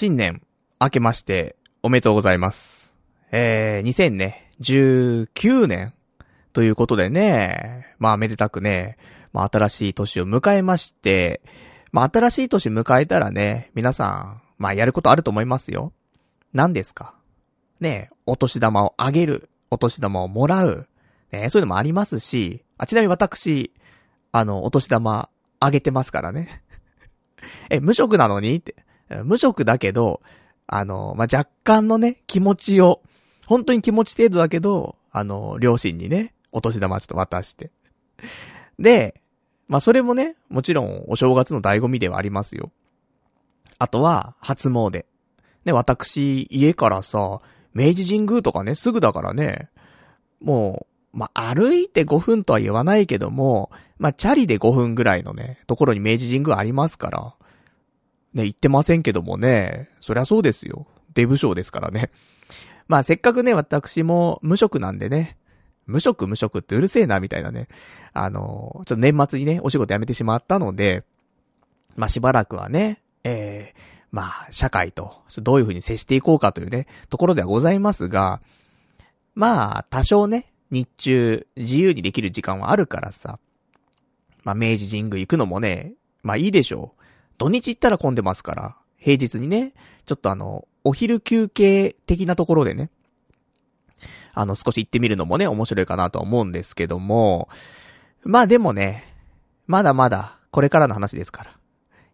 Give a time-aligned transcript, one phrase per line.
[0.00, 0.42] 新年、
[0.80, 2.94] 明けまして、おめでとうございます。
[3.32, 4.16] えー、
[4.60, 5.92] 2019年、
[6.52, 8.96] ということでね、まあ、めでたくね、
[9.32, 11.40] まあ、新しい年を迎えまして、
[11.90, 15.92] まあ、新しい年迎えたらね、皆さん、まあ、やることあると思いますよ。
[16.52, 17.14] 何ですか？
[17.80, 20.86] ねお年玉をあげる、お年玉をもらう、
[21.32, 23.72] ねそういうのもありますし、あ、ちなみに私、
[24.30, 25.28] あの、お年玉
[25.58, 26.62] あげてますからね。
[27.68, 28.54] え、無職なのに？
[28.54, 28.76] って。
[29.24, 30.20] 無職だけど、
[30.66, 33.02] あの、まあ、若干のね、気持ちを、
[33.46, 37.70] 本当に気持ち程度だけど、あの、両親にね、お年玉ちょっと渡して。
[38.78, 39.20] で、
[39.66, 42.70] まあ、それもね、もちろんお正月の醍醐味ではありますよ。
[43.78, 45.04] あとは、初詣。
[45.64, 47.40] ね、私、家からさ、
[47.74, 49.70] 明治神宮とかね、すぐだからね、
[50.40, 57.34] もう、まあ、歩いて5分とは言わないけども、まあ、チャリで5分ぐらいのね、ところに明治神宮ありますから、
[58.34, 60.86] ね、言ってませんけどもね、そりゃそうですよ。
[61.14, 62.10] デブ賞ですからね。
[62.88, 65.36] まあ、せっかくね、私も無職なんでね、
[65.86, 67.68] 無職無職ってうるせえな、みたいなね。
[68.12, 71.04] あの、ちょっと年末にね、お仕事辞めてしまったので、
[71.96, 78.40] まあ、しばらくはね、えー、まあ、社会と、どういう風に接していこうかというね、ところではございますが、
[79.34, 83.38] まあ、多少ね、日中、自由にできる時間はあるからさ、
[84.44, 86.97] まあ、明治神宮行くのもね、まあいいでしょう。
[87.38, 89.72] 土日行ったら混んでますから、平日にね、
[90.06, 92.90] ちょっとあの、お昼休憩的なところでね、
[94.34, 97.48] あの、少し行ってみるのもね、面白いかなと思うんですけども、
[98.24, 99.04] まあでもね、
[99.66, 101.56] まだまだ、これからの話ですから。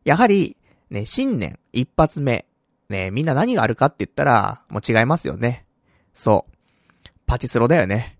[0.05, 0.56] やはり、
[0.91, 2.47] ね、新年、一発目、
[2.88, 5.64] ね、みんな何があるかって言ったら、もう違いますよね。
[6.12, 7.09] そう。
[7.27, 8.19] パチスロだよね。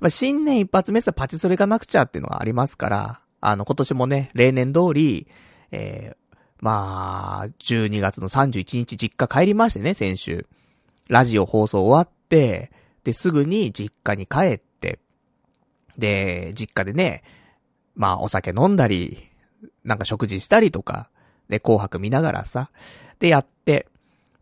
[0.00, 5.28] まあ、新年一発目さ、パチスロ行かなくちゃっていうのがありますから、あの、今年もね、例年通り、
[5.70, 10.46] えー、まあ、12月の31日実家帰りましてね、先週。
[11.08, 12.70] ラジオ放送終わって、
[13.04, 14.98] で、すぐに実家に帰って、
[15.96, 17.22] で、実家でね、
[17.94, 19.18] まあ、お酒飲んだり、
[19.84, 21.08] なんか食事したりとか、
[21.48, 22.70] で、紅白見ながらさ、
[23.18, 23.86] で、やって、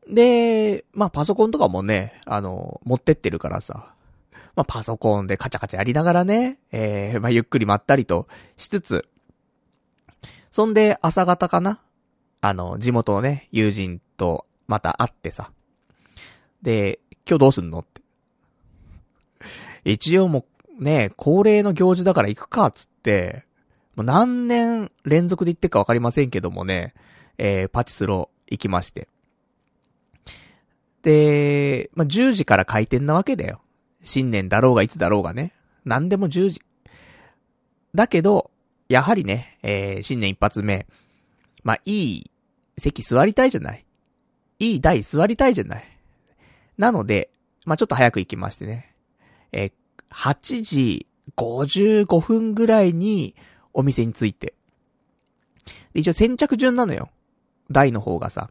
[0.09, 3.95] で、まあ、パソコンとかもね、あの、持ってってるからさ、
[4.55, 9.09] まあ、パソコンでカチャカチャやりながらね、えー、まあ、ゆっくりまったりとしつつ、
[10.57, 11.83] そんで、朝方かな？
[12.41, 15.51] あの、地元のね、友人とまた会ってさ。
[16.63, 18.01] で、今日どうすんのって。
[19.85, 20.47] 一応も
[20.81, 23.45] う、ね、恒例の行事だから行くか、つって、
[23.97, 26.95] もう何年連続で行ってるかわかりませんけどもね、
[27.37, 29.09] えー、パチスロ行きまして。
[31.03, 33.61] で、まあ、10時から開店なわけだよ。
[34.01, 35.53] 新年だろうがいつだろうがね。
[35.85, 36.63] 何でも10時。
[37.95, 38.51] だけど、
[38.89, 40.87] やはりね、えー、新年一発目。
[41.65, 42.31] まあ、いい
[42.79, 43.85] 席座りたいじゃない？
[44.59, 45.85] いい台座りたいじゃない？
[46.79, 47.31] なので、
[47.65, 48.95] まあ、ちょっと早く行きましてね。
[49.53, 49.73] えー、
[50.11, 53.35] 8時55分ぐらいに
[53.73, 54.55] お店に着いて。
[55.93, 57.11] で一応先着順なのよ。
[57.71, 58.51] 台の方がさ。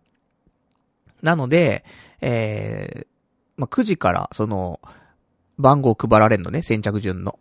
[1.22, 1.85] なので、
[2.19, 3.07] えー、
[3.56, 4.81] まあ、9時から、その、
[5.57, 7.40] 番号配られるのね、先着順の。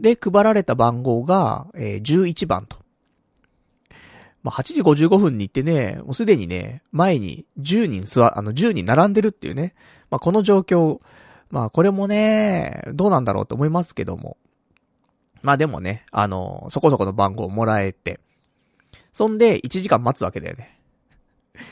[0.00, 2.78] で、配られた番号が、えー、11番と。
[4.42, 9.74] まあ、8時55分に行ってね、もうすでにね、前に10人座、あの、10人並んでるっていうね。
[10.10, 11.00] まあ、この状況、
[11.50, 14.36] まあ、これもね、どうなんだろうと思いますけども。
[15.42, 18.20] まあ、でもね、あの、そこそこの番号をもらえて。
[19.12, 20.80] そんで、1時間待つわけだよね。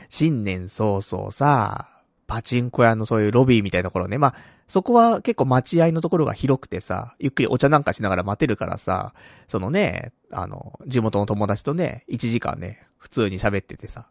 [0.08, 1.88] 新年早々さ、
[2.26, 4.19] パチンコ屋のそういうロビーみたいなところね。
[4.19, 4.34] まあ、
[4.66, 9.15] そこは結構待合のところが広くてさ、ゆっくりお茶なんかしながら待てるからさ、
[9.47, 14.09] そのね、あの、地元の友達とね、1時間ね、普通に喋っててさ。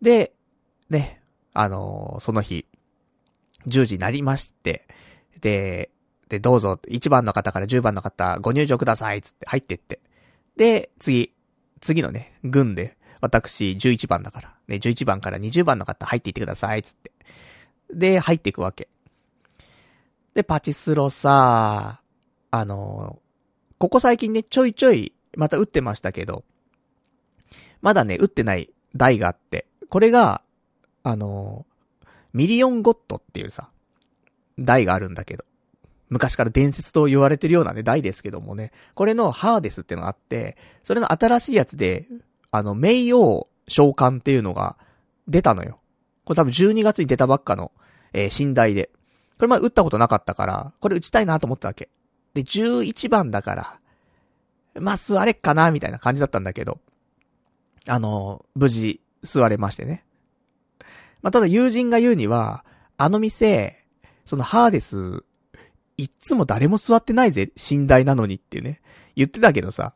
[0.00, 0.32] で、
[0.90, 1.20] ね、
[1.54, 2.66] あのその日、
[3.66, 4.86] 10時になりまして、
[5.40, 5.90] で、
[6.28, 10.00] で、どうぞ、1番の方から10番の方、ご入場ください、つって入ってって。
[10.56, 11.32] で、次、
[11.80, 14.54] 次のね、軍で、私、11番だから。
[14.68, 17.12] ね、11番から20番の方入っていってください、つって。
[17.92, 18.88] で、入っていくわけ。
[20.36, 22.02] で、パチスロさ、
[22.50, 23.18] あの、
[23.78, 26.44] ここ最近ね、ちょいちょい、また打ってましたけど、
[27.80, 30.42] まだね、打ってない台があって、これが、
[31.04, 31.64] あの、
[32.34, 33.70] ミリオンゴットっていうさ、
[34.58, 35.46] 台があるんだけど、
[36.10, 42.08] 昔から伝説と言われてるようなね、台ですけどもね、これのハーデスってのがあって、それの新しいやつで、
[42.50, 44.76] あの、名誉召喚っていうのが
[45.28, 45.80] 出たのよ。
[46.26, 47.72] これ多分12月に出たばっかの、
[48.12, 48.90] えー、寝台で。
[49.38, 51.90] これま打ったことなかったから、これ打ちたいなと思ったわけ。
[52.34, 53.80] で、11番だから、
[54.80, 56.80] まあ、座れっかな、みたいな感じだったんだけど、
[57.86, 60.04] あの、無事、座れましてね。
[61.22, 62.64] まあ、ただ友人が言うには、
[62.96, 63.84] あの店、
[64.24, 65.24] そのハーデス、
[65.98, 68.80] いっつも誰も座ってないぜ、寝台なのにってね。
[69.14, 69.94] 言ってたけどさ、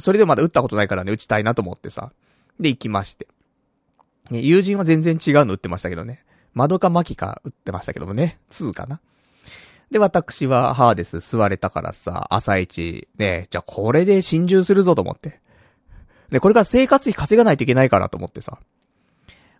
[0.00, 2.12] それでまだ打ったことないからね、打ちたいなと思ってさ。
[2.58, 3.28] で、行きまして。
[4.30, 6.24] ね、友人は全然違うの打ってましたけどね。
[6.56, 8.38] 窓か巻きか打ってましたけどもね。
[8.50, 9.00] 2かな。
[9.90, 15.38] で、私はハーデス座れたからさ、朝一、ね、じゃあこれで心中するぞと思って。
[16.30, 18.58] で、これから生活費稼がないといけないからと思ってさ。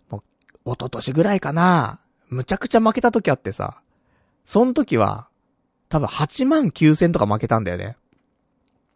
[0.09, 0.17] も
[0.65, 1.99] う、一昨年ぐらいかな。
[2.29, 3.79] むちゃくちゃ負けた時あってさ。
[4.43, 5.27] その時は、
[5.89, 7.95] 多分8万9千とか負けたんだよね。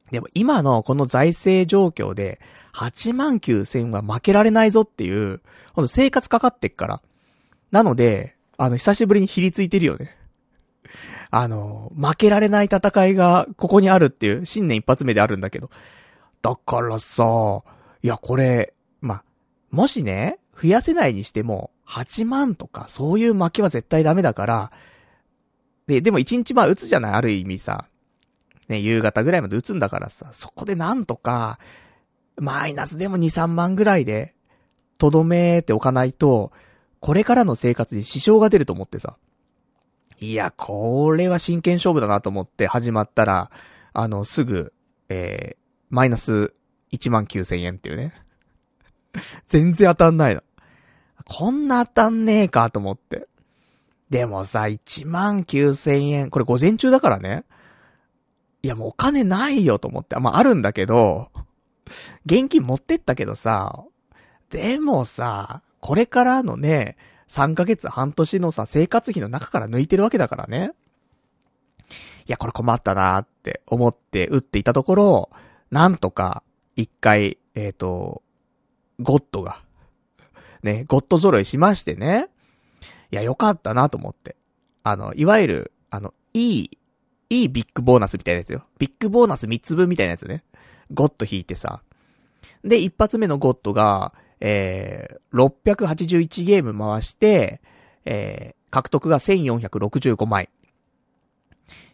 [0.09, 2.41] でも今のこの財政状況で、
[2.73, 5.41] 8万9千は負けられないぞっていう、
[5.73, 7.01] ほんと生活かかってっから。
[7.71, 10.15] なので、あの、久しぶりにひりついてるよね。
[11.29, 15.69] あの、負けられない戦いがここにあるっていう、新年一発目であるんだけど。
[16.41, 17.23] だからさ、
[18.03, 19.23] いや、これ、ま、
[19.69, 24.71] もしね、増やせないにしても、8万とか、そういう負けは絶対ダメだから、
[25.87, 27.13] で、でも1日まあ打つじゃない？
[27.13, 27.85] ある意味さ。
[28.67, 31.59] ね、夕方ぐらいまで打つんだからさ、そこでなんとか、
[32.37, 34.33] マイナスでも2、3万ぐらいで、
[34.97, 36.51] とどめておかないと、
[37.01, 39.17] これからの生活に支障が出ると思ってさ。
[40.19, 43.49] いや、これは真剣勝負だなと思って始まったら、
[43.91, 44.71] あの、すぐ、
[45.09, 45.57] えー、
[45.89, 46.53] マイナス
[46.93, 48.13] 1万9000円っていうね。
[49.47, 50.43] 全然当たんないの。
[51.25, 53.27] こんな当たんねえかと思って。
[54.11, 57.45] でもさ、1万9000円、これ午前中だからね。
[58.61, 60.19] いやもうお金ないよと思って。
[60.19, 61.31] まああるんだけど、
[62.27, 63.85] 現金持ってったけどさ、
[64.51, 66.95] でもさ、これからのね、
[67.27, 70.71] 3ヶ月半年のさ、生活費の中から抜いてるわけだからね。
[72.27, 75.29] いや、これ困ったなーって思って打っていたところ、
[75.71, 76.43] なんとか、
[76.75, 78.21] 一回、えっ、ー、と、
[78.99, 79.61] ゴッドが、
[80.63, 82.27] ね、ゴッド揃いしましてね。
[83.11, 84.35] いや、よかったなと思って。
[84.83, 86.77] あの、いわゆる、あの、いい、
[87.29, 88.65] いいビッグボーナスみたいなやつよ。
[88.77, 90.43] ビッグボーナス3つ分みたいなやつね。
[90.93, 91.81] ゴッド引いてさ。
[92.63, 97.61] で、一発目のゴッドが、えー、681ゲーム回して、
[98.05, 100.49] えー、獲得が1465枚。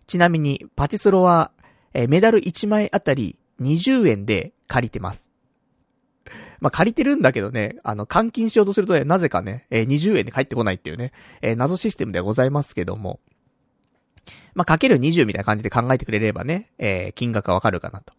[0.08, 1.52] ちなみに、パチスロは、
[1.94, 5.30] えー、メダル1枚あたり20円で借りてます。
[6.60, 11.12] まあ、借りてるんだけどね、あの、換金しようとするとね、なぜかね、えー、20円で返ってこないっていうね、
[11.42, 13.20] えー、謎システムではございますけども。
[14.56, 18.14] まあ、かける20みたいな感じで考えてくれればね、えー、金額がわかるかなと。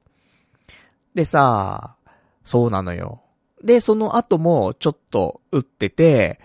[1.14, 2.10] でさあ、
[2.44, 3.22] そうなのよ。
[3.62, 6.40] で、その後もちょっと打ってて、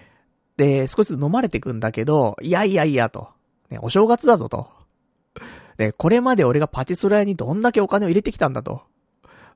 [0.58, 3.30] で、少しずつ飲まれてくんだけど、いやいやいやと。
[3.70, 4.70] ね、お正月だぞと。
[5.78, 8.84] で、これまで俺がパチスロ屋にどんだけお金を入れてきたんだと。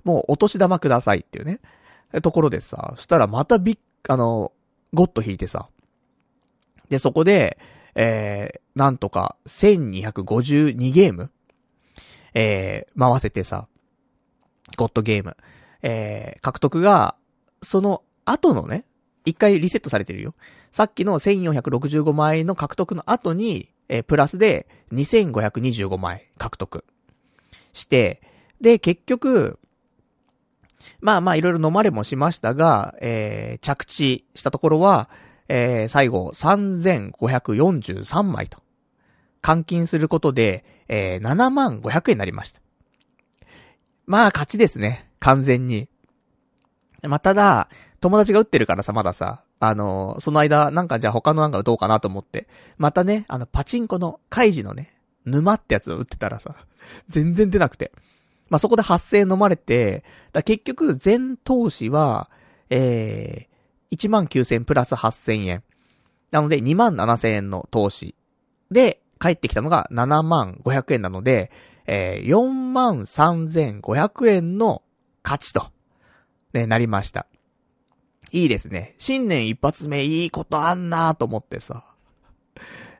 [0.03, 1.59] もうお年玉くださいっていうね。
[2.21, 4.51] ところでさ、したらまたビッ、あの、
[4.93, 5.67] ゴッド引いてさ。
[6.89, 7.57] で、そこで、
[7.95, 11.31] えー、なんとか、1252ゲーム
[12.33, 13.67] えー、回せてさ、
[14.77, 15.35] ゴッドゲーム。
[15.81, 17.15] えー、獲得が、
[17.61, 18.85] その後のね、
[19.25, 20.33] 一回リセットされてるよ。
[20.71, 26.85] さっきの1465万円の獲得の後に、えー、プラスで2525万円獲得
[27.73, 28.21] して、
[28.61, 29.59] で、結局、
[30.99, 35.09] まあまあいろいろ飲まれもしましたが、えー、着地したところは、
[35.49, 38.59] えー、最後3543枚と。
[39.41, 42.59] 換金することで、えー、7万500円になりました。
[44.05, 45.09] まあ勝ちですね。
[45.19, 45.89] 完全に。
[47.03, 54.93] まあ、ただ、友達が打ってるからさ、まださ、あの、その間、なんかじゃあ他のなんか打とうかなと思って、またね、あの、パチンコの、カイジのね、
[55.25, 56.55] 沼ってやつを打ってたらさ、
[57.07, 57.91] 全然出なくて。
[58.49, 62.29] まあ、そこで8000円飲まれて、だ結局、全投資は、
[62.69, 65.63] えー、19,000プラス8000円。
[66.31, 68.15] なので、27,000円の投資。
[68.71, 71.51] で、帰ってきたのが7万500円なので、
[71.87, 74.83] えー、43,500円の
[75.23, 75.71] 勝ちと。
[76.57, 77.27] ね、なりました。
[78.31, 78.95] いいですね。
[78.97, 81.85] 新年一発目いいことあんなと思ってさ。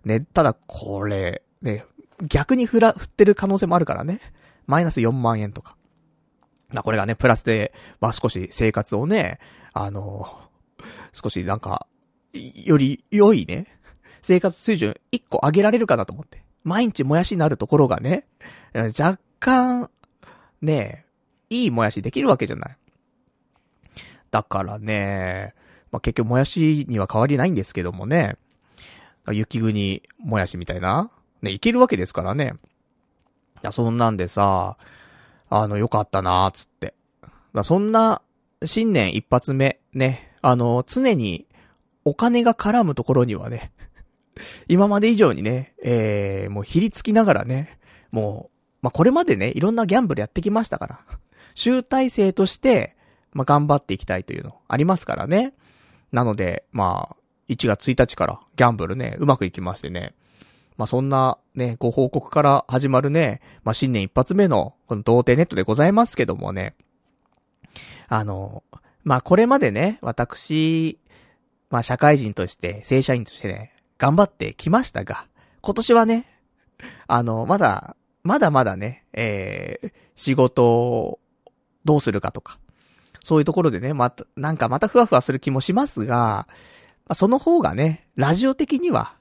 [0.06, 1.84] ね、ただこれ、ね、
[2.22, 4.22] 逆に振ら、振ってる可能性もあるからね。
[4.68, 5.76] マイナス4万円とか。
[6.70, 9.40] まこれがね、プラスで、まあ少し生活をね、
[9.74, 10.28] あの、
[11.12, 11.88] 少しなんか、
[12.34, 13.66] より良いね、
[14.22, 16.44] 生活水準1個上げられるかなと思って。
[16.64, 18.28] 毎日もやしになるところがね、
[18.74, 19.90] 若干、
[20.62, 21.06] ね、
[21.50, 22.78] いいもやしできるわけじゃない。
[24.32, 25.54] だからね、
[25.92, 28.38] まあ、結局もやしには変わりないんですけどもね、
[29.32, 32.54] 雪国もやしみたいな、ね、いけるわけですからね。
[33.58, 34.78] いや、そんなんでさ、
[35.50, 36.94] あの、よかったなーつって。
[37.54, 38.22] だそんな、
[38.64, 41.46] 新年一発目、ね、あの、常に、
[42.06, 43.72] お金が絡むところにはね、
[44.68, 47.80] 今まで以上にね、えー、もうひりつきながらね、
[48.12, 51.00] もう、まあ、これまでね、いろんなギャンブルやってきましたから、
[51.54, 52.96] 集大成として、
[53.38, 55.54] まあ、頑張っていきたいというのありますからね。
[56.12, 57.16] なので、まあ、
[57.50, 60.16] 1月1日からギャンブルね、うまくいきましてね。
[60.76, 66.74] まあ、そんなね、ご報告から始まるね、まあ、新年一発目の、この童貞ネットでございますけどもね。
[68.08, 68.64] あの、
[69.04, 70.98] まあ、これまでね、私、
[71.70, 75.28] まあ、社会人として、正社員としてね、頑張ってきましたが、
[75.62, 76.26] 今年はね、
[77.06, 81.20] あの、まだ、まだまだね、えー、仕事を
[81.86, 82.58] どうするかとか、
[83.28, 86.48] そういうところでね、また、なんかまたふわふわする気もしますが、
[87.08, 89.16] ま、その方がね、ラジオ的には、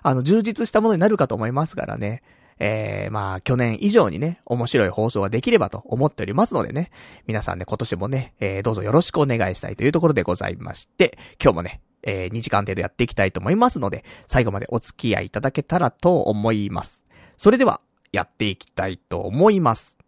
[0.00, 2.22] あの、充実したものになるかと思いますからね。
[2.60, 6.92] えー、まあ、去年以上にね、面白い放送ができればと思っておりますのでね、
[7.26, 17.04] 皆さんね、今年もね、えー、どうぞよろしくお願いしたいというところでございまして、今日もね、えー、2時間程度やっていきたいと思いますので、最後までお付き合いいただけたらと思います。
[17.36, 17.80] それでは、
[18.12, 19.98] やっていきたいと思います。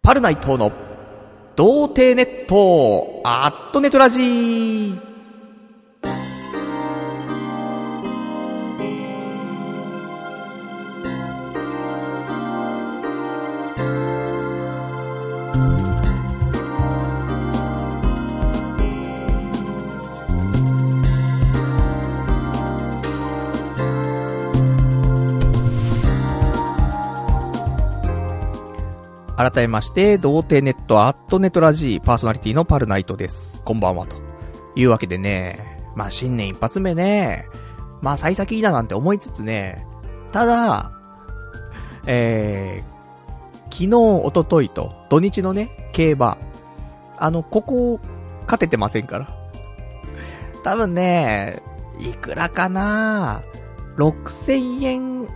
[0.00, 0.72] パルナイトの、
[1.58, 5.07] 童貞ネット、アットネトラジー。
[29.38, 33.62] 改めまして、童貞ネットアットネトラジーパーソナリティのパルナイトです。
[33.62, 34.16] こんばんは、と
[34.74, 37.46] いうわけでね、まあ新年一発目ね、
[38.02, 39.86] まあ幸先いいななんて思いつつね、
[40.32, 40.90] ただ、
[42.06, 43.94] えー、昨日、
[44.26, 46.38] おとといと、土日のね、競馬、
[47.16, 48.00] あの、ここ、
[48.42, 49.28] 勝ててませんから。
[50.64, 51.62] 多分ね、
[52.00, 53.42] いくらかな
[53.98, 55.28] ？6000円、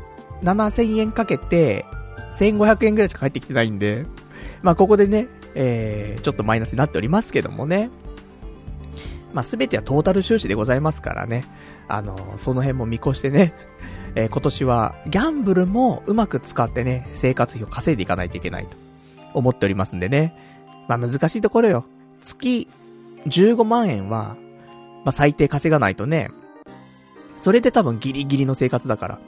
[0.42, 1.87] 7000円かけて、
[2.33, 4.07] 1500円ぐらいしか返ってきてないんで、
[4.62, 7.91] まあここでね、えー、ちょっとマイナスになっておりますけどもね。
[9.33, 11.45] まあすべてはトータル収支でございますからね。
[11.89, 13.55] あの、その辺も見越してね、
[14.15, 18.77] えー、今年はギャンブルもうまく使ってね、生活費を稼いでいかないといけないと
[19.35, 20.35] 思っておりますんでね。
[20.89, 21.85] まあ難しいところよ。
[22.21, 22.69] 月
[23.27, 24.37] 15万円は、
[25.05, 26.31] まあ最低稼がないとね、
[27.37, 29.19] それで多分ギリギリの生活だから。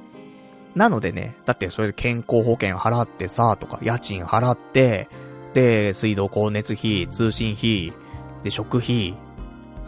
[0.75, 5.09] なのでね、だってそれで健康保険払ってさ、とか、家賃払って、
[5.53, 7.93] で、水道光熱費、通信費、
[8.43, 9.17] で、食費、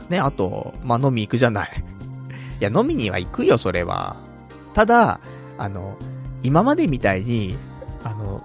[0.08, 1.84] ね、あと、まあ、飲み行くじゃない。
[2.60, 4.16] いや、飲みには行くよ、それは。
[4.74, 5.20] ただ、
[5.58, 5.96] あの、
[6.42, 7.58] 今までみたいに、
[8.04, 8.42] あの、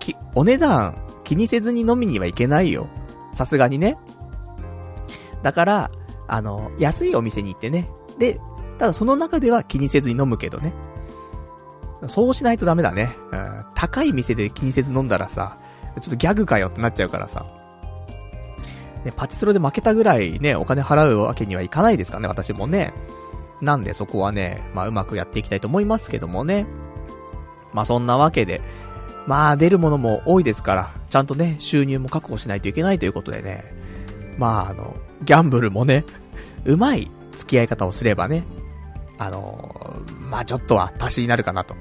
[0.00, 2.88] き、お値段気にせずに飲みには行けないよ。
[3.32, 3.96] さすがにね。
[5.42, 5.90] だから、
[6.26, 7.88] あの、安いお店に行ってね。
[8.18, 8.40] で、
[8.78, 10.72] ただその中では気にせずに飲むけどね。
[12.08, 13.16] そうしないとダメだね。
[13.32, 13.64] うん。
[13.74, 15.58] 高い店で気にせず飲んだらさ、
[16.00, 17.46] ちょっとギャグかよってなっちゃうからさ。
[19.04, 22.92] ね、パチスロで負けたぐらいね、お金払うわけにはいかないですからね、私もね。
[23.60, 26.66] なんでそこはね、まあうまくやっていきたいと思いますけどもね。
[27.72, 28.62] まあそんなわけで、
[29.26, 33.64] まあ出るものも多いですから、ちゃんとね、収入も確保しないといけないということでね。
[34.38, 36.04] まああの、ギャンブルもね、
[36.64, 38.44] うまい付き合い方をすればね、
[39.18, 41.74] あのまあちょっとは足しになるかなと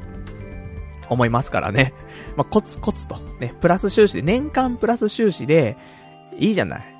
[1.13, 1.93] 思いますからね。
[2.35, 5.77] まあ、コツコツと、ね、プラス収支で、年間プラス収支で、
[6.37, 6.95] いいじゃない。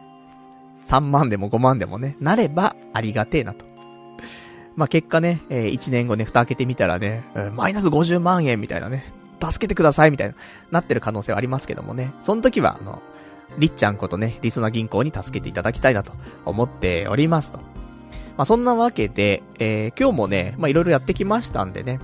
[0.83, 3.65] 3万でも5万でもね、なればありがてえなと。
[4.75, 7.23] まあ、結果ね、えー、1年後ね、蓋開けてみたらね、
[7.55, 9.05] マイナス50万円みたいなね、
[9.41, 10.35] 助けてくださいみたいな、
[10.71, 13.01] なってる可能性はありますけどもね、その時は、あの、
[13.57, 16.13] りっちゃんことね、リソナ銀行に助けていただきたいなと
[16.45, 17.59] 思っておりますと。
[17.59, 21.99] まあ、そんなわけで、えー、今日もね、まあ、いろいろやってきましたんでね、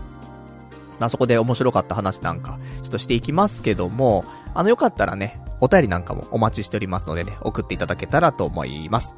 [1.07, 9.15] あ、そこで面白かった話なんか、ちょっとしていきますけども、あの、よかったらね、お便りなんかもお待ちしておりますのでね、送っていただけたらと思います。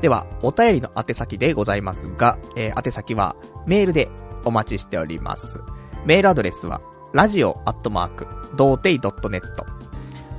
[0.00, 3.36] では、お便りの宛先でございますが、えー、宛先は
[3.66, 4.08] メールで
[4.44, 5.60] お待ちしております。
[6.04, 6.80] メールアドレスは、
[7.12, 9.42] ラジオアットマーク、童貞 .net、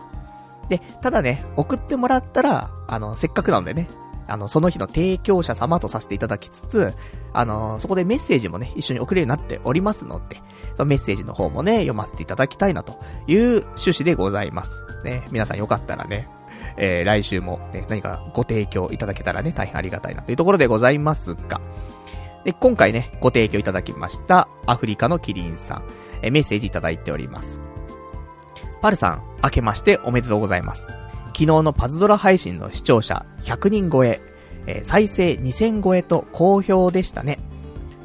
[0.69, 3.87] で、ただね、送ってもらったら、あの、せっかくなのでね、
[4.27, 6.93] あの、その日の提供者様とさせていただきつつ、
[7.33, 10.41] あの、そこでメッセージもね、一緒に送れるようになっておりますので、
[10.75, 14.83] そのメッセージの方もね、読ませていただきたいなという趣旨でございます。
[15.03, 16.27] ね、皆さんよかったらね、
[16.77, 21.61] えー、来週もね、何かご提供いただけたらね、大変ありがたいなというところでございますが、
[22.43, 25.83] で、今回ね、ご提供いただきました、アフリカのキリンさん、
[26.21, 27.59] えー、メッセージいただいております。
[28.81, 30.87] パルさん、明けましておめでとうございます。
[31.37, 34.21] 昨日のパズドラ配信の視聴者100人超え、
[34.65, 37.37] えー、再生2000超えと好評でしたね。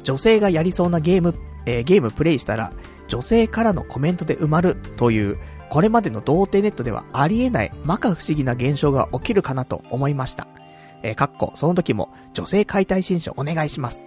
[0.03, 1.33] 女性がやりそうなゲーム、
[1.65, 2.71] えー、ゲームプレイしたら、
[3.07, 5.39] 女性からのコメントで埋まるという、
[5.71, 10.47] これまでの童貞ネットではありえない摩訶不思議な現象が起きるかなと思いました。
[11.01, 14.03] えー、かっこ、その時も女性解体新書お願いします。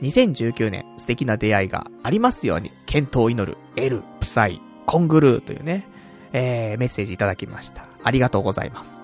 [0.00, 5.86] 2019年素敵な出会いがありますように、健闘を祈る、エル、プサイ、コングルーというね、
[6.32, 7.87] えー、メッセージいただきました。
[8.02, 9.00] ありがとうございます。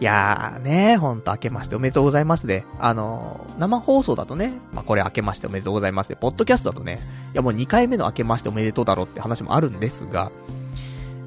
[0.00, 7.00] いやーね、ほんと明けましておめでとうございますで、あのー、生放送だとね、まあ、これ明けましておめでとうございますで、ポッドキャストだとね、
[7.32, 10.30] いやもう2回目の明けましておめでとうだろうって話もあるんですが、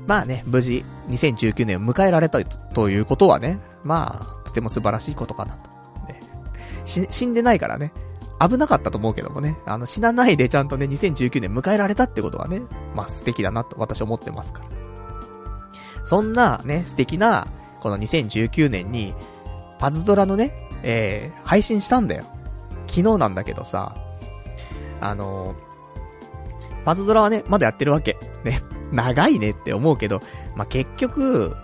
[0.07, 5.69] まあね、無事、2019年を迎えられたということはね、まあ、とても素晴らしいことかなと。
[6.07, 6.21] ね、
[6.85, 7.91] 死んでないからね、
[8.39, 12.61] 危なかったと思うけどもね、あの、死なないでちゃんとね、2019年迎えられたってことはね、
[12.95, 14.80] まあ素敵だなと私思ってますから。
[16.03, 17.47] そんなね、素敵な、
[17.79, 19.13] この2019年に、
[19.79, 20.53] パズドラのね、
[20.83, 22.23] えー、配信したんだよ。
[22.87, 23.95] 昨日なんだけどさ、
[24.99, 28.17] あのー、パズドラはね、まだやってるわけ。
[28.43, 28.59] ね、
[28.91, 30.21] 長いねって思うけど、
[30.55, 31.55] まあ、結局、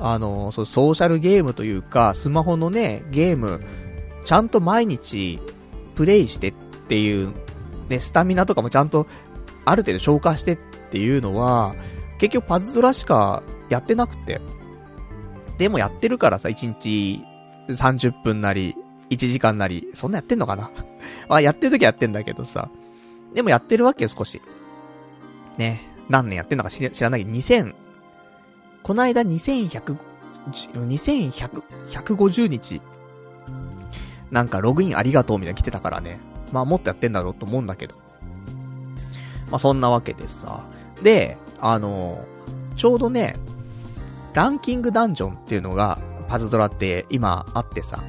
[0.00, 3.60] あのー、そう、ソーシャルゲームというか、スマホのね、ゲーム、
[4.24, 5.40] ちゃんと毎日
[5.94, 6.52] プレイしてっ
[6.88, 7.32] ていう、
[7.88, 9.06] ね、スタミナとかもちゃんと、
[9.64, 10.58] ある程度消化してっ
[10.90, 11.74] ていうのは、
[12.18, 14.40] 結局パズドラしかやってなくて。
[15.56, 17.24] でもやってるからさ、1日
[17.68, 18.76] 30分なり、
[19.10, 20.70] 1時間なり、そんなやってんのかな？
[21.28, 22.68] あ、やってる時はやってんだけどさ。
[23.34, 24.40] でもやってるわけよ、少し。
[25.56, 25.80] ね。
[26.08, 27.74] 何年やってんのか知らないけど、2000、
[28.82, 29.96] この間2100、
[30.50, 32.80] 2100、150日
[34.30, 36.18] なんかログインありがとうみたいな来てたからね。
[36.52, 37.94] まあもっとやってんだろうと思うんだけど。
[39.50, 40.64] まあそんなわけでさ。
[41.02, 42.24] で、あの
[42.76, 43.34] ちょうどね、
[44.34, 48.02] ランキングダンジョンっていうのが、パズドラって今あってさ。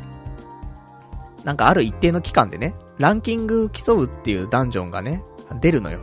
[1.44, 5.24] なんかある一定の期間でね、ランキング競うっていうダンジョンがね、
[5.62, 6.00] 出るのよ。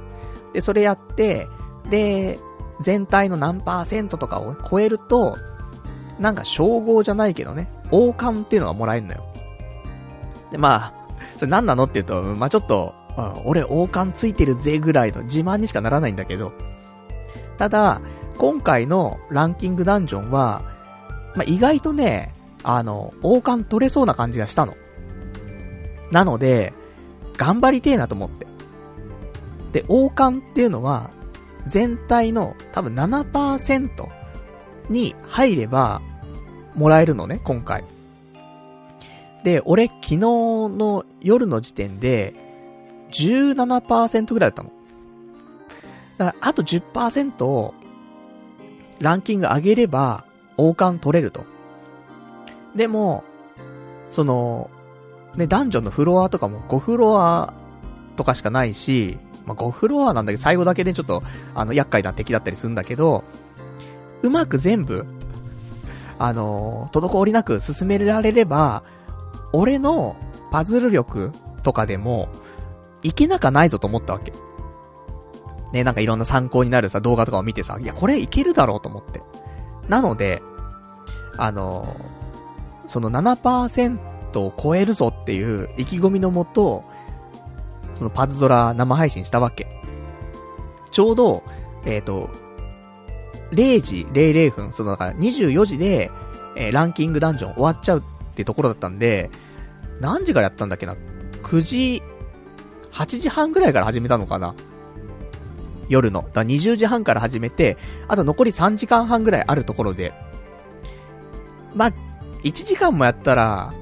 [0.52, 1.46] で、それやって、
[1.90, 2.40] で、
[2.80, 5.36] 全体の何パーセントとかを超えると、
[6.18, 9.24] なんか称号じゃないけどね、王冠っていうのがもらえるのよ。
[10.50, 10.94] で、まあ、
[11.36, 12.94] それ何なのって言うと、まあちょっと、
[13.44, 16.52] 俺王冠ついてるぜぐらいの自慢にしかならないんだけど、
[17.58, 18.00] ただ、
[18.38, 20.62] 今回のランキングダンジョンは、
[21.34, 24.74] まあ意外とね、あの、王冠取れそうな感じがしたの。
[26.10, 26.72] なので、
[27.36, 28.46] 頑張りてえなと思って。
[29.72, 31.10] で、王冠っていうのは、
[31.66, 34.08] 全体の多分7%
[34.88, 36.00] に入れば、
[36.74, 37.84] もらえるのね、今回。
[39.44, 42.34] で、俺昨日の夜の時点で、
[43.10, 44.70] 17%ぐらいだったの。
[46.18, 47.74] だから、あと10%を、
[48.98, 50.24] ランキング上げれば、
[50.56, 51.44] 王冠取れると。
[52.74, 53.24] でも、
[54.10, 54.70] その、
[55.36, 57.52] ね、ダンジョンのフロアとかも5フロア
[58.16, 61.22] とかしかないし、まあ、5フロアなんだけど、最後だけでちょっと、
[61.54, 63.24] あの、厄介な敵だったりするんだけど、
[64.22, 65.04] うまく全部、
[66.18, 68.82] あの、滞りなく進められれば、
[69.52, 70.16] 俺の
[70.50, 72.28] パズル力とかでも、
[73.02, 74.32] いけなかないぞと思ったわけ。
[75.76, 79.20] ね、なんかいろんな参考になるさ、動画とかを見てさ、いや、これいけるだろうと思って。
[79.88, 80.42] なので、
[81.36, 81.94] あの、
[82.86, 83.98] その7%
[84.40, 86.84] を超えるぞっていう意気込みのもと、
[87.94, 89.66] そのパズドラ生配信したわけ。
[90.90, 91.42] ちょうど、
[91.84, 92.30] えっ、ー、と、
[93.52, 96.10] 0時00分、そのだから24時で、
[96.56, 98.02] えー、ランキングダンジョン終わっちゃうっ
[98.34, 99.30] てところだったんで、
[100.00, 100.96] 何時からやったんだっけな
[101.42, 102.02] ?9 時、
[102.92, 104.54] 8時半ぐらいから始めたのかな？
[105.88, 106.28] 夜の。
[106.32, 107.76] だ20時半から始めて、
[108.08, 110.12] あと残り3時間半ぐらいあるところで、
[111.74, 111.92] まあ、
[112.44, 113.74] 1時間もやったら、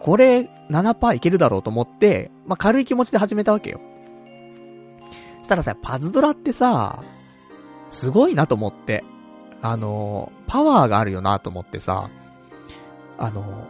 [0.00, 3.80] これ7%いけるだろうと思って、まあ、軽い気持ちで始めたわけよ。
[5.42, 7.02] したらさ、パズドラってさ、
[7.90, 9.04] すごいなと思って。
[9.62, 12.10] あの、パワーがあるよなと思ってさ、
[13.18, 13.66] あの、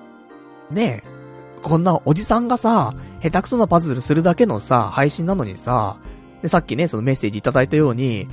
[0.70, 5.99] ねえ、こんなおじさんがさ、下手くそなパズルするだけのさ、配信なのにさ、
[6.44, 8.28] で、さっきね、そのメッセージいただいたように、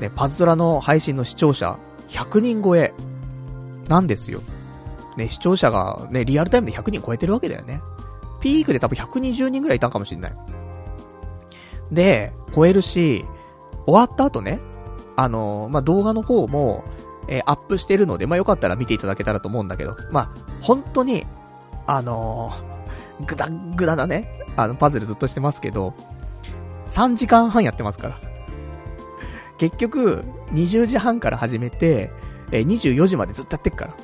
[0.00, 2.92] ね、パズドラの配信の視聴者、100人超え、
[3.88, 4.40] なんですよ。
[5.16, 7.80] ね、視聴者がね、リアルタイムで100人超えてるわけだよね。
[8.40, 10.34] ピークで多分120人ぐらいいたかもしんない。
[11.92, 13.24] で、超えるし、
[13.86, 14.58] 終わった後ね、
[15.14, 16.82] あのー、まあ、動画の方も、
[17.28, 21.24] えー、アップしてるので、まあ、よかったら見ていただけたらと思うんだけど、まあ、本当に、
[21.86, 25.94] あのー、ぐだぐだだね、あの、パズルずっとしてますけど、
[26.86, 28.20] 3時間半やってますから。
[29.58, 32.10] 結局、20時半から始めて、
[32.50, 33.96] えー、24時までずっとやってっから。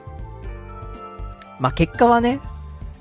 [1.58, 2.40] まあ、結果はね、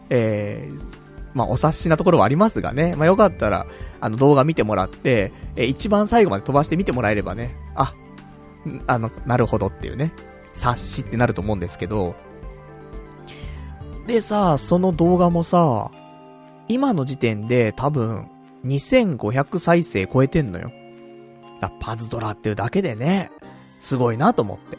[0.09, 0.99] えー、
[1.33, 2.95] まあ、お察しなところはありますがね。
[2.97, 3.67] まあ、よかったら、
[4.01, 7.93] あの、動画見てもらって、えー、一番最後まで飛ばして見てもらえればね、あ、
[8.87, 10.13] あの、なるほどっていうね、
[10.53, 12.15] 察しってなると思うんですけど、
[14.07, 15.91] でさ、その動画もさ、
[16.67, 18.29] 今の時点で多分、
[18.65, 20.71] 2500再生超えてんのよ。
[21.59, 23.31] だパズドラっていうだけでね、
[23.79, 24.77] すごいなと思って。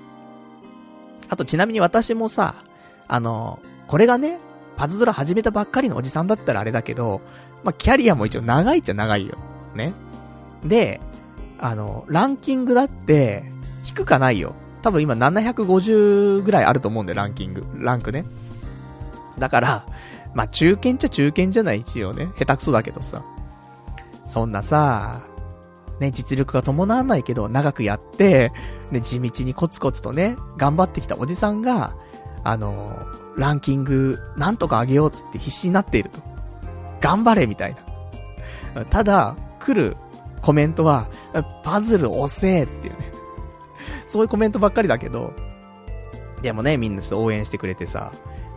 [1.28, 2.64] あとちなみに私もさ、
[3.06, 4.38] あの、これがね、
[4.76, 7.20] パズドラ始めたばっかりのおじさんだったらあれだけど、
[7.64, 9.36] まあ、キャリアも一応長いっちゃ長いよ。
[9.74, 9.92] ね。
[10.64, 11.00] で、
[11.58, 13.44] あの、ランキングだって、
[13.84, 14.54] 低かないよ。
[14.82, 17.66] 多分今750ぐらいあると思うんだよ、ランキング。
[17.74, 18.24] ランクね。
[19.38, 19.86] だから、
[20.34, 22.28] まあ、中堅っちゃ中堅じゃない、一応ね。
[22.38, 23.24] 下手くそだけどさ。
[24.28, 25.22] そんなさ、
[25.98, 28.52] ね、実力が伴わないけど、長くやって、
[28.92, 31.96] ね、地道にコツコツとね、頑張ってきたおじさんが、
[32.44, 36.20] あのランキング、なんとか上げようつって必死になっていると。
[37.00, 37.74] 頑張れみたい
[38.74, 38.84] な。
[38.84, 39.96] ただ、来る
[40.42, 41.08] コメントは、
[41.64, 43.12] パズル遅えっていうね。
[44.06, 45.32] そういうコメントばっかりだけど、
[46.42, 48.12] でもね、みんなちょっと応援してくれてさ、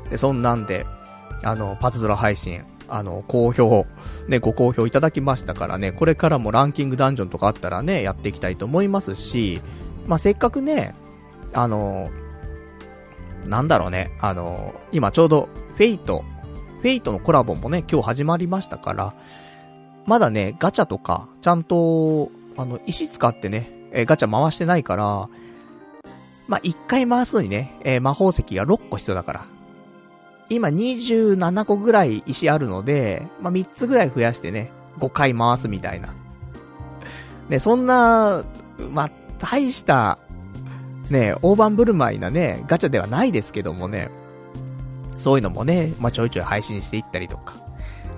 [0.09, 0.85] で、そんなんで、
[1.43, 3.85] あの、パズドラ配信、あの、好評、
[4.27, 9.61] ね、ご好評いただきましたからね、これからもランキングダンジョンとかあったらね、やっていきたいと思いますし、
[10.07, 10.93] まあ、せっかくね、
[11.53, 12.11] あの、
[13.45, 16.23] なんだろうね、あの、今ちょうど、フェイト、
[16.81, 19.13] フェイトのコラボもね、今日始まりましたから、
[20.05, 25.29] まだね、ガチャとか、ちゃんと、あの、石使ってね、えガチャ回してないから、
[26.47, 29.45] まあ、一回回すのにね、えー、魔法石が6個必要だから。
[30.55, 36.13] 今27個ぐらい石あるので、まあ、3つぐらい増やしてね、5回回すみたいな。
[37.47, 38.43] ね、そんな、
[38.91, 40.19] まあ、大した、
[41.09, 44.11] ね、大盤振る舞いなね、ガチャではないですけどもね、
[45.15, 47.55] そういうのもね、まあ、ちょいちょい配信していったりとか、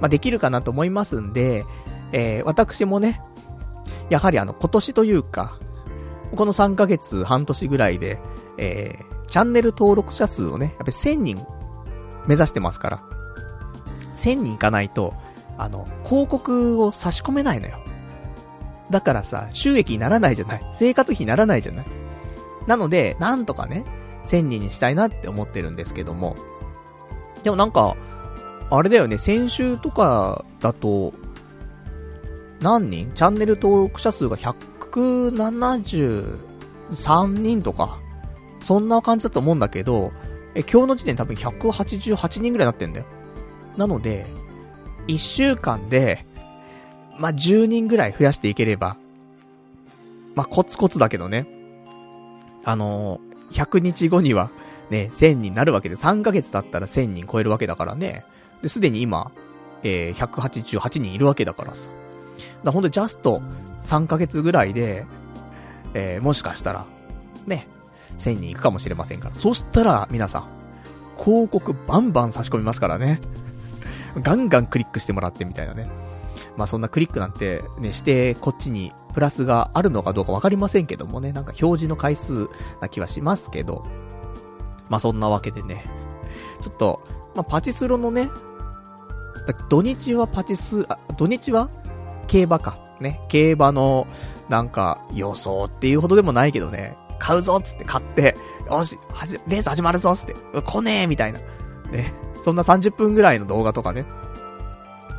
[0.02, 1.66] まあ、できるかなと思いますんで、
[2.14, 3.22] えー、私もね、
[4.10, 5.60] やはりあの、今年というか、
[6.36, 8.20] この3ヶ月、半年ぐらいで、
[8.58, 11.46] えー、チャンネル登録者数をね、やっぱり1000人
[12.28, 13.04] 目指してますから。
[14.14, 15.14] 1000人いかないと、
[15.58, 17.80] あの、広告を差し込めないのよ。
[18.90, 20.70] だからさ、収益にならないじゃない。
[20.72, 21.86] 生活費にならないじゃない。
[22.68, 23.86] なので、なんとかね、
[24.26, 26.36] 1000人にしたいなって思ってるんですけども。
[27.44, 27.96] でもなんか、
[28.70, 31.14] あれだよね、先週とかだと、
[32.62, 33.12] 何人？
[33.14, 38.00] チャンネル登録者数が173人とか、
[38.62, 40.14] そんな感じだと思うんだけど、
[40.56, 43.06] え、今日の時点多分188人ぐらいなってんだよ。
[43.78, 44.26] なので、
[45.08, 46.26] 1週間で、
[47.20, 48.98] まあ、10人ぐらい増やしていければ、
[50.36, 51.48] まあ、コツコツだけどね。
[52.64, 54.50] あのー、100日後には、
[54.90, 58.24] ね、1000人になるわけで、3ヶ月経ったら1000人超えるわけだからね。
[58.62, 59.32] で、すでに今、
[59.84, 61.90] えー、188人いるわけだからさ。
[62.64, 63.42] だほんとジャスト
[63.82, 65.06] 3ヶ月ぐらいで、
[65.94, 66.86] えー、もしかしたら、
[67.46, 67.68] ね、
[68.18, 69.36] 1000人いくかもしれませんから。
[69.36, 70.48] そしたら、皆さん、
[71.18, 73.22] 広告バンバン差し込みますからね。
[74.22, 75.90] ガンガンクリックしてもらってみたいなね。
[76.58, 82.48] まあそんなクリックなんてね、してこっちにプラスがあるのかどうかわかりませんけどもね、なんか表示の回数
[82.82, 83.86] な気はしますけど。
[84.90, 85.86] まあそんなわけでね。
[86.62, 87.02] ちょっと、
[87.36, 88.30] まあパチスロのね、
[89.70, 91.70] 土日はパチス、あ、土日は
[92.28, 92.78] 競馬か。
[93.02, 93.22] ね。
[93.28, 94.08] 競馬の、
[94.50, 96.98] なんか、予想っていうほどでもないけどね。
[97.24, 98.36] 買うぞつって買って、
[98.70, 101.40] よし、はじ、レース始まるぞつって、来ねえみたいな。
[101.90, 102.14] ね。
[102.42, 104.04] そんな30分ぐらいの動画とかね。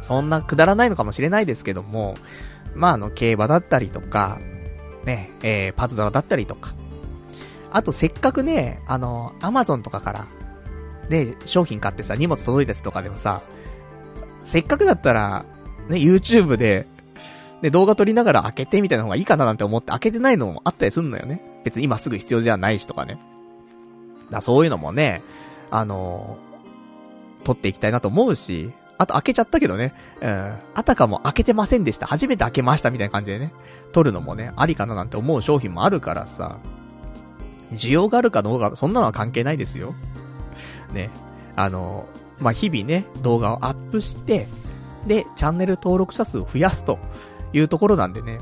[0.02, 2.14] そんなくだらないのかもしれないですけども、
[2.74, 4.38] まあ、あの、競馬だったりとか、
[5.06, 6.74] ね、えー、パズドラだったりとか。
[7.72, 10.26] あと、せっかくね、あの、アマゾンとかから、
[11.08, 13.40] で、商品買ってさ、荷物届いたやつとかでもさ、
[14.42, 15.46] せっかくだったら、
[15.88, 16.86] ね、YouTube で、
[17.62, 21.53] ね、動画撮りながら開けてみたいな方がいいかななんて思って開けてないのもあったりすんのよね。
[21.64, 23.18] 別に今すぐ必要じゃないしとかね。
[24.30, 25.22] だそういうのもね、
[25.70, 32.06] あのー、撮っていきたいなと思うし、あと開けちゃったけどね、うん、あたかも開けてませんでした。
[32.06, 33.52] 初めて開けましたみたいな感じでね、
[33.92, 36.58] 撮るのもね、ありかななんて思う商品もあるからさ、
[37.72, 39.94] 需要があるかどうか、そんなのは関係ないですよ。
[40.92, 41.10] ね。
[41.56, 42.06] あの、
[42.38, 44.46] まあ、日々ね、動画をアップして、
[45.06, 46.98] で、チャンネル登録者数を増やすと
[47.52, 48.40] いうところなんでね。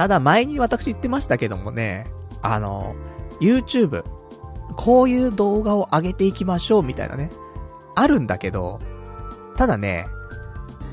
[0.00, 2.06] ただ前に私言ってましたけどもね、
[2.40, 2.94] あの、
[3.38, 4.02] YouTube、
[4.74, 7.30] こういう動画を上げていきましょうみたいなね、
[7.94, 8.80] あるんだけど、
[9.56, 10.06] ただね、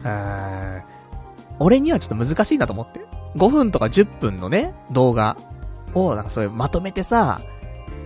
[0.04, 0.84] うーん、
[1.60, 3.00] 俺にはちょっと難しいなと思って。
[3.38, 5.38] 5分とか10分のね、動画
[5.94, 7.40] を、なんかそういうまとめてさ、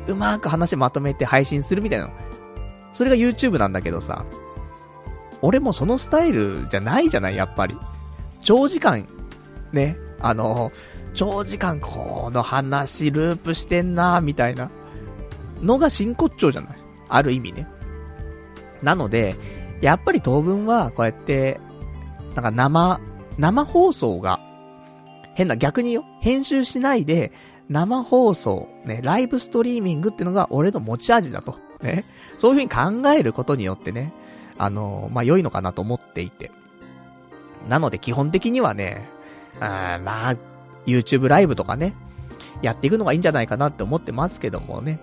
[0.05, 2.11] うまく話まとめて配信するみたいな。
[2.93, 4.23] それが YouTube なんだけどさ、
[5.41, 7.75] 俺もそのスタイルじゃないじゃない、やっぱり。
[8.41, 9.07] 長時間、
[9.73, 10.71] ね、あの、
[11.13, 14.69] 長時間この話ループしてんなみたいな
[15.61, 16.75] のが真骨頂じゃない？
[17.09, 17.67] ある意味ね。
[18.81, 19.35] なので、
[19.81, 21.59] やっぱり当分はこうやって、
[22.35, 22.99] なんか生、
[23.37, 24.39] 生放送が、
[25.35, 27.31] 変な逆によ、編集しないで、
[27.69, 31.57] 生放送、ね、ライブストリーミングってのが俺の持ち味だと。
[31.81, 32.05] ね。
[32.37, 34.13] そういう風に考えることによってね、
[34.57, 36.51] あのまあ、良いのかなと思っていて。
[37.69, 39.07] なので基本的にはね、
[39.59, 40.35] あまあ、
[40.85, 41.95] YouTube ライブとかね、
[42.61, 44.99] やっていくのがいいんじゃないかなって思ってますけどもね。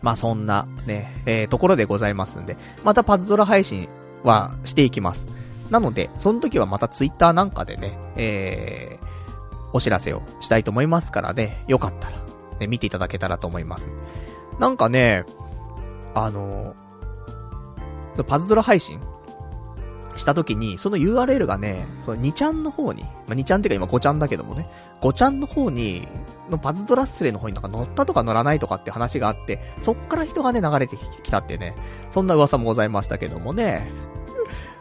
[0.00, 3.88] まあそんなね、えー、ところでございますんで、またパズドラ配信
[4.22, 5.28] はしていきます。
[5.70, 9.06] なので、その時はまた Twitter なんかでね、えー、
[9.72, 12.18] お知らせをしたいと思いますからね、よかったら、
[12.60, 13.88] ね、見ていただけたらと思います。
[14.58, 15.24] なんかね、
[16.14, 16.74] あの、
[18.26, 19.00] パズドラ配信
[20.18, 24.68] した時に、その URL がね、その2ちゃんの方に、まあ、2ちゃんっていうか今5ちゃんだけどもね、
[25.00, 26.06] 5ちゃんの方に、
[26.50, 31.74] のパズドラッスレの方になんか乗ったとか乗らないとかって話があって、そっから人がね、流れてきたってね、
[32.10, 33.90] そんな噂もございましたけどもね、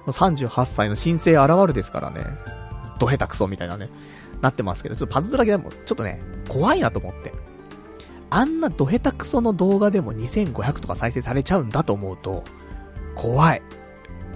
[0.07, 2.25] 38歳の新生現るですからね、
[2.99, 3.89] ドヘタクソみたいなね、
[4.41, 7.33] なってますけど、ちょっとパズドラでも、ちょっとね、怖いなと思って。
[8.29, 12.43] あんなドヘタクソの動画でも2500とか再生されちゃうんだと思うと、
[13.15, 13.61] 怖い。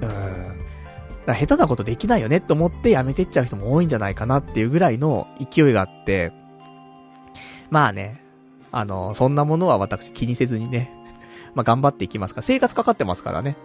[0.02, 0.51] うーん。
[1.28, 6.32] 下手なことできないよねって思ってやめてっちゃう人も多いんじゃないかなっていうぐらいの勢いがあって、
[7.70, 8.22] まあね、
[8.72, 10.92] あの、そんなものは私気にせずにね、
[11.54, 13.56] まあ頑張っていきますから、生活かかってますからね、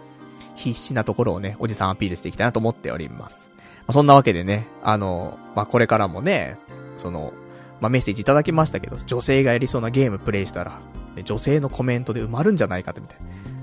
[0.55, 3.51] 必死なところをね、おじさんアピールしていきたいなと思っております。
[3.55, 6.57] まあ、そんなわけでね、あの、まあ、これからもね、
[6.95, 7.33] その、
[7.79, 10.79] まあ、メッセージいただきましたけど、女性がやりそうなゲームプレイしたら、
[11.23, 13.17] 女性のコメントで埋まるんじゃないかってみたい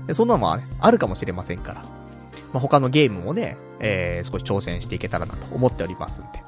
[0.07, 0.13] な。
[0.13, 1.81] そんなのも、ね、あるかもしれませんから。
[2.53, 6.43] まあ、他のゲームもね、えー、少し挑戦していけたらなと思っておりますんで。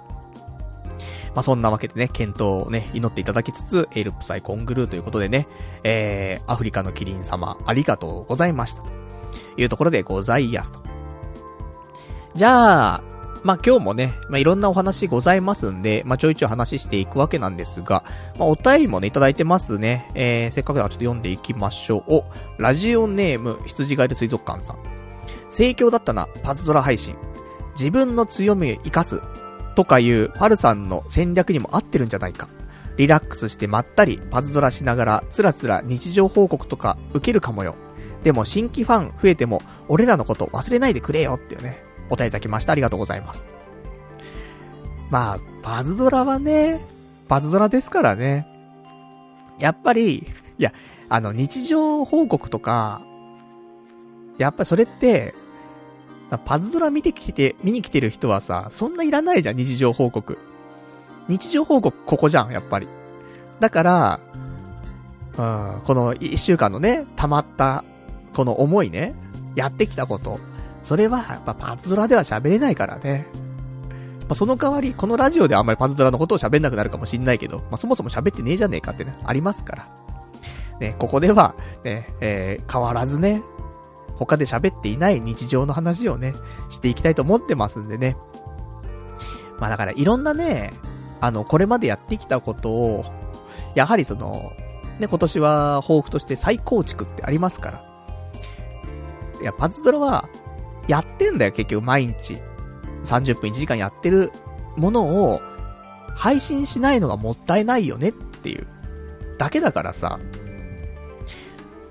[1.36, 5.48] まあ、そんなわけでね、検討をね、祈っていただきつつ、エルプサイコングルーということでね、
[5.84, 8.82] えー、アフリカのキリン様、ありがとうございました。
[8.82, 8.90] と
[9.56, 10.80] いうところでございやすと。
[12.34, 13.04] じゃあ、
[13.44, 18.04] まあ、今日もね、まあ、いろんなお話ございますんで、まあ、ちょいちょい話していくわけなんですが、
[18.38, 20.12] まあ、お便りもね、いただいてますね。
[20.16, 22.16] えー、せっかくだからちょっと読んでいきましょう。
[22.16, 22.26] お、
[22.58, 24.97] ラジオネーム、羊ガエル水族館さん。
[25.50, 27.16] 盛況だったな、パズドラ配信。
[27.78, 29.22] 自分の強みを活かす。
[29.76, 32.50] とかいうパルさんの戦略にも合ってるんじゃないか。
[32.98, 37.76] リラックスしてまったりパズドラしながらつらつら日常報告とか受けるかもよ。
[38.24, 41.84] でも新規ファン増えても俺らのこと忘れないでくれよっていうね。
[42.08, 42.72] お答えいただきました。
[42.72, 43.50] ありがとうございます。
[45.10, 46.84] まあ、パズドラはね、
[47.28, 48.48] パズドラですからね。
[49.60, 50.26] やっぱり、
[50.58, 50.74] いや、
[51.10, 53.02] あの、日常報告とか、
[54.38, 55.34] やっぱりそれって、
[56.46, 60.38] パズドラ見てきて、見に来てる人はさ、そんないらないじゃん、日常報告。
[61.28, 62.88] 日常報告ここじゃん、やっぱり。
[63.60, 64.20] だから、
[65.38, 67.84] うん、この一週間のね、溜まった、
[68.34, 69.16] この思いね、
[69.56, 70.40] やってきたこと、
[70.84, 73.28] それは、やっぱパズドラでは喋れないからね。
[74.22, 79.90] まあ、その代わり、このラジオではあんまりパズドラのことを喋んなくなるかもしんないけど、まあ、そもそも喋ってねえじゃねえかってね、ありますから。
[80.80, 83.42] ね、ここでは、ね、えー、変わらずね、
[84.18, 86.34] 他で喋っていない日常の話をね、
[86.70, 88.18] していきたいと思ってますんでね。
[89.60, 90.74] まあだからいろんなね、
[91.22, 93.06] あの、これまでやってきたことを、
[93.76, 94.52] やはりその、
[95.00, 97.84] ね、今年は抱負として再構築ってありますから。
[99.42, 100.30] いや、パズドラは、
[100.88, 102.40] やってんだよ、結局毎日。
[103.04, 104.32] 30分1時間やってる
[104.76, 105.42] ものを、
[106.16, 108.68] 配信しないのがもったいないよねっていう、
[109.38, 110.20] だけだからさ、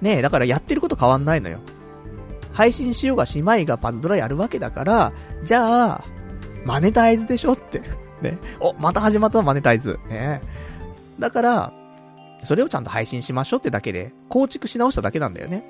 [0.01, 1.61] ねえ、だからやってること変わんないのよ。
[2.57, 5.13] 配信しようがしまいがパズドラやるわけだから、
[5.45, 6.05] じゃあ、
[6.65, 7.83] マネタイズでしょって。
[8.23, 8.39] ね。
[8.61, 10.01] お、また始まったマネタイズ。
[10.09, 10.41] ね。
[11.19, 11.73] だから、
[12.43, 15.67] それをちゃんと配信しましょうってだけで、構築し直しただけなんだよね。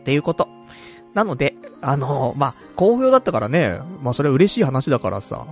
[0.00, 0.48] っていうこと。
[1.12, 5.44] なので、あの、まあ、好評だったからね、まあそれは嬉しい話だからさ、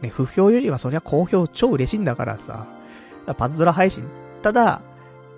[0.00, 2.66] ね、不評よりはそりゃ好評超嬉しいんだからさ、
[3.36, 4.04] パズドラ配信。
[4.40, 4.80] ただ、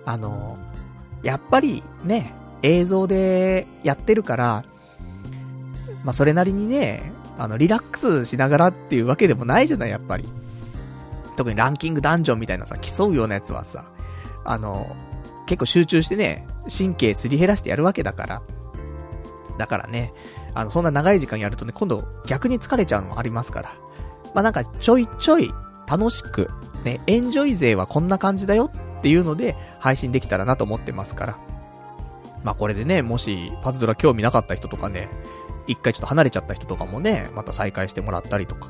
[0.05, 0.57] あの、
[1.23, 4.63] やっぱりね、映像でやってるから、
[6.03, 10.27] まあそれなりにね、あの、リラックスしながらっていうわけでもないじゃない、やっぱり。
[11.37, 13.85] 特にランキングダンジョンみたいなさ、競うようなやつはさ、
[14.43, 14.93] あの、
[15.45, 16.45] 結構集中してね、
[16.75, 18.41] 神経すり減らしてやるわけだから。
[19.57, 20.13] だからね、
[20.53, 23.73] あの、そんな長い時間やるとね、今度逆に疲れちゃうのもありますから。
[24.33, 25.53] まあ、なんかちょいちょい
[25.87, 26.49] 楽しく、
[26.83, 31.39] ね、エンジョイ勢はこんな感じだよっていうので配信できたらなと思ってますから。
[32.43, 35.09] まあ、これでね、もしパズドラ興味なかった人とかね、
[35.67, 38.69] 一回ちょっと離れちゃった人とかもね、また再開してもらったりとか。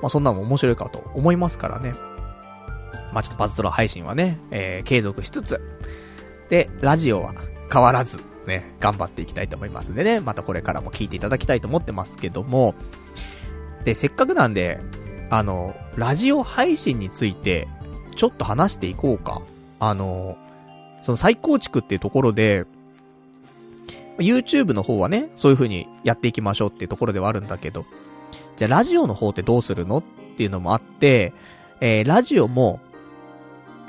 [0.00, 1.94] まあ、そんなのも面白いかと思いますからね。
[3.12, 5.60] まあ、ちょっとパズドラ配信はね、えー、継続しつつ、
[6.48, 7.34] で、ラジオは
[7.72, 12.74] 変わらず、ね、頑張っていきたいと思いますんでね、またこれからも聞いていただきたいと思ってますけども、
[13.84, 14.80] で、せっかくなんで、
[15.30, 17.68] あの、ラジオ配信について、
[18.16, 19.42] ちょっと話していこうか。
[19.80, 20.36] あの、
[21.02, 22.64] その再構築っていうところで、
[24.18, 27.84] YouTube の方はね、そういう風にやっていきましょうっていうところではあるんだけど、
[28.56, 30.02] じゃあラジオの方ってどうするのっ
[30.36, 31.32] ていうのもあって、
[31.80, 32.80] えー、ラジオも、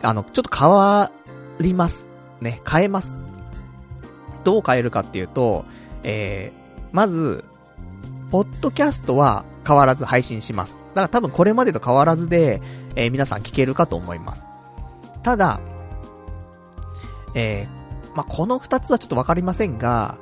[0.01, 1.11] あの、ちょっと変わ
[1.59, 2.09] ります。
[2.41, 3.19] ね、変えます。
[4.43, 5.65] どう変えるかっていうと、
[6.03, 7.43] えー、まず、
[8.29, 10.77] ポッドキャストは変わらず配信します。
[10.93, 12.61] だから多分これまでと変わらずで、
[12.95, 14.45] えー、皆さん聞けるかと思います。
[15.23, 15.59] ただ、
[17.33, 17.78] えー、
[18.15, 20.17] まあ、この二つはちょっとわかりませんが、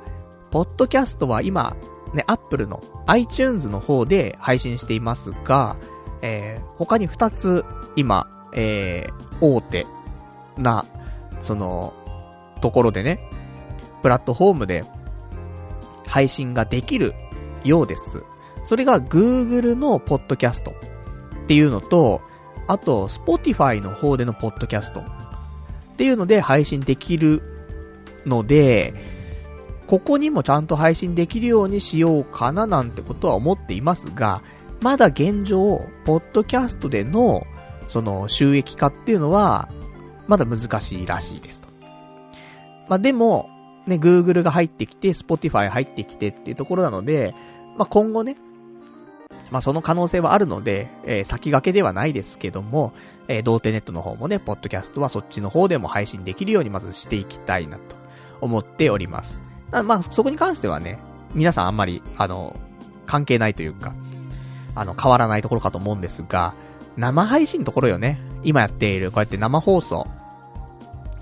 [0.50, 1.76] ポッドキャストは今、
[2.14, 5.76] ね、アップルの iTunes の方で配信していますが、
[6.22, 7.64] えー、他に二つ、
[7.96, 9.86] 今、えー、大手
[10.56, 10.84] な、
[11.40, 11.94] その、
[12.60, 13.20] ところでね、
[14.02, 14.84] プラットフォームで
[16.06, 17.14] 配信ができる
[17.64, 18.22] ようです。
[18.64, 22.20] それが Google のポッドキャストっていうのと、
[22.66, 25.04] あと Spotify の方でのポッドキャストっ
[25.96, 27.42] ていうので配信できる
[28.28, 28.94] ので、
[29.88, 34.42] ここにもちゃんと配信できるようにしようかななんてことは思っていますが、
[34.80, 37.46] まだ現状、ポッドキャストでの、
[37.88, 39.68] その収益化っていうのは、
[40.26, 41.68] まだ難しいらしいですと。
[42.88, 43.48] まあ、でも、
[43.86, 47.34] ね、Google が入ってきて、Spotify 入ってきてっていうところなので、
[47.78, 48.36] まあ、今後ね、
[49.50, 52.92] まあ、その可能性はあるので、えー、先駆けではないですけども、
[53.28, 57.97] えー、童貞ネットの方もね、ポッドキャストはそっちの方でも配信できるようにまずしていきたいなと
[58.40, 59.38] 思っております。
[59.70, 60.98] まあ、そこに関してはね、
[61.34, 62.56] 皆さんあんまり、あの、
[63.06, 63.94] 関係ないというか、
[64.74, 66.54] あの、変わらないところかと思うんですが、
[66.96, 68.20] 生配信のところよね。
[68.44, 70.06] 今やっている、こうやって生放送。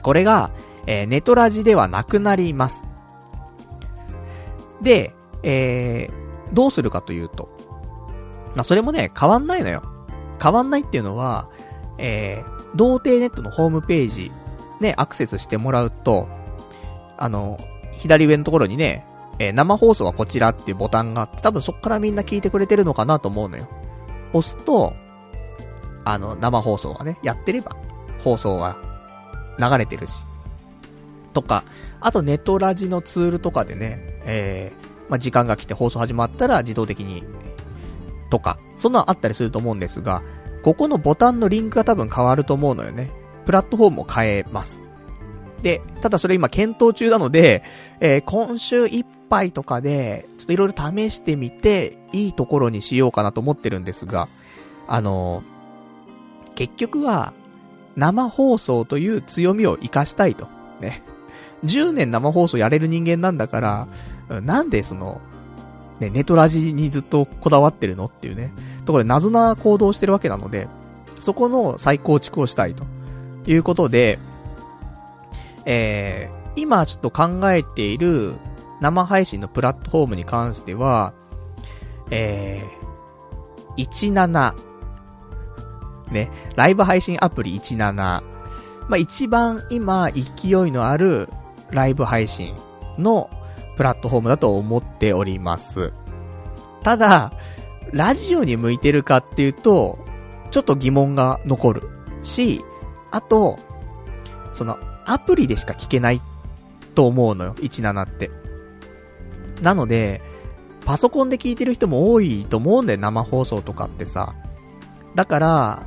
[0.03, 0.51] これが、
[0.87, 2.85] えー、ネトラジではなくなります。
[4.81, 7.49] で、えー、どうするかというと、
[8.55, 9.83] まあ、それもね、変わんないのよ。
[10.43, 11.49] 変わんないっていうのは、
[11.99, 14.31] えー、童貞ネットのホームページ、
[14.81, 16.29] ね、アクセスしてもらうと、
[17.19, 17.59] あの、
[17.93, 19.07] 左上のところにね、
[19.39, 23.69] えー、生放送はこちらっていうボタンがあって、多分そっからみんな聞いてくれてるのかなと思うのよ。
[24.33, 24.95] 押すと、
[26.05, 27.77] あの、生放送がね、やってれば、
[28.19, 28.79] 放送が
[29.59, 30.23] 流れてるし。
[31.33, 31.65] とか、
[32.01, 37.25] あとネットラジのツールとかでね、えー、まあ、時間が来て放送始まったら自動的に、
[38.31, 40.23] とか、そんなのあったりすると思うんですが、
[40.63, 43.11] ここのボタンのリンクが多分変わると思うのよね。
[43.45, 44.86] プラットフォームを変えます。
[45.67, 47.65] で、ただそれ今検討中なので、
[47.99, 54.29] えー、今週いっぱいとかで、ちょっといろいろ試してみて、いいところにしようかなと思ってるんですが、
[54.87, 57.33] あのー、結局は、
[57.97, 60.47] 生放送という強みを活かしたいと。
[60.81, 61.03] ね。
[61.65, 63.89] 10年生放送やれる人間なんだから、
[64.43, 65.21] なんでその、
[65.99, 68.53] ね、ネトラジにずっとこだわってるのっていうね、
[68.85, 70.69] ところで謎な行動をしてるわけなので、
[71.19, 72.85] そこの再構築をしたいと
[73.49, 74.21] いうことで、
[75.67, 78.37] えー、今ちょっと考えている
[78.81, 81.13] 生配信のプラットフォームに関しては、
[82.11, 84.55] えー、17。
[86.11, 87.93] ね、ライブ配信アプリ17。
[87.93, 88.23] ま
[88.93, 91.29] あ、一番今勢いのある
[91.71, 92.55] ライブ配信
[92.97, 93.29] の
[93.77, 95.93] プラットフォームだと思っております。
[96.85, 97.33] ただ、
[97.93, 99.99] ラジオに向いてるかっていうと、
[100.51, 101.83] ちょっと疑問が残る
[102.23, 102.65] し、
[103.11, 103.59] あと、
[104.53, 106.21] その、アプリでしか聞けない
[106.95, 108.31] と思うのよ、17って。
[109.63, 110.21] なので、
[110.85, 114.35] パソコンで聞いてる人も多いと思うんだよ、生放送とかってさ。
[115.15, 115.83] だから、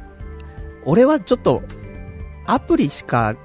[0.86, 1.62] 俺はちょっと、
[2.48, 3.36] アプリしか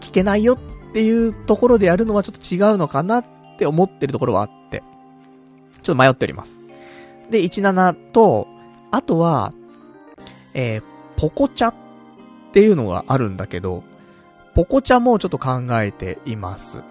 [0.00, 0.58] 聞けないよっ
[0.92, 3.24] ていうところでやるのはちょっと違うのかなっ
[3.58, 4.82] て思ってるところはあって。
[5.82, 6.60] ちょっと迷っております。
[7.30, 8.46] で、17と、
[8.90, 9.52] あとは、
[10.54, 10.82] えー、
[11.16, 11.74] ポコチャっ
[12.52, 13.84] ていうのがあるんだけど、
[14.58, 16.82] ポコチャもちょっと考えています。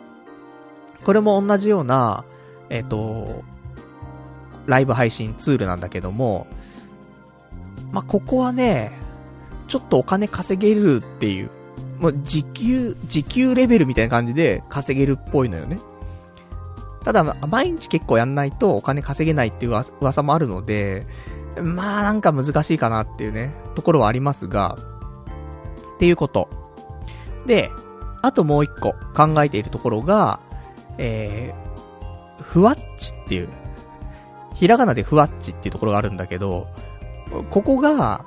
[1.04, 2.24] これも同じような、
[2.70, 3.44] えっ、ー、と、
[4.68, 6.48] ライブ配信ツールなんだけども、
[7.92, 8.94] まあ、ここはね、
[9.68, 11.50] ちょっとお金稼げるっていう、
[12.00, 15.78] もう時給、時給レベルみたいな感じで稼げるっぽいのよね。
[17.04, 21.06] ただ、毎日結構やんないとお金稼げないっていう噂もあるので、
[21.62, 24.78] まあなんか難しいかなっていうね、ところはありますが、
[25.96, 26.67] っていうこと。
[27.48, 27.72] で、
[28.22, 30.40] あともう一個考えているところが、
[30.98, 33.50] えー、ふわっちっていう、
[34.54, 36.68] ひらがなでふわっちっていうところがあるんだけど、
[37.50, 38.26] ここが、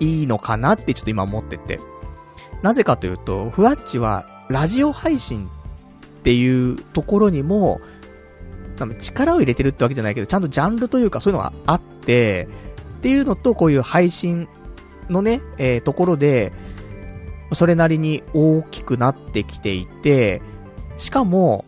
[0.00, 1.80] いいのかなってちょっと今思ってて。
[2.62, 7.80] なぜかというと、ふわっちは、ラジオ配信っていうところにも、
[8.98, 12.48] 力を入れてるってわけじゃないけど、ちゃんとジャンルというかそういうのがあって、
[12.98, 14.48] っていうのと、こういう配信
[15.08, 16.52] のね、えー、ところで、
[17.52, 20.42] それなりに大きくなってきていて、
[20.96, 21.64] しかも、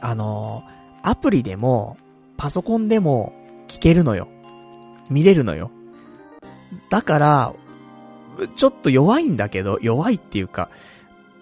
[0.00, 0.62] あの、
[1.02, 1.96] アプリでも、
[2.36, 3.32] パソコンでも
[3.68, 4.28] 聞けるのよ。
[5.10, 5.70] 見れるのよ。
[6.90, 7.54] だから、
[8.56, 10.70] ちょっと弱いんだけど、弱いっていうか、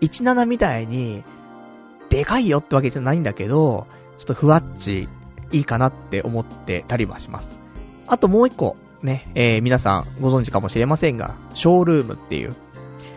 [0.00, 1.22] 17みたいに、
[2.08, 3.86] でかいよってわけじゃないんだけど、
[4.18, 5.08] ちょっとふわっち、
[5.52, 7.60] いいかなって思ってたりはします。
[8.06, 12.54] あともう一個、ね、えー、皆さんご存知かもしれませんが、ショールームっていう、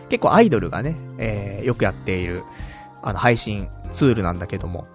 [0.08, 2.44] 結構アイドルがね、えー、よくやっている、
[3.02, 4.86] あの、配信ツールなんだけども、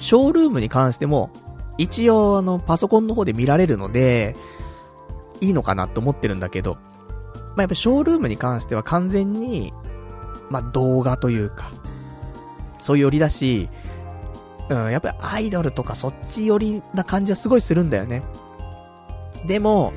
[0.00, 1.30] ショールームに関しても、
[1.78, 4.36] 一応あの、パソコンの方で見られるので、
[5.40, 9.72] いいのかなと思ってるんだけど、まあ、やっぱショールームに関しては完全に、
[10.50, 11.70] まあ、動画というか、
[12.80, 13.68] そういう寄りだし、
[14.68, 18.22] うん、やっぱりアイドルとかそっち寄りな感じはすごいするんだよね。
[19.46, 19.92] でも、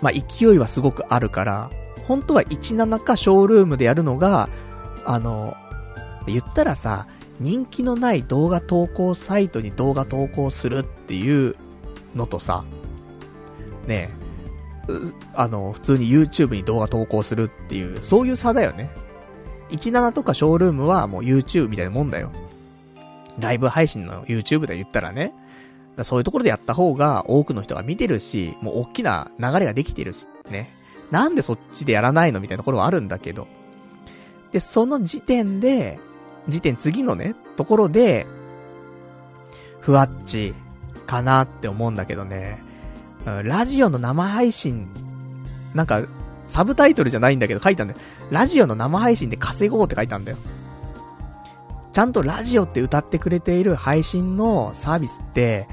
[0.00, 1.70] まあ、勢いはすごくあるから、
[2.08, 4.48] 本当は17かショールームでやるのが、
[5.04, 5.56] あの、
[6.26, 7.06] 言ったらさ、
[7.38, 11.54] 人気のない動画投稿サイトに動画投稿するっていう
[12.16, 12.64] のとさ、
[13.86, 14.10] ね
[14.88, 14.92] え、
[15.34, 18.90] あの、普通に YouTube に動画投稿するっていう、そういう差だよね。
[19.70, 22.32] 17とかショールームはもう YouTube みたいなもんだよ。
[23.38, 25.34] ライブ配信の YouTube で言ったらね。
[26.02, 30.70] そういうところでやった方が多くの人が見てるし、もう大きな流れができてるし、ね。
[31.10, 33.46] なんでそっちでやらないのみたいなところはあるんだけど。
[34.52, 35.98] で、その時点で、
[36.48, 38.26] 時点次のね、ところで、
[39.80, 40.54] ふわっち、
[41.06, 42.62] かなって思うんだけどね。
[43.24, 44.88] ラジオの生配信、
[45.74, 46.02] なんか、
[46.46, 48.00] サブタイトルじゃないんだけど書いたんだよ。
[48.30, 50.38] ラジオの生配信で稼ごうって書いたんだよ。
[51.92, 55.68] ちゃんとラジオって歌ってくれている配信のサービスって、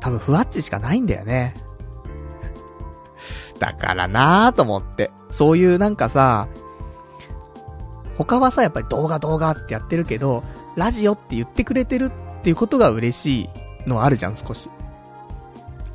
[0.00, 1.54] 多分ふわっちしかないんだよね。
[3.58, 5.10] だからなぁと思って。
[5.30, 6.48] そういうなんかさ、
[8.16, 10.42] 他はさ、やっぱり動画動画ってやってるけど、
[10.76, 13.48] ラジオって言ってくれてるっていうことが嬉しい
[13.88, 14.70] のはあるじゃん、少し。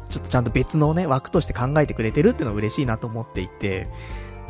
[0.10, 3.88] ちょっとちゃんと別のね、枠として考えてくれてるっていうのは嬉しいなと思っていて。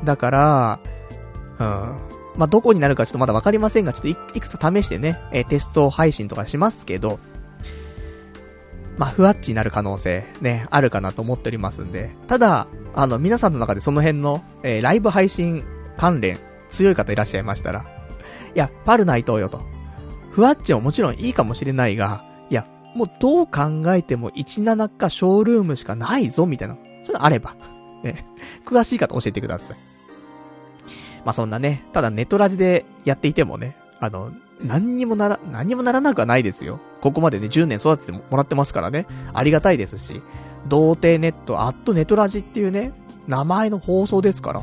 [0.04, 0.80] だから、
[1.60, 2.14] うん。
[2.36, 7.20] まあ、どこになるかちょっとまだわかりませんが、ちょっといくつ試してね、え、テスト配信とかしますけど、
[8.98, 12.12] まあ、ふわっちになる可能性、ね、あるかなと思っておりますんで。
[12.28, 15.64] ただ、あの、皆さんの中でその辺の、えー、ライブ配信
[15.98, 16.40] 関連、
[16.70, 17.86] 強い方いらっしゃいましたら、
[18.56, 19.62] いや、パルナイトよと。
[20.32, 26.76] ふわっちももちろんいいかもしれないが、いや、もうどう考えても17かショールームしかないぞ、みたいな。
[26.76, 27.56] そういうのあれば、
[28.04, 28.26] ね、
[28.66, 29.78] 詳しい方教えてください。
[31.26, 34.34] まあ、そんなね、ただネトラジでやっていてもね、あの、
[34.64, 36.80] 何にもなら、何にもならなくはないですよ。
[37.02, 39.06] ここまでね、10年育ててもらってますからね。
[39.34, 40.22] ありがたいですし。
[40.68, 42.94] 童貞ネット、アットネトラジっていうね、
[43.28, 44.62] 名前の放送ですから。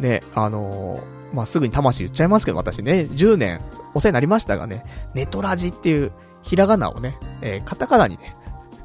[0.00, 3.60] ね、あのー、まあ、すぐに魂言っちゃいますけど、私ね、10年
[3.94, 6.12] お世話になりましたがね、ネトラジっていう
[6.42, 8.36] ひらがなをね、えー、カタカナにね、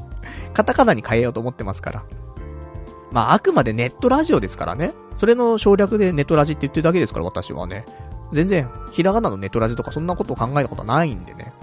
[0.53, 2.03] カタカナに変えようと思ってますから。
[3.11, 4.93] まあ、あくまでネットラジオですからね。
[5.17, 7.85] それの省略でネットラジって言ってるだけですから、私はね。
[8.31, 11.53] 全然、ひらがなのネトラジとかそんなことを考えたことないんでね。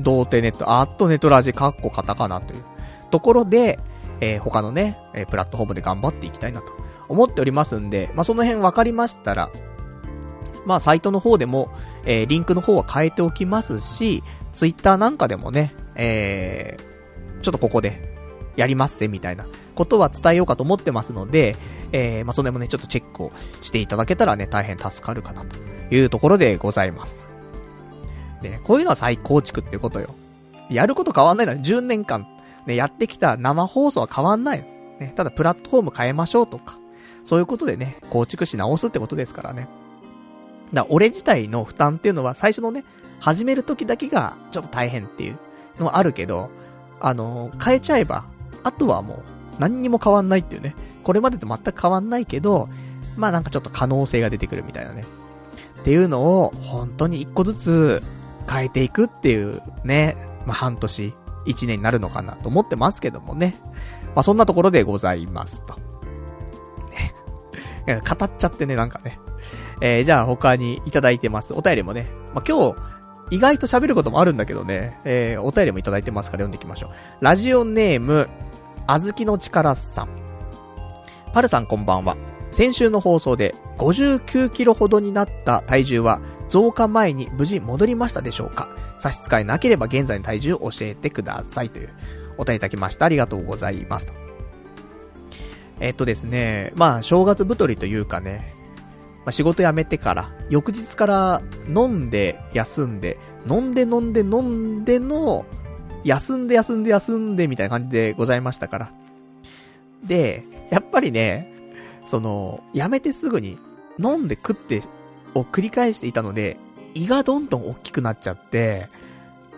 [0.00, 2.64] 童貞ネット、アットネトラジ、カッコカタカナという
[3.10, 3.78] ところで、
[4.20, 6.72] えー、他のね、えー、プラットフォームで頑張っていきたいなと
[7.08, 9.50] 思っておりますんで、まあ、その辺分かりましたら、
[10.66, 11.70] まあサイトの方でも、
[12.04, 14.22] えー、リンクの方は変えておきますし、
[14.52, 18.16] ツイッターなんかでもね、えー、ちょっとここで、
[18.56, 19.46] やりますぜ、みたいな
[19.78, 21.56] ことは伝えようかと思ってますので、
[21.92, 25.56] えー、まあ、それもね、ちょっとチェックをしていただけたらね、大変助かるかな、と
[25.94, 27.30] いうところでございます。
[28.42, 30.14] で、ね、こういうのは再構築ってことよ。
[30.68, 32.26] やること変わんないのは10年間、
[32.66, 34.66] ね、やってきた生放送は変わんない。
[34.98, 36.76] ね、ただプラットフォーム変えましょうとか、
[37.22, 39.68] そういうことでね、構築し直すってことですからね。
[40.72, 42.84] だから俺自体の負担っていうのは最初のね、
[43.20, 45.38] 始める時だけがちょっと大変っていう
[45.78, 46.50] のはあるけど、
[47.00, 48.24] あの、変えちゃえば、
[48.64, 50.74] あとはもう何にも変わんないっていうね。
[51.04, 52.68] これまでと全く変わんないけど、
[53.16, 55.04] まあなんかちょっと可能性が出てくるみたいなね。
[55.80, 58.02] っていうのを、本当に一個ずつ
[58.50, 61.14] 変えていくっていうね、まあ半年、
[61.46, 63.56] 一年になるのかなと思ってますけどもね。
[64.14, 65.76] まあそんなところでございますと。
[67.86, 68.00] ね。
[68.00, 69.18] 語っちゃってね、なんかね。
[69.80, 71.54] えー、じゃあ他にいただいてます。
[71.54, 72.08] お便りもね。
[72.34, 72.76] まあ今日、
[73.30, 75.00] 意外と喋ることもあるんだけどね。
[75.04, 76.90] えー、お便りもいただいてますから読んでいきましょう。
[77.20, 78.28] ラジオネーム、
[78.90, 80.08] あずきの力さん。
[81.34, 82.16] パルさんこんばんは。
[82.50, 88.70] 先週の放送で59キロほどになった体重は増加前に無事戻りましたでしょうか？
[88.96, 91.90] 差し支えなければ現在の体重を教えてくださいという
[92.38, 93.04] お便りいただきました。
[93.04, 94.10] ありがとうございます。
[95.80, 98.54] えっとですね、まあ正月太りというかね、
[99.26, 105.44] まあ、仕事辞めてから、翌日から飲んで休んで、飲んで飲んで飲んでの、
[106.04, 108.90] 休んで休んで休んでみたいな感じでございましたから。
[110.04, 111.52] で、やっぱりね、
[112.04, 113.58] その、辞めてすぐに
[113.98, 114.82] 飲んで食って
[115.34, 116.56] を繰り返していたので、
[116.94, 118.88] 胃がどんどん大きくなっちゃって、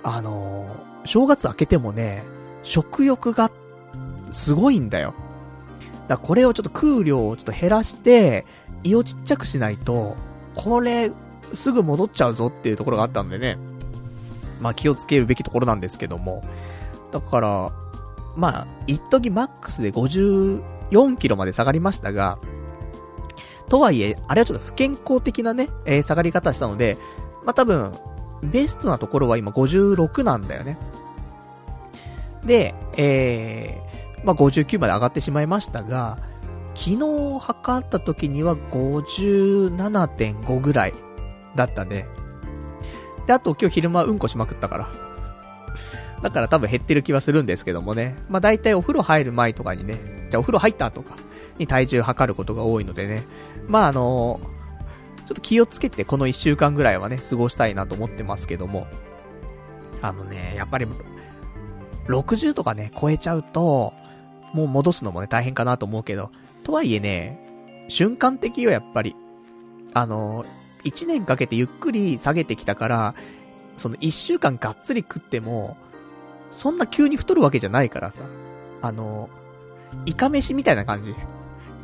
[0.03, 2.25] あの、正月明けてもね、
[2.63, 3.51] 食欲が
[4.33, 5.15] すごいんだよ。
[6.09, 8.47] だこれをちょっと食う量をちょっと減らして、
[8.83, 10.17] 胃をちっちゃくしないと、
[10.55, 11.13] これ、
[11.55, 13.59] すぐ戻っちゃうぞっていうところがあったんでね。
[14.61, 16.45] まあ気をつけるべきところなんですけども。
[17.11, 17.73] だから、
[18.37, 22.39] まあ、一時マックスで54キロまで下がりましたが、
[23.69, 26.99] とはいえ、あれはちょっと不健康的なね、えー、下がり方したので、
[27.45, 27.93] まあ多分、
[28.43, 30.79] ベストなところは今56なんだよね。
[32.45, 36.19] で、えー、まあ59まで上がってしまいましたが、
[36.75, 36.99] 昨日
[37.41, 40.95] 測った時には57.5ぐらい
[41.55, 42.07] だったね。
[43.27, 44.89] で、あと今日昼間うんこしまくったから。
[46.23, 48.17] だから多分減ってる気はするんですけどもね。
[48.29, 49.95] まあ大体お風呂入る前とかにね、
[50.31, 51.17] じゃあお風呂入ったとか
[51.59, 53.25] に体重測ることが多いのでね。
[53.69, 58.87] まああのー、ちょっと気をつけてこの1週間ぐらいはね、過ごしたいなと思ってますけども。
[60.03, 60.87] あのね、やっぱり、
[62.07, 63.93] 60とかね、超えちゃうと、
[64.53, 66.31] もう戻すのもね、大変かなと思うけど、
[66.65, 69.15] とはいえね、瞬間的よ、やっぱり。
[69.93, 70.45] あの、
[70.85, 73.15] 1年かけてゆっくり下げてきたから、
[73.77, 75.77] その1週間がっつり食っても、
[76.51, 78.23] そんな急に太るわけじゃないからさ。
[78.83, 79.29] あの、
[80.07, 81.15] イカ飯みたいな感じ。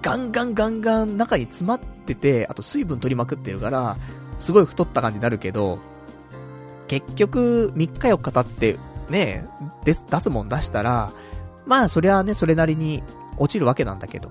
[0.03, 3.97] ガンガンガンガン中に詰まってて、あと水分取りまくってるから、
[4.39, 5.79] すごい太った感じになるけど、
[6.89, 8.79] 結局、3日4日経って、
[9.11, 9.47] ね、
[9.85, 11.13] 出すもん出したら、
[11.67, 13.03] まあ、そりゃね、それなりに
[13.37, 14.31] 落ちるわけなんだけど。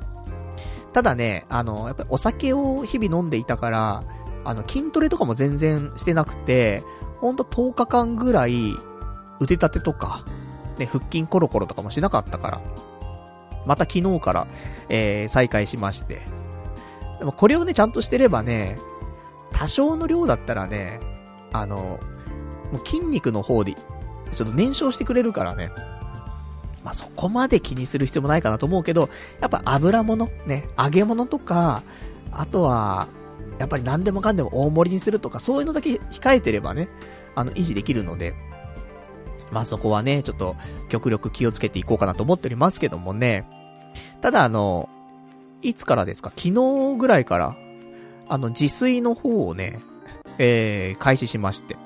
[0.93, 4.03] ただね、あの、やっぱりお酒を日々飲んでいたから、
[4.45, 6.83] あの、筋トレとかも全然してなくて、
[7.19, 8.73] ほんと10日間ぐらい、
[9.39, 10.23] 腕立てとか、
[10.77, 12.61] ね、腹筋コロコロとかもしなかったから、
[13.65, 14.47] また昨日から、
[14.87, 16.21] えー、再開しまして。
[17.19, 18.77] でもこれをね、ちゃんとしてればね、
[19.51, 20.99] 多少の量だったらね、
[21.51, 21.99] あの、
[22.71, 23.73] もう筋肉の方で、
[24.31, 25.71] ちょっと燃焼してくれるからね。
[26.83, 29.09] まあ、そこまで気にする必要もないかなと思うけど、
[29.41, 31.81] やっぱ油物、ね、揚げ物とか、
[32.31, 33.07] あとは、
[33.59, 36.89] やっぱり何でもかんでも大盛りにするとか、そういうのだけ控えてればね、
[37.35, 38.33] あの、維持できるので、
[39.51, 40.55] まあそこはね、ちょっと
[40.89, 43.47] 極力気をつけていこうかなと思っておりますけどもね。
[44.21, 44.89] ただあの、
[45.61, 46.31] いつからですか？
[46.35, 47.55] 昨日ぐらいから、
[48.27, 49.79] あの、自炊の方をね、
[50.37, 51.77] えー、開始しまして。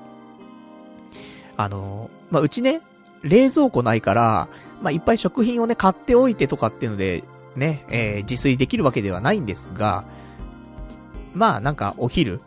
[1.57, 2.81] あの、まあ、うちね、
[3.21, 4.47] 冷蔵庫ないから、
[4.81, 7.25] まあ、いっぱい食品をね、買っておいてとかっていうので、
[7.57, 10.05] ね、えー、自炊できるわけではないんですが、
[11.33, 12.41] まあ、なんかお昼、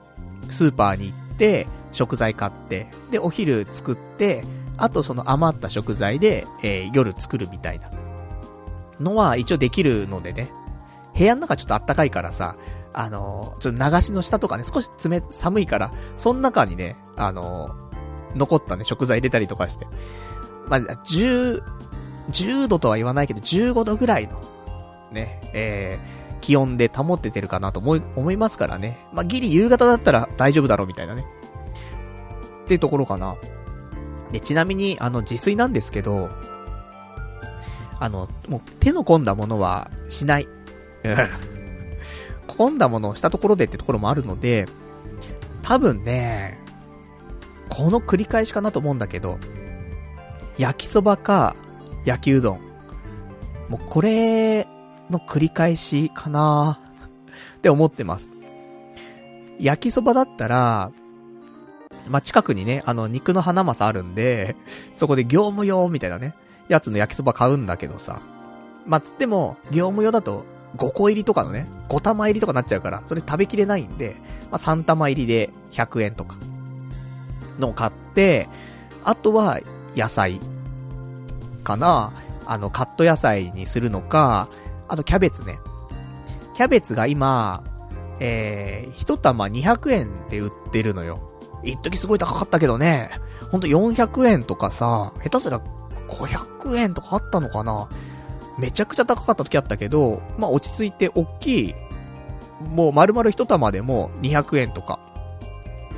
[0.51, 4.45] スーパーに行って、食材買って、で、お昼作って、
[4.77, 7.91] あとその余った食材で、えー、夜作るみたいな。
[9.01, 10.51] のは一応できるのでね。
[11.17, 12.57] 部屋の中ちょっと暖かいからさ、
[12.95, 19.87] あのー、ちょっと流しの下とかね、少し冷、寒いから、その中にね、あのー、残ったね、食材入れたりとかして。
[20.69, 21.63] まあ、10、
[22.31, 24.41] 10度とは言わないけど、15度ぐらいの、
[25.13, 28.99] ね、えー、気温で保っててるかなと思い、思いますからね。
[29.15, 31.25] まあ、ギリ夕方だったら大丈夫だろうみたいなね。
[32.65, 33.37] っていうところかな。
[34.33, 36.29] で、ちなみに、あの、自炊なんですけど、
[37.99, 40.49] あの、もう手の込んだものはしない。
[42.49, 44.67] 込んだものをしたところでってところもあるので、
[45.63, 46.59] 多分ね、
[47.69, 49.39] この繰り返しかなと思うんだけど、
[50.59, 51.57] 焼きそばか、
[52.05, 52.61] 焼きうどん。
[53.69, 54.67] もうこれ
[55.13, 56.81] の繰り返しかな
[57.59, 58.31] って思ってます。
[59.61, 60.91] 焼きそばだったら、
[62.09, 64.57] まあ、近くにね、あの、肉の花正あるんで、
[64.93, 66.35] そこで業務用みたいなね、
[66.69, 68.21] やつの焼きそば買うんだけどさ。
[68.87, 70.45] まあ、つっても、業務用だと
[70.77, 74.17] 5個入りとかのね、5玉入りとかなっちゃうから、それ食べきれないんで、
[74.51, 76.37] まあ、3玉入りで100円とか、
[77.59, 78.49] のを買って、
[79.05, 79.61] あとは
[79.95, 80.41] 野菜
[81.63, 82.13] かな
[82.47, 84.49] あの、カット野菜にするのか、
[84.93, 85.59] あとキャベツね。
[86.53, 87.65] キャベツが今、
[88.21, 91.33] えー、一玉200円で売ってるのよ。
[91.65, 93.09] 一時すごい高かったけどね。
[93.51, 95.61] ほんと400円とかさ、下手すら
[96.09, 97.89] 500円とかあったのかな
[98.59, 101.75] めちゃくちゃ高かった時あったけど、まあ落ち着いて大きい、
[102.61, 104.99] もう丸々一玉でも200円とか、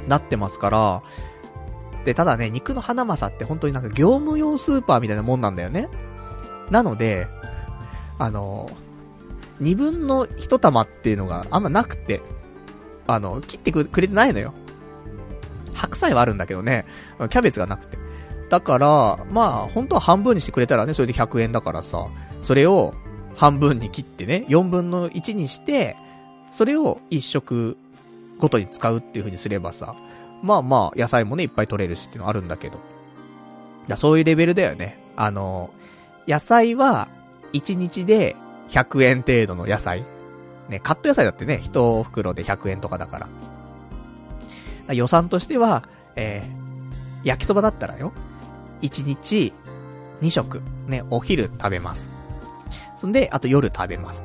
[0.06, 1.02] なってますから、
[2.04, 5.88] で、ただね、肉の花正って本当になんか業務用スーパーみたいなもんなんだよね。
[6.70, 7.26] なので、
[8.18, 8.70] あの、
[9.60, 12.20] 二分の一玉っていうのがあんまなくて、
[13.06, 14.52] あの、切ってくれてないのよ。
[15.74, 16.84] 白菜はあるんだけどね、
[17.30, 17.98] キャベツがなくて。
[18.48, 22.06] だから、まあ、本当は半分にしてくれたらね、それで100円だからさ、
[22.42, 22.94] それを
[23.36, 25.96] 半分に切ってね、4分の1にして、
[26.50, 27.76] それを1食
[28.38, 29.94] ごとに使うっていう風にすればさ、
[30.42, 32.78] まあまあ、野菜もね、いっぱい取れるしっていうのあるんだけど。
[33.88, 34.98] だそういうレベルだよね。
[35.16, 35.70] あの、
[36.28, 37.08] 野菜は、
[37.52, 38.36] 1日で
[38.74, 40.04] 100円程度の野菜。
[40.68, 43.26] ね、カット野菜だってね、1袋で100円とかだから。
[43.26, 43.32] か
[44.88, 45.84] ら予算としては、
[46.16, 48.12] えー、焼きそばだったらよ、
[48.82, 49.52] 1日
[50.20, 52.10] 2食、ね、お昼食べます。
[52.96, 54.24] そんで、あと夜食べます。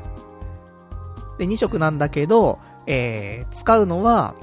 [1.38, 4.34] で、2食なんだけど、えー、使うのは、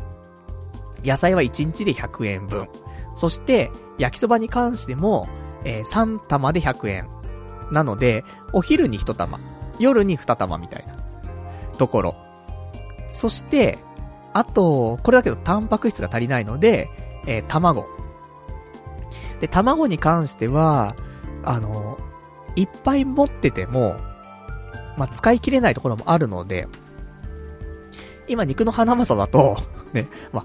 [1.04, 2.68] 野菜は1日で100円分。
[3.16, 5.28] そして、焼きそばに関しても、
[5.64, 7.08] えー、3玉で100円。
[7.72, 9.38] なので、お昼に1玉、
[9.78, 10.94] 夜に2玉みたいな、
[11.78, 12.16] ところ。
[13.10, 13.78] そして、
[14.32, 16.90] あと、これだけどタンパク質が足りないので、
[17.26, 17.86] えー、卵。
[19.40, 20.96] で、卵に関しては、
[21.44, 21.98] あの、
[22.54, 23.96] いっぱい持ってても、
[24.96, 26.68] まあ、使い切れないところもあるので、
[28.28, 29.58] 今肉の花正だと
[29.92, 30.44] ね、まあ、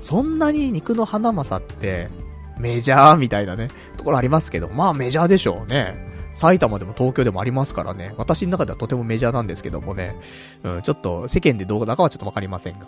[0.00, 2.10] そんなに肉の花正って、
[2.58, 6.11] メジャーみたいなね、ところありますけど、まあメジャーでしょうね。
[6.34, 8.14] 埼玉でも東京でもありますからね。
[8.16, 10.16] 私の中ではとてもメジャーなんですけどもね。
[10.62, 12.86] うん、ちょっと世間でどうだかはちょっとわかりませんが。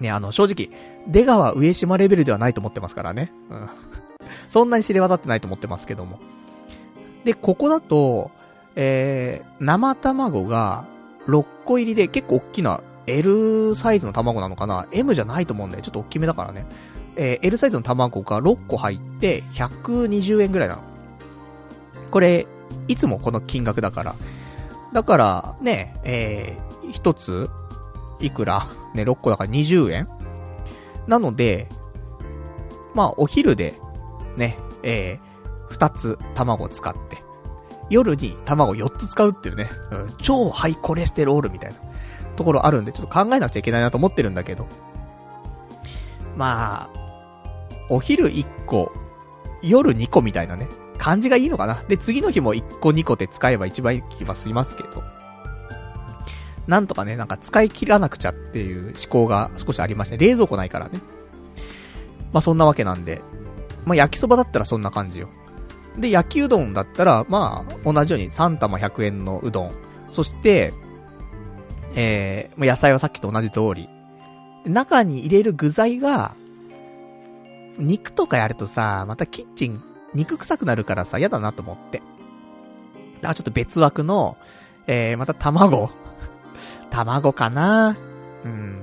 [0.00, 0.76] ね、あの、正直、
[1.06, 3.32] 出川上島レベルではないと思ってますからね。
[3.50, 3.68] うん。
[4.50, 6.18] そんなに知れ渡ってないと思ってますけども。
[7.24, 8.30] で、ここだと、
[8.76, 10.86] えー、生卵が
[11.26, 15.82] 6個入りで結構大きな L サイズの卵なのかな ?M じゃないと思うんだよ。
[15.82, 16.66] ちょっと大きめだからね。
[17.16, 20.93] えー、L サイズの卵が6個入って120円ぐらいなの。
[22.14, 22.46] これ、
[22.86, 24.14] いつもこの金額だから。
[24.92, 27.50] だから、ね、えー、一つ、
[28.20, 28.68] いくら？
[28.94, 30.08] ね、6個だから20円。
[31.08, 31.68] なので、
[32.94, 33.74] まあ、お昼で、
[34.36, 37.18] ね、えー、2つ卵使って、
[37.90, 41.78] 夜に卵4つ使うっていうね、うん、超ハイコレステロールみたいな。
[42.36, 44.68] ところあるんで、ちょっと考えなくちゃいけないなと思ってるんだけど。
[46.36, 46.90] まあ、
[47.90, 48.92] お昼1個、
[49.62, 50.68] 夜2個みたいなね、
[51.04, 51.82] 感じがいいのかな？
[51.86, 55.02] で、次の日も1個2個で使えば一番いい気はしますけど。
[56.66, 61.00] なんとかね、なんか使い切らなくちゃっていう思考が少しありまして、冷蔵庫ないからね。
[62.32, 63.20] まあそんなわけなんで。
[63.84, 65.28] まあ焼きそばだったらそんな感じよ。
[65.98, 69.72] で、焼きうどんだったら、まあ、同じように3玉100円のうどん。
[70.08, 70.72] そして、
[71.94, 73.90] えー、野菜はさっきと同じ通り。
[74.64, 76.34] 中に入れる具材が、
[77.78, 79.82] 肉とかやるとさ、またキッチン、
[80.14, 82.02] 肉臭くなるからさ、嫌だなと思って。
[83.22, 84.36] あ、ちょっと別枠の、
[84.86, 85.90] えー、また卵
[86.90, 87.96] 卵かな
[88.44, 88.82] うん。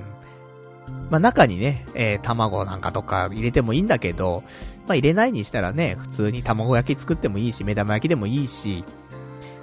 [1.10, 4.42] まあ、中にね、えー、卵なんかとか入れてもいいんだけど、
[4.86, 8.84] まあ、入れないにしたらね、普通に卵焼き作ってもいいし、目玉焼きでもいいし、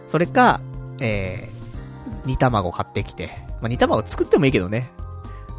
[0.07, 0.61] それか、
[0.99, 3.29] えー、煮卵買ってきて、
[3.61, 4.89] まあ、煮卵作ってもいいけどね。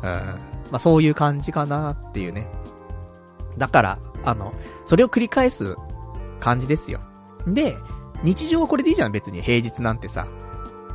[0.02, 0.08] うん。
[0.08, 2.46] まあ、そういう感じかなっていうね。
[3.58, 4.54] だから、あの、
[4.84, 5.76] それを繰り返す
[6.40, 7.00] 感じですよ。
[7.46, 7.76] で、
[8.22, 10.26] 日常はこれでいいじゃん、別に平日なんてさ。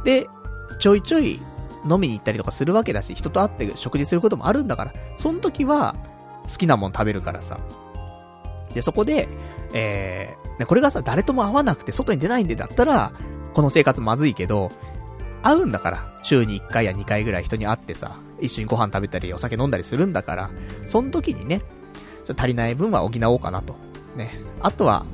[0.03, 0.27] で、
[0.79, 1.39] ちょいちょい
[1.89, 5.95] 飲みに行ったりとかするわけだし、人と会って食事することもあるんだから、その時は、
[6.47, 7.59] 好きなもん食べるからさ。
[8.73, 9.27] で、そこで、
[9.73, 13.13] えー、ね、これがさ、誰とも会わなくて外に出ないんでだったら、
[13.53, 14.71] この生活まずいけど、
[15.41, 20.49] 会うんだから、週に1回や2回ぐらい人に会ってさ、一緒にご飯食べたりお酒飲んだりするんだから、
[20.85, 21.61] その時にね、
[22.25, 23.75] ちょっと足りない分は補おうかなと。
[24.15, 24.31] ね。
[24.61, 25.05] あとは、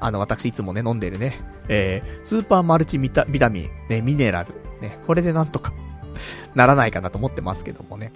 [0.00, 1.38] あの、私いつもね、飲んでるね、
[1.68, 5.72] えー、スーパーマルチビタビタミン、ね、ミネラル、ね、これでなんとか
[6.54, 8.12] ならないかなと思ってますけどもね。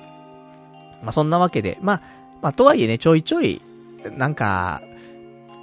[1.03, 2.03] まあ、そんなわけで、まあ、
[2.43, 3.61] まあ、とはいえね、ちょいちょい、
[4.17, 4.83] なんか、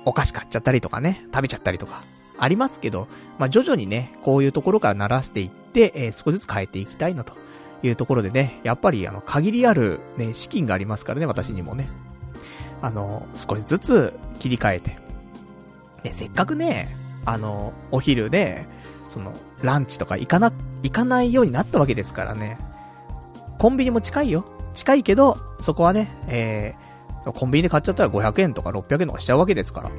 [0.06, 2.04] お菓子買っちゃったりとかね、食べちゃったりとか、
[2.38, 3.08] ありますけど、
[3.38, 7.34] まあ、徐々にね、こういうところから慣らしていって、えー、少しずつ変えていきたいなと
[7.84, 11.90] いうところでね、やっぱりあの、限りあるね、資金がありますからね、私にもね。
[12.82, 14.98] あの、少しずつ切り替えて。
[16.04, 16.90] ね、せっかくね、
[17.26, 18.66] あの、お昼で、
[19.10, 20.52] その、ランチとか行かな、
[20.84, 22.58] 行かないようになったわけですからね。
[23.60, 24.46] コンビニも近いよ。
[24.74, 29.92] 近いけど、そこはね、えー、コンビニで買っちゃったら500円とか600円とかしちゃうわけですから。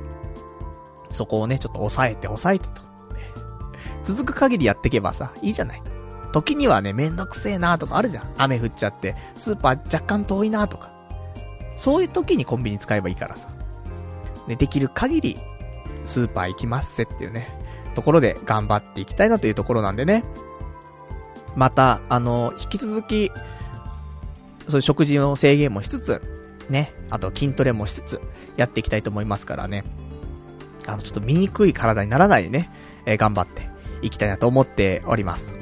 [1.12, 2.82] そこをね、ちょっと抑えて抑えてと。
[4.02, 5.82] 続く限りやっていけばさ、いいじゃない。
[6.32, 8.24] 時にはね、めんどくせえなとかあるじゃん。
[8.38, 10.90] 雨降っちゃって、スーパー若干遠いなとか。
[11.76, 13.50] そういう時にコンビニ使えばいいからさ。
[14.48, 15.38] ね、できる限り、
[16.04, 17.48] スーパー行きますせっていうね、
[17.94, 20.24] ところで頑張っていきたいなというところなんでね。
[21.54, 23.30] また、あの、引き続き、
[24.68, 26.22] そういう食事の制限もしつつ、
[26.70, 28.20] ね、あと筋トレもしつつ、
[28.56, 29.84] やっていきたいと思いますからね。
[30.86, 32.70] あの、ちょっと醜い体にならないでね、
[33.04, 33.68] えー、頑張って
[34.00, 35.52] いきたいなと思っております。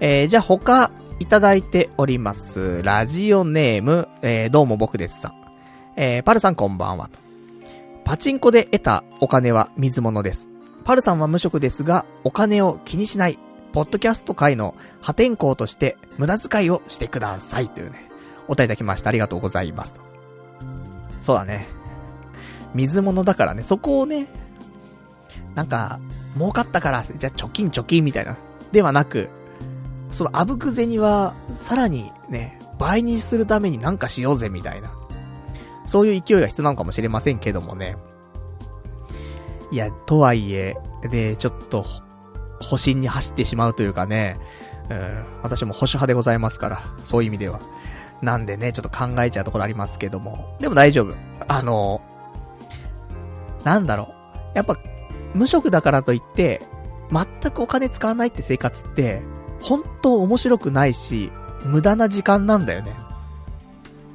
[0.00, 2.80] えー、じゃあ他、いただいております。
[2.84, 5.32] ラジオネーム、えー、どうも僕ですさん。
[5.96, 7.27] えー、パルさんこんばんはと。
[8.08, 10.48] パチンコで得たお金は水物です。
[10.82, 13.38] パルさんは無職ですが、お金を気にしない、
[13.72, 18.10] ポッドキャスト界の破天荒として無駄遣いをしてくださいというね、
[18.46, 19.10] お答えいただきました。
[19.10, 20.00] ありがとうございます。
[21.20, 21.66] そうだね。
[22.72, 24.26] 水物だからね、そこをね、
[25.54, 26.00] なんか、
[26.34, 28.38] 儲かったから、じゃあ貯金貯金みたいな。
[28.72, 29.28] ではなく、
[30.10, 34.97] そのあぶく銭は、さらにね、倍にするためになんかしようぜみたいな。
[35.88, 37.96] そういう勢いが必要なのかもしれませんけどもね。
[39.70, 40.76] いや、とはいえ、
[41.10, 41.84] で、ちょっと、
[42.60, 44.38] 保身に走ってしまうというかね、
[44.90, 47.60] うん、私も保守派でございますから、そういう意味では。
[48.20, 50.56] なんでね、ちょっと考えちゃうところありますけども。
[50.60, 51.14] でも大丈夫。
[51.46, 52.02] あの、
[53.64, 54.12] なんだろ
[54.54, 54.56] う。
[54.56, 54.76] やっぱ、
[55.34, 56.60] 無職だからといって、
[57.10, 59.22] 全くお金使わないって生活って、
[59.62, 61.30] 本当面白くないし、
[61.64, 62.92] 無駄な時間なんだよね。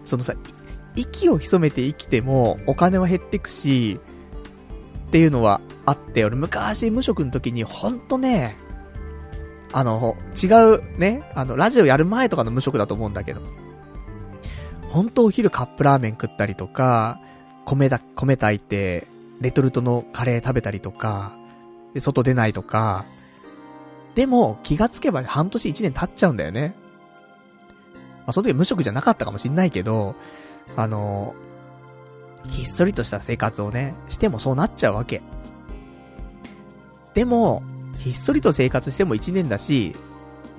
[0.06, 0.34] そのさ、
[0.96, 4.00] 息を潜めて生きても、お金は減ってくし、
[5.08, 8.56] っていうのはあって、俺昔無職の時にほんとね、
[9.72, 13.42] あの、違うね、あの、ラジオやる前とかの無職だと思うんだけど、
[14.90, 17.20] ほんとお昼カップラーメン食ったりとか、
[17.66, 19.08] 米だ、米炊いて、
[19.42, 21.34] レトルトのカレー食べたりとか、
[21.94, 23.04] で、外出ないとか、
[24.14, 26.76] でも、気がつけば半年一年経っちゃうんだよね。
[28.26, 30.16] まあ、その時無職じゃなかったかもしんないけど、
[30.76, 31.36] あの、
[32.48, 35.22] ひっそりとした生活をね、してもそうなっちゃうわけ。
[37.14, 37.64] でも、
[37.98, 39.96] ひっそりと生活しても一年だし、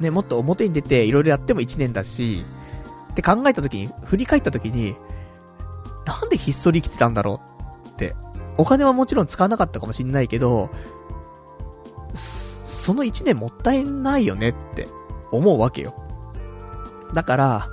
[0.00, 2.44] ね、もっと表に出ていろいろやっても一年だし、
[3.12, 4.96] って考えた時に、振り返った時に、
[6.06, 7.40] なんでひっそり生きてたんだろ
[7.84, 8.14] うって。
[8.56, 10.70] お金はもちろん使わなかったかもしんないけど、
[12.14, 14.88] その一年もったいないよねって
[15.32, 15.94] 思うわけよ。
[17.12, 17.68] だから、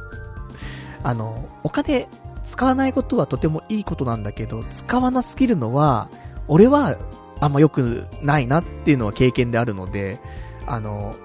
[1.03, 2.07] あの、お金
[2.43, 6.09] 使わないことはとてもいいことなんだけど、使わなすぎるのは、
[6.47, 6.97] 俺は
[7.39, 10.19] あんま良くないなっていうのは経験であるので、
[10.67, 11.15] あの、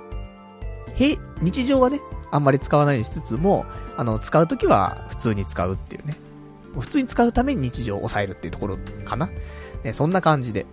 [0.95, 2.01] へ、日常はね、
[2.31, 6.17] あんまり使わないようにしつつも、あの、使うときは普通に使うっていうね。
[6.79, 9.31] 普通に使うために日常を抑えるっていうところかな。
[9.85, 10.67] ね、そんな感じで。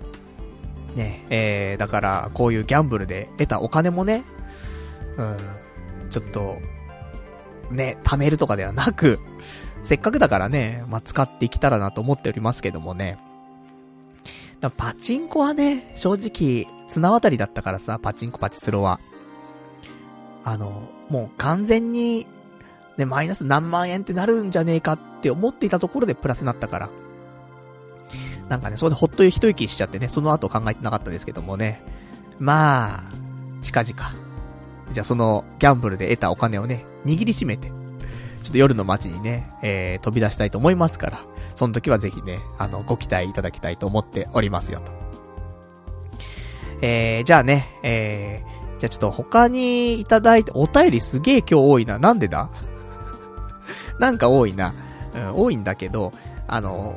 [0.95, 4.23] ね、えー、だから、こういうギャンブルで得たお金もね、
[5.17, 5.37] うん、
[6.09, 6.57] ちょっと、
[7.71, 9.19] ね、貯めるとかではなく、
[9.83, 13.17] せっかくだからね、まあ、使っていけたらなと思っておりますけどもね。
[14.77, 18.99] パチンコはね、正直、綱渡りだったからさ、パチンコパチスロは。
[20.45, 22.25] あの、もう完全に
[22.97, 26.89] で、マイナス何万円ってなるんじゃねえかって思っていたところでプラスになったから。
[28.49, 31.81] なんかね、それでほっと一息しちゃってね、その後考えてなかったですけどもね。
[32.39, 33.03] まあ、
[33.61, 33.93] 近々。
[34.91, 37.71] じゃあそのギャンブルで得たお金をね、握りしめて、
[38.43, 41.19] ちょっと夜の街にね、えー、飛び出したいと思いますから、
[41.55, 44.91] その時はぜひね、あの、ご期待いただきたいと思っておりますよと。
[46.81, 51.97] えー、じゃあね、えー、じゃあちょっと他にいただいて、お便りすげえ今日多いな。
[51.97, 52.49] なんでだ？
[53.99, 54.73] なんか多いな。
[55.15, 56.11] うん、多いんだけど、
[56.47, 56.95] あの、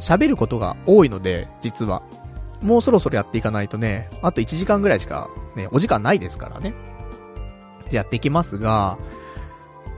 [0.00, 2.02] 喋ることが多いので、実は。
[2.60, 6.74] もうそろそろやっていかないとね、あと1時間ぐらいしか、ね、お時間ないですからね。
[7.90, 8.98] じゃあやっていきますが、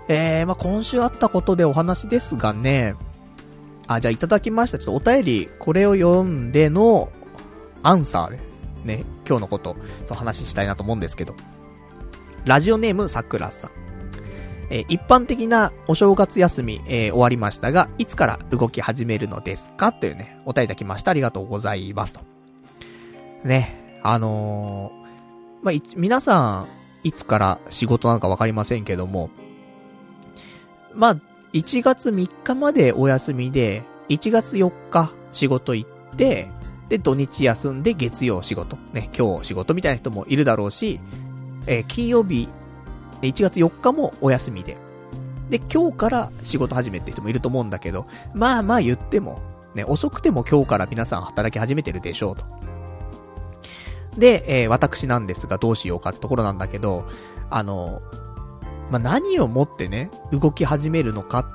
[0.09, 2.95] えー、まあ、今週あったことでお話ですがね、
[3.87, 4.79] あ、じゃあいただきました。
[4.79, 7.11] ちょっとお便り、これを読んでの、
[7.83, 8.39] アンサーで、
[8.85, 9.77] ね、今日のこと、
[10.07, 11.35] その話したいなと思うんですけど。
[12.45, 13.71] ラジオネームさくらさん。
[14.71, 19.93] えー、一般的なお正月休み、えー、終わりましたが、いつから動き始めるのですか？
[19.93, 21.11] というね、お便りいただきました。
[21.11, 22.21] ありがとうございますと。
[23.45, 26.69] ね、あのー、まあ、皆さん、
[27.03, 29.29] いつから仕事なのかわかりませんけども、
[30.95, 31.17] まあ、
[31.53, 36.51] 1月3日までお休みで、1月4日仕事行って、
[36.89, 38.77] で、土日休んで月曜仕事。
[38.93, 41.01] ね、今日仕事みたいな人もいるだろうし、
[41.67, 42.49] えー、金曜日、
[43.23, 44.77] 1月4日もお休みで。
[45.51, 49.41] で、今日から仕事始めって人もいると思うんだけど、まあまあ言っても、
[49.75, 52.45] ね、遅くても今日から皆さん働き始めてるでしょうと。
[54.19, 57.05] で、えー、私なんですがどうしようかってところなんだけど、
[57.51, 58.01] あの、
[58.91, 61.49] まあ、何をもってね、動き始めるのか、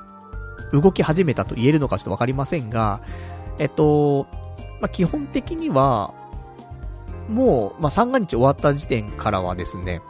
[0.72, 3.00] 動き始めたと言えるのかちょっとわかりませんが、
[3.58, 4.26] えっと、
[4.80, 6.14] まあ、基本的には、
[7.28, 10.02] もう、まあ、三が日終わった時点からはですね、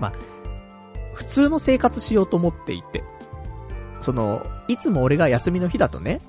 [0.00, 0.12] まあ、
[1.14, 3.04] 普通の生活しようと思っていて、
[4.00, 6.20] その、いつも俺が休みの日だとね、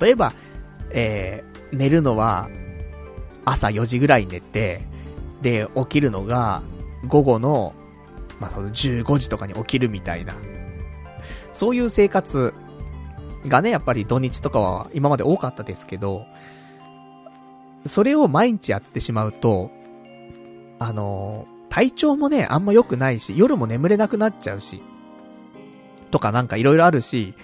[0.00, 0.32] 例えば、
[0.90, 2.48] えー、寝るのは、
[3.44, 4.82] 朝4時ぐらい寝て、
[5.42, 6.62] で、起きるのが、
[7.06, 7.74] 午後の、
[8.42, 10.34] まあ、その15時とかに起きるみたいな。
[11.52, 12.52] そういう生活
[13.46, 16.26] がね、やっぱり土日とかは今まで多かったですけど、
[17.86, 19.70] それを毎日やってしまうと、
[20.80, 24.82] あの体調もね、あんま良くないし、夜も眠れなくなっちゃうし、
[26.10, 27.34] とかなんか色々あるし、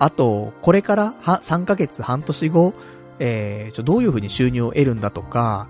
[0.00, 2.74] あと、これからは3ヶ月半年後、
[3.20, 5.68] えー、ちょ、どういう風に収入を得るんだとか、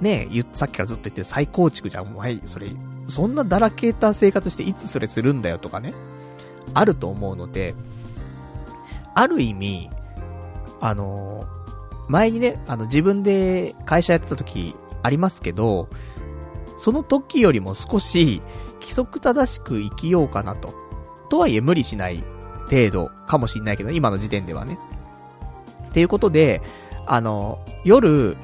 [0.00, 2.68] ねえ、さっきからずっと言ってる再構築じゃん、はい、それ、
[3.10, 5.94] そんなだらけた生活していつそれするんだよとかね、
[6.74, 7.74] あると思うので、
[9.14, 9.90] ある意味、
[10.80, 11.46] あの
[12.08, 15.88] 前にね、あの、自分で会社やってた時ありますけど、
[16.76, 18.42] その時よりも少し
[18.80, 20.74] 規則正しく生きようかなと。
[21.28, 22.24] とはいえ無理しない
[22.68, 24.78] 程度かもしんないけど、今の時点ではね。
[25.88, 26.62] っていうことで、
[27.06, 28.36] あの、夜、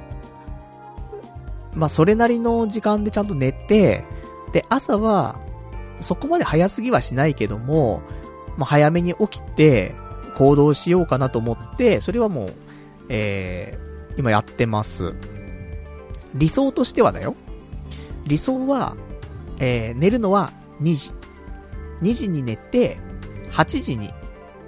[1.74, 4.04] まあ、それなりの時間でちゃんと寝て、
[4.56, 5.38] で、朝は、
[6.00, 8.00] そこまで早すぎはしないけども、
[8.56, 9.94] まあ、早めに起きて、
[10.34, 12.54] 行動しようかなと思って、それはもう、
[13.10, 15.12] えー、今やってます。
[16.32, 17.34] 理想としてはだよ。
[18.24, 18.96] 理想は、
[19.58, 21.10] えー、寝るのは2時。
[22.00, 22.96] 2時に寝て、
[23.50, 24.10] 8時に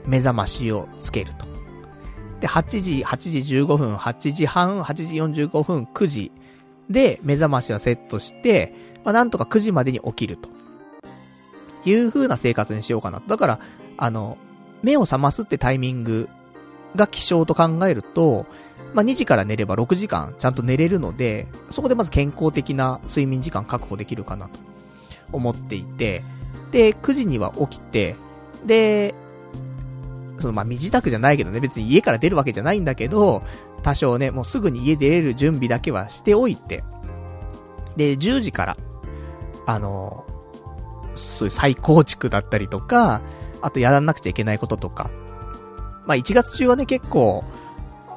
[0.05, 1.47] 目覚ましをつけると。
[2.41, 6.33] で、8時、8時15分、8時半、8時45分、9時
[6.91, 8.75] で目覚ましはセットして、
[9.09, 10.51] まあ、なんとか9時までに起きると。
[11.87, 13.23] いう風な生活にしようかな。
[13.27, 13.61] だから、
[13.97, 14.37] あの、
[14.83, 16.29] 目を覚ますってタイミング
[16.95, 18.45] が起床と考えると、
[18.93, 24.59] まあ、2時から寝れば6時間ちゃんと寝れるので、そこでまず健康的な睡眠時間確保できるかなと
[25.33, 26.23] 思っていて、
[26.71, 28.15] で、9時には起きて、
[28.67, 29.15] で、
[30.37, 33.43] そのま身支度じゃないけどね、別に家から出るわけじゃないんだけど、
[33.83, 36.85] 多少ね、もうすぐに家出れる準備だけはしておいて、
[37.97, 38.77] で、10時から、
[39.69, 40.25] あの、
[41.15, 43.21] そういう再構築だったりとか、
[43.61, 45.11] あとやらなくちゃいけないこととか、
[46.07, 47.45] まあ1月中はね、結構、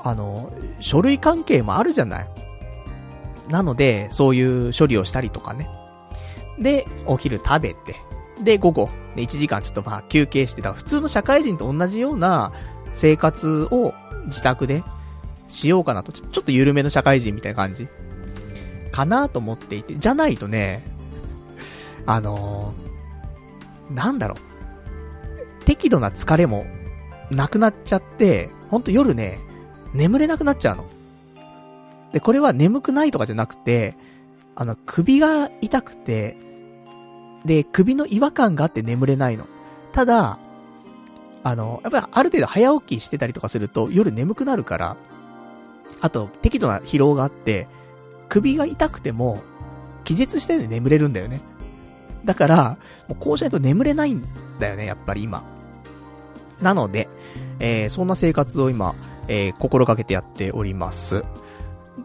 [0.02, 2.28] あの、書類関係もあるじゃない。
[3.49, 5.70] なので、そういう処理をしたりとかね。
[6.58, 7.97] で、お昼食べて、
[8.41, 10.72] で、午後、ね、1時間ちょっとまあ休憩してた。
[10.72, 12.54] 普通の社会人と同じような
[12.93, 13.93] 生活を
[14.28, 14.86] 自宅で
[15.49, 16.14] しようかなと。
[16.14, 17.89] ちょちょっと緩めの社会人みたいな感じ。
[18.93, 19.97] かなと思っていて。
[19.97, 20.86] じゃないとね、
[22.06, 25.66] あのー、なんだろう。
[25.66, 26.66] 適度な疲れも
[27.30, 29.39] なくなっちゃって、ほんと夜ね、
[29.93, 30.86] 眠れなくなっちゃうの。
[32.12, 33.95] で、これは眠くないとかじゃなくて、
[34.56, 36.38] あの、首が痛くて、
[37.45, 39.45] で、首の違和感があって眠れないの。
[39.93, 40.39] ただ、
[41.43, 44.97] あの、やっぱりある程度早起きしてたりとかすると夜眠くなるから、
[45.99, 47.68] あと、適度な疲労があって、
[48.30, 49.41] 首が痛くても、
[50.04, 51.41] 気絶したように眠れるんだよね。
[52.26, 54.24] だから、もうこうしないと眠れないん
[54.60, 55.44] だよね、やっぱり今。
[56.62, 57.10] なので、
[57.60, 58.94] えー、そんな生活を今、
[59.28, 61.24] えー、心がけてやっております。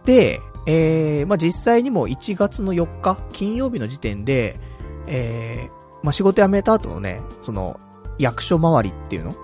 [0.05, 4.59] で、えー、まあ、実際にも1月の4日、金曜日の時点で、
[5.07, 7.79] えー、まあ、仕事辞めた後のね、その、
[8.19, 9.35] 役所周りっていうの？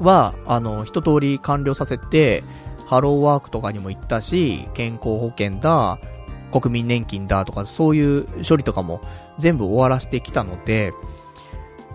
[0.00, 2.42] は、あの、一通り完了させて、
[2.86, 5.98] ハローワークとかにも行ったし、健康保険だ、
[6.60, 9.00] 国民年金だとか、そういう処理とかも
[9.38, 10.92] 全部終わらせてきたので、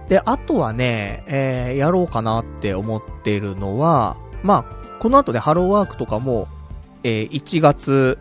[0.09, 6.47] で、あとはね、えー、やろうかなって思ってるのは、まあ、この後でハローワークとかも、
[7.03, 8.17] えー、1月、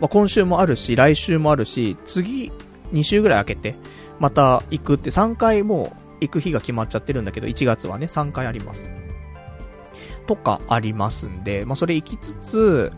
[0.00, 2.50] まあ、今週もあるし、来週もあるし、次、
[2.92, 3.74] 2週ぐらい空けて、
[4.18, 8.88] また行くって3回もう行く日が決まっちゃってるんだけど、1月はね、3回あります。
[10.26, 12.92] とかありますんで、まあ、それ行きつつ、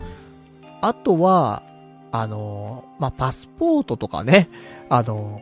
[0.81, 1.63] あとは、
[2.11, 4.49] あの、まあ、パスポートとかね、
[4.89, 5.41] あの、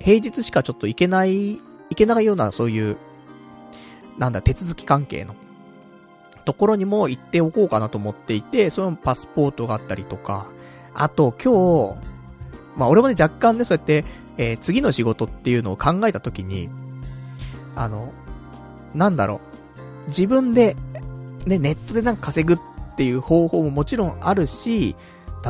[0.00, 1.60] 平日しかちょっと行けない、行
[1.94, 2.96] けないようなそういう、
[4.18, 5.34] なんだ、手続き関係の
[6.44, 10.46] ところにも行っておこうかなと思っていて、そのパスポートがあったりとか、
[10.94, 12.10] あと今日、
[12.76, 14.04] まあ俺もね若干ね、そうやって、
[14.36, 16.68] えー、次の仕事っていうのを考えたときに、
[17.76, 18.12] あの、
[18.94, 19.40] なんだろ
[20.06, 20.76] う、自分で、
[21.46, 22.58] ね、ネットでなんか稼ぐっ
[22.96, 24.96] ていう方法ももちろんあるし、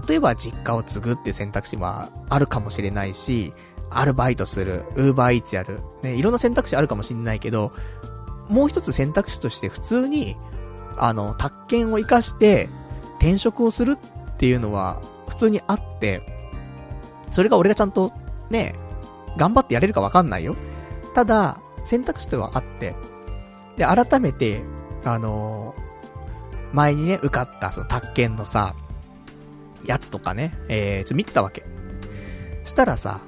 [0.06, 3.52] 例えば実家を継ぐっていう選択肢はあるかもしれないし、
[3.90, 7.72] アルバイトする、ウーバーイーツやる、ね、いろんな選択肢あるかもしれないけど、
[8.48, 10.36] もう一つ選択肢として普通に、
[10.96, 12.68] あの、宅建を活かして
[13.18, 16.22] 転職をするっていうのは普通にあって、
[17.30, 18.12] それが俺がちゃんと
[18.48, 18.74] ね、
[19.36, 20.56] 頑張ってやれるかわかんないよ。
[21.14, 22.94] ただ、選択肢とはあって、
[23.76, 24.62] で、改めて、
[25.04, 28.74] あのー、前にね、受かったその宅建のさ、
[29.84, 31.64] やつとかね、えー、ちょっと見てたわけ。
[32.64, 33.20] したらさ、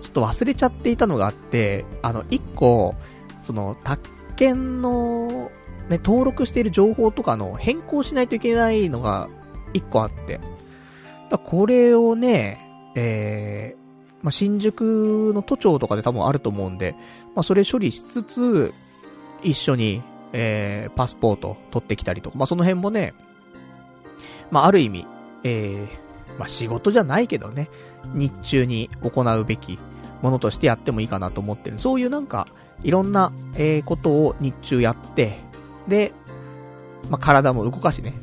[0.00, 2.94] ちょっと忘れちゃっていたのがあって、あの、一個、
[3.42, 5.50] その、宅建の、
[5.88, 9.28] ね、登録している情報とかの変更しないといけないのが、
[9.72, 10.40] 一個あって。
[11.30, 12.58] だこれをね、
[12.94, 13.82] えー、
[14.22, 16.94] まあ、新宿の都庁とかで多分あると思うんで、
[17.34, 18.74] まあ、それ処理しつつ、
[19.42, 20.02] 一緒に、
[20.32, 23.14] えー、パスポート取ってきたりとか、まあ、その辺もね、
[24.50, 25.06] まあ、ある意味、
[25.44, 27.68] えー、まあ、仕事じゃないけどね、
[28.14, 29.78] 日中に行うべき
[30.22, 31.78] ものとしてやってもいいかなと思ってる。
[31.78, 32.48] そういうなんか、
[32.82, 35.38] いろんな、えー、ことを日中やって、
[35.88, 36.12] で、
[37.10, 38.14] まあ、体も動かしね。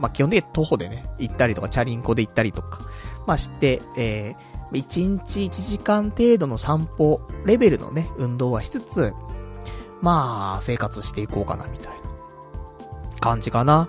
[0.00, 2.80] まあ、基本的に徒歩でね、行ったりとか、チャリンコで行ったりとか、
[3.26, 9.12] まあ、して、えー、1日1時間程度の散歩、レベルのね、運動はしつつ、
[10.00, 13.88] まあ、生活していこうかな、みたいな感じかな。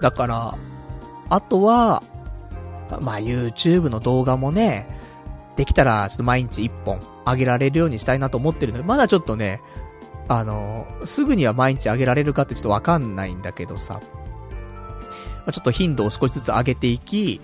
[0.00, 0.54] だから、
[1.30, 2.02] あとは、
[3.00, 4.86] まあ YouTube の動画もね、
[5.56, 9.60] できたらちょっと毎日1本上げられるようにしたいなと思ってるので、まだちょっとね、
[10.28, 17.40] あの、すぐには毎日上げられるかってちょっとわかんないんだけどさ、まあ、ちょっと頻度を少しずつ上げていき、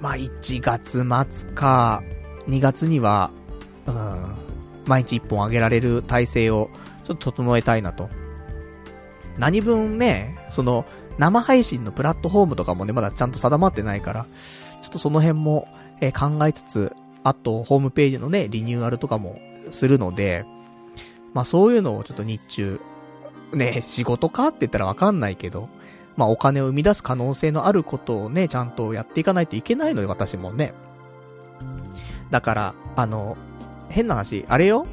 [0.00, 2.02] まあ1月末か、
[2.48, 3.30] 2月には、
[3.86, 4.34] うん、
[4.86, 6.70] 毎日1本上げられる体制を
[7.04, 8.08] ちょっと整えたいなと。
[9.38, 10.84] 何分ね、その、
[11.18, 14.26] 生配信のプラットフォームとかもね、まだちゃんと定まってないから、
[14.82, 15.68] ちょっとその辺も、
[16.00, 16.92] えー、考えつつ、
[17.22, 19.38] あと、ホームページのね、リニューアルとかも
[19.70, 20.46] するので、
[21.34, 22.80] まあそういうのをちょっと日中、
[23.52, 25.68] ね、仕事かって言ったらわかんないけど、
[26.16, 30.72] まあお金を生み出す可能性のあることをね、ちゃんとやっていかないといけないので、私もね。
[32.30, 33.36] だから、あの、
[33.88, 34.86] 変な話、あれよ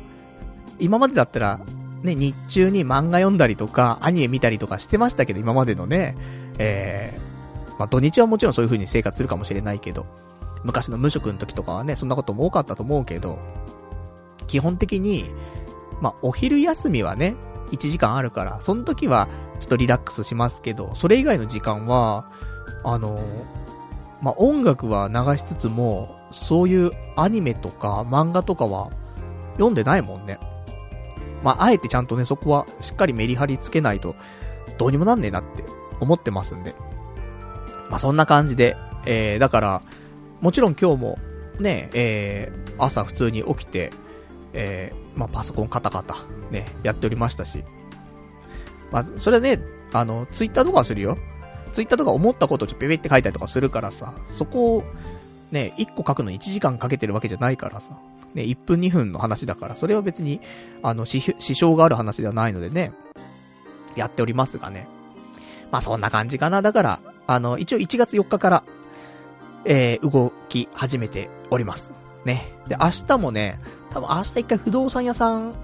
[0.79, 1.59] 今までだったら、
[2.03, 6.15] ね、日中に漫画読んだりとか、アニメ見たりとかしてましたけど、今までのね、
[6.59, 10.05] えー、まあ、土日はもちろんそういう風に生活するかもしれないけど、
[10.63, 13.39] 昔の無職の時とかはね、そんなことも多かったと思うけど、
[14.47, 15.29] 基本的に、
[16.01, 17.35] まあ、お昼休みはね、
[17.71, 19.27] 1時間あるから、その時は、
[19.59, 22.29] ちょっとリラックスしますけど、それ以外の時間は、
[22.83, 23.19] あの
[24.21, 28.89] まあ、音楽は流しつつも、そういうアニメとか漫画とかは
[29.53, 30.39] 読んでないもんね。
[31.43, 34.15] まあ、あえてちゃんとね、そこはしっかりメリハリつけないと、
[34.77, 35.63] どうにもなんねえなって
[35.99, 36.75] 思ってますんで。
[37.89, 38.75] まあ、そんな感じで、
[39.05, 39.81] えー、だから、
[40.41, 41.19] もちろん今日も、
[41.59, 43.91] ね、えー、朝普通に起きて、
[44.53, 46.15] えー、まあ、パソコンカタカタ、
[46.51, 47.63] ね、やっておりましたし。
[48.91, 49.59] まあ、それはね、
[49.93, 51.17] あの、ツイッターとかはするよ。
[51.73, 54.83] ツイッターとか思ったことをちょっとペペって書いたりとかするからさ、そこを、
[55.51, 57.97] ね、1個書くのに1時間かけてるわけじゃないからさ。
[58.37, 60.39] ね、1分2分の話だから、それは別に、
[60.83, 61.19] あの、支
[61.55, 62.93] 障がある話ではないのでね、
[63.95, 64.87] やっておりますがね。
[65.71, 66.61] まあそんな感じかな。
[66.61, 68.63] だから、あの、一応1月4日から、
[69.65, 71.91] えー、動き始めております。
[72.23, 72.53] ね。
[72.67, 73.59] で、明日もね、
[73.89, 75.55] 多分明日一回不動産屋さん、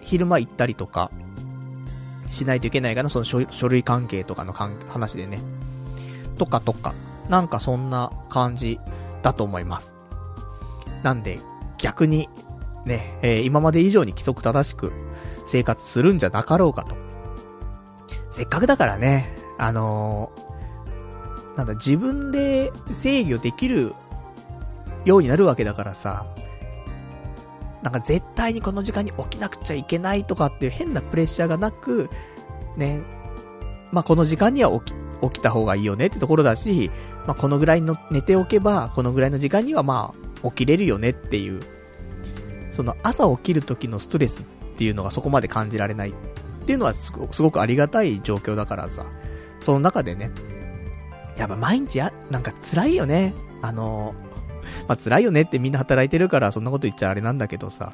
[0.00, 1.10] 昼間行ったりとか、
[2.30, 5.40] しないといけないかな、その書類関係とかの話でね。
[6.38, 6.94] とかとか、
[7.28, 8.80] なんかそんな感じ
[9.22, 9.94] だと思います。
[11.02, 11.38] なんで、
[11.78, 12.28] 逆に、
[12.84, 14.92] ね、えー、今まで以上に規則正しく
[15.44, 16.96] 生活するんじゃなかろうかと。
[18.30, 23.94] せっかくだからね、あのー、なんだ、自分で制御できる
[25.04, 26.26] ようになるわけだからさ、
[27.82, 32.10] なんか絶対にこの時間に起きなくちゃいけないとかっていう変なプレッシャーがなく、
[32.76, 33.00] ね、
[33.92, 36.90] まあ、この時間には起き、起きた方がいいよねってところだし、
[37.26, 41.60] まあ、このぐらいの寝ておけば、このぐらいの時間にはまあ、起きれるよねっていう、
[42.70, 46.14] その朝起きる時のストレスっていうのがそこまで感じられないっ
[46.66, 49.06] ていうのはすごくありがたい状況だからさ、
[49.60, 50.30] その中でね、
[51.36, 53.34] やっぱ毎日や、なんか辛いよね。
[53.62, 54.14] あの
[54.86, 57.92] まあ、辛いよねってみんな働いてるからそんなこと言っちゃあれなんだけどさ、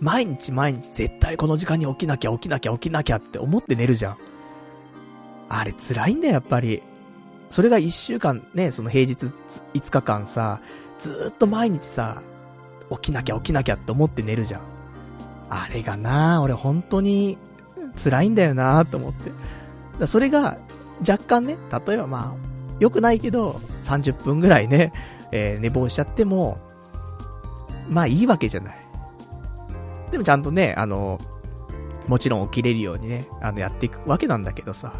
[0.00, 4.16] 毎日毎日絶対この時間に起きなきゃ起きなきゃ起きなきゃって思って寝るじゃん。
[5.48, 6.82] あれ辛いんだよ、やっぱり。
[7.50, 9.26] それが一週間ね、その平日
[9.74, 10.60] 5日間さ、
[11.02, 12.22] ずっと毎日さ、
[12.90, 14.60] 起きなきゃ起きなきゃって思って寝るじゃん。
[15.50, 17.36] あれがな俺本当に
[18.02, 19.12] 辛いんだよなと思っ
[19.98, 20.06] て。
[20.06, 20.58] それが
[21.06, 24.92] 若干ね、例えばまあ、良くないけど、30分ぐらいね、
[25.32, 26.58] えー、寝坊しちゃっても、
[27.88, 28.78] まあいいわけじゃない。
[30.12, 31.18] でもちゃんとね、あの、
[32.06, 34.92] もちろん起きれるようにね、あの、やっていくわけなんだけどさ、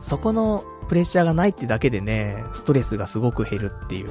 [0.00, 4.10] そこのプレッシャーがないってだけでね、ストレスがすごく減るっていう。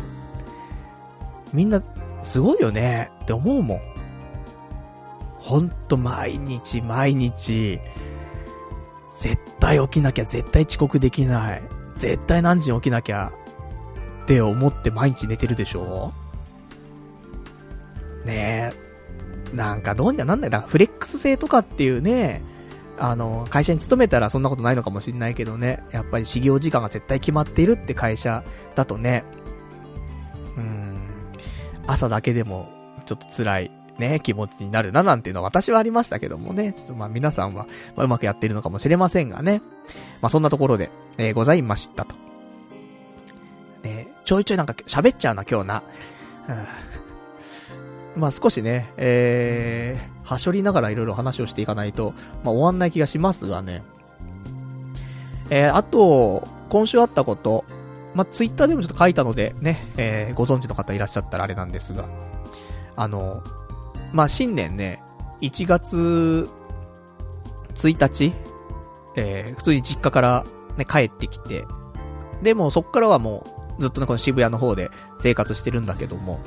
[1.53, 1.81] みんな、
[2.21, 3.81] すごいよねって思うもん。
[5.37, 7.79] ほんと毎日毎日、
[9.19, 11.63] 絶対起きなきゃ、絶対遅刻できない。
[11.97, 13.31] 絶対何時に起きなきゃ、
[14.23, 16.13] って思って毎日寝てるでしょ
[18.25, 19.55] ねえ。
[19.55, 20.61] なんかどうにかなんないだ。
[20.61, 22.43] フレックス制とかっていうね、
[22.99, 28.43] あの、会社に勤めたらそんなことないのかもしんないけどね、やっぱり始業時間が絶対決まっているって会社
[28.75, 29.23] だとね、
[30.57, 30.88] うん、
[31.89, 32.69] 朝だけでも
[33.05, 37.67] ちょっと辛いね、気持ちになるななんていうのは私はありましたけどもね、ちょっとまあ皆さんは、
[37.97, 39.61] まあ、うまくやってるのかもしれませんがね、
[40.21, 42.15] まあそんなところで、えー、ございましたと。
[43.83, 45.83] ね、ちょいちょいなんか喋っちゃうな今日な。
[48.15, 52.13] まあ少しね、えー、はしょりながらいろいろ話をしていかないと、
[52.43, 53.83] まあ終わんない気がしますがね。
[55.49, 57.65] えー、あと、今週あったこと、
[58.13, 62.07] まあツイッターでもちょっと書いたので、ね、えー、ご存知の方いらっしゃったらあれなんですが、
[62.95, 63.43] あの、
[64.11, 65.01] まあ新年ね、
[65.41, 66.49] 1月
[67.75, 68.33] 1日、
[69.15, 70.45] えー、普通に実家から
[70.77, 71.65] ね、帰ってきて、
[72.41, 73.45] でもそっからはも
[73.77, 76.39] う、ずっとね、この渋谷の方で生活してるんだけども、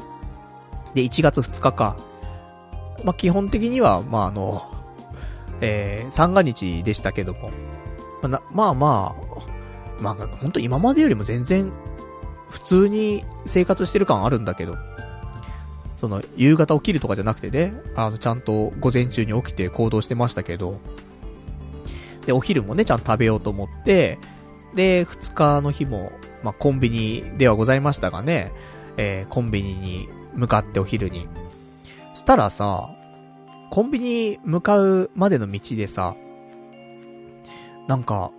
[0.94, 1.96] で、1月2日か。
[3.04, 4.62] まあ、基本的には、まあ、あの、
[5.60, 7.50] えー、三が日でしたけども。
[8.22, 9.51] まあ、まあまあ、
[10.02, 11.72] まあ、ほんと今までよりも全然、
[12.50, 14.76] 普通に生活してる感あるんだけど。
[15.96, 20.80] その、夕方起きるとかじゃなくてね、あの、ちゃんと午前中に起きて行動してましたけど。
[22.26, 24.18] で、お昼もね、ちゃんと食べようと思って、
[24.74, 28.52] で、二日の日も、まあ、コンビニではございましたがね、
[28.96, 31.28] えー、コンビニに向かってお昼に。
[32.14, 32.90] したらさ、
[33.70, 36.14] コンビニ向かうまでの道でさ、
[37.86, 38.32] なんか、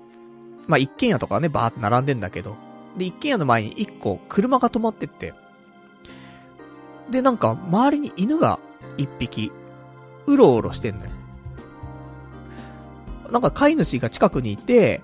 [0.68, 2.56] まあ、一軒家とかね、バーって並んでんだけど、
[2.98, 5.34] で、一軒家の前に一個車が止まってって、
[7.10, 8.60] で、なんか、周りに犬が
[8.98, 9.52] 一匹、
[10.26, 11.12] うろうろしてんのよ。
[13.32, 15.02] なんか飼い主が近くにいて、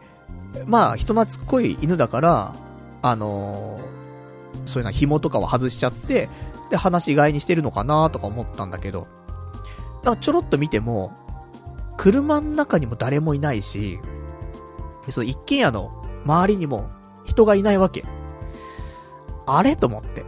[0.66, 2.56] まあ、人懐っこい犬だから、
[3.02, 6.30] あのー、そういうな紐とかは外しちゃって、
[6.70, 9.08] で、話し飼いにしてるのかなとか思ったんだけど、
[10.04, 11.12] なんかちょろっと見ても、
[11.98, 14.00] 車の中にも誰もいないし、
[15.10, 15.92] で、その一軒家の
[16.24, 16.88] 周りにも
[17.26, 18.06] 人がいないわけ。
[19.48, 19.76] あれ？
[19.76, 20.24] と思って。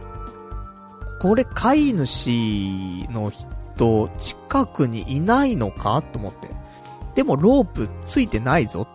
[1.20, 6.02] これ飼い主の人、近くにいないのか？
[6.02, 6.50] と思って。
[7.14, 8.88] でもロープついてないぞ。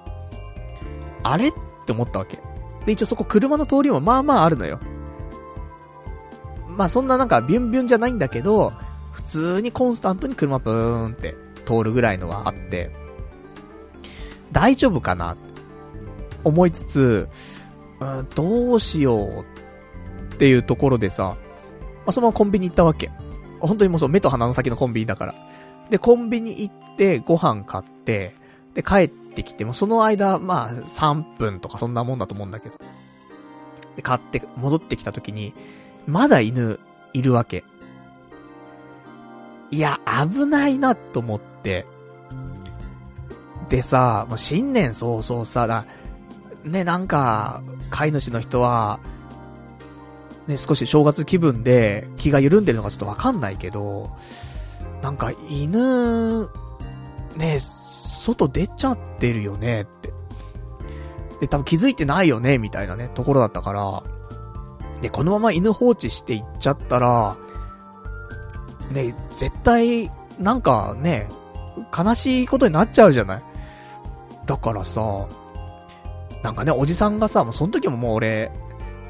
[1.23, 1.47] あれ？
[1.47, 1.53] っ
[1.85, 2.37] て思ったわけ。
[2.85, 4.81] で、一応そこ車の通りもまあまああるのよ。
[6.67, 8.73] まあそんななんかビュンビュンじゃないんだけど、
[9.13, 12.91] 普通にコンスタントに車ブーンって通るぐらいのはあって、
[14.51, 15.37] 大丈夫かな？
[16.43, 17.29] 思いつつ、
[17.99, 19.45] うん、どうしよう
[20.33, 21.35] っていうところでさ、
[22.05, 23.11] まあ、そのままコンビニ行ったわけ。
[23.59, 25.35] 本当にもうそう目と鼻の先のコンビニだから。
[25.89, 28.35] で、コンビニ行ってご飯買って、
[28.73, 32.75] で、帰ってきてもその間、まあ3分とかそんなもんだと思うんだけど。
[33.95, 35.53] で、買って戻ってきた時に、
[36.05, 36.79] まだ犬
[37.13, 37.63] いるわけ。
[39.71, 41.85] いや、危ないなと思って。
[43.69, 45.85] でさ、もう新年早々さ、だ、
[46.63, 48.99] ね、なんか、飼い主の人は、
[50.47, 54.11] ね、少し正月気分で気が緩んでるのかちょっとわかんないけど、
[55.01, 56.49] なんか犬、
[57.35, 60.13] ね、外出ちゃってるよねって。
[61.41, 64.03] で、多分気づいてないよね、みたいなね、ところだったから、
[65.01, 67.37] で、このまま犬放置していっちゃったら、
[68.91, 71.29] ね、絶対、なんかね、
[71.95, 73.43] 悲しいことになっちゃうじゃない
[74.45, 75.27] だからさ、
[76.43, 78.51] なんかね、おじさんがさ、もうその時ももう俺、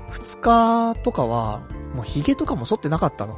[0.10, 1.62] 二日とかは、
[1.94, 3.38] もう髭とかも剃ってなかったの。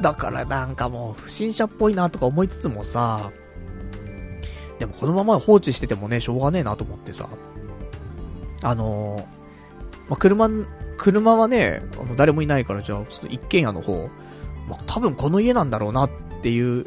[0.00, 3.30] だからなんかもう不審者っぽいなとか思いつつもさ、
[4.78, 7.28] でもこのまま放置しててもね、しょうがねえなと思ってさ、
[8.62, 9.20] あのー、
[10.08, 10.48] まあ、車、
[10.96, 14.08] 車はね、あの誰もいないからじゃあ、その一軒家の方、
[14.68, 16.10] まあ、多分この家なんだろうなっ
[16.42, 16.86] ていう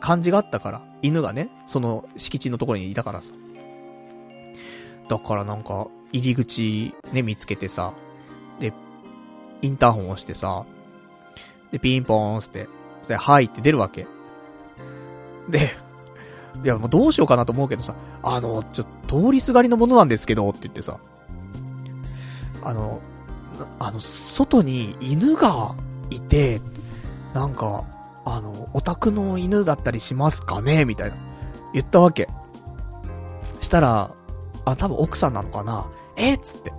[0.00, 3.32] 感じがあったから、犬がね、その敷地のところにいたからさ。
[5.08, 7.92] だからなんか、入り口ね、見つけてさ、
[8.58, 8.72] で、
[9.62, 10.64] インターホン押してさ、
[11.70, 12.68] で、ピンポーンって、
[13.08, 14.06] で、はいって出るわけ。
[15.48, 15.70] で、
[16.62, 20.98] いや、もうどうしようかなと思うけどさ、あの、ちょ、通りすがりのものなんですけど、って言ってさ、
[22.62, 23.00] あの、
[23.78, 25.74] あの、外に犬が
[26.10, 26.60] いて、
[27.34, 27.84] なんか、
[28.24, 31.16] あの、お宅の犬だったりしますかねみたいな。
[31.72, 32.28] 言ったわけ。
[33.60, 34.14] したら、
[34.64, 35.86] あ、多分奥さんなのかな？
[36.16, 36.72] えっつって。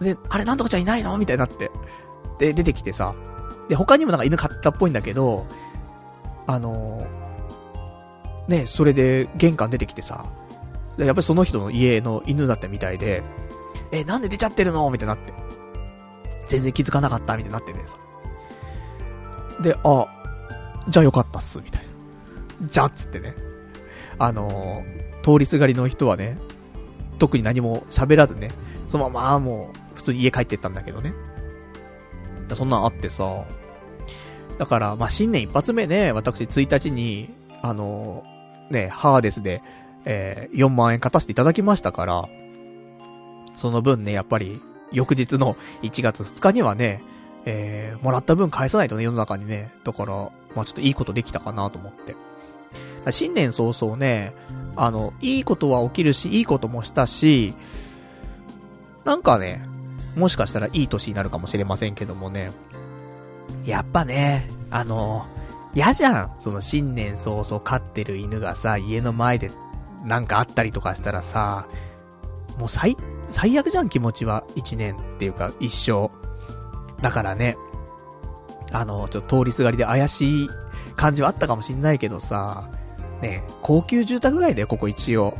[0.00, 1.16] で、あれなんとかちゃんいないの？
[1.18, 1.70] みたいになって。
[2.38, 3.14] で、出てきてさ。
[3.68, 5.46] で、他にもなんか犬飼ったっぽいんだけど、
[6.46, 10.24] あのー、ね、それで玄関出てきてさ。
[10.96, 13.22] やっぱりその人の家の犬だったみたいで、
[13.92, 14.90] え、なんで出ちゃってるの？
[14.90, 15.32] みたいになって。
[16.48, 17.36] 全然気づかなかった？
[17.36, 17.98] みたいになってねさ。
[19.62, 20.06] で、あ、
[20.88, 21.82] じゃあよかったっす、みたい
[22.60, 22.68] な。
[22.68, 23.34] じゃっつってね。
[24.18, 26.38] あのー、通りすがりの人はね、
[27.18, 28.50] 特に何も喋らずね、
[28.86, 31.12] そのままもう、普通に家帰ってったんだけどね。
[32.54, 33.44] そんなんあってさ、
[34.58, 37.28] だから、まあ、新年一発目ね、私1日に、
[37.62, 38.24] あの、
[38.70, 39.62] ね、ハーデスで、
[40.04, 42.28] えー、4万円勝たせていただきましたから、
[43.56, 44.60] その分ね、やっぱり、
[44.92, 47.02] 翌日の1月2日にはね、
[47.44, 49.70] えー、もらった分返さないとね、世の中にね。
[49.84, 52.16] だから、まあちょっといいことできたかなと思って。
[53.10, 54.34] 新年早々ね、
[54.78, 57.54] あの、いいことは起きるし、いいこともしたし、
[59.04, 59.60] なんかね、
[60.16, 62.52] もしかしたらいい年になるかもしれませんけどもね。
[63.64, 65.26] やっぱね、あの、
[65.74, 66.32] 嫌じゃん。
[66.38, 69.50] その新年早々飼ってる犬がさ、家の前で
[70.04, 71.66] なんかあったりとかしたらさ、
[72.58, 72.96] もう最、
[73.26, 74.44] 最悪じゃん気持ちは。
[74.54, 76.10] 一年っていうか一生。
[77.02, 77.56] だからね、
[78.72, 80.48] あの、ちょっと通りすがりで怪しい
[80.96, 82.68] 感じはあったかもしんないけどさ、
[83.22, 85.36] ね、高級住宅街だよ、ここ一応。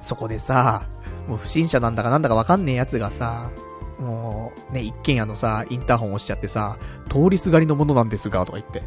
[0.00, 0.86] そこでさ、
[1.26, 3.50] もう不審者なんだかなんだかわかんねえ奴がさ、
[3.98, 6.78] もう、ね、一軒家のさ、インターホン押しちゃってさ、
[7.08, 8.82] 通りすがりのものなんですが、とか言って。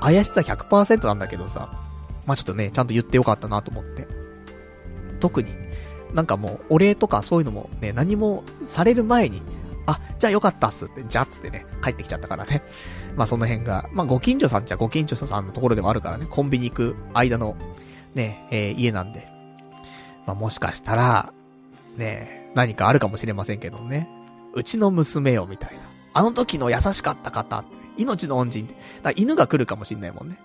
[0.00, 1.72] 怪しさ100%なんだけどさ、
[2.26, 4.06] まあ、ちょっとね、ちゃんと言ってよかったなと思って。
[5.20, 5.52] 特に、
[6.14, 9.42] なんかもう、お礼とかそういうのもね、何もされる前に、
[9.86, 12.62] あ、じゃあよかったっすって、じゃっつってね、帰ってきちゃったからね。
[13.16, 17.56] まあその辺が、まあご近所さんじゃご近所さんのところでもあるからね、コンビニ行く間の、
[18.14, 19.28] ね、えー、家なんで。
[20.26, 21.32] まあもしかしたら、
[21.96, 24.08] ね、何かあるかもしれませんけどね。
[24.54, 25.80] うちの娘よ、みたいな。
[26.14, 27.64] あの時の優しかった方、
[27.96, 28.74] 命の恩人って。
[29.02, 30.38] だ犬が来るかもしんないもんね。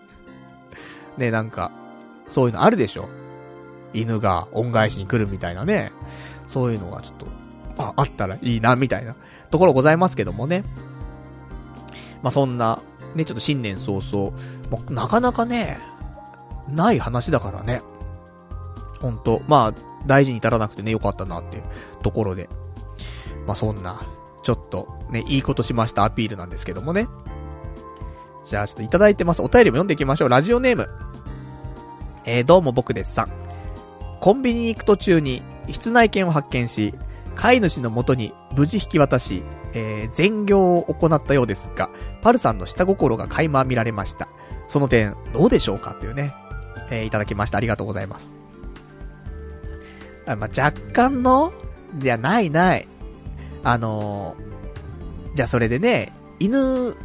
[1.17, 1.71] ね、なんか、
[2.27, 3.09] そういうのあるでしょ。
[3.93, 5.91] 犬が恩返しに来るみたいなね。
[6.45, 7.27] そういうのがちょっと、
[7.77, 9.15] あ、あったらいいな、みたいな
[9.49, 10.63] ところございますけどもね。
[12.27, 12.81] まあ、そんな、
[13.15, 14.31] ね、ちょっと新年早々、
[14.69, 15.77] もうなかなかね、
[16.67, 17.81] ない話だからね。
[18.99, 19.73] ほんと、まあ、
[20.05, 21.63] 大事に至らなくてね、よかったなっていう
[22.03, 22.49] ところで。
[23.45, 24.01] まあ、そんな、
[24.43, 27.07] ちょっと、ね、いいことしましたアピールなんですけどもね。
[28.43, 29.41] じゃあ、ちょっといただいてます。
[29.41, 30.29] お便りも読んでいきましょう。
[30.29, 30.89] ラジオネーム。
[32.25, 33.31] えー、どうも僕ですさん。
[34.19, 36.93] コンビニに行く途中に、室内犬を発見し、
[37.35, 41.89] 飼い主のもとに無事引き渡し、えー、全業を行ったようですが、
[42.21, 44.27] パルさんの下心が垣間見られました。
[44.67, 46.33] その点、どうでしょうかっていうね、
[46.89, 47.57] えー、いただきました。
[47.57, 48.35] ありがとうございます。
[50.27, 51.53] あまあ、若干の、
[51.97, 52.87] じゃないない。
[53.63, 56.95] あのー、じゃあそれでね、犬、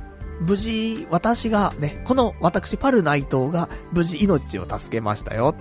[0.41, 5.55] 無事、私がね、この私パルナイトが無事命を助けましたよ。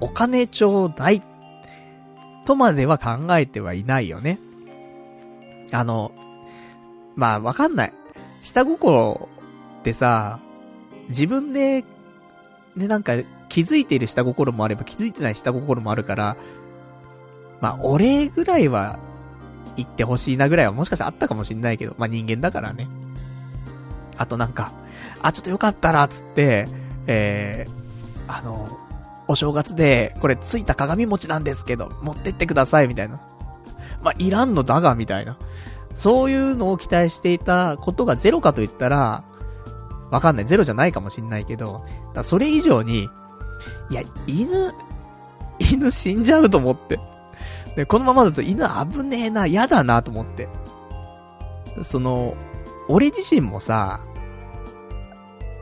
[0.00, 1.22] お金ちょうだい。
[2.46, 4.38] とまでは考えてはいないよね。
[5.72, 6.12] あの、
[7.18, 7.92] まあわかんない。
[8.42, 9.28] 下心
[9.80, 10.38] ってさ、
[11.08, 11.84] 自分で、
[12.76, 13.14] ね、なんか
[13.48, 16.36] 気づいている下心もあれば気づいてない下心もあるから、
[17.60, 19.00] まあお礼ぐらいは
[19.76, 22.88] 言ってほしいなぐらいはもしかしたらあったかもしんないけど、まあ、人間だからね。
[24.16, 24.72] あとなんか、
[25.20, 26.68] あ、ちょっとよかったら、つって、
[27.06, 28.78] えー、あの、
[29.28, 33.20] お正月で、これついた鏡餅なんですけど、持ってってください、みたいな。
[34.02, 35.36] まあ、いらんのだが、みたいな。
[35.98, 39.24] そういうのを期待していたことがゼロかと言ったら、
[40.12, 40.44] わかんない。
[40.44, 41.84] ゼロじゃないかもしんないけど、
[42.14, 43.08] だそれ以上に、
[43.90, 44.72] いや、犬、
[45.58, 47.00] 犬死んじゃうと思って。
[47.74, 50.48] で、このままだと犬危ねえな、嫌だなと思って。
[51.82, 52.34] その、
[52.88, 53.98] 俺自身もさ、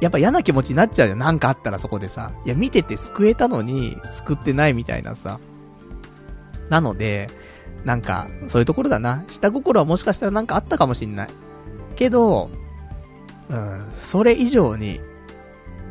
[0.03, 1.17] やっぱ嫌な気持ちになっちゃうよ。
[1.17, 2.31] なんかあったらそこでさ。
[2.45, 5.41] いや、見てて救えたのに、救ってないみたいなさ。
[6.69, 7.31] なので、
[7.87, 9.25] なんか、そういうところだな。
[9.29, 11.29] 下心はもしかしたらなんかあったかもしんない。
[11.95, 12.51] けど、
[13.49, 15.01] うん、それ以上に、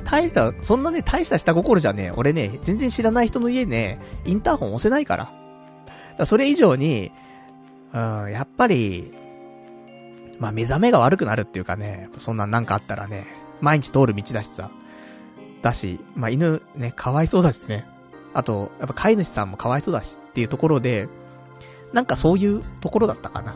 [0.04, 5.26] 大した、そんなね、大した下心じゃねえ、俺ね、全然知らない人の家ね、インターホン押せないから。
[5.26, 5.32] か
[6.18, 7.14] らそれ以上に、
[7.94, 9.14] うん、やっぱり、
[10.38, 13.26] まあ目覚めが悪くなるっていうかね、そんなんなんかあったらね、
[13.62, 14.70] 毎日通る道だしさ。
[15.62, 17.86] だし、まあ犬ね、かわいそうだしね。
[18.34, 21.08] あと、やっぱ飼い主さんもかわいそうだしっていうところで、
[21.94, 23.56] なんかそういうところだったかな。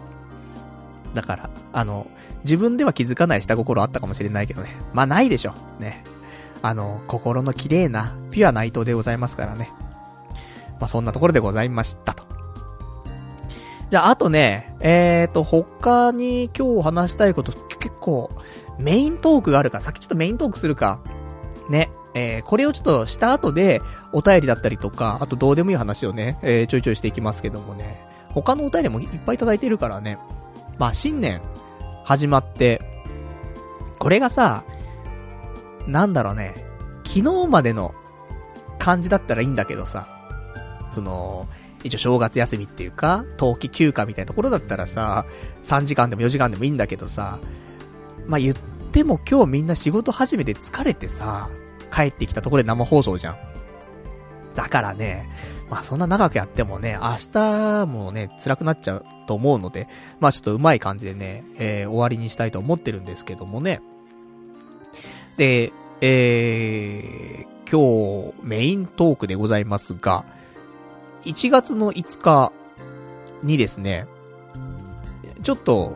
[1.14, 2.08] だから、あの、
[2.44, 4.70] 自分では気づかない下心あったかもしれないけどね。
[4.94, 5.54] まあないでしょ。
[5.80, 6.04] ね。
[6.62, 9.72] あの、心の綺麗な、ピュアな伊藤でございますからね。
[10.80, 12.24] まあそんなところでございましたと。
[13.90, 18.30] じゃあ、あとね、えーと、他に今日話したいこと、結構、
[18.78, 21.00] メイントークがあるから、さっきちょっとメイントークするか。
[21.70, 21.92] ね。
[22.14, 23.82] えー、これをちょっとした後で、
[24.14, 28.09] お便りだったりとか、あとどうでもいい話をね、えー、ちょいちょいしていきますけどもね。
[28.34, 30.18] 他のお便りもいっぱいいただいてるからね。
[30.78, 31.42] まあ、新年、
[32.04, 32.82] 始まって、
[33.98, 34.64] これがさ、
[35.88, 36.54] なんだろうね、
[37.06, 37.94] 昨日までの
[38.78, 40.08] 感じだったらいいんだけどさ、
[40.90, 41.48] その、
[41.84, 45.26] 一応正月休みっていうか、冬季休暇みたいなところだったらさ、
[45.64, 47.40] 3時間でも4時間でもいいんだけどさ、
[48.28, 48.56] まあ、言っ
[48.92, 51.50] ても今日みんな仕事始めて疲れてさ、
[51.94, 53.38] 帰ってきたところで生放送じゃん。
[54.56, 55.30] だからね、
[55.70, 59.88] まあそんな長くやってもね、明日もね、辛くなっちゃうと思うので、
[60.20, 63.82] まあちょっとうまい感じでね、えー、終わりにしたいと思ってるんですけどもね。
[65.38, 65.72] で、
[66.02, 70.26] えー、今日メイントークでございますが、
[71.24, 72.52] 1月の5日
[73.44, 74.08] にですね、
[75.44, 75.96] ちょっと、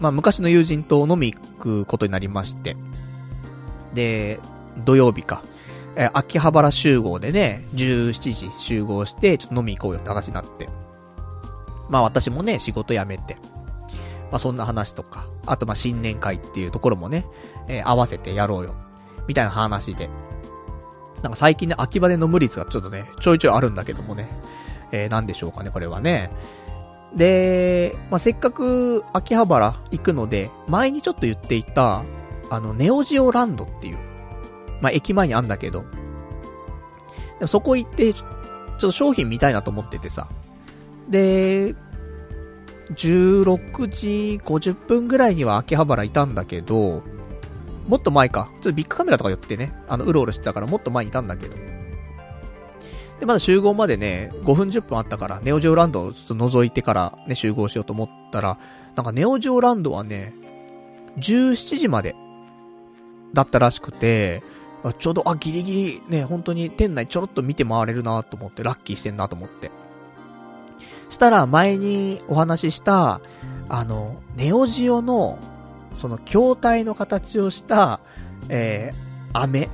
[0.00, 2.76] まあ、昔の友人と飲み行くことになりまして、
[3.94, 4.40] で、
[4.84, 5.42] 土曜日か。
[5.98, 10.68] え秋葉原集合でね、17時集合して、ちょっと飲み行こうよって話になって。
[11.90, 13.36] まあ私もね、仕事辞めて。
[14.30, 17.26] まあそんな話とか、あとまあ新年会っていうところもね、
[17.66, 18.76] えー、合わせてやろうよ。
[19.26, 20.08] みたいな話で。
[21.20, 24.28] なんか最近ね、秋葉で飲む率がちょっとね、ちょいちょいあるんだけどもね。
[24.92, 26.30] えー、なんでしょうかね、これはね。
[27.14, 32.04] で、まあ、せっかく秋葉原行くので、前にちょっと言っていた、
[32.50, 33.98] あの、ネオジオランドっていう、
[34.80, 35.84] まあ、駅前にあんだけど、
[37.38, 40.28] でもそこ行って、ちょっと商品見たいなと思っててさ。
[41.08, 41.74] で、
[42.94, 47.02] 16時50分ぐらいには秋葉原いたんだけど、
[47.86, 48.50] もっと前か。
[48.54, 51.56] ちょっとビッグカメラとか寄ってね、あの、うろうろしてたからもっと前にいたんだけど。
[53.18, 58.58] で、まだ集合までね、5分10分あったから、ネオジオランドをちょっと覗いてからね、集合しようと思ったら、
[58.94, 60.34] なんかネオジオランドはね、
[61.18, 62.14] 17時まで、
[63.32, 64.42] だったらしくて、
[64.84, 69.70] あちょうど、あ、ギリギリ、ね、本当に店内ちょろっと見て回れるなと思って、ラッキーしてんなと思って。
[71.08, 73.20] したら、前にお話しした、
[73.68, 75.38] あの、ネオジオの
[75.94, 78.00] その筐体の形をした、
[78.48, 79.64] えー、飴。
[79.64, 79.68] うん。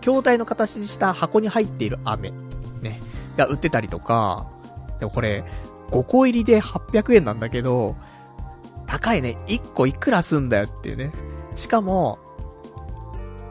[0.00, 2.32] 筐体の形にした箱に入っている飴。
[2.80, 2.98] ね。
[3.36, 4.46] が売ってたりとか、
[4.98, 5.44] でもこれ、
[5.90, 7.96] 5個入りで800円なんだけど、
[8.86, 9.36] 高いね。
[9.46, 11.12] 1個いくらすんだよっていうね。
[11.54, 12.18] しかも、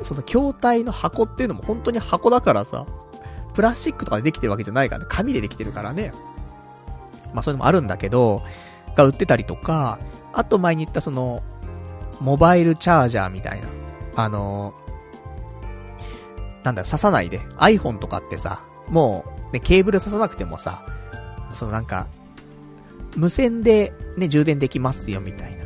[0.01, 2.85] その筐体の箱っていうのも本当に箱だからさ、
[3.53, 5.07] プラスチックとかでできてるわけじゃないからね。
[5.09, 6.13] 紙でできてるからね。
[7.33, 8.43] まあそういうのもあるんだけど、
[8.95, 9.99] が売ってたりとか、
[10.33, 11.43] あと前に言ったその、
[12.19, 13.67] モバイルチャージャーみたいな。
[14.15, 14.73] あの、
[16.63, 17.39] なんだ、刺さないで。
[17.57, 20.85] iPhone とかってさ、もう、ね、ケーブル刺さなくてもさ、
[21.53, 22.07] そのなんか、
[23.15, 25.58] 無線でね、充電できますよ、みたいな。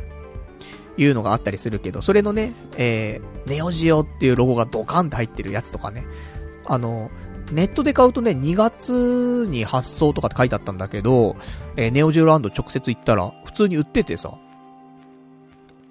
[0.96, 6.04] いうのがあったりするけど、それのね、えー、ネオジオっていうロゴがドカンって入ってるやつとかね。
[6.66, 7.10] あの、
[7.52, 11.36] ネットで買うとね、2月に発送とかって書いてあったんだけど、
[11.76, 14.34] えー、ネオジオランド直接行ったら、普通に売っててさ、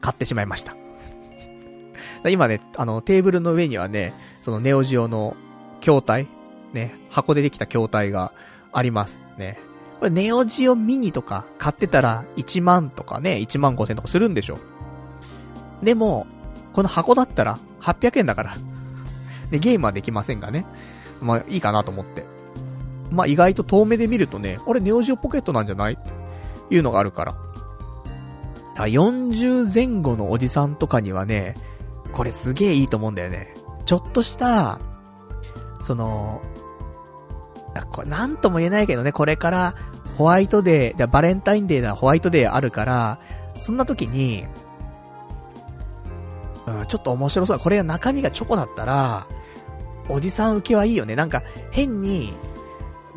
[0.01, 0.75] 買ってしまいました。
[2.29, 5.35] 今ね、あの、テーブルの上にはね、そのネオジオの
[5.79, 6.27] 筐体、
[6.73, 8.33] ね、箱でできた筐体が
[8.71, 9.25] あります。
[9.37, 9.59] ね。
[9.99, 14.57] これネオジオミニとか買ってたら1万とかね、1万5千とかするんでしょ。
[15.83, 16.27] でも、
[16.71, 18.57] この箱だったら800円だから。
[19.51, 20.65] で、ゲームはできませんがね。
[21.21, 22.25] まあいいかなと思って。
[23.11, 25.93] まあ意外と遠目で見るとね、あれネオジオポケットなんじゃない？
[25.93, 26.11] って
[26.73, 27.35] いうのがあるから。
[28.75, 31.55] あ40前後のおじさんとかにはね、
[32.11, 33.53] これすげえいいと思うんだよね。
[33.85, 34.79] ちょっとした、
[35.81, 36.41] その、
[37.91, 39.75] これなんとも言えないけどね、これから
[40.17, 43.19] ホワイトデー、じゃバレンタインデーだ、ホワイトデーあるから、
[43.57, 44.45] そんな時に、
[46.67, 47.59] うん、ちょっと面白そう。
[47.59, 49.27] これが中身がチョコだったら、
[50.09, 51.15] おじさん受けはいいよね。
[51.15, 52.33] なんか、変に、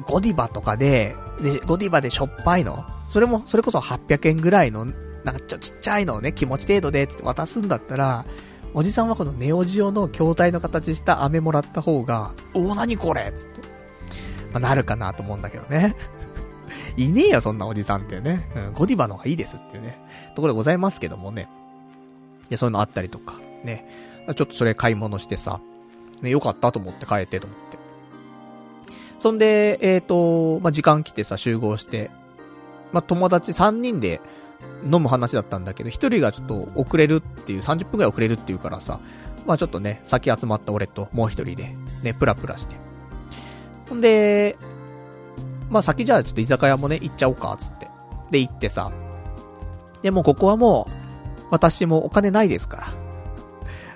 [0.07, 2.85] ゴディバとかで、で、ゴディバでしょっぱいの。
[3.05, 4.85] それも、それこそ800円ぐらいの、
[5.25, 8.25] なんかちょ、ちっちゃいのをね、気持ち程度で、つって渡すんだったら、
[8.75, 13.33] おじさんはこのネオジオの筐体の形した飴もらった方が、おお、なにこれ？
[13.35, 13.61] つって。
[14.53, 15.97] まあ、なるかなと思うんだけどね。
[16.97, 18.51] いねえよ、そんなおじさんってね。
[18.55, 19.99] うん、ゴディバの方がいいですっていうね。
[20.35, 21.49] ところでございますけどもね。
[22.49, 23.87] で、そういうのあったりとか、ね。
[24.35, 25.61] ちょっとそれ買い物してさ、
[26.21, 27.79] ね、よかったと思って帰ってと思って。
[29.19, 32.11] そんで、えっ、ー、と、まあ、時間来てさ、集合して、
[32.93, 34.21] まあ、友達3人で
[34.85, 39.01] 飲む話だったんだけど、1人がちょっと遅れるっていう、30分くらい遅れるっていうからさ、
[39.47, 42.77] まあ、ちょっとね、先集まった俺ともう1人で、ね、プラプラして。
[43.89, 44.57] ほんで、
[45.71, 47.89] まあ、先じゃあちょっと居酒屋もね、行っちゃおうか、つって。
[48.31, 48.91] で、行ってさ。
[50.03, 51.06] で、もここはもう、
[51.51, 53.07] 私もお金ないですから。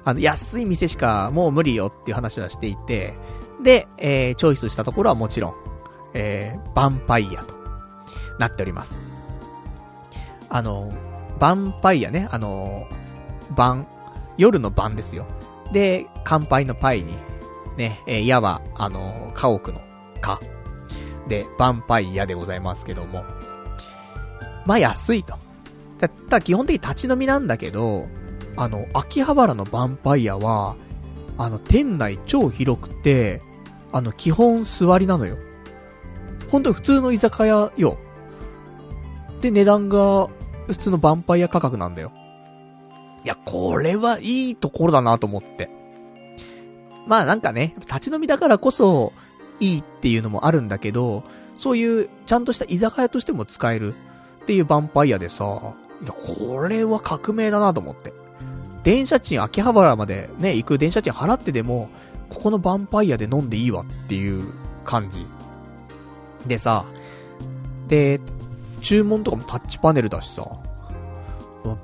[0.05, 3.15] あの、安い店しかもう無理よっていう話はしていて、
[3.63, 5.55] で、えー、チョイスしたところはもちろん、
[6.15, 7.55] えー、ヴァンパイアと
[8.39, 9.01] なっております。
[10.49, 10.93] あの、
[11.39, 12.87] ヴァンパイアね、あの、
[13.55, 13.87] 晩、
[14.37, 15.27] 夜の晩ですよ。
[15.73, 17.15] で、乾杯のパイに、
[17.77, 19.81] ね、えー、矢は、あの、家屋の、
[20.21, 20.41] か。
[21.29, 23.25] で、ヴァンパイアでございますけども。
[24.67, 25.35] まあ安いと。
[26.01, 28.09] だった基本的に立ち飲みなんだけど、
[28.57, 30.77] あの、秋葉原のヴァンパイアは、
[31.39, 33.43] あの、店内超広くて、
[33.93, 35.37] あの、基本座りなのよ。
[36.51, 37.99] ほんと普通の居酒屋よ。
[39.41, 40.29] で、値段が、
[40.67, 42.13] 普通のヴァンパイア価格なんだよ。
[43.25, 45.71] いや、これはいいところだなと思って。
[47.07, 49.13] まあなんかね、立ち飲みだからこそ、
[49.59, 51.25] いいっていうのもあるんだけど、
[51.59, 53.95] そういう、ちゃんとした居酒屋としても使える
[54.43, 58.13] っていうヴァンパイアでさ、いや、これは革命だなと思って。
[58.83, 61.91] 電車賃秋葉原までね、行く電車賃払ってでも、
[62.31, 64.53] ここのヴァンパイアで飲んでいいわっていう
[64.85, 65.27] 感じ。
[66.47, 66.87] でさ、
[67.89, 68.21] で、
[68.81, 70.47] 注文とかもタッチパネルだしさ、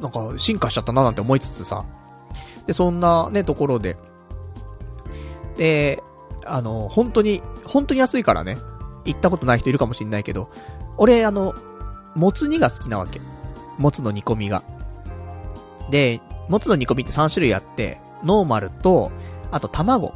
[0.00, 1.84] なんか進化しちゃったななんて思いつつさ、
[2.66, 3.96] で、そんなね、ところで、
[5.56, 6.02] で、
[6.44, 8.56] あの、本当に、本当に安いからね、
[9.04, 10.48] 行ったことない人いるかもしんないけど、
[10.96, 11.54] 俺、あの、
[12.14, 13.20] もつ煮が好きなわけ。
[13.78, 14.62] もつの煮込みが。
[15.90, 19.12] で、もつの煮込みって3種類あって、ノーマルと、
[19.50, 20.14] あと卵。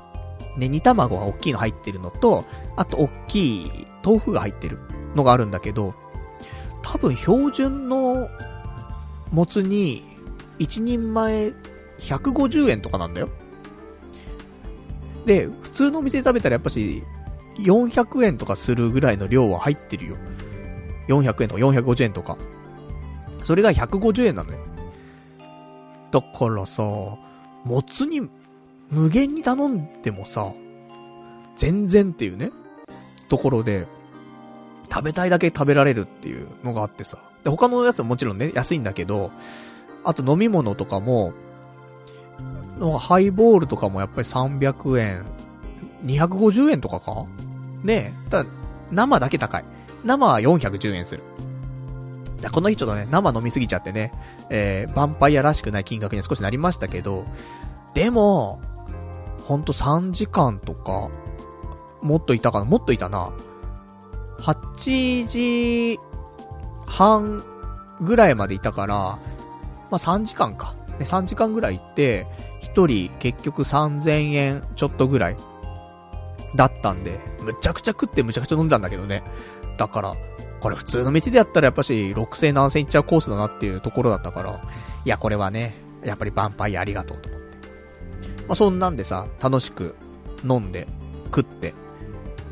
[0.56, 2.44] ね、煮卵が大きいの入ってるのと、
[2.76, 4.78] あと大きい豆腐が入ってる
[5.14, 5.94] のがあるんだけど、
[6.82, 8.28] 多分標準の
[9.30, 10.02] もつに、
[10.58, 11.52] 1人前
[11.98, 13.28] 150円とかなんだよ。
[15.24, 17.02] で、普通のお店で食べたらやっぱし、
[17.58, 20.16] 400円とかするぐらいの量は入ってるよ。
[21.08, 22.36] 400円とか450円とか。
[23.44, 24.58] それが150円なのよ。
[26.10, 28.28] だからさ、もつに
[28.90, 30.52] 無限に頼んでもさ、
[31.56, 32.50] 全然っていうね、
[33.28, 33.86] ところで、
[34.92, 37.18] 食べたいだけ食べられるっていうのがあってさ。
[37.44, 39.30] で、他のやつももちろんね、安いんだけど、
[40.02, 41.32] あと飲み物とかも、
[42.98, 45.26] ハイボールとかもやっぱり300円、
[46.04, 47.26] 250円とかか？
[47.84, 48.30] ねえ。
[48.30, 48.50] ただ、
[48.90, 49.64] 生だけ高い。
[50.02, 51.22] 生は410円する。
[52.48, 54.12] この日ちょっとね、生飲みすぎちゃってね、
[54.48, 57.24] えー、ヴァンパイアらしくない金額に少しなりましたけど、
[57.94, 58.60] でも、
[59.44, 61.10] ほんと3時間とか、
[62.02, 63.32] もっといたかなもっといたな。
[64.38, 65.98] 8時
[66.86, 67.44] 半
[68.00, 69.18] ぐらいまでいたから、ま
[69.92, 70.74] あ、3時間か。
[70.98, 72.26] ね、3時間ぐらい行って、
[72.62, 75.36] 1人結局3000円ちょっとぐらい
[76.54, 79.22] だったんで、むちゃくちゃ食ってむちゃくちゃ飲んだんだけどね。
[79.76, 80.14] だから、
[80.60, 84.60] これ普通の店でやったらやっぱし6000何千いっちゃうコースだなっていうところだったから、
[85.04, 85.74] いやこれはね、
[86.04, 87.46] やっぱりヴァンパイアありがとうと思って。
[88.46, 89.94] まあそんなんでさ、楽しく
[90.44, 90.86] 飲んで、
[91.26, 91.74] 食って、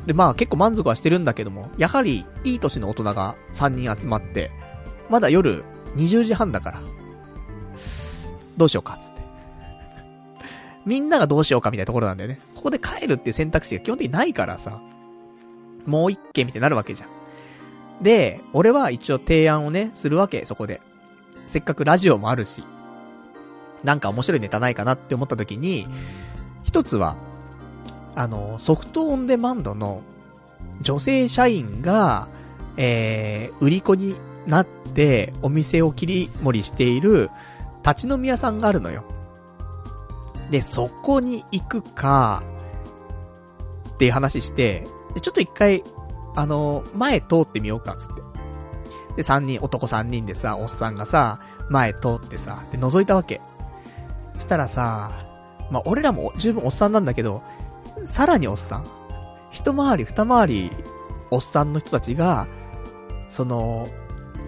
[0.07, 4.51] でまあ結構満足はしてるんだけども、やはりいい年の大人が3人集まって、
[5.11, 5.65] まだ夜
[5.97, 6.81] 20時半だから、
[8.57, 9.23] どうしようか、つって。
[10.87, 12.41] みんながどうしようかみたいなところなんだよね。
[12.55, 14.81] ここで帰るっていう選択肢が基本的にないからさ、
[15.85, 17.09] もう一軒みたいになるわけじゃん。
[18.03, 20.81] で、俺は一応提案をね、するわけ、そこで。
[21.47, 22.63] せっかくラジオもあるし、
[23.83, 25.87] なんか面白いネタないかなって思った時に、
[26.63, 27.17] 一つは、
[28.15, 30.03] あの、ソフトオンデマンドの
[30.81, 32.29] 女性社員が、
[32.77, 34.17] えー、売り子に
[34.47, 37.31] なってお店を切り盛りしている
[37.85, 39.05] 立ち飲み屋さんがあるのよ。
[40.51, 42.43] で、そこに行くか、
[43.95, 45.83] っていう話して、で、ちょっと一回、
[46.35, 48.23] あの、前通ってみようか、つって。
[49.17, 53.41] で、三人、男三人でさ、おっさんがさ、前通ってさ、で、覗いたわけ。
[54.39, 55.11] したらさ、
[55.71, 57.43] まあ、俺らも十分おっさんなんだけど、
[58.05, 58.87] さらにおっさん。
[59.51, 60.71] 一回り二回り、
[61.31, 62.47] おっさんの人たちが、
[63.29, 63.89] その、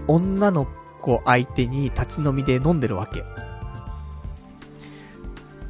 [0.07, 0.67] 女の
[1.01, 3.25] 子相手に立ち飲みで飲んでるわけ。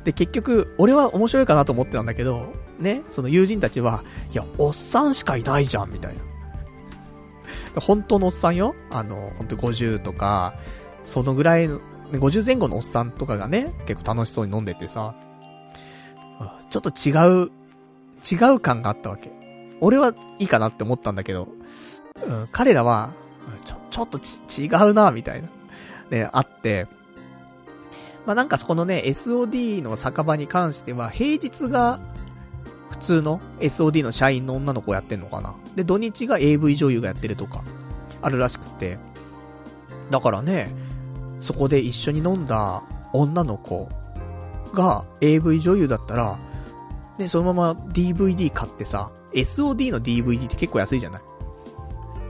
[0.04, 4.02] で、結局、俺は面白いかなと思ってたんだけど、ね、その友人たちは、
[4.32, 7.80] いや、おっさんしかいないじゃん、みたいな。
[7.80, 10.54] 本当のおっさんよあの、本当50とか、
[11.04, 11.80] そのぐらいの、
[12.12, 15.14] 50前後のおっさんとかがね、結構楽しそうに飲んでてさ、
[16.70, 17.50] ちょっと違う、
[18.30, 19.30] 違う感があったわけ。
[19.80, 21.48] 俺はいいかなって思ったんだけど、
[22.26, 23.12] うん、彼らは、
[23.64, 25.48] ちょ、ちょっとち、違うな、みたいな。
[26.10, 26.86] ね、あって、
[28.26, 32.00] まあ、なんかそこのね、SOD の酒場に関しては、平日が
[33.00, 35.54] 通の SOD の社員の女の子やってんのかな？
[35.74, 37.64] で、土日が AV 女優がやってるとか、
[38.22, 38.98] あるらしくて。
[40.10, 40.70] だからね、
[41.40, 42.82] そこで一緒に飲んだ
[43.12, 43.88] 女の子
[44.72, 46.38] が AV 女優だったら、
[47.18, 51.22] ね、そのまま DVD 買ってさ、SOD の DVD って結構安いじゃない？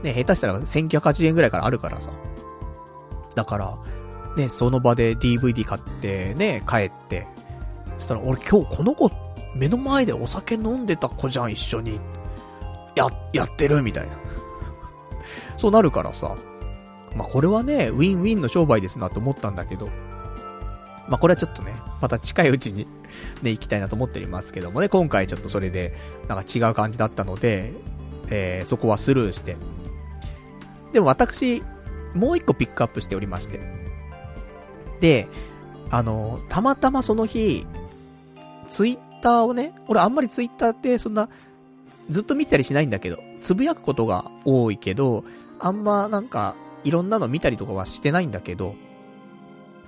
[0.03, 2.11] ね、下手したら1980円ぐらいからあるからさ。
[3.35, 3.77] だから、
[4.35, 7.27] ね、その場で DVD 買ってね、帰って。
[7.97, 9.11] そしたら、俺今日この子、
[9.55, 11.99] 目の前でお酒飲んでた子じゃん、一緒に。
[12.95, 14.13] や、やってるみたいな。
[15.57, 16.35] そうなるからさ。
[17.15, 19.89] まあ、これはね、ウィンウィンの商売ですなと思ったんだけど。
[21.07, 22.87] まあ、これはちょっとね、また近いうちに
[23.43, 25.93] ね、行きたいなと思っておりますけどもね、今回ちょっとそれで、
[26.27, 27.73] なんか違う感じだったので、
[28.29, 29.57] えー、そこはスルーして。
[30.93, 31.63] でも私、
[32.13, 33.59] もう一個ピックアップしておりまして。
[35.01, 35.27] で、
[35.89, 37.65] あの、たまたまその日、
[38.67, 41.29] ツイッッターをね、俺あんまりツイッターってそんな、
[42.09, 45.23] ずっと見たりしないんだけど、つぶやくことが多いけど、
[45.59, 48.75] あんまなんか、いろんなの見たりとかはしてないんだけど、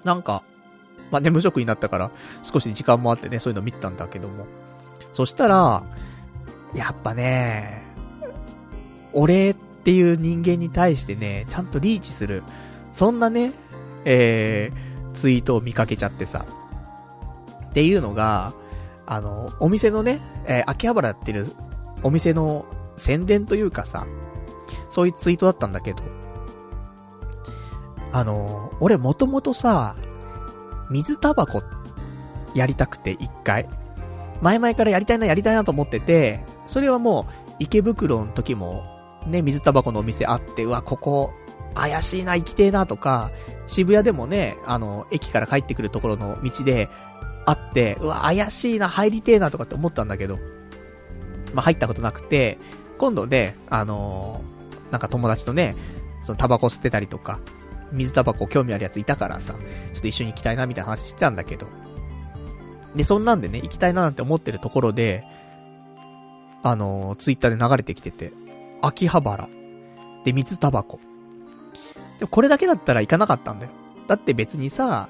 [0.04, 0.44] なんか、
[1.12, 2.12] まあね、無職になったから、
[2.44, 4.46] 少し時間もあってね、そういうの見たんだけども。
[5.12, 5.84] そしたら、
[6.76, 7.84] やっぱね、
[9.14, 12.44] 俺っていう人間に対してね、ちゃんとリーチする、
[12.92, 13.52] そんなね、
[14.06, 16.46] えー、ツイートを見かけちゃってさ。
[17.70, 18.54] っていうのが、
[19.06, 21.48] あの、お店のね、えー、秋葉原やってる
[22.04, 22.66] お店の
[22.96, 24.06] 宣伝というかさ、
[24.90, 26.04] そういうツイートだったんだけど、
[28.12, 29.96] あの、俺もともとさ、
[30.90, 31.64] 水タバコ
[32.54, 33.68] やりたくて一回。
[34.42, 38.84] 前々からやりたいなやりたいなと思ってて、それはもう池袋の時も
[39.26, 41.34] ね、水タバコのお店あって、うわ、ここ
[41.76, 43.32] 怪しいな、行きてえなとか、
[43.66, 46.90] 渋谷でもね、あの、駅から帰ってくるところの道で、
[47.46, 50.40] あって、うわ、怪しいな、入りてえなとかって思ったんだけど、
[51.54, 52.58] まあ、入ったことなくて、
[52.98, 55.76] 今度ね、あのー、なんか友達とね、
[56.24, 57.40] そのタバコ吸ってたりとか、
[57.92, 59.54] 水タバコ興味あるやついたからさ、
[59.94, 61.68] ちょっと一緒に行きたいなみたいな話してたんだけど。
[62.96, 65.24] で、そんなんでね、行きたいななんて思ってるところで、
[66.64, 68.32] あのー、ツイッターで流れてきてて、
[68.82, 69.50] 秋葉原。
[70.24, 71.00] で、水タバコ。
[72.20, 73.72] でもこれだけだったら行かなかったんだよ。
[74.08, 75.10] だって別にさ、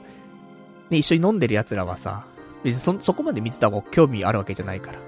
[0.93, 2.27] ね、一緒に飲んでる奴らはさ、
[2.63, 4.99] 別にそ、そこまで水タバコ興味あるわけじゃないから。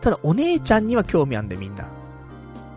[0.00, 1.84] ただ、お姉ちゃんには興味あんだよ、みんな。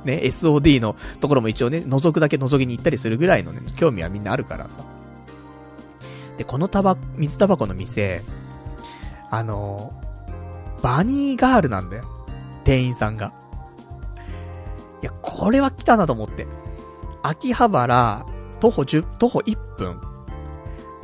[0.03, 4.83] ね、SOD のところも一応ね、覗くだけ覗きに行ったりするぐらいのね、興味はみんなあるからさ。
[6.37, 8.21] で、このタバ、水タバコの店、
[9.31, 9.93] あの、
[10.83, 12.03] バニーガールなんだよ。
[12.65, 13.33] 店員さんが。
[15.01, 16.45] いや、これは来たなと思って。
[17.23, 18.25] 秋葉原、
[18.59, 20.01] 徒歩10、徒歩1分。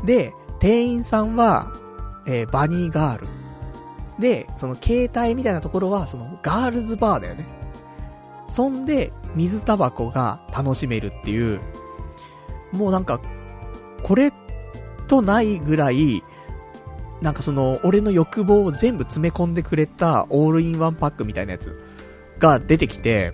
[0.05, 1.73] で、店員さんは、
[2.27, 3.27] えー、バニーガール。
[4.19, 7.47] で、その携帯みたいなところは、そのガールズバーだよね。
[8.47, 11.59] そんで、水タバコが楽しめるっていう、
[12.71, 13.19] もうなんか、
[14.03, 14.31] これ
[15.07, 16.23] とないぐらい、
[17.23, 21.75] なんかその、俺の欲望を全部詰め込んでくれたオールインワンパックみたいなやつ
[22.37, 23.33] が出てきて、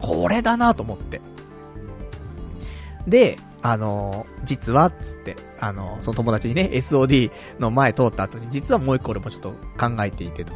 [0.00, 1.20] これだなと思って。
[3.06, 10.54] で、あの実は、つって、あのその友達にね、SOD の前通った後に、実はもう一個俺もちょっと考えていてと。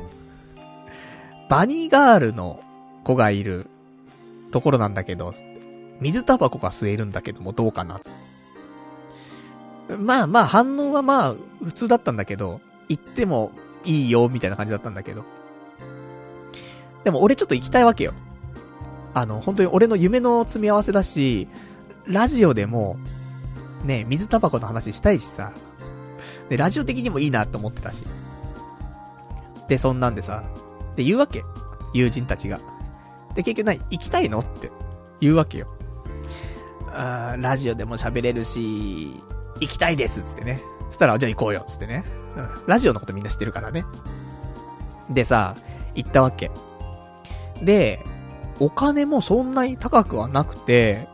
[1.48, 2.62] バニーガールの
[3.04, 3.66] 子がいる
[4.50, 5.34] ところなんだけど、
[6.00, 8.12] 水タバコが吸えるんだけどもどうかなつっ
[9.88, 13.52] てまあまあ反応はまあ普通だったんだけど、行っても
[13.84, 15.24] いいよみたいな感じだったんだけど。
[17.04, 18.14] でも俺ちょっと行きたいわけよ。
[19.12, 21.48] あの、本当に俺の夢の積み合わせだし、
[22.06, 22.96] ラジオでも、
[23.84, 25.52] ね、水タバコの話したいしさ。
[26.48, 28.04] で、ラジオ的にもいいなと思ってたし。
[29.68, 30.42] で、そんなんでさ、
[30.96, 31.42] で言うわけ。
[31.92, 32.60] 友人たちが。
[33.34, 33.80] で、結局何？
[33.90, 34.38] 行きたいの？
[34.38, 34.70] って
[35.20, 35.68] 言うわけよ。
[36.92, 39.20] あラジオでも喋れるし、
[39.60, 40.60] 行きたいですつってね。
[40.90, 42.04] そしたら、じゃあ行こうよつってね。
[42.36, 42.48] うん。
[42.66, 43.84] ラジオのことみんな知ってるからね。
[45.10, 45.56] でさ、
[45.94, 46.50] 行ったわけ。
[47.62, 48.04] で、
[48.60, 51.08] お金もそんなに高くはなくて、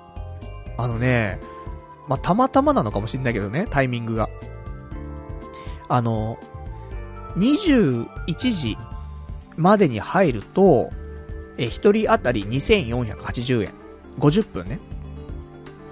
[0.80, 1.38] あのね、
[2.08, 4.30] まあ、たまたまなのかもしんないけどね、タイミングが。
[5.88, 6.38] あの、
[7.36, 8.06] 21
[8.50, 8.78] 時
[9.56, 10.90] までに入ると、
[11.58, 13.74] え、一人当たり2480円。
[14.18, 14.80] 50分ね。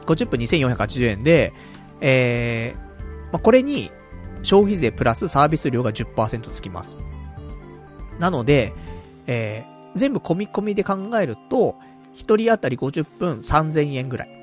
[0.06, 1.52] 50分2480円で、
[2.00, 3.90] えー、まあ、これに、
[4.42, 6.96] 消費税プラスサービス料が10%つきます。
[8.18, 8.72] なので、
[9.26, 11.76] えー、全部込み込みで考えると、
[12.14, 14.37] 一人当たり50分3000円ぐらい。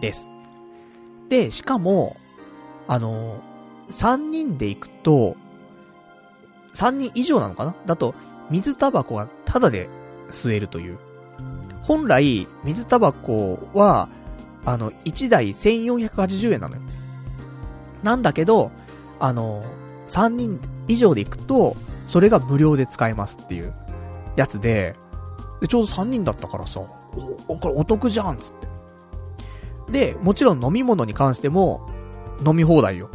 [0.00, 0.30] です。
[1.28, 2.16] で、しかも、
[2.86, 3.36] あの
[3.90, 5.36] 3人で行くと、
[6.74, 7.74] 3人以上なのかな？
[7.86, 8.14] だと、
[8.50, 9.88] 水タバコはタダで
[10.30, 10.98] 吸えるという。
[11.82, 14.08] 本来、水タバコは、
[14.64, 16.82] あの、1台1480円なのよ。
[18.02, 18.70] なんだけど、
[19.18, 19.64] あの、
[20.06, 21.76] 3人以上で行くと、
[22.06, 23.72] それが無料で使えますっていう
[24.36, 24.96] やつで、
[25.60, 26.80] で、ちょうど3人だったからさ、
[27.48, 28.67] お、これお得じゃんつって。
[29.90, 31.88] で、もちろん飲み物に関しても、
[32.44, 33.10] 飲み放題よ。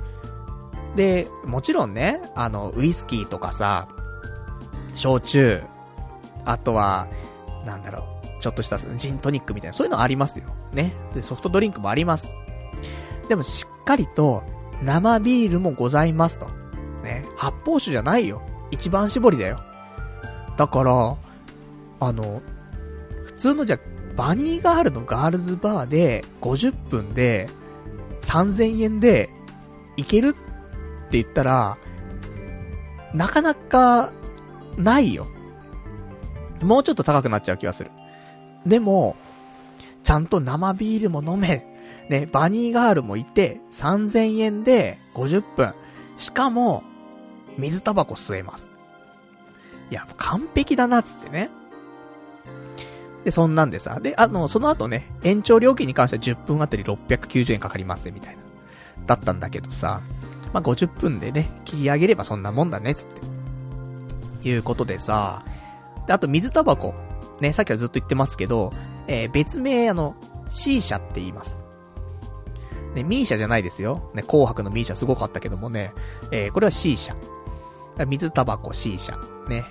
[0.95, 3.87] で、もちろんね、あの、ウイスキーとかさ、
[4.95, 5.61] 焼酎、
[6.45, 7.07] あとは、
[7.65, 8.05] なんだろ
[8.39, 10.45] う、ちょっとしたジントニックみたいな、そういうのありますよ。
[10.71, 10.93] ね。
[11.13, 12.33] で、ソフトドリンクもあります。
[13.29, 14.43] でもしっかりと、
[14.81, 16.47] 生ビールもございますと。
[17.03, 17.25] ね。
[17.37, 18.41] 発泡酒じゃないよ。
[18.71, 19.59] 一番搾りだよ。
[20.57, 21.15] だから、
[21.99, 22.41] あの、
[23.25, 23.79] 普通のじゃ、
[24.15, 27.49] バニーガールのガールズバーで50分で
[28.21, 29.29] 3000円で
[29.97, 30.33] 行けるっ
[31.09, 31.77] て言ったら、
[33.13, 34.11] なかなか
[34.77, 35.27] ないよ。
[36.61, 37.91] もうちょっと高くなっちゃう気がする。
[38.65, 39.15] でも、
[40.03, 41.65] ちゃんと生ビールも飲め、
[42.09, 45.73] ね、バニーガールもいて、3000円で50分。
[46.17, 46.83] しかも、
[47.57, 48.71] 水タバコ吸えます。
[49.91, 51.49] いや、完璧だなっ、つってね。
[53.23, 58.43] で、そんなんでさ、で、あの、その後ね、延長料金に関しては10分あたり690円かかりますみたいな。
[59.05, 60.01] だったんだけどさ、
[60.53, 64.49] まあ、50分でね、切り上げればそんなもんだね、つって。
[64.49, 65.43] いうことでさ、
[66.05, 66.93] で、あと水タバコ。
[67.39, 68.73] ね、さっきからずっと言ってますけど、
[69.07, 70.15] えー、別名、あの、
[70.49, 71.63] C 社って言います。
[72.93, 74.11] ね、ミーシャじゃないですよ。
[74.13, 75.93] ね、紅白のミーシャすごかったけどもね、
[76.31, 77.15] えー、これは C 社。
[78.07, 79.17] 水タバコ C 社。
[79.47, 79.63] ね。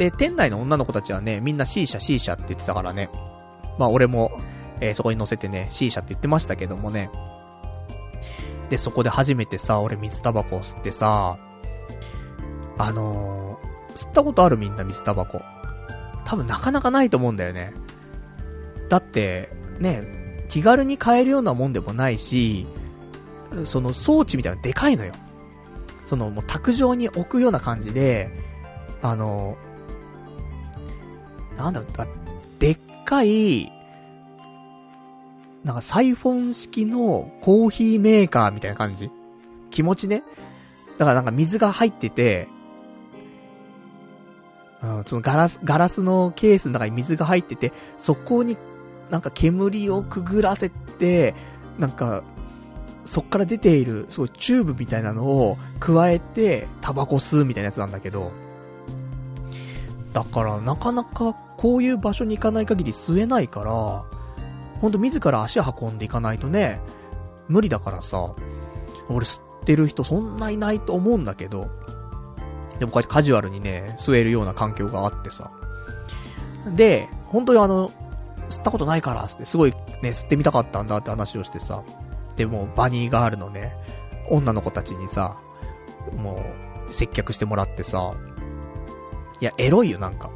[0.00, 3.10] で、店内の女の子たちはね、みんな C 社 C 社って言ってたからね。
[3.78, 4.32] まあ俺も、
[4.80, 7.10] えー、そこに乗せてね、C 社って言ってましたけどもね。
[8.70, 11.38] で、そこで初めてさ、俺水タバコを吸ってさ、
[12.78, 15.42] あのー、吸ったことあるみんな水タバコ。
[16.24, 17.74] 多分なかなかないと思うんだよね。
[18.88, 22.66] だって、ね、気軽に買えるようなもんでもないし、
[23.66, 25.12] その装置みたいなのでかいのよ。
[26.06, 28.30] そのもう卓上に置くような感じで、
[29.02, 29.58] あの
[31.60, 31.90] なんだろう、
[32.58, 33.72] でっかい、
[35.64, 39.10] なんかサイフォン式のコーヒーメーカーみたいな感じ？
[39.70, 40.22] 気持ちね？
[40.98, 42.48] だからなんか水が入ってて、
[44.82, 48.56] うん、そのガラス、ガラスのケースの中に水が入ってて、そこに
[49.10, 51.34] なんか煙をくぐらせて、
[51.78, 52.22] なんか、
[53.04, 58.30] そっから出ている、すごいチューブみたいなのを加えて、タバコ吸うみたいなやつなんだけど、
[60.12, 63.72] だからなかなかこういう場所に行かない限り吸えないから、
[64.80, 66.80] ほんと自ら足運んでいかないとね、
[67.48, 68.34] 無理だからさ、
[69.10, 71.68] 俺吸ってる人そんないないと思うんだけど、
[72.78, 75.50] でもこうやってカジュアルにね、吸えるような環境があってさ。
[76.74, 77.90] で、本当にあの、
[78.48, 81.82] 吸ったことないから、ってすごいね、吸ってみたかったんだって話をしてさ。
[82.36, 83.76] でも、バニーガールのね、
[84.30, 85.36] 女の子たちにさ、
[86.16, 86.42] も
[86.88, 88.14] う、接客してもらってさ、
[89.42, 90.30] いや、エロいよ、なんか。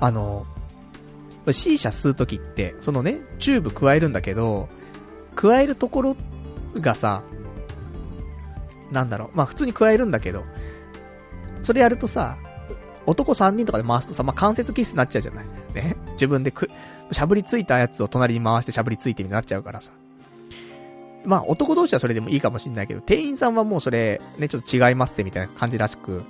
[0.00, 0.46] あの、
[1.50, 4.68] C 社吸うときって、そのね、チューブ加えるんだけど、
[5.34, 6.16] 加えるところ
[6.76, 7.22] がさ、
[8.90, 10.44] なんだろう、まあ普通に加えるんだけど、
[11.62, 12.36] それやるとさ、
[13.06, 15.46] 男3人とかで回すとさ、まあ関節キスになっちゃうじゃない？
[15.74, 15.96] ね？
[16.12, 16.70] 自分でく、
[17.10, 19.92] しゃぶりついたやつを隣に回してしゃぶりついてみたいになっちゃうからさ。
[21.24, 26.24] まあ、男同士はそれでもいいかもしんないけど、店員さんはもうそれ、ね、ちょっと違いますみたいな感じらしく、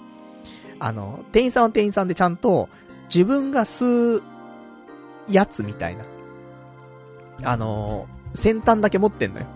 [0.78, 2.68] あの、店員さんは店員さんでちゃんと、
[3.12, 4.22] 自分が吸う、
[5.28, 6.05] やつみたいな。
[7.44, 9.47] あの、先端だけ持ってんのよ。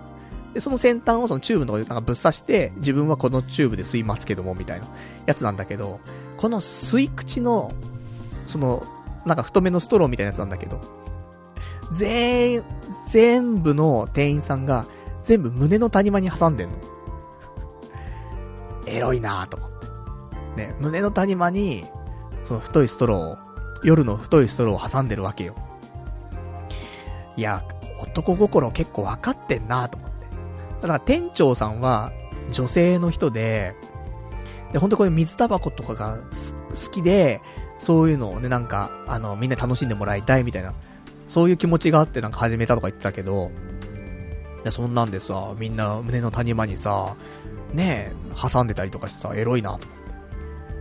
[0.55, 4.87] で、その先端をそのチューブのとこでなんかぶっ刺して、自分はこのチューブで吸いますけども、みたいな
[5.27, 6.01] やつなんだけど、
[6.37, 7.73] この吸い口の、
[8.47, 8.85] その、
[9.25, 10.81] なんか太めのストローみたいなやつなんだけど、
[11.91, 12.63] 全、
[13.11, 14.87] 全部の店員さんが、
[15.23, 16.77] 全部胸の谷間に挟んでんの。
[18.87, 19.87] エロいなぁと思って。
[20.57, 21.85] ね、胸の谷間に、
[22.45, 23.46] その太いストローを、
[23.87, 25.55] 夜の太いストローを挟んでるわけよ。
[27.37, 27.65] いや、
[28.03, 30.27] 男心結構わかってんなと思って。
[30.83, 32.13] だから店長さんは、
[32.51, 33.77] 女性の人で、
[34.73, 37.41] で、ほんとこれ水タバコとかが好きで、
[37.79, 40.73] そういうのをね、なんか、あの、みんな楽しんでもらいたいみたいな、
[41.29, 43.53] そういう気持ちがあってなんか始めたとか言ってたけど、
[44.65, 47.15] で、そんなんでさ、みんな胸の谷間にさ、
[47.73, 49.89] ねえ、挟んでたりとかしてさ、エロいなと思っ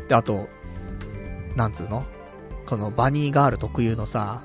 [0.02, 0.08] て。
[0.08, 0.48] で、あと、
[1.56, 2.04] なんつうの？
[2.66, 4.42] このバニーガール特有のさ、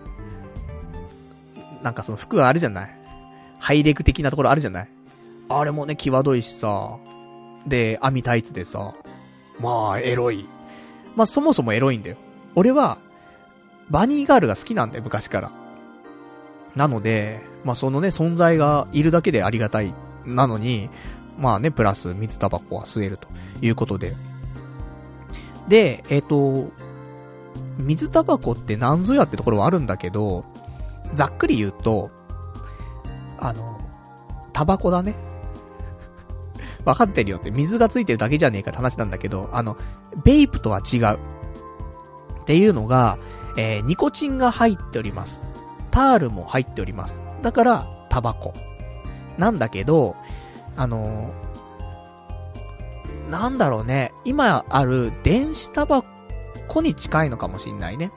[1.82, 3.00] なんかその服あるじゃない？
[3.58, 4.88] ハイレグ的なところあるじゃない？
[5.48, 6.98] あれもね、際どいしさ、
[7.66, 8.94] で、網タイツでさ、
[9.60, 10.48] まあ、エロい。
[11.16, 12.16] まあ、そもそもエロいんだよ。
[12.54, 12.98] 俺は、
[13.90, 15.52] バニーガールが好きなんだよ、昔から。
[16.76, 19.92] なので、まあ、そのね、存在がいるだけでありがたい。
[20.24, 20.88] なのに、
[21.38, 23.26] まあね、プラス水タバコは吸えると
[23.60, 24.14] いうことで。
[25.68, 26.70] で、えっ、ー、と、
[27.80, 30.44] 水タバコって何ぞやってところはあるんだけど、
[31.12, 32.10] ざっくり言うと、
[33.38, 33.80] あの、
[34.52, 35.14] タバコだね。
[36.84, 39.76] わかってるよって、水がついてるだけじゃねえかって話なんだけど、あの、
[40.24, 41.18] ベイプとは違う。
[42.42, 43.18] っていうのが、
[43.56, 45.42] えー、ニコチンが入っております。
[45.90, 47.22] タールも入っております。
[47.42, 48.54] だから、タバコ。
[49.38, 50.16] なんだけど、
[50.76, 54.12] あのー、なんだろうね。
[54.24, 56.02] 今ある電子タバ
[56.70, 58.12] コに近いのかもしんないね。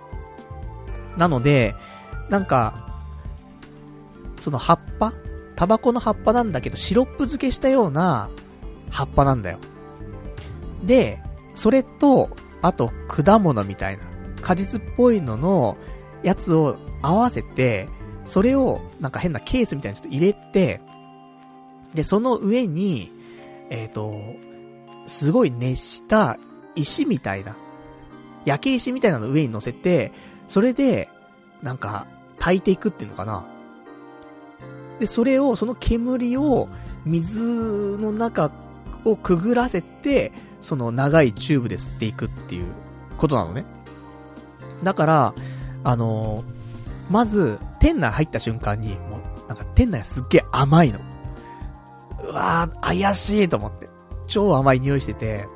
[1.17, 1.75] なので、
[2.29, 2.87] なんか、
[4.39, 5.13] その葉っぱ？
[5.55, 8.29] タバコの葉っぱなんだけど、シロップ漬けしたような
[8.91, 9.57] 葉っぱなんだよ。
[10.83, 11.19] で、
[11.55, 12.29] それと、
[12.61, 14.03] あと、果物みたいな、
[14.41, 15.77] 果実っぽいのの、
[16.21, 17.87] やつを合わせて、
[18.25, 20.79] それを、なんか変なケースみたいにちょっと入れて、
[21.93, 23.11] で、その上に、
[23.69, 24.13] えっ、ー、と、
[25.05, 26.37] すごい熱した
[26.75, 27.55] 石みたいな、
[28.45, 30.11] 焼け石みたいなの上に乗せて、
[30.47, 31.09] それで、
[31.61, 32.07] なんか、
[32.39, 33.45] 炊いていくっていうのかな。
[34.99, 36.67] で、それを、その煙を、
[37.05, 38.51] 水の中
[39.05, 42.65] をくぐらせて、その長いチューブで吸っていくっていう
[43.17, 43.65] ことなのね。
[44.83, 45.33] だから、
[45.83, 50.99] あのー、まず、店内入った瞬間に、もう、なんか店内すっげえ甘いの。
[52.23, 53.89] うわー、怪しいと思って。
[54.27, 55.47] 超甘い匂いしてて。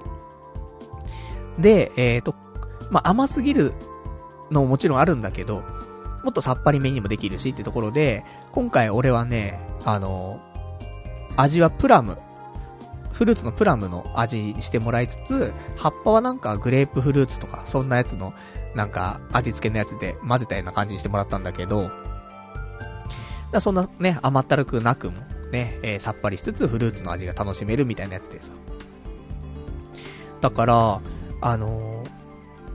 [1.58, 2.36] で、えっ、ー、と、
[2.90, 3.74] まあ、甘すぎる
[4.52, 5.64] のももちろんあるんだけど、
[6.24, 10.42] もっとさっぱりめにもできるしってところで、今回俺はね、あの、
[11.36, 12.18] 味はプラム。
[13.12, 18.34] フルーツのプラムの味にしてもらいつつ、葉っぱはなんかグレープフルーツとか、そんなやつの
[18.76, 21.90] なんか、味付けのやつで混ぜたような感じにしてもらったんだけど、
[23.52, 25.18] だそんなね、甘ったるくなくも、
[25.52, 28.52] ね、えー、さっぱりしつつフルーツの味が楽しめるみたいなやつでさ。
[30.42, 31.02] だから、
[31.42, 31.97] あのー、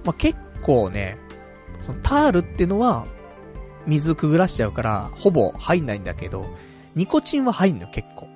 [0.05, 1.19] まあ、結構ね、
[1.81, 3.07] そのタールってのは、
[3.87, 6.47] 水くぐらしちゃうから、ほぼ入んないんだけど、
[6.95, 8.29] ニコチンは入んのよ、結構。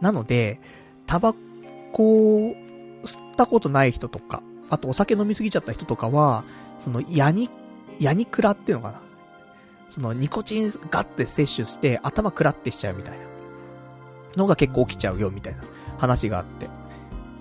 [0.00, 0.60] なので、
[1.06, 1.34] タバ
[1.92, 2.54] コを
[3.04, 6.44] 吸ったことない人とか、あとお酒飲みすぎちゃった人とかは、
[6.78, 7.50] その、ヤニ、
[7.98, 9.02] ヤニクラっていうのかな。
[9.90, 13.26] その、ニコチンガッて摂取して、頭クラってしちゃうみたいな。
[14.36, 15.62] のが結構起きちゃうよ、みたいな
[15.98, 16.68] 話があって。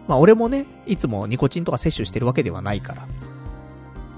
[0.09, 2.95] まあ俺もね、いつもニコチンとか摂取してるわけではないか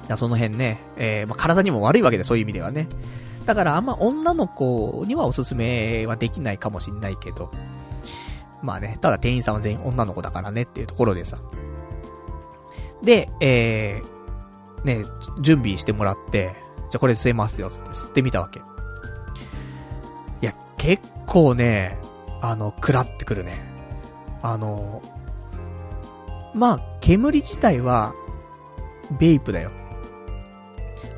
[0.07, 0.17] ら。
[0.17, 2.87] その辺ね、えー、まあ体にも悪いわけで、そういう意味ではね。
[3.45, 7.51] だからあんま女の子にはおすすめはできないかもしんないけど。
[8.63, 11.39] まあね、ただ店員さんは全員女の子だからねっていうところでさ。
[13.03, 15.03] で、えー、ね、
[15.41, 16.55] 準備してもらって、
[16.89, 18.59] じゃあこれ吸えますよ、って吸ってみたわけ。
[18.59, 18.63] い
[20.45, 21.97] や、結構ね、
[22.41, 23.61] あの、食らってくるね。
[24.41, 25.01] あの、
[26.53, 28.13] まあ、煙自体は、
[29.19, 29.71] ベイプだよ。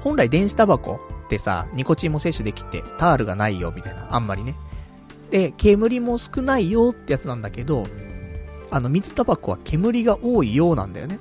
[0.01, 4.14] 本来電子タバコってさ、ニコチンも摂取できて、タールがないよ、みたいな。
[4.14, 4.55] あんまりね。
[5.31, 7.85] で、煙も少ないよってやつなんだけど、
[8.69, 11.19] あの、水タバコは煙が多いようなんだよね。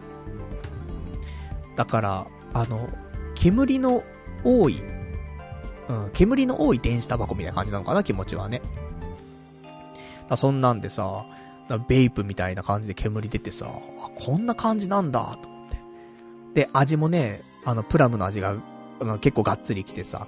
[1.77, 2.89] だから、あの、
[3.35, 4.03] 煙の
[4.45, 4.83] 多い、
[5.89, 8.63] うん、煙の多い電子タバコみたいな感じなのかな、気持ちはね。
[10.37, 11.25] そんなんでさ、
[11.79, 13.67] ベイプみたいな感じで煙出てさ、
[14.15, 15.77] こんな感じなんだ、と思って。
[16.55, 18.57] で、味もね、あの、プラムの味が、
[19.21, 20.27] 結構がっつりきてさ、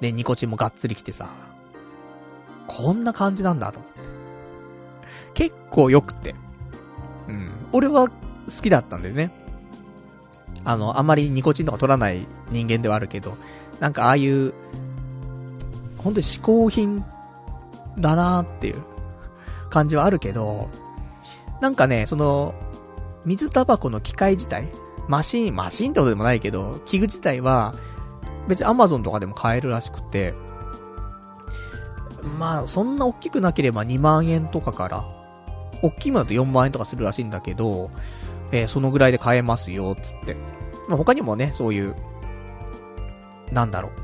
[0.00, 1.28] で、ニコチンもがっつりきてさ、
[2.66, 4.00] こんな感じなんだ、と思って。
[5.34, 6.34] 結構良くて。
[7.28, 7.50] うん。
[7.72, 8.12] 俺は好
[8.62, 9.30] きだったんだよね。
[10.64, 13.36] あの、あまりニコチンとか取らない人間ではあるけど、
[13.80, 14.52] なんかああいう、
[15.98, 17.04] 本当に嗜好品
[17.98, 18.82] だなーっていう
[19.72, 20.68] 感じはあるけど、
[21.60, 22.54] なんかね、その、
[23.24, 24.68] 水タバコの機械自体、
[25.08, 27.74] マシン、マシンってことでもないけど、器具自体は、
[28.48, 30.34] 別に Amazon とかでも買えるらしくて、
[32.38, 35.04] まあ、そんな大きくなければ2万円とかから、
[35.82, 37.90] 大きいものだと4万円とかするらしいんだけど、
[38.52, 40.36] えー、そのぐらいで買えますよ、つって。
[40.88, 41.96] まあ、他にもね、そういう、
[43.50, 44.01] なんだろう。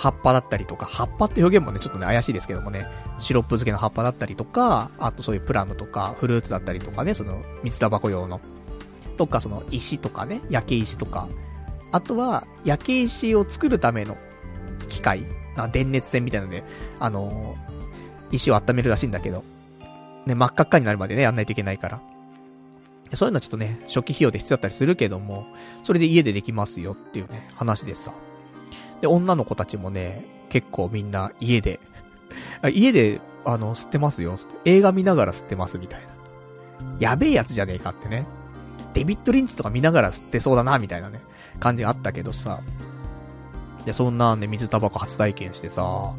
[0.00, 2.86] 葉っぱだったりとか、葉っぱって表現もね、ちょっとね、怪しいですけどもね、
[3.18, 8.40] シロップ漬けの葉っぱだったりとか、あとそういうプラムとか、フルーツだったりとかね、その、水タバコ用の。
[9.18, 11.28] とか、その、石とかね、焼け石とか。
[11.92, 14.16] あとは、焼け石を作るための
[14.88, 15.26] 機械。
[15.54, 16.64] な電熱線みたいなので、
[16.98, 19.44] あのー、石を温めるらしいんだけど。
[20.24, 22.00] ね、真っ赤っかになるまでね、やんないといけないから。
[23.12, 25.46] そういうのはちょっとね、初期費用で必要だったりするけども、
[25.84, 28.14] それで家でできますよっていうね、話でさ。
[29.00, 31.80] で、女の子たちもね、結構みんな家で
[32.72, 36.08] 家で、あの、吸ってますよ、映画見ながら吸ってますみたいな。
[36.98, 38.26] やべえやつじゃねえかってね。
[38.92, 41.20] デビッド・リンチとか見ながら吸ってそうだな、みたいなね、
[41.58, 42.60] 感じがあったけどさ。
[43.84, 46.14] で、そんなんで水タバコ初体験してさ、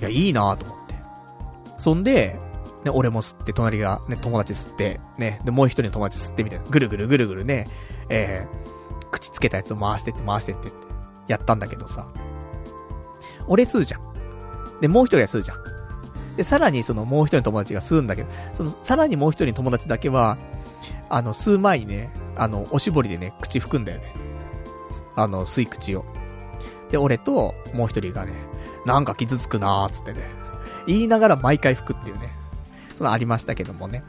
[0.00, 0.94] いや、いいなと思って。
[1.78, 2.38] そんで、
[2.84, 7.68] ね、俺も吸って、隣がね、友達吸って、ね、で、もう一人の友達吸ってみたいな、ぐるぐるぐるぐるね、
[8.08, 10.85] えー、口つけたやつを回してって回してってって、
[11.28, 12.06] やったんだけどさ。
[13.46, 14.00] 俺吸うじゃん。
[14.80, 15.58] で、もう一人は吸うじゃん。
[16.36, 20.36] で、さらにそのもう一人の友達が吸うんだけど、その、さらにもう一人の友達だけは、
[21.08, 24.12] あの、吸う前にね、あの、おしぼりでね、口拭くんだよね。
[25.14, 26.04] あの、吸い口を。
[26.90, 28.32] で、俺と、もう一人がね、
[28.84, 30.30] なんか傷つくなーつってね、
[30.86, 32.28] 言いながら毎回吹くっていうね、
[32.94, 34.04] そのありましたけどもね。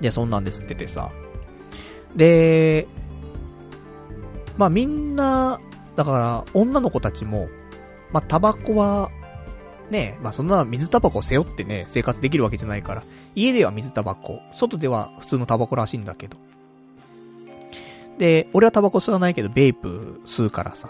[0.00, 1.10] で、そんなんで吸っててさ。
[2.14, 2.86] で、
[4.56, 5.60] まあみんな、
[5.98, 7.48] だから、女の子たちも、
[8.12, 9.10] まあタバコは、
[9.90, 13.02] ねまあそんな水タバコ背負ってね、生活できるわけじゃないから、
[13.34, 16.36] 家では水タバコ、外では普通のタバコらしいんだけど。
[18.16, 20.88] で、俺はタバコ吸わないけど、ベイプ吸うからさ。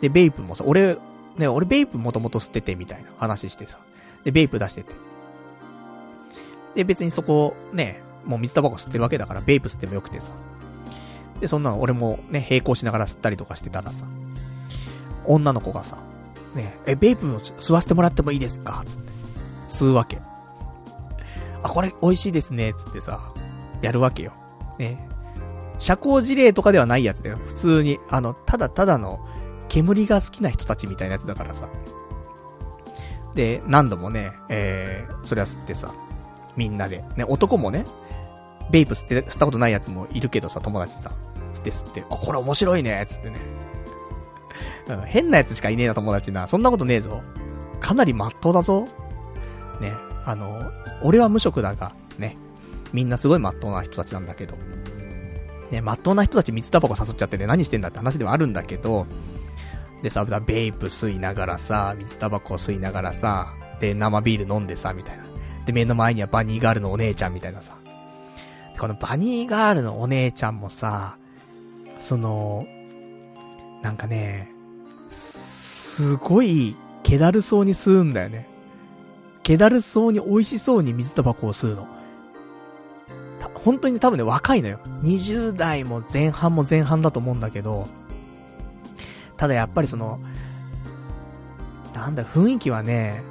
[0.00, 0.98] で、ベイプもさ、俺、
[1.36, 3.80] ね、俺ベイプもともと吸っててみたいな話してさ。
[4.22, 4.94] で、ベイプ出してて。
[6.76, 10.32] で、別にそこ、ね、もう水タバコ吸ってるわけだから、ベイプ吸ってもよくてさ。
[11.40, 14.06] で、そんなの俺もね、並行しながら吸ったりとかしてたらさ、
[15.28, 15.98] 女の子がさ、
[16.54, 18.82] ね、え、ベイプも吸わせてもらってもいいですか？
[18.86, 19.12] つって。
[19.68, 20.18] 吸うわけ。
[21.62, 23.32] あ、これ美味しいですね、つってさ、
[23.82, 24.32] やるわけよ。
[24.78, 25.08] ね。
[25.78, 27.36] 社交辞令とかではないやつだよ。
[27.44, 29.20] 普通に、あの、ただただの、
[29.68, 31.68] 煙が好きな人たちみたいなやつだからさ。
[33.34, 35.92] で、何度もね、えー、それは吸ってさ、
[36.56, 37.04] みんなで。
[37.16, 37.84] ね、男もね、
[38.70, 41.12] ベイプ吸って、吸ったことないやつもいるけどさ、友達さ。
[41.54, 43.38] 吸って吸って、あ、これ面白いね、つってね。
[44.88, 46.46] うん、変なやつしかいねえな、友達な。
[46.46, 47.22] そんなことねえぞ。
[47.80, 48.88] かなり真っ当だぞ。
[49.80, 49.92] ね、
[50.24, 50.70] あの、
[51.02, 52.36] 俺は無職だが、ね、
[52.92, 54.56] みんなすごい真っ当な人たちなんだけど。
[55.70, 59.06] ね、真っ当な人たち水タバコ誘っちゃってて何してんだって話ではあるんだけど、
[60.02, 65.24] でさ、ベイプ吸いながらさ、水タバコ吸いながらさ、で、生ビール飲んでさ、みたいな。
[65.66, 67.74] で、目の前にはバニーガールのお姉ちゃんみたいなさ。
[68.78, 71.16] このバニーガールのお姉ちゃんもさ、
[71.98, 72.66] その、
[73.82, 74.52] なんかね、
[75.08, 78.48] すごい、気だるそうに吸うんだよね。
[79.42, 81.86] 気だるそうに美味しそうに水タバコを吸うの。
[83.64, 84.78] 本当に多分ね、若いのよ。
[85.02, 87.86] 20代も前半も前半だと思うんだけど、
[89.36, 90.20] ただやっぱりその、
[91.94, 93.22] なんだ、雰囲気はね、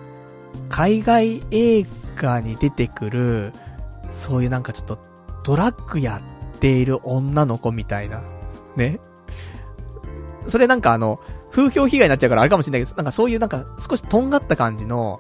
[0.70, 3.54] 海外映画に出てくる、
[4.10, 5.00] そういうなんかちょっと、
[5.44, 6.22] ドラッグや
[6.56, 8.22] っている女の子みたいな。
[8.76, 9.00] ね。
[10.48, 11.20] それなんかあの、
[11.52, 15.20] 風評被害になっちゃうからあれかもしれないけど、なんかそういうなんか少しとんがった感じの、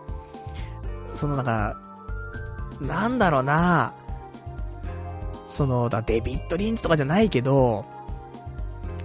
[1.13, 1.79] そのなんか、
[2.81, 3.93] なんだろうな
[5.45, 7.85] その、だ、デビッド・リンチとかじゃないけど、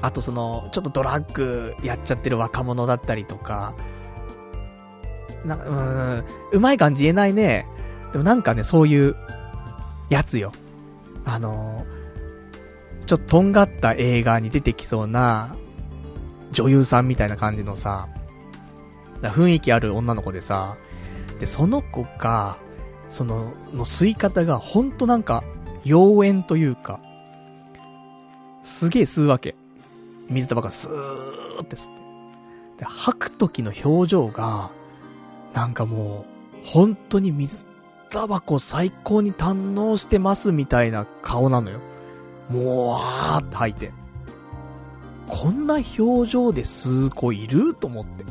[0.01, 3.75] あとその、ちょっとドラッグやっちゃってる若者だったりとか、
[5.45, 5.75] な、う
[6.21, 7.67] ん、うまい感じ言えないね。
[8.13, 9.17] でもなんかね、そういう、
[10.13, 10.53] やつよ。
[11.25, 11.87] あの
[13.07, 15.57] ちょっととんがった映画に出てきそうな、
[16.53, 18.09] 女優さんみたいな感じのさ、
[19.23, 20.77] 雰囲気ある女の子でさ、
[21.39, 22.57] で、その子が、
[23.09, 25.45] その、の吸い方がほんとなんか、
[25.85, 27.01] 妖艶というか、
[28.63, 29.57] すげえ吸うわけ。
[30.29, 32.03] 水タバコスーって吸って。
[32.79, 34.71] で、吐く時の表情が、
[35.53, 36.25] なんかも
[36.63, 37.67] う、本当に水
[38.11, 41.81] タバコ最高に堪能してますみたいな顔なのよ。
[42.49, 43.93] もう、あーって吐いて。
[45.35, 47.73] こんな表情で吸う子いる？
[47.73, 48.25] と思って。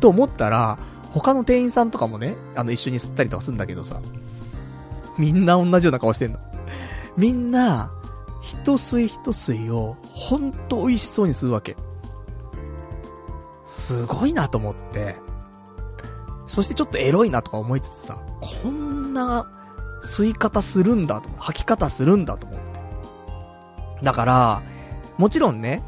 [0.00, 0.78] と思ったら、
[1.12, 4.00] 他の店員さんとかもね、あの一緒に吸ったりとかするんだけどさ、
[5.18, 6.38] みんな同じような顔してんの。
[7.18, 7.90] みんな、
[8.40, 11.76] 一吸い一吸いを、ほんと美味しそうに吸うわけ。
[13.66, 15.16] すごいなと思って。
[16.46, 19.46] そしてちょっとエロいなとか思いつつさ、こんな
[20.02, 22.58] 吸い方するんだと、吐き方するんだと思っ
[23.98, 24.04] て。
[24.04, 24.62] だから、
[25.18, 25.82] もちろんね、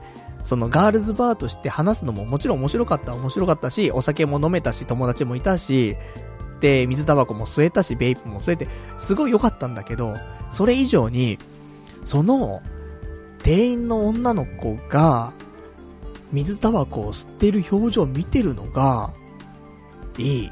[0.44, 5.96] そのガールズバーとして話すのももちろん面白かった面白かったし、お酒も飲めたし、友達もいたし、
[6.60, 8.68] で、水タバコも吸えたし、ベイプも吸えて、
[8.98, 10.16] すごい良かったんだけど、
[10.50, 11.38] それ以上に、
[12.04, 12.62] その、
[13.42, 15.32] 店員の女の子が、
[16.32, 19.12] 水タバコを吸ってる表情を見てるのが、
[20.18, 20.46] いい。
[20.48, 20.50] っ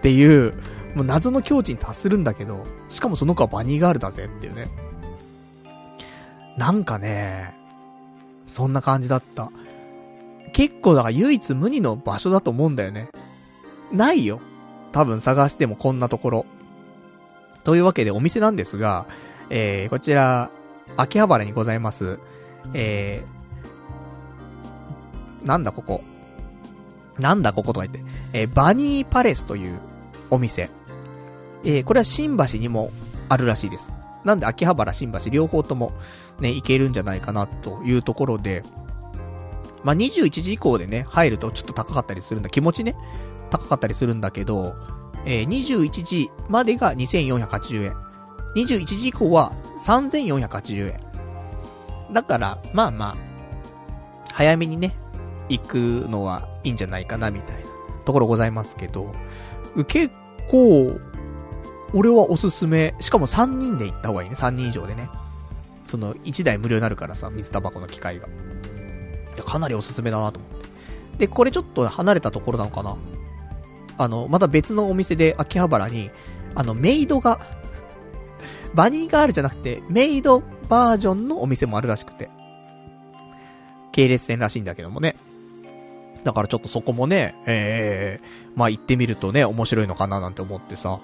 [0.00, 0.54] ていう、
[0.94, 4.70] もう謎の境地に達するんだけど、しかもその子はバニーガールだぜっていうね。
[6.56, 7.54] なんかね、
[8.50, 9.50] そんな感じだった。
[10.52, 13.08] 結構だから唯一無二の場所だと思うんだよね。
[13.92, 14.40] ないよ。
[14.92, 16.46] 多分探してもこんなところ。
[17.62, 19.06] というわけでお店なんですが、
[19.50, 20.50] えー、こちら、
[20.96, 22.18] 秋葉原にございます、
[22.74, 26.02] えー、なんだここ。
[27.18, 29.78] なんだこことか言って、えー、バニーパレスという
[30.30, 30.70] お店。
[31.64, 32.90] えー、これは新橋にも
[33.28, 33.92] あるらしいです。
[34.24, 35.92] なんで秋葉原、新橋両方とも
[36.40, 38.62] ね、行けるんじゃないかなというところで、
[39.82, 42.50] まあ、21時以降でね、入るとちょっと高かったりするんだ。
[42.50, 42.96] 気持ちね、
[43.50, 44.74] 高かったりするんだけど、
[45.24, 47.96] えー、21時までが2480円。
[48.56, 51.00] 21時以降は3480円。
[52.12, 53.16] だから、まあまあ、
[54.32, 54.94] 早めにね、
[55.48, 55.76] 行く
[56.08, 57.70] のはいいんじゃないかな、みたいな
[58.04, 59.12] ところございますけど、
[59.86, 60.12] 結
[60.48, 60.98] 構、
[61.92, 62.94] 俺はおすすめ。
[63.00, 64.36] しかも3人で行った方がいいね。
[64.36, 65.08] 3人以上でね。
[65.86, 68.28] その、1台無料になるからさ、水タバコの機械が。
[68.28, 68.30] い
[69.38, 70.68] や、かなりおすすめだなと思って。
[71.18, 72.96] で、これちょっと離れたところなのかな
[73.98, 76.10] あの、また別のお店で秋葉原に、
[76.54, 77.40] あの、メイドが、
[78.72, 82.30] バニーガールじゃなくて、メイドバージョンのお店もあるらしくて。
[83.92, 85.16] 系列店らしいんだけどもね。
[86.24, 91.00] だからちょっとそこもね、ええー、まあ行ってみるとね、面白いのかななんて思ってさ。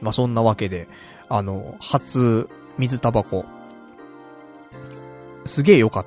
[0.00, 0.88] まあそんなわけで、
[1.28, 2.48] あの、初、
[2.78, 3.44] 水タバコ。
[5.44, 6.06] すげえ良かっ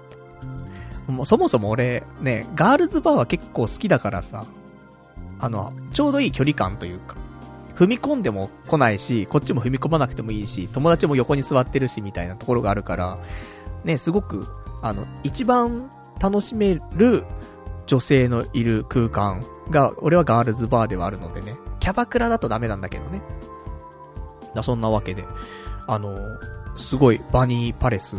[1.08, 1.12] た。
[1.12, 4.46] もうそもそも俺、ね、ガールズバーは結構好きだからさ、
[5.40, 7.16] あの、ちょうどいい距離感というか、
[7.76, 13.18] 踏み込んでも来ないし、こっちも踏み込まなくてもいいし、友達も横に座ってるし、みたいなところがあるから、
[13.86, 14.48] ね、すごく、
[14.82, 15.90] あの、一番
[16.22, 17.24] 楽しめる
[17.88, 23.22] 女性のいる空間が、俺はガールズバーではあるのでね、キャバクラだとダメなんだけどね。
[24.56, 25.26] だそんなわけで、
[25.88, 26.18] あの、
[26.76, 28.18] すごいバニーパレス、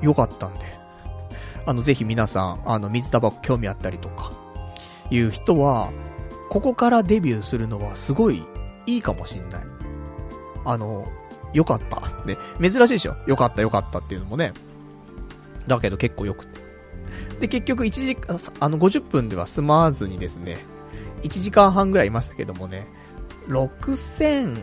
[0.00, 0.66] 良かったんで、
[1.66, 4.32] あの、ぜひ皆さん、あの、水タバコ興味あったりとか、
[5.10, 5.90] いう人は、
[6.50, 8.44] ここからデビューするのはすごい
[8.86, 9.60] いいかもしんない。
[10.64, 11.06] あの、
[11.52, 12.00] 良かった。
[12.24, 13.16] ね、珍しいでしょ？
[13.26, 14.52] 良かった良かったっていうのもね。
[15.66, 16.60] だけど結構良くて。
[17.40, 20.58] で、結局1時間、あの、50分では済まずにですね、
[21.22, 22.86] 1時間半ぐらいいましたけどもね、
[23.48, 24.62] 6000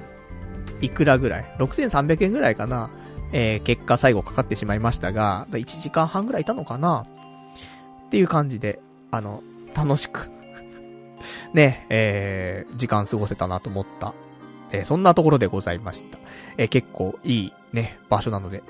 [0.81, 2.89] いくらぐらい ?6300 円ぐらいかな
[3.31, 7.05] えー、結果最後かかってしまいましたが、1時間半ぐらいいたのかな？
[8.05, 8.79] っていう感じで、
[9.11, 9.41] あの、
[9.75, 10.29] 楽しく
[11.53, 14.13] ね、えー、時間過ごせたなと思った、
[14.71, 16.17] えー、そんなところでございました。
[16.57, 18.63] えー、結構いいね、場所なので、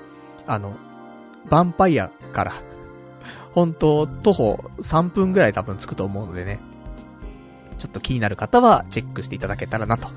[0.46, 0.76] あの、
[1.48, 2.54] ヴァンパイアから
[3.54, 6.58] 本当徒歩3分ぐらい多分着くと思うのでね、
[7.78, 10.08] ちょっと気になる方はチェックしていただけたらなと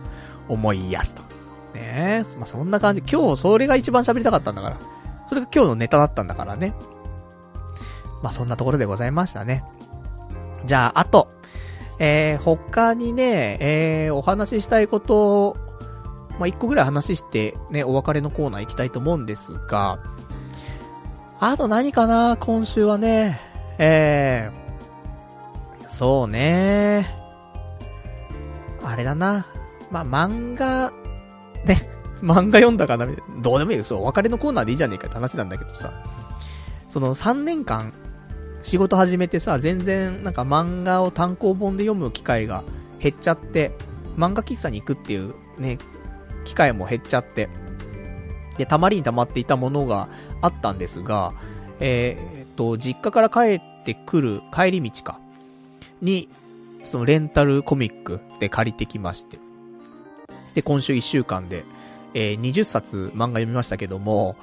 [0.47, 1.39] 思いやすと。
[1.80, 3.01] ねえ、まあ、そんな感じ。
[3.10, 4.77] 今日それが一番喋りたかったんだから。
[5.30, 6.73] それが今日のネタだったんだからね。
[8.22, 9.64] まあ、そんなところでございましたね。
[10.65, 11.31] じゃあ、あと、
[11.99, 15.57] えー、他にね、えー、お話ししたいことを、
[16.38, 19.99] まあ、一個ぐらい話して、ね、お別れのコーナー行きたいと思うんですが、
[21.39, 22.38] あと何かな？
[22.38, 23.39] 今週はね。
[23.77, 27.15] えー、そうね
[28.84, 29.45] あれだな。
[29.89, 30.91] まあ、漫画、
[31.65, 31.90] ね、
[32.22, 33.41] 漫画読んだかなみたいな。
[33.41, 33.84] どうでもいいよ。
[33.84, 35.94] そう、別れのコーナーでいいじゃねえかって話なんだけどさ。
[36.88, 37.94] その3年間、
[38.61, 42.64] 仕事始めてさ、全然なんか漫画を単行本で読む機会が
[42.99, 43.72] 減っちゃって、
[44.18, 45.77] 漫画喫茶に行くっていうね、
[46.45, 47.49] 機会も減っちゃって、
[48.57, 50.10] で、たまりにたまっていたものが
[50.41, 51.34] あったんですが、
[51.80, 55.19] えー、っと、実家から帰ってくる帰り道か、
[56.02, 56.27] に、
[56.84, 59.38] そのレンタルコミックで借りてきまして。
[60.54, 61.66] で、今週1週間で、
[62.14, 64.36] えー、20冊漫画読みましたけども、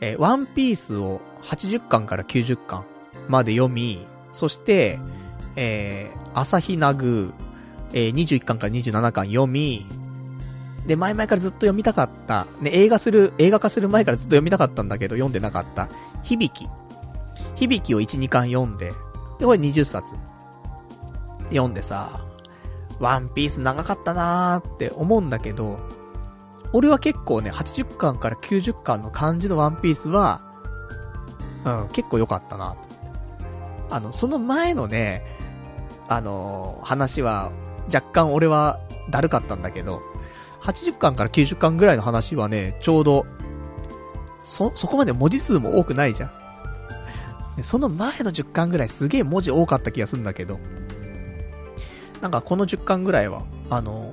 [0.00, 2.84] えー、ワンピースを80巻から90巻
[3.28, 4.98] まで読み、そして、
[5.56, 7.32] えー、朝日ナグ
[7.92, 9.86] えー、21巻から27巻読み、
[10.86, 15.88] で、前々からずっと読みたかった、ね、映画する、映画化する前からずっと読みたかったんだけど、読んでなかった、
[16.22, 16.68] 響き。
[17.56, 18.92] 響きを1、2巻読んで、
[19.38, 20.16] で、これ20冊。
[21.48, 22.24] 読んでさ、
[23.00, 25.80] ワンピース長かったなーって思うんだけど、
[26.72, 30.42] 俺は結構ね、80巻から90巻の感じのワンピースは、
[31.64, 32.78] うん、結構良かったなと。
[33.90, 35.24] あの、その前のね、
[36.08, 37.50] あのー、話は、
[37.92, 38.78] 若干俺は
[39.10, 40.02] だるかったんだけど、
[40.62, 43.26] 80巻から90巻ぐらいの話はね、ちょうど、
[44.42, 47.62] そ、そこまで文字数も多くないじゃん。
[47.62, 50.60] その前の10巻ぐらいすげえ文字多かった気がするんだけど、
[52.20, 54.12] なんかこの10巻ぐらいは、あの、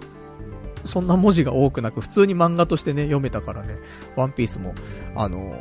[0.85, 3.77] そんな文字が多くなく、普通に漫画としてね、読めたからね、
[4.15, 4.73] ワンピースも、
[5.15, 5.53] あの、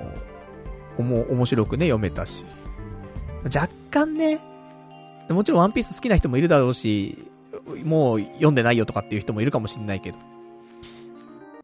[0.96, 2.44] おも、面白くね、読めたし。
[3.44, 4.40] 若干ね、
[5.30, 7.18] もちろんワンピース好きな人もいるだろうし、
[7.84, 10.18] もう読んでないよとかっていう人もいるかもしんないけど。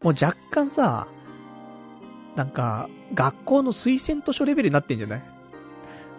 [0.01, 1.07] もう若干さ、
[2.35, 5.23] なんか、学校の推薦図書レベルになってんじゃない？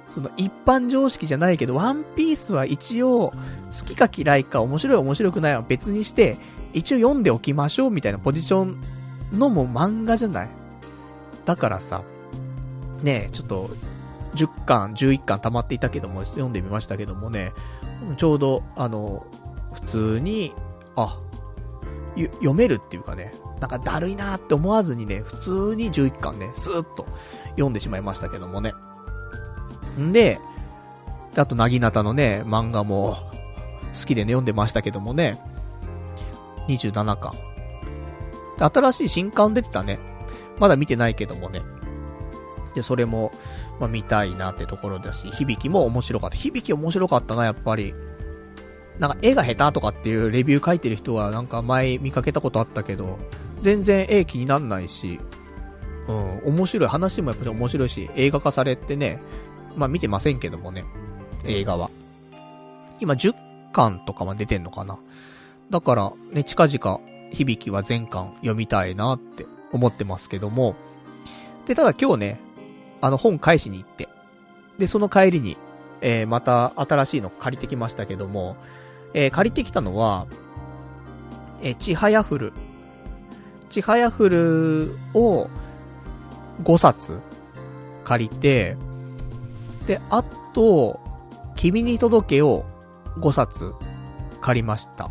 [0.09, 3.33] その一般常識じゃないけど、ワンピースは一応、
[3.79, 6.39] 好きか嫌いか面白い面白くないは別にして、
[6.73, 8.81] 一応読んでおきましょうみたいなポジション
[9.33, 10.49] のも漫画じゃない？
[11.45, 12.03] だからさ、
[13.03, 13.71] ねえ、ちょっと、
[14.35, 17.53] 10巻、11巻溜まっていたけども、読んでみましたけどもね、
[18.17, 19.27] ちょうど、あの、
[19.73, 20.53] 普通に、
[20.97, 21.21] あ、
[22.17, 27.07] 読めるっていうかね、なんかだるいなって思わずにね、普通に11巻ね、スーッと
[27.51, 28.73] 読んでしまいましたけどもね。
[29.99, 30.39] んで、
[31.37, 33.17] あと、なぎなたのね、漫画も
[33.93, 35.39] 好きでね、読んでましたけどもね、
[36.69, 37.33] 27巻。
[38.59, 39.99] 新しい新刊出てたね。
[40.59, 41.63] まだ見てないけどもね。
[42.75, 43.33] で、それも、
[43.81, 46.37] まあ、見たいなってところだし、響きも面白かった。
[46.37, 47.95] 響き面白かったな、やっぱり。
[48.99, 53.19] なんか絵が下手とかっていうレビュー書いてる人はなんか前見かけたことあったけど、
[53.61, 55.19] 全然絵気になんないし、
[56.07, 56.89] うん、面白い。
[56.89, 59.21] 話もやっぱり面白いし、映画化されてね、
[59.77, 60.85] まあ見てませんけどもね、
[61.45, 61.91] 映画は。
[63.01, 63.35] 今10
[63.73, 64.99] 巻とかは出てんのかな。
[65.71, 67.01] だから、ね、近々、
[67.33, 70.77] 響きは全巻読みたいなって思ってますけども。
[71.67, 72.41] で、ただ今日ね、
[73.01, 74.09] あの本返しに行って、
[74.79, 75.57] で、その帰りに、
[76.01, 78.57] えー、また新しいの借りてきましたけども、
[79.15, 80.27] えー、借りてきたのは、
[81.63, 82.53] えー、ちはやふる。
[83.69, 85.49] ちはやふるを
[86.63, 87.21] 5冊
[88.05, 88.77] 借りて、
[89.87, 91.01] で、あと、
[91.57, 92.65] 君に届けを
[93.19, 93.73] 5冊
[94.41, 95.07] 借りました。
[95.07, 95.11] っ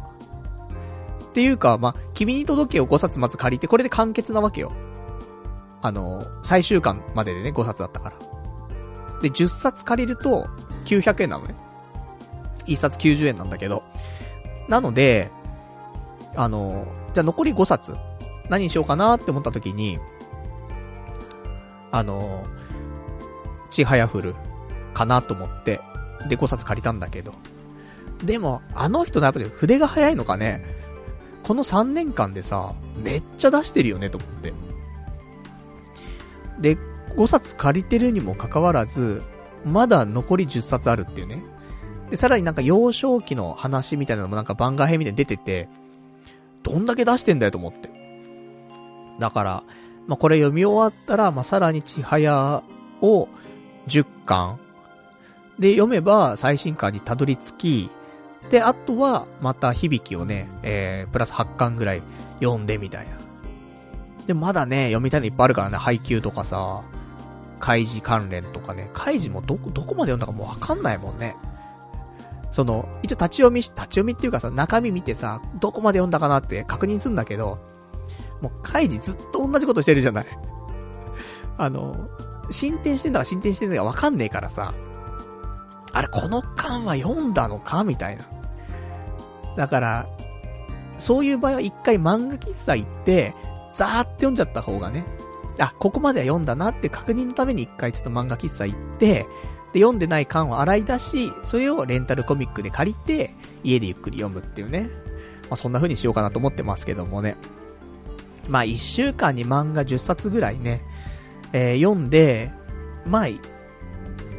[1.33, 4.71] ていうか、まあ、君に届けを5冊まず借りて、これで完結なわけよ。
[5.81, 8.17] あの、最終巻まででね、5冊だったから。
[9.21, 10.47] で、10冊借りると、
[10.85, 11.55] 900円なのね。
[12.67, 13.83] 1冊90円なんだけど。
[14.69, 15.31] なので、
[16.35, 17.95] あの、じゃあ残り5冊、
[18.49, 19.99] 何にしようかなって思った時に、
[21.91, 22.45] あの、
[23.69, 24.35] ちはやふる、
[24.94, 25.82] かなと思って、
[26.28, 27.34] で5冊借りたんだけど。
[28.24, 30.64] でも、あの人のやっぱり筆が早いのかね、
[31.44, 34.53] この3年間でさ、めっちゃ出してるよねと思って。
[36.60, 36.78] で、
[37.15, 39.22] 5冊借りてるにもかかわらず、
[39.65, 41.44] まだ残り10冊あるっていうね。
[42.10, 45.68] で、さらになんか幼少期の話みたいなのもなんか番外編みたいに出てて、
[46.64, 47.90] どんだけ出してんだよと思って。
[49.20, 49.64] だから、
[50.07, 52.64] まあ、これ読み終わったら、まあ、さらにちはや
[53.02, 53.28] を
[53.88, 54.60] 10巻
[55.59, 57.89] で読めば最新巻にたどり着き、
[58.49, 62.01] で、あとはまた響きをね、えー、プラス8巻ぐらい
[62.41, 63.17] 読んでみたいな。
[64.27, 66.81] でまだね、読みたいのいっぱいあるからね、配給とかさ、
[67.59, 71.35] 開示関連とかね、開示もどこ、どこまで読んだかもうわかんないもんね。
[72.51, 77.59] その、一応立ち読みし、立ち読みっていうかさ、中身見てさ、どこまで読んだかなって確認するんだけど、
[78.41, 80.25] もう開示ずっと同じことしてるじゃない。
[81.57, 82.09] あの、
[82.49, 84.73] 進展してんだか進展してんだかわかんねえからさ、
[85.94, 87.84] あれ、この巻は読んだのか？
[87.84, 88.26] みたいな。
[89.56, 90.07] だから、
[90.98, 93.34] そういう場合は一回漫画喫茶行って、
[93.74, 95.06] ザーって読んじゃった方がね、
[95.60, 99.26] あ、ここまでは読んだなって確認のために一回ちょっと漫画喫茶行って、
[99.72, 103.32] で、読んでない巻を洗い出し、それをレンタルコミックで借りて、
[103.64, 104.90] 家でゆっくり読むっていうね。
[105.44, 107.36] まあ、そんな風にしようかなと思ってますけどもね。
[108.48, 110.82] まあ、1週間に漫画10冊ぐらいね、
[111.53, 112.52] えー、読んで、
[113.06, 113.28] まあ、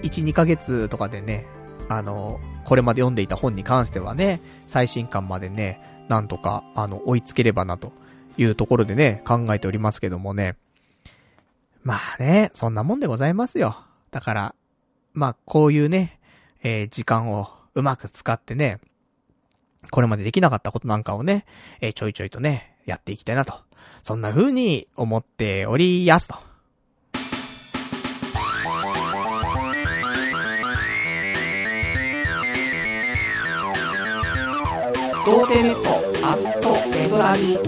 [0.05, 1.47] 1、2ヶ月とかでね、
[1.89, 7.93] あの、これまで読んでいた本に関してはね、最新刊までね、なんとか、あの、追いつければなと
[8.37, 10.57] いうところでね、考えておりますけどもね。
[11.83, 13.77] まあね、そんなもんでございますよ。
[14.11, 14.55] だから、
[15.15, 16.19] まあ、こういうね、
[16.63, 18.81] えー、時間をうまく使ってね、
[19.91, 21.47] これまでできなかったことなんかをね、
[21.81, 23.55] えー、ちょいちょいとね、やっていきたいなと。
[24.03, 26.37] そんな風に思っておりやすと。
[35.25, 35.89] 童貞ネット
[36.27, 37.59] アットネトラジ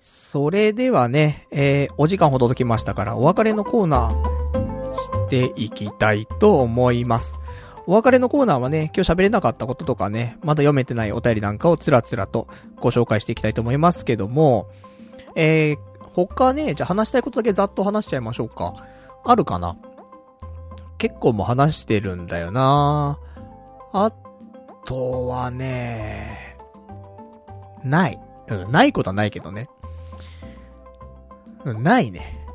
[0.00, 7.38] それではね、えー、お時間ほど届きましたから、お別れのコーナーしていきたいと思います。
[7.86, 12.48] お別れのコーナーはね、今日喋れなかったこととかね、まだ読めてないお便りなんかをつらつらと
[12.80, 14.66] ご紹介していきたいと思いますけども、
[15.34, 18.72] えー、他ね、じゃあ話したいことだけざっと話しちゃいましょうか。
[19.26, 19.76] あるかな？
[20.96, 23.18] 結構もう話してるんだよな
[23.92, 24.12] あ
[24.86, 26.56] とはね、
[27.84, 28.20] ない。
[28.48, 29.68] うん、ないことはないけどね。
[31.64, 32.46] うん、ないね。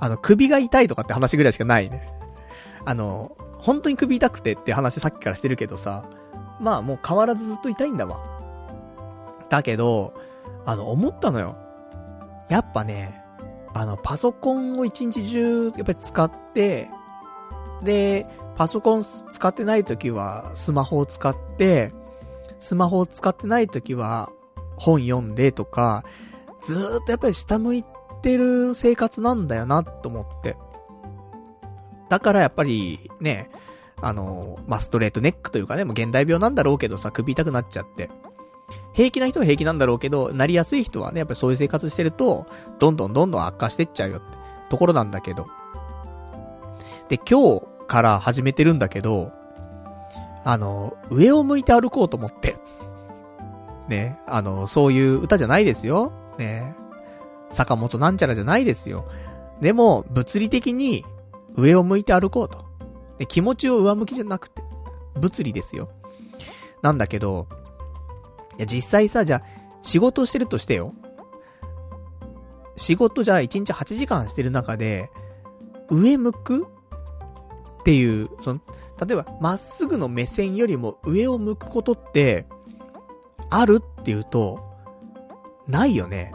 [0.00, 2.10] あの、首が痛いとかって話ぐらいしかないね。
[2.84, 6.04] あの、本当に首痛くてって話さっきからしてるけどさ、
[6.60, 8.20] まあもう変わらずずっと痛いんだわ。
[9.50, 10.14] だけど、
[10.64, 11.56] あの、思ったのよ。
[12.48, 13.22] やっぱね、
[13.74, 16.88] あの、パソコンを一日中、やっぱり使って、
[17.82, 18.26] で、
[18.56, 21.92] パソコン使ってない時はスマホを使って、
[22.58, 24.30] スマホを使ってない時は
[24.76, 26.04] 本読んでとか、
[26.62, 27.84] ずーっとやっぱり下向い
[28.22, 30.56] てる生活なんだよなと思って。
[32.08, 33.50] だからやっぱりね、
[34.00, 38.10] あの、まあ、ストレートネックというかね、もう現代病なんだろうけどさ、首痛くなっちゃって。
[38.94, 42.46] 平気な人は平気なんだろうけど、なりやすい人はね、やっぱりそういう生活してると、
[42.78, 44.26] どんどんどんどん悪化してっちゃうよって
[44.70, 45.46] ところなんだけど。
[47.08, 49.32] で、今日、から始めてるんだけど、
[50.44, 52.56] あの、上を向いて歩こうと思って。
[53.88, 56.12] ね、あの、そういう歌じゃないですよ。
[56.38, 56.74] ね、
[57.50, 59.06] 坂本なんちゃらじゃないですよ。
[59.60, 61.04] でも、物理的に
[61.56, 62.64] 上を向いて歩こうと。
[63.18, 64.62] で気持ちを上向きじゃなくて、
[65.18, 65.88] 物理ですよ。
[66.82, 67.48] なんだけど、
[68.58, 69.42] いや、実際さ、じゃ、
[69.82, 70.92] 仕事してるとしてよ。
[72.76, 75.10] 仕事じゃあ1日8時間してる中で、
[75.88, 76.66] 上向く
[77.86, 78.60] っていう、その、
[79.06, 82.44] 例えば、まっすぐの目線よりも上を向くことって、
[83.48, 84.58] あるっていうと、
[85.68, 86.32] ないよね。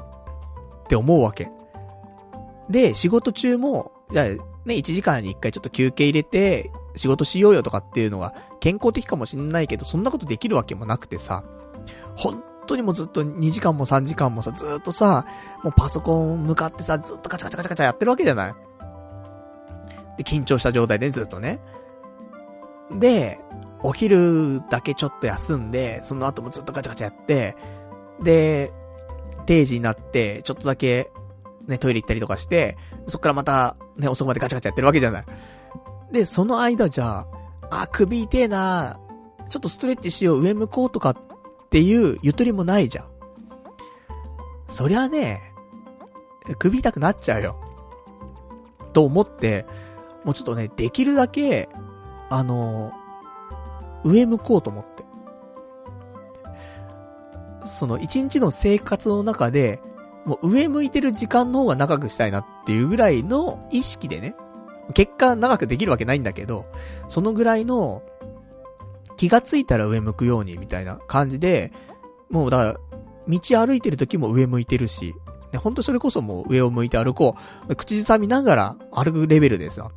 [0.86, 1.52] って思うわけ。
[2.69, 11.44] で、仕事中も、じゃあ、ね、1時間に1回ちょっと休憩入れて、仕事しようよとかっていうのは健康的かもしんないけど、そんなことできるわけもなくてさ、
[12.15, 15.26] 本当にもうずっと2時間も3時間もさ、ずっとさ、
[15.64, 18.53] もうパソコン向かってさ、ずっとカチャカチャカチャカチャやってるわけじゃない
[20.18, 21.60] で、緊張した状態でずっとね。
[22.92, 23.40] で、
[23.84, 27.56] お昼だけちょっと休んで、その後もずっとガチャガチャやって、
[28.22, 28.72] で、
[29.46, 31.12] 定時になって、ちょっとだけ、
[31.68, 32.78] ね、トイレ行ったりとかして、
[33.08, 35.26] そっからまた、ね、遅くまでガチャガチャやってるわけじゃない。
[36.12, 37.26] で、その間じゃ
[37.70, 39.00] あ、あ、首痛えな
[39.50, 41.18] ちょっとストレッチしよう、上向こうとかっ
[41.70, 43.06] ていうゆとりもないじゃん。
[44.68, 45.42] そりゃね、
[46.60, 47.58] 首痛くなっちゃうよ。
[48.94, 49.66] と思って、
[50.23, 51.69] もうちょっとね、できるだけ、
[52.30, 52.91] あの、
[54.03, 55.03] 上向こうと思って。
[57.64, 59.81] その一日の生活の中で、
[60.26, 64.35] もう上向いてる時間の方が長くしたいなっていうぐらいの意識でね、
[64.93, 66.65] 結果長くできるわけないんだけど、
[67.07, 68.03] そのぐらいの
[69.18, 71.72] 気がついたら上向くようにみたいな感じで、
[72.30, 72.80] もうだから、
[73.27, 75.14] 道歩いてる時も上向いてるし、
[75.52, 77.35] ね、ほんとそれこそもう上を向いて歩こ
[77.69, 77.76] う。
[77.76, 79.91] 口ずさみながら歩くレベルでさ。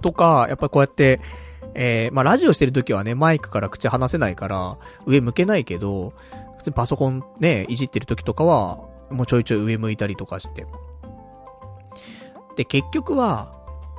[0.00, 1.20] とか、やっぱりこうやって、
[1.74, 6.12] えー、まあ、ラジオしてる時はね、マイクから口離せないから、上向けないけど、
[6.56, 8.78] 普通にパソコンね、いじってる時とかは、
[9.10, 10.66] もうちょいちょい上向いたりとかして。
[12.56, 13.54] で、結局は、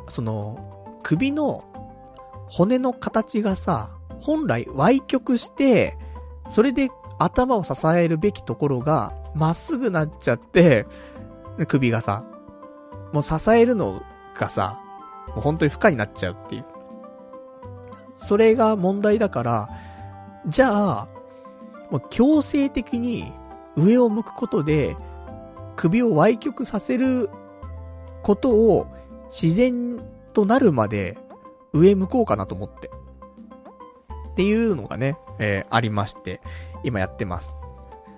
[0.09, 1.63] その、首の
[2.47, 5.97] 骨の形がさ、本来歪曲して、
[6.49, 10.85] それで頭を支えるべきところが、まっすぐなっちゃって、
[11.67, 12.25] 首がさ、
[13.13, 14.03] もう支えるの
[14.35, 14.79] がさ、
[15.29, 16.65] もう本当に負荷になっちゃうっていう。
[18.15, 19.69] それが問題だから、
[20.47, 21.07] じゃあ、
[21.89, 23.31] もう強制的に
[23.75, 24.95] 上を向くことで、
[25.75, 27.29] 首を歪曲させる
[28.23, 28.87] ことを
[29.25, 29.99] 自然
[30.33, 31.17] となるまで、
[31.73, 32.91] 上向こうかなと思って。
[34.31, 36.41] っていうのがね、えー、ありまして、
[36.83, 37.57] 今やってます。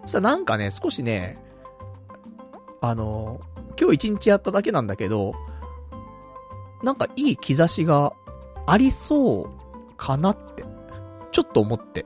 [0.04, 1.38] そしたらなんかね、少しね、
[2.82, 5.34] あのー、今日一日やっただけなんだけど、
[6.84, 8.14] なんかいい兆しが
[8.68, 9.50] ありそう
[9.98, 10.64] かなって、
[11.32, 12.06] ちょっと思って。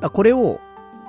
[0.00, 0.60] だこれを、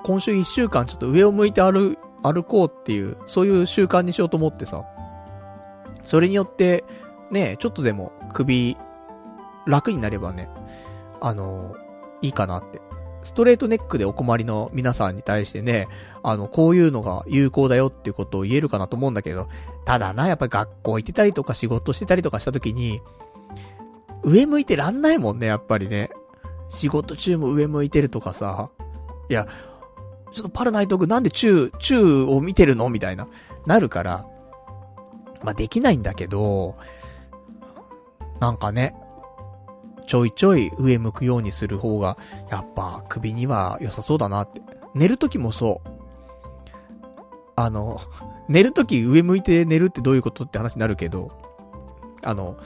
[0.03, 4.83] 今週一週間ちょっと上を向いて歩、歩こうっていう、そういう習慣にしようと思ってさ。
[6.03, 6.83] それによって、
[7.31, 8.77] ね、ちょっとでも首、
[9.65, 10.49] 楽になればね、
[11.21, 11.75] あの、
[12.21, 12.81] いいかなって。
[13.23, 15.87] ストレートネックでお困りの皆さんに対してね、
[16.21, 19.47] あの、こういうのが有効だよっていうことを言えるかなと思うんだけど、
[19.85, 23.01] ただな、やっぱり学校行ってたりとか仕事してたりとかした時に、
[24.23, 26.09] 上向いてらんないもんね、やっぱりね。
[26.69, 28.71] 仕事中も上向いてるとかさ。
[29.29, 29.47] いや、
[30.31, 32.89] ちょっとパルナイト君なんで中、中を見てるの？
[32.89, 33.27] みたいな、
[33.67, 34.25] なるから。
[35.43, 36.75] まあ、できないんだけど、
[38.39, 38.95] なんかね、
[40.07, 42.17] ちょいちょい上向くようにする方が、
[42.49, 44.61] やっぱ首には良さそうだなって。
[44.95, 45.89] 寝るときもそう。
[47.55, 47.99] あの、
[48.47, 51.31] 寝るとき上向いて寝るってどういうことって話になるけど、
[52.23, 52.57] あの、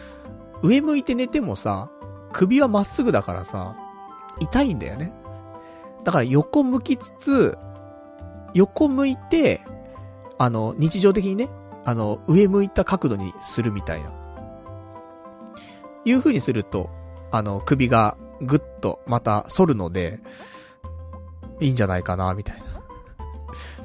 [0.61, 1.91] 上向いて寝てもさ、
[2.31, 3.75] 首はまっすぐだからさ、
[4.39, 5.13] 痛いんだよね。
[6.03, 7.57] だから横向きつつ、
[8.53, 9.61] 横向いて、
[10.37, 11.49] あの、日常的にね、
[11.85, 14.11] あの、上向いた角度にするみたいな。
[16.05, 16.89] いう風にすると、
[17.31, 20.19] あの、首がぐっとまた反るので、
[21.59, 22.68] いいんじゃないかな、みたいな。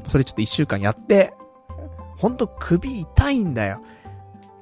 [0.07, 1.35] それちょっと一週間やって、
[2.17, 3.81] ほんと首痛いんだよ。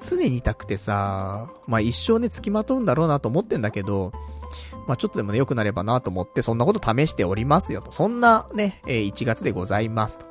[0.00, 4.12] 常に痛くてさ、まあ一生ね、付きまとうんだろうなと思ってんだけど、
[4.86, 7.92] まあちょっとでもね、良くなればなと思って、そんなこと試しておりますよと。
[7.92, 10.26] そんなね、え、1月でございますと。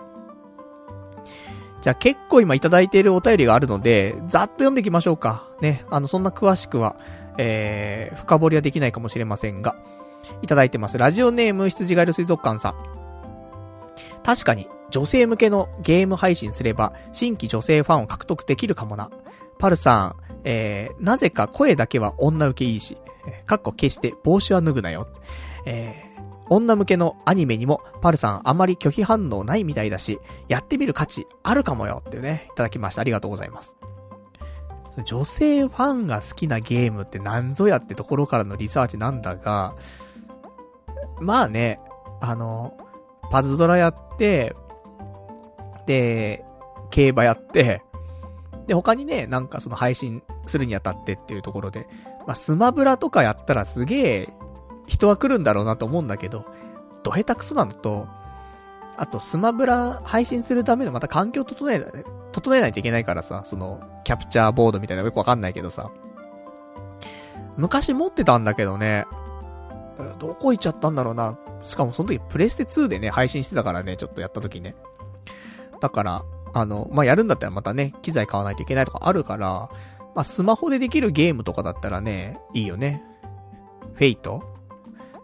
[1.81, 5.49] じゃあ結構今いただいているお便りがあるので、ざっと読んでいきましょうか。
[5.61, 6.95] ね、あの、そんな詳しくは、
[7.37, 9.75] えー、深掘りはできないかもしれませんが、
[10.43, 10.97] いただいてます。
[10.97, 12.75] ラジオネーム羊ガエル水族館さん。
[14.23, 19.09] 確かに、女性向けのゲーム配信すれば、新規女性ファンを獲得できるかもな。
[19.57, 22.97] パルさん、えー、なぜか声だけは女受けいいし、
[23.45, 25.07] かっこ決して帽子は脱ぐなよ。
[25.65, 33.01] えー、女向けのアニメにも、パルさんあまり拒否反応ないみたいだし、やってみる価値あるかもよっていうね、いただきました。
[33.01, 33.75] ありがとうございます。
[35.05, 39.75] 女性ファンが好きなゲームって何ぞやってところからのリサーチなんだが、
[41.21, 41.79] まあね、
[42.19, 42.73] あの、
[43.29, 44.55] パズドラやって、
[45.85, 46.45] で、
[46.89, 47.81] 競馬やって、
[48.67, 51.87] で、他にね、なんかその配信するにあたってっていうところで、
[52.27, 54.29] まあ、スマブラとかやったらすげえ
[54.87, 56.45] 人は来るんだろうなと思うんだけど、
[57.03, 58.07] ど下手くそなのと、
[58.97, 61.81] あとスマブラ配信するためのまた環境整え、
[62.31, 65.89] 整えないといけないからさ、その、キャプチャーボードみたいなのよくわかんないけどさ。
[67.57, 69.05] 昔持ってたんだけどね、
[70.19, 71.37] どこ行っちゃったんだろうな。
[71.63, 74.75] しかもその時プレステ2でね、配信してたからね、ちょっとやった時ね。
[75.81, 79.69] だから、あの、まあ、やるんだったらまたね、機材買わないといけないとかあるから、
[80.15, 83.03] まあ、スマホでできるゲームとかだったらね、いいよね。
[83.95, 84.43] フェイト？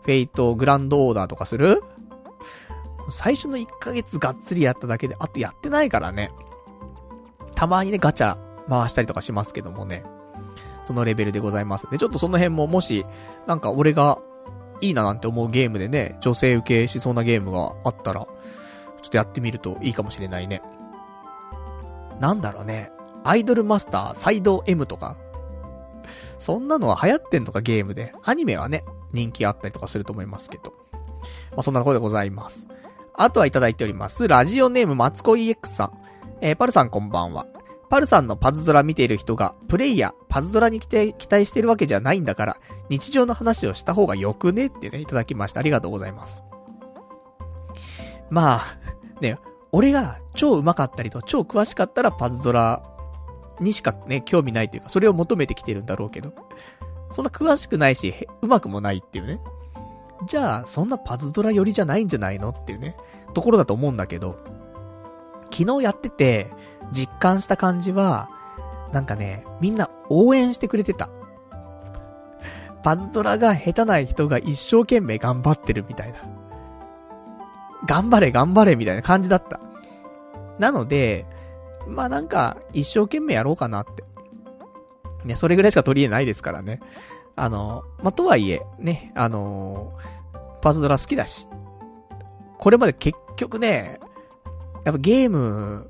[0.02, 1.82] フェイトグランドオーダーとかする？
[3.10, 6.32] 最初の1ヶ月がっつりやっただけで、あとやってないからね。
[7.56, 8.38] たまにね、ガチャ
[8.70, 10.04] 回したりとかしますけどもね。
[10.82, 11.90] そのレベルでございます。
[11.92, 13.06] で、ちょっとその辺ももし、
[13.46, 14.20] なんか俺が
[14.80, 18.28] いいななんて思うゲームでね、女性受けしそうなゲームがあったら、
[19.02, 20.62] ちょっとやってみるといいかもしれないね。
[22.20, 22.92] なんだろうね。
[23.24, 25.18] アイドルマスターサイド M とか。
[26.38, 28.14] そんなのは流行ってんのかゲームで。
[28.24, 30.74] アニメはね、人気あったりとかすると思いますけど。
[31.52, 32.70] まあ、そんなところでございます。
[33.14, 34.28] あとはいただいております。
[34.28, 35.92] ラジオネームマツコ EX さん。
[36.42, 37.48] えー、パルさんこんばんは。
[37.90, 42.58] パルさんのパズドラ見ている人が、プレイヤー、パズドラに期待期待してるわけじゃないんだから、
[42.90, 44.68] 日常の話をした方がよくね？
[44.68, 45.62] ってね、いただきました。
[45.62, 46.44] ありがとうございます。
[48.30, 49.38] まあ、ね、
[49.72, 52.84] 俺が超上手かったりと超詳しかったらパズドラ
[53.60, 56.34] にしかね、興味ないというか、それを求めてきてるんだろうけど、
[57.12, 59.40] そんな詳しくないし、上手くもないっていうね。
[60.26, 62.96] じゃあ、そんなパズドラ寄りじゃないんじゃないのっていうね、
[63.34, 64.38] ところだと思うんだけど、
[65.52, 66.52] 昨日やってて、
[66.92, 68.30] 実感した感じは、
[68.92, 71.10] なんかね、みんな応援してくれてた。
[72.84, 76.37] パズドラが下手な人が一生懸命頑張ってるみたいな。
[77.88, 79.60] 頑張れ頑張れみたいな感じだった。
[80.60, 81.26] なので、
[81.88, 84.04] まあなんか、一生懸命やろうかなって。
[85.26, 86.80] ね、それぐらいしか取り柄ないですからね。
[87.36, 91.48] あの、まあ、とはいえ、ね、あのー、パズドラ好きだし。
[92.58, 94.00] これまで結局ね、
[94.86, 95.90] やっぱゲーム、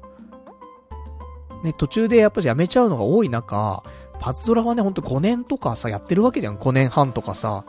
[1.64, 3.84] ね、途中でやっぱりやめちゃうのが多い中、
[4.20, 6.58] パズドラはね、ほんと5年とかさ、やってるわけじゃん。
[6.58, 7.64] 5年半とかさ。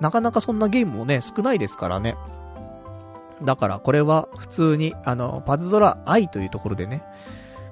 [0.00, 2.16] なかなかそんなゲームもね、少ないですからね。
[3.44, 7.02] だからこれは普通に、あの、パズドラ愛というところでね、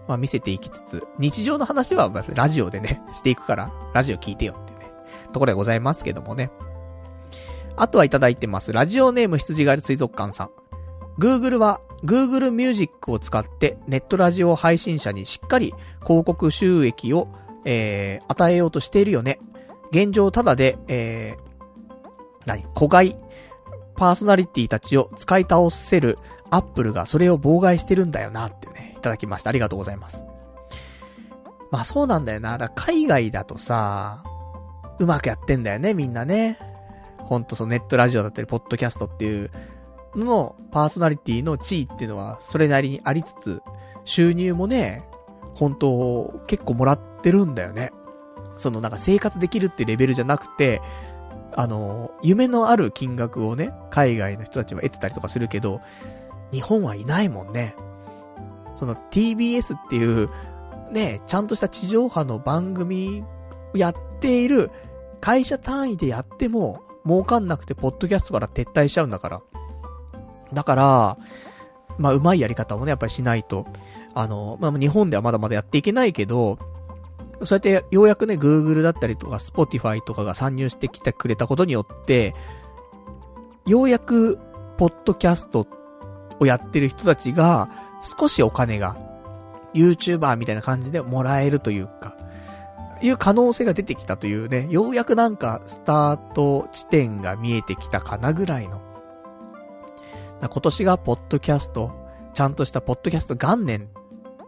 [0.09, 4.93] まあ見せていきつつ、日常の話はラジオでね、 していくから、ラジオ聞いてよっていうね、
[5.33, 6.51] ところでございますけどもね。
[7.77, 8.73] あとはいただいてます。
[8.73, 10.51] ラジオネーム羊ガエル水族館さん。
[11.19, 17.29] Google は Google Music を使ってネットラジオ配信者にしっかり広告収益を、
[17.65, 19.39] えー、与えようとしているよね。
[19.93, 22.65] 現状ただで、えー、何？
[22.75, 23.17] 子飼い
[24.01, 26.18] パーソナリティたちを使い倒せる
[26.48, 29.51] アップルがそれを妨害してるんだよなってね、いただきました。
[29.51, 30.24] ありがとうございます。
[31.70, 32.56] まあそうなんだよな。
[32.56, 34.24] だ海外だとさ、
[34.98, 36.59] うまくやってんだよね、みんなね。
[37.18, 39.51] ほんとそのネットラジオだったり、ポッドキャストっていう
[40.16, 43.60] のパーソナリティの地位っていうのはそれなりにありつつ、
[44.05, 45.05] 収入もね、
[45.52, 47.93] 本当結構もらってるんだよね。
[48.56, 50.81] そのなんか生活できるってレベルじゃなくて、
[51.55, 55.81] あの、夢のある金額をね、海外の人たちは得てたりとかするけど、
[56.52, 57.74] 日本はいないもんね。
[58.77, 60.31] その TBS っていう、
[60.90, 63.24] ね、ちゃんとした地上波の番組
[63.74, 64.70] をやっている
[65.20, 69.43] 会社単位でやっても儲かんなくてポッドキャストから撤退しちゃうんだから。
[70.52, 71.18] だから、
[71.98, 73.66] まあ、うまいやり方をね、やっぱりしないと、
[74.14, 76.59] あの、まあ、日本ではまだまだやっていけないけど、
[77.43, 82.35] そうやってようやくね、Google だったりとか Spotify とかが参入してきてくれたことによって、
[83.67, 84.39] ようやく、
[84.77, 85.67] ポッドキャスト
[86.39, 88.97] をやってる人たちが、少しお金が、
[89.75, 92.17] YouTuber みたいな感じでもらえるというか、
[93.03, 98.81] いう可能性が出てきたというね、ようやくなんかスタート地点が見えてきたかなぐらいの。
[100.41, 101.93] 今年がポッドキャスト、
[102.35, 103.89] ちゃんとしたポッドキャスト元年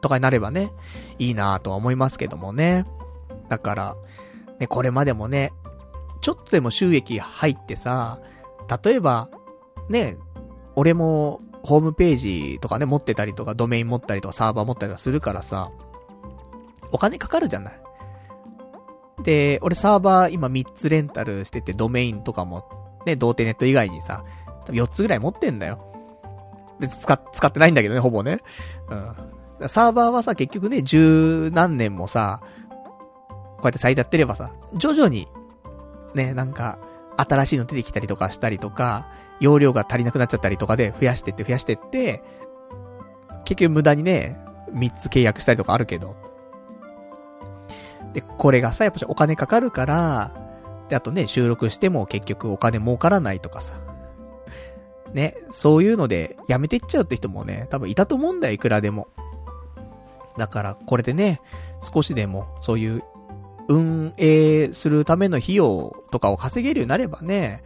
[0.03, 0.73] とかになればね、
[1.19, 2.85] いいなぁとは思いますけどもね。
[3.49, 3.97] だから、
[4.59, 5.53] ね、これまでもね、
[6.21, 8.21] ちょっとでも収益入ってさ、
[8.85, 9.31] 例えば、
[9.89, 10.19] ね、
[10.77, 15.71] 俺もホームページとかね、持ってたりとか、ドメイン持ったりとか、サーバー持ったりとかするからさ、
[16.91, 17.81] お金かかるじゃない。
[19.23, 22.69] で、俺サーバー今3つレンタルしてて、ドメインとかも、
[23.07, 24.25] ね、童貞ネット以外にさ、
[24.67, 25.79] 4つぐらい持ってんだよ。
[26.81, 28.39] 別に使、使ってないんだけどね、ほぼね。
[28.89, 29.32] うん。
[29.69, 32.41] サーバーはさ、結局ね、十何年もさ、
[33.57, 35.29] こうやって咲いてやってればさ、徐々に、
[36.15, 36.79] ね、なんか、
[37.17, 39.09] 新しいの出てきたりとかしたりとか、
[39.41, 42.23] 容量が足りなくなっちゃったりとかで増やしてって増やしてって、
[43.45, 44.39] 結局無駄にね、
[44.73, 46.17] 3つ契約したりとかあるけど。
[48.13, 50.33] で、これがさ、やっぱお金かかるから、
[50.89, 53.75] で、あとね、収録しても結局お金儲からないとかさ。
[55.13, 59.09] ね、そういうのでやめてっちゃうって人もね、多分いたと思うんだよ、いくらでも。
[60.37, 61.41] だから、これでね、
[61.81, 63.03] 少しでも、そういう、
[63.69, 67.63] 運営するための費用とかを稼げるようになればね、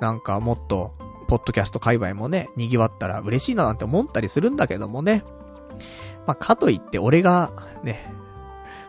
[0.00, 0.94] なんかもっと、
[1.28, 5.22] ポッドキャスト界隈もね、賑わったら嬉しいななんて思ったりするんだけどもね。
[6.26, 7.50] まあ、かといって俺が、
[7.82, 8.12] ね、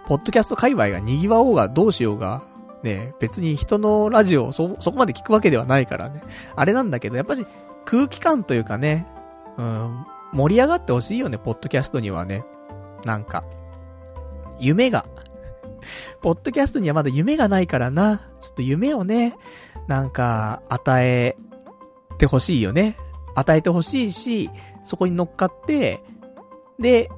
[0.07, 2.43] ポッドキャスト界隈が賑わおうがどうしようが、
[2.83, 6.21] ね、別に人のラジオをそ、そこまで聞くわけではないからね。
[6.55, 7.45] あれなんだけど、やっぱり
[7.85, 9.07] 空気感というかね、
[9.57, 12.45] うん、盛り上がってほしいよね、ポッドキャストにはね。
[13.05, 13.43] なんか、
[14.59, 15.05] 夢が、
[16.21, 18.17] ポッドキャストにはまだ夢がないからな。
[18.41, 19.35] ちょっと夢をね、
[19.87, 21.37] なんか、与え
[22.17, 22.97] てほしいよね。
[23.35, 24.49] 与えてほしいし、
[24.83, 26.01] そこに乗っかって、
[26.79, 27.09] で、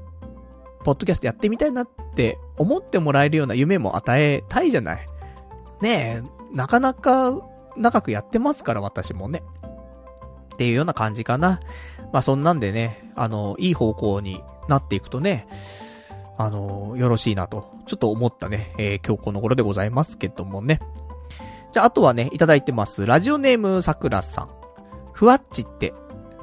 [0.84, 5.08] ポッドキャストやってみたいなって思ってもらえるような夢も与えたいじゃない。
[5.82, 7.34] ねえ、なかなか
[7.76, 9.44] 長くやってますから、私もね。
[10.54, 11.60] っていうような感じかな。
[12.12, 15.48] まあそんなんでね、あの、いい方向になっていくとね、
[16.38, 20.80] あの、よろしいなと、ちょっと思ったね、えー、今日この頃でございますけどもね。
[21.72, 23.06] じゃあ、あとはね、いただいてます。
[23.06, 24.50] ラジオネームさくらさん。
[25.14, 25.94] ふわっちって、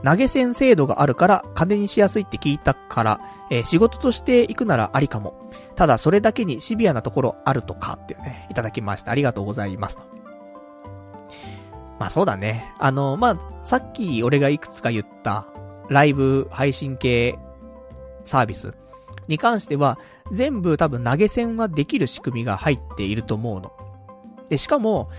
[0.04, 3.20] 投げ銭制度があるから金にしやすいって聞いたから、
[3.50, 5.50] えー、仕事として行くならありかも。
[5.76, 9.12] ただそれだけにシビアなところあるとかっていうね、いただきました。
[9.12, 9.96] ありがとうございます。
[11.98, 12.74] まあそうだね。
[12.78, 15.46] あの、まあ、さっき俺がいくつか言った、
[15.88, 17.38] ライブ配信系
[18.24, 18.74] サービス
[19.28, 19.98] に関しては、
[20.30, 23.72] 全部多分投げ銭はできる仕組みが入っていると思うの。
[24.48, 25.10] で、しかも、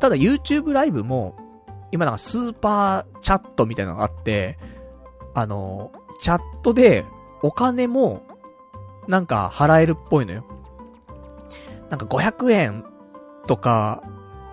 [0.00, 1.36] ただ YouTube ライブも、
[1.92, 4.58] 今なんかスーパーチャットみたいなのがあって、
[5.34, 7.04] あの、チャットで
[7.42, 8.22] お金も、
[9.08, 10.44] なんか払えるっぽいのよ。
[11.88, 12.84] なんか500円
[13.46, 14.02] とか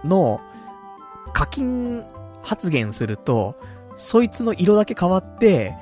[0.04, 0.42] の
[1.34, 2.04] 課金
[2.42, 3.56] 発言すると、
[3.96, 5.76] そいつの色だけ変わって、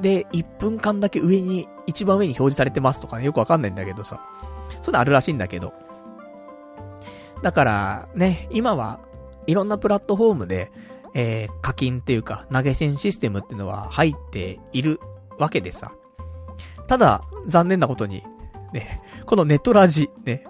[0.00, 4.20] で、1分間だけ上に、一番上に表示されてますとかね、よくわかんないんだけどさ。
[4.70, 5.74] そういうのあるらしいんだけど。
[7.42, 9.00] だから、ね、今は
[9.46, 10.70] いろんなプラットフォームで、
[11.14, 15.00] えー、課金っていうか、投げ銭システムっていうのは入っている
[15.38, 15.92] わけでさ。
[16.86, 18.22] ただ、残念なことに、
[18.72, 20.44] ね、このネトラジ、ね、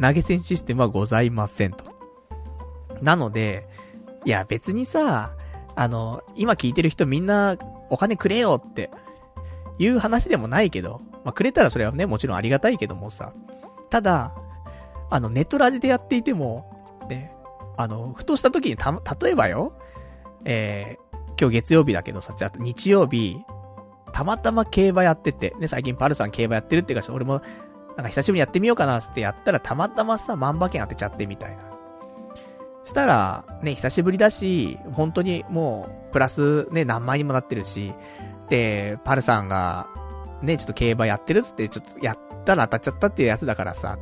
[0.00, 1.84] 投げ銭システムはございませんと。
[3.02, 3.68] なので、
[4.24, 5.36] いや別にさ、
[5.76, 7.56] あの、今聞いてる人みんな
[7.90, 8.90] お金くれよって、
[9.78, 13.32] いう話でもないけど、まあ、くれたらそれはね、もちろんありがたいけどもさ。
[13.90, 14.34] ただ、
[15.10, 17.32] あの、ネットラジでやっていても、ね、
[17.76, 19.72] あの、ふとした時にた、例えばよ、
[20.44, 23.38] えー、今日月曜日だけどさ、じゃあ日曜日、
[24.12, 27.40] たまたま競馬やってて、ね、最近パルさん競馬やってるっていうか、俺も、
[27.96, 31.67] なんか久しぶりにやってみようかなってやったら、たまたまさ、万馬券当てちゃってみたいな。
[32.88, 37.92] したら、ね、久しぶりだし、本当にもう、プラスね、何万にもなってるし、
[38.48, 39.88] で、パルさんが、
[40.42, 43.98] ね、ちょっと競馬やってるっつって、ちょっとやったら当たっちゃったっていうやつだからさ。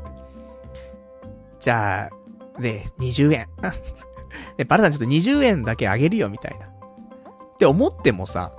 [1.59, 2.09] じゃ
[2.57, 3.49] あ、ね、20円。
[4.57, 6.67] で、パルさんちょっと20円だけあげるよ、みたいな。
[6.67, 6.71] っ
[7.59, 8.53] て思ってもさ、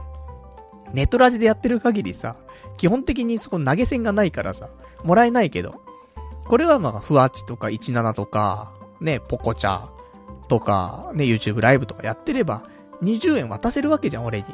[0.91, 2.35] ネットラジでやってる限りさ、
[2.75, 4.69] 基本的にそこ投げ銭がないからさ、
[5.05, 5.75] もらえないけど。
[6.49, 9.96] これはまあ、ふわっちとか17とか、ね、ポコチャ
[10.47, 12.63] とか、ね、YouTube ライブとかやってれば、
[13.03, 14.45] 20円渡せるわけじゃん、俺に。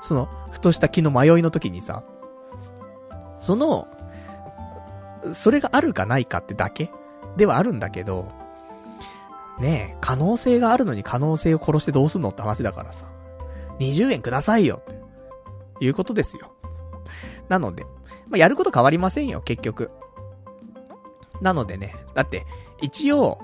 [0.00, 2.02] その、ふとした気の迷いの時にさ、
[3.38, 3.88] その、
[5.32, 6.90] それがあるかないかってだけ
[7.36, 8.30] ではあるんだけど、
[9.58, 13.06] ねえ、可能性があるのに可能性を殺してどうすんのって話だからさ。
[13.78, 14.96] 20円くださいよって。
[15.80, 16.52] いうことですよ。
[17.48, 17.84] なので、
[18.28, 19.90] まあ、やること変わりませんよ、結局。
[21.40, 22.46] なのでね、だって、
[22.80, 23.38] 一応、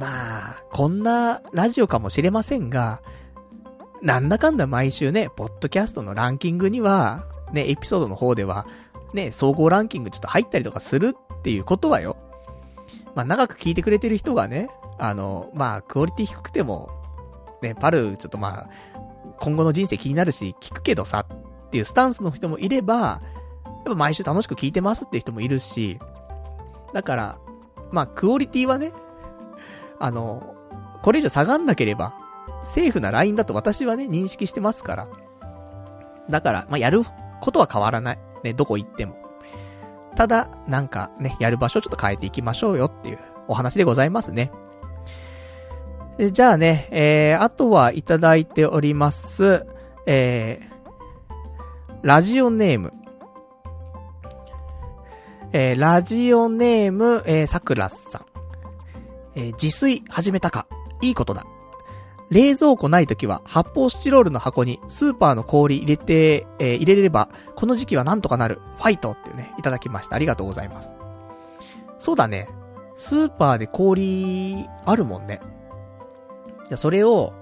[0.00, 3.02] まあ、こんなラジオかもしれませんが、
[4.00, 8.66] なんだかんだ毎週ね、ポッドキャストのランキングには、ね、エピソードの方では、
[9.12, 12.16] ね、総合ランキングちょっと入ったりとかするっていうことはよ。
[13.14, 16.88] まあ、長く聞いてくれてる人がね、あの、まあ、クオリティ低くても、
[17.60, 18.70] ね、パル、ちょっとまあ、
[19.38, 23.20] 今後の人生気になるし、聞くけどさ、っていうスタンスの人もいれば、や
[23.82, 25.98] っぱ毎週楽しく聞いてますって人もいるし、
[26.94, 27.38] だから、
[27.92, 28.94] まあ、クオリティはね、
[30.00, 30.54] あの、
[31.02, 32.14] これ以上下がんなければ、
[32.62, 35.08] セーフなラインだと私はね、認識してますから。
[36.28, 37.02] だから、まあ、やる
[37.40, 38.18] ことは変わらない。
[38.42, 39.16] ね、どこ行っても。
[40.16, 43.18] ただ、なんかね、やる場所をちょっと変えていきましょうよっていう
[43.48, 44.50] お話でございますね。
[46.32, 49.66] じゃあね、えー、あとはいただいております、
[50.06, 50.70] えー、
[52.02, 52.92] ラジオネーム。
[55.52, 58.29] えー、ラジオネーム、えー、さくらさん。
[59.34, 60.66] えー、自炊始めたか。
[61.02, 61.44] いいことだ。
[62.30, 68.60] 冷蔵庫ないときは発泡スチロールの箱にスーパーの氷入れて、えー、入れれれば、この時期はなんとかなる。
[68.76, 70.16] ファイトっていうね、いただきました。
[70.16, 70.96] ありがとうございます。
[71.98, 72.48] そうだね。
[72.96, 75.40] スーパーで氷、あるもんね。
[76.68, 77.32] じゃ、それを、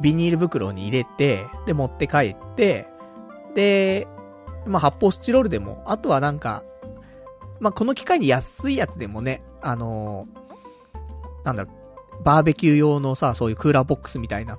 [0.00, 2.86] ビニール袋に入れて、で、持って帰って、
[3.54, 4.06] で、
[4.66, 6.62] まあ、発泡スチロールでも、あとはなんか、
[7.58, 10.39] まあ、この機会に安いやつでもね、あのー、
[11.44, 11.70] なんだろ、
[12.24, 14.58] バーベキュー用のさ、そういうクーラーボックスみたいな、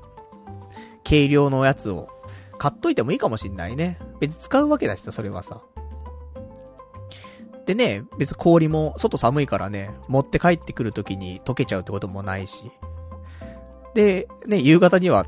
[1.03, 2.09] 軽量のやつを
[2.57, 3.99] 買っといてもいいかもしんないね。
[4.19, 5.61] 別に使うわけだしさ、それはさ。
[7.65, 12.71] でね、別に氷も外寒いからね、持って帰ってくるときに溶けちゃうってこともないし。
[13.93, 15.25] で、ね、夕方には、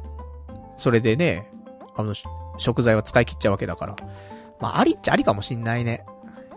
[0.77, 1.51] それでね、
[1.95, 2.13] あの、
[2.57, 3.95] 食材は使い切っちゃうわけだから。
[4.59, 6.05] まあ、ありっちゃありかもしんないね。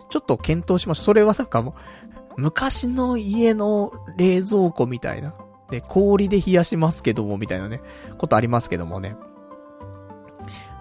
[0.09, 1.03] ちょっと検討しました。
[1.05, 1.75] それはなんかも、
[2.37, 5.33] 昔の家の冷蔵庫みたいな。
[5.69, 7.81] で、氷で冷やしますけども、みたいなね、
[8.17, 9.15] ことありますけどもね。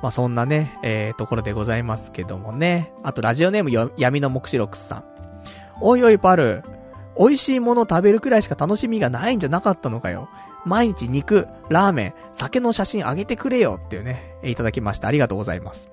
[0.02, 2.92] まあ、そんなね、えー、ところでございますけどもね。
[3.02, 5.04] あと、ラジオネーム闇の目視録さん。
[5.80, 6.62] おいおいパル、
[7.18, 10.28] 美味しいもの食べるくらいしか楽しみがないんじゃなかったのかよ。
[10.66, 15.08] 毎日肉、ラーメン、酒の写真あげてくれよっていうね、いただきました。
[15.08, 15.88] ありがとうございます。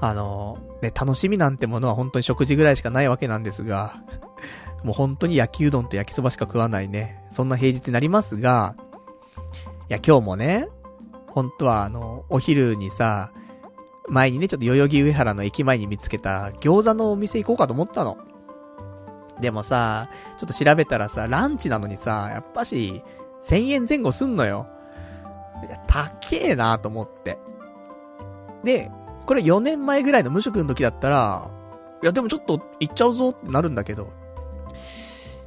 [0.00, 4.02] あの、ね、楽しみなんてものは本当に食事ぐらいしかないわけなんですが、
[4.82, 8.74] もう本当に焼きうどんと焼きそばしか食わないね、そんな平日になりますが、
[9.88, 10.68] いや今日もね、
[11.28, 13.32] 本当はあの、お昼にさ、
[14.08, 18.18] 前にね、ちょっと代々木上原の駅前に見つけた餃子のお店行こうかと思ったの。
[19.40, 20.08] でもさ、
[20.38, 23.02] ちょっと調べたらさ、ランチなのにさ、やっぱし、
[23.42, 24.66] 1000円前後すんのよ。
[25.66, 27.38] いや、高えなと思って。
[28.64, 28.90] で、
[29.30, 31.48] これ4年前ぐらいの無職の時だったら、
[32.02, 34.12] いやでもちょっと行っちゃうぞってなるんだけど、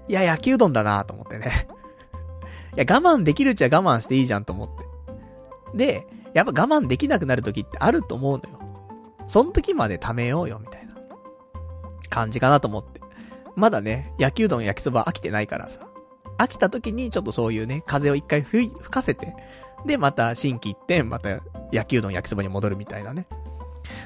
[0.07, 1.67] いや、焼きうどんだなと思ってね。
[2.77, 4.85] いや、我慢できるうちは我慢していいじゃんと思って。
[5.75, 8.59] で、やっぱ我慢できなくなる時ってあると思うのよ。
[9.27, 10.95] その時まで貯めようよ、みたいな
[12.09, 13.01] 感じかなと思って。
[13.57, 15.89] まだね、焼きうどん焼きそば飽きてないからさ。
[16.37, 19.35] 飽きた時にちょっとそういうね、風を一回吹かせて、
[19.85, 21.41] で、また新規一点、また
[21.73, 23.27] 焼きうどん焼きそばに戻るみたいなね。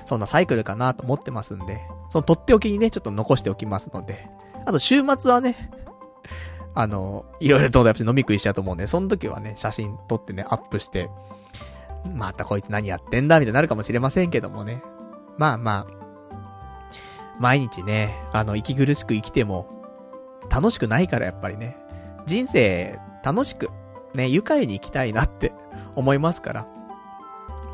[0.05, 4.27] そんなサイクルかなと思ってますんで、そのとっておきにね、ちょっと残しておきますので。
[4.65, 5.71] あと週末はね、
[6.75, 11.09] あの、いろいろとやっぱ飲み食いしちゃうと思うんで、その時はね、写真撮ってね、アップして、
[12.13, 14.81] またこいつ何やってんだみたいになるかもしれませんけどもね。
[15.37, 15.97] まあまあ、
[17.39, 19.67] 毎日ね、あの、息苦しく生きても、
[20.49, 21.77] 楽しくないからやっぱりね、
[22.25, 23.69] 人生楽しく、
[24.13, 25.53] ね、愉快に生きたいなって
[25.95, 26.67] 思いますから。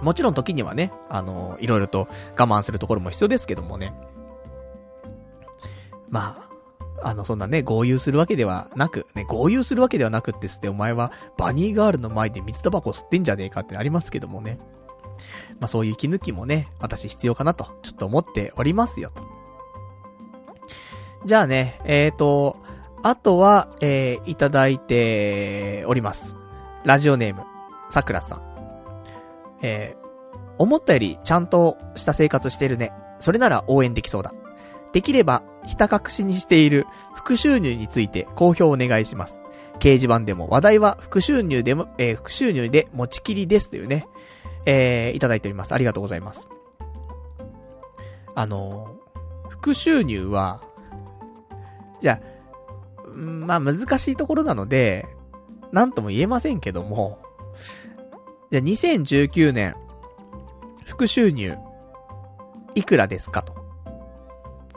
[0.04, 2.08] もちろん時にはね、あの、いろいろと
[2.38, 3.94] 我慢するところも必要ですけどもね。
[6.10, 6.48] ま
[7.02, 14.60] あ、あの、そんなね、合流するわけではなく、ね、合流するわけではなくってすって、お前はバニーガールの前で水タバコ吸ってんじゃねえかってありますけどもね。
[15.60, 19.24] まあそういう息抜きもね、私必要かなと、ちょっと思っておりますよと。
[21.26, 22.58] じゃあね、えーと、
[23.02, 26.36] あとは、えー、いただいております。
[26.86, 27.44] ラジオネーム、
[27.90, 28.53] さくらさん。
[29.64, 32.94] えー、思ったよりちゃんとした生活してるね。
[33.20, 34.34] それなら応援できそうだ。
[34.92, 36.86] できれば、ひた隠しにしている
[37.16, 39.42] 副収入について公表お願いします。
[39.80, 44.08] 掲示板でも話題は副収入でも、えー、副収入で持ちきりですというね、
[44.66, 45.74] えー、いただいております。
[45.74, 46.48] ありがとうございます。
[48.36, 50.62] あのー、副収入は、
[52.02, 55.08] じゃあ、まあ難しいところなので、
[55.72, 57.23] なんとも言えませんけども、
[58.54, 59.76] じゃあ2019年、
[60.86, 61.58] 副収入、
[62.76, 63.42] いくらですか？
[63.42, 63.56] と。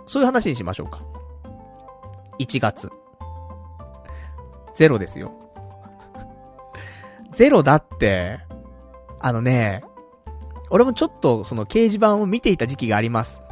[0.06, 1.00] そういう話にしましょうか。
[2.38, 2.88] 1月。
[4.74, 5.30] ゼロですよ。
[7.32, 8.40] ゼロだって、
[9.20, 9.84] あのね、
[10.70, 13.42] 俺もちょっとその掲示板を見ていた時期があります。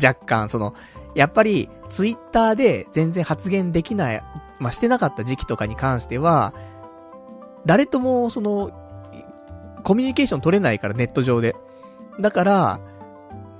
[0.00, 0.74] 若干、その、
[1.16, 4.22] やっぱり、ツイッターで全然発言できない、
[4.60, 6.54] まあ、してなかった時期とかに関しては、
[7.66, 8.83] 誰とも、その、
[9.84, 11.54] コミュニケーション取れないから、ネット上で。
[12.18, 12.80] だから、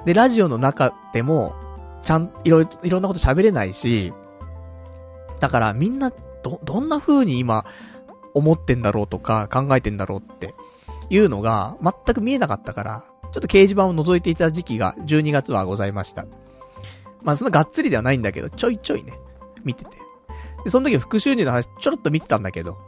[0.05, 1.55] で、ラジオの中でも、
[2.03, 4.13] ちゃん、いろいろ、いろんなこと喋れないし、
[5.41, 6.11] だからみんな、
[6.43, 7.65] ど、どんな風に今、
[8.35, 10.55] 思ってんだろうとか、考えてんだろうって
[11.09, 16.27] いうのが、全く見えなかったから、ちょっと掲示板を覗いていた時期が12月はございました。
[17.23, 19.13] まあそんながっつりではないんだけど、ちょいちょいね、
[19.65, 19.97] 見てて。
[20.65, 22.79] で、その時副収入の話ちょろっと見てたんだけど、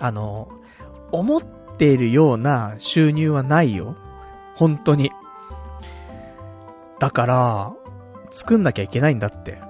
[0.00, 0.48] あの、
[1.12, 1.42] 思っ
[1.76, 3.96] ているような収入はないよ。
[4.54, 5.10] 本当に。
[6.98, 7.72] だから、
[8.30, 9.60] 作んなきゃいけないんだって。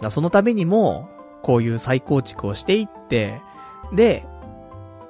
[0.00, 1.08] だそのためにも、
[1.42, 3.40] こういう再構築をしていって、
[3.92, 4.26] で、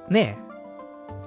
[0.08, 0.38] ね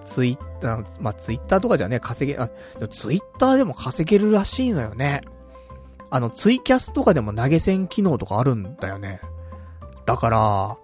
[0.06, 2.50] ツイッター、まあ、ツイッターとかじゃね、稼げ、あ、
[2.90, 5.22] ツイッターでも稼げるらしいのよね。
[6.10, 9.22] あの、ツイキャスとかでも投げ銭機能とかあるんだよね。
[10.06, 10.78] だから、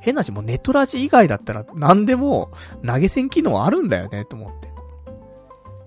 [0.00, 2.50] 変なし、もうネトラジ以外だったら何でも
[2.86, 4.68] 投げ銭機能あるんだよね、と思って。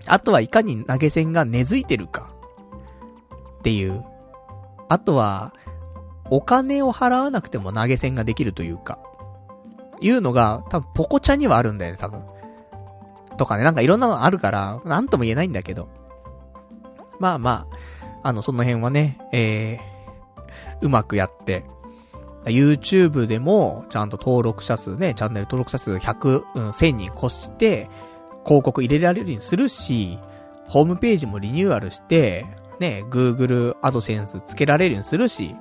[0.07, 2.33] あとはいかに投げ銭が根付いてるか。
[3.59, 4.03] っていう。
[4.89, 5.53] あとは、
[6.29, 8.99] お金を払わなくても投げ銭ができるというか。
[10.01, 12.23] いうのが、多分ポコチャにはあるんだよね、多分。
[13.37, 15.87] とかね、なんかいろんなのあるから、なんとも言えないんだけど。
[17.19, 17.67] まあま
[18.21, 21.65] あ、あの、その辺はね、えー、うまくやって、
[22.45, 27.89] YouTube でも、ちゃんと登録者数ね、チャンネル登録者数100、うん、1000人越して、
[28.43, 30.17] 広告入れられるようにするし、
[30.67, 32.45] ホームページもリニューアルして、
[32.79, 35.55] ね、Google AdSense つけられるようにするし、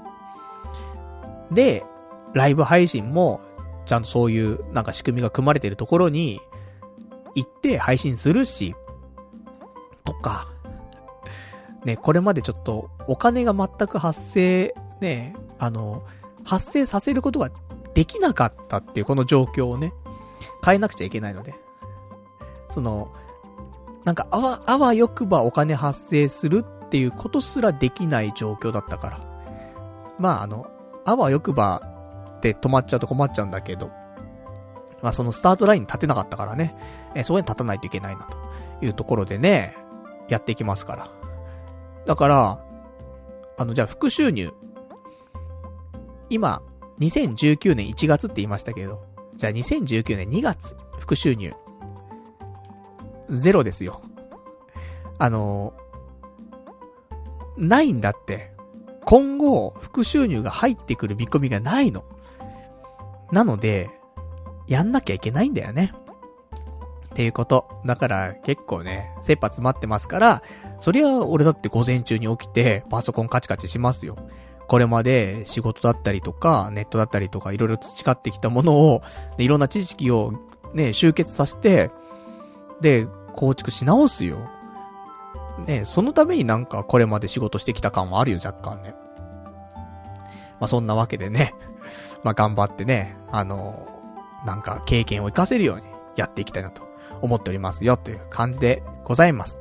[1.50, 1.84] で、
[2.32, 3.40] ライブ配信も、
[3.84, 6.40] ちゃんとそういう、なんか仕組みが組まれてるところに、
[7.34, 8.74] 行って配信するし、
[10.04, 10.48] とか、
[11.84, 16.04] ね、これまでちょっと、お金が全く発生、ね、あの、
[16.44, 17.50] 発生させることが
[17.94, 19.92] できなかったっていうこの状況をね、
[20.64, 21.54] 変えなくちゃいけないので。
[22.70, 23.12] その、
[24.04, 29.20] なんか、あわ、あわよくばお金発生するっていうことすらできない状況だったから。
[30.18, 30.66] まあ、あの、
[31.04, 31.82] あわよくば
[32.38, 33.90] って止まっちゃうと困っちゃうんだけど、
[35.02, 36.74] まあそのスタートラインに立てなかったからね、
[37.14, 38.26] え、そこに立たないといけないな
[38.80, 39.74] というところでね、
[40.28, 41.10] やっていきますから。
[42.06, 42.60] だから、
[43.58, 44.52] あの、じゃあ副収入。
[46.30, 46.62] 今、
[47.00, 49.02] 2019年1月って言いましたけど、
[49.34, 51.52] じゃあ2019年2月、副収入。
[53.30, 54.00] ゼロですよ。
[55.18, 55.74] あの
[57.56, 58.52] ないんだって。
[59.04, 62.04] 今後、副収入が入ってくる見込みがないの。
[63.32, 63.90] なので、
[64.66, 65.92] やんなきゃいけないんだよね。
[67.06, 67.68] っていうこと。
[67.84, 70.42] だから結構ね、切羽詰まってますから、
[70.78, 74.16] そりゃ俺だって午前中に起きてパソコンカチカチしますよ。
[74.70, 79.02] これまで仕事だったりとか、ネットだったりとか、いろいろ培ってきたものを、
[79.36, 80.32] いろんな知識を
[80.74, 81.90] ね、集結させて、
[82.80, 84.48] で、構築し直すよ。
[85.66, 88.94] ね、そのためになんかこれまで仕事してきた感はあるよ、若干ね。
[90.60, 91.52] まあ、そんなわけでね、
[92.22, 93.88] ま、頑張ってね、あの、
[94.46, 95.82] なんか経験を活かせるように
[96.14, 96.84] やっていきたいなと
[97.22, 99.60] 思っておりますよ、という感じでございます。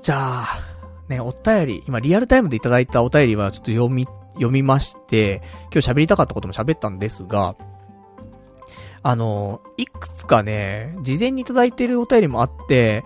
[0.00, 0.71] じゃあ、
[1.08, 7.56] ね、お便り、今リアルタイムでいただいたお便りはちょっと読み、読みまして、今日喋りたかったことも喋ったんですが、
[9.02, 13.04] あの、いくつかね、事前にいただいてるお便りもあって、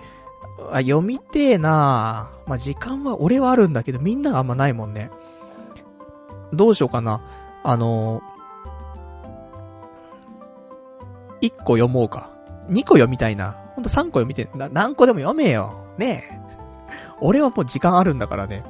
[0.70, 5.10] あ、読みてえなまあ、時間は俺はあるんだけど、みんながあんまないもんね。
[6.52, 7.20] どうしようかな。
[7.64, 8.22] あの
[11.42, 12.30] 1個読もうか。
[12.68, 13.56] 2個読みたいな。
[13.74, 15.74] ほんと3個読みてな、何個でも読めよ。
[15.98, 16.45] ねえ。
[17.20, 18.64] 俺はもう時間あるんだからね。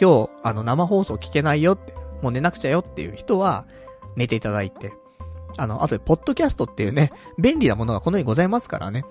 [0.00, 3.66] 今日、あの、生放送聞けないよって、もう寝なくちゃよっていう人は、
[4.16, 4.92] 寝ていただいて。
[5.56, 9.04] あの、あとで、ポッドキャストっていうね、便利なものがこの世にございますからね。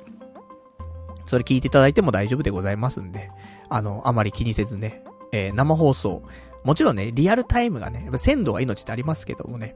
[1.26, 3.32] それ聞いていただいても大丈夫でございますんで、
[3.70, 6.24] あの、あまり気にせずね、えー、生放送。
[6.64, 9.76] もちろんね、リアルタイムがね、やっぱ鮮度が命ってありますけどもね。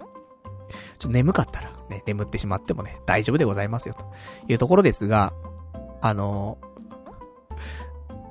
[1.00, 4.06] ちょっと眠かったら、ね、眠ってしまってもね、大丈夫でございますよ、と
[4.48, 5.34] いうところですが、
[6.02, 6.67] あのー、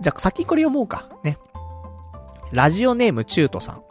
[0.01, 1.39] じゃあ先これ読もうか、ね。
[2.53, 3.83] ラジオネームチュートさん。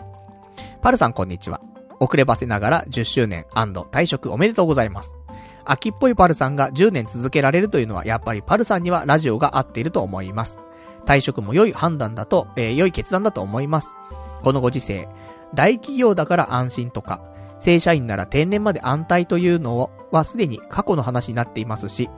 [0.82, 1.62] パルさんこんにちは。
[2.00, 5.18] 遅ればせながら10周年退職おめでとうございます。
[5.64, 10.60] 秋っぽいパルさんが10年続けられるというのは、やっぱりパルさんにはラジオが合っていると思います。
[11.06, 13.96] 退職も良い判断だと、えー、良い決断だと思います。
[14.44, 15.10] このご時世、
[15.56, 17.22] 大企業だから安心とか、
[17.60, 22.10] 正社員なら定年まで安泰というのはすでに過去の話になっていますし、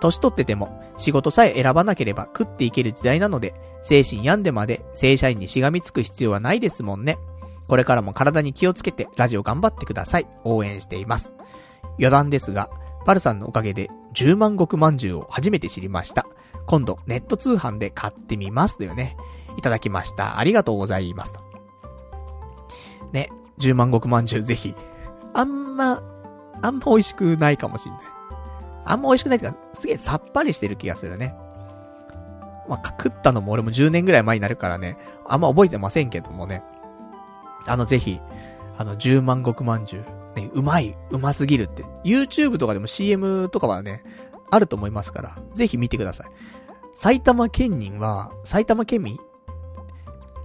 [0.00, 7.18] 年取ってても仕事さえ選ばなければ食っていける時代なので、精神病んでまで正社員にしがみつく必要はないですもんね。
[7.68, 10.26] これからも体に気をつけてラジオ頑張ってください。
[10.44, 11.34] 応援しています。
[11.98, 12.68] 余談ですが、
[13.06, 16.26] パルさんのおかげで10万石まんじゅうを初めて知りました。
[16.66, 19.16] 今度ネット通販で買ってみますというね、
[19.56, 20.38] いただきました。
[20.38, 21.38] ありがとうございます。
[23.12, 24.74] ね、10万石まんじゅうぜひ。
[25.34, 26.02] あんま、
[26.62, 28.00] あんま美味しくないかもしんない。
[28.84, 31.34] あんま美味しくないっていうか、すげえさっぱりしてる気がするね。
[32.68, 36.62] まあ、食ったのも俺も10年ぐらい前になるからね、あんま覚えてませんけどもね。
[37.66, 38.20] あの、ぜひ、
[38.78, 41.84] あの、10万石まんじゅう、ね、うまい、うますぎるって。
[42.04, 44.02] YouTube とかでも CM とかはね、
[44.50, 46.26] あると思いますから、ぜひ見てください。
[46.94, 49.18] 埼玉県民は、埼玉県民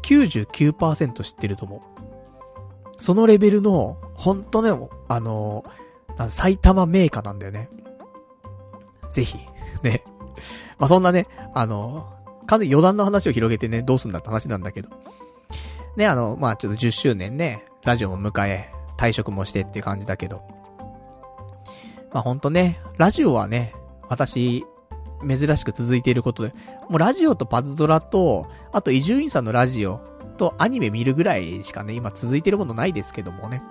[0.04, 1.82] ?99% 知ってると思う。
[2.98, 4.70] そのレベルの、ほんとね、
[5.08, 5.64] あの
[6.28, 7.70] 埼玉メーカーなんだよね。
[9.10, 9.40] ぜひ、
[9.84, 10.04] ね。
[10.78, 12.12] まあ、そんなね、あの
[12.48, 14.90] 完全に余談の話を広げてね、どうすんだって話なんだけど。
[15.96, 20.42] ね、あの、まあ、ちょっと10周年ね、ラジオも迎え、退職もしてっていう感じだけど。
[22.14, 23.74] まあ、ほんとね、ラジオはね、
[24.10, 24.64] 私、
[25.28, 26.54] 珍しく続いていることで、
[26.90, 30.00] もうラジオとパズドラと、あと伊集院さんのラジオ
[30.38, 33.62] とアニメ見るぐらいしかね、今続いてるものないですけどもね。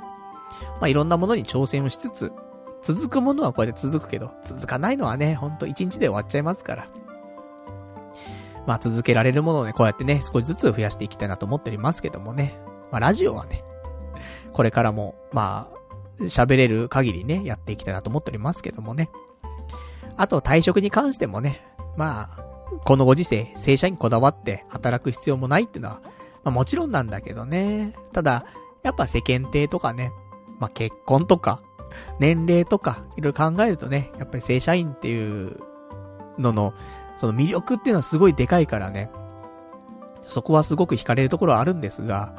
[0.80, 2.32] まあ、いろんなものに挑戦をしつつ、
[2.84, 6.88] 続くものはこうやって続くけど、続かないのはね、ほんと一日で終わっちゃいますから。
[8.66, 12.58] まあ続けられるものをね、こうやってね、少しずつ増やしていきたいなと思っておりますけどもね。
[12.92, 13.64] まあラジオはね、
[14.52, 19.10] これからも、まあ、喋れる限りね、やっていきたいなと思っておりますけどもね。
[20.18, 22.44] あと退職に関してもね、まあ、
[22.84, 26.02] このご時世、正社員こだわって働く必要もないっていうのは、
[26.44, 27.94] まあもちろんなんだけどね。
[28.12, 28.44] ただ、
[28.82, 30.12] やっぱ世間体とかね、
[30.58, 31.62] まあ結婚とか、
[32.18, 35.56] 年齢とか、いろいろ考えるとね、やっぱり正社員っていう
[36.38, 36.74] のの、
[37.16, 39.10] その魅力っていうのはすごいでかいからね。
[40.26, 42.34] そこはすごく惹かれるところはあるんですが、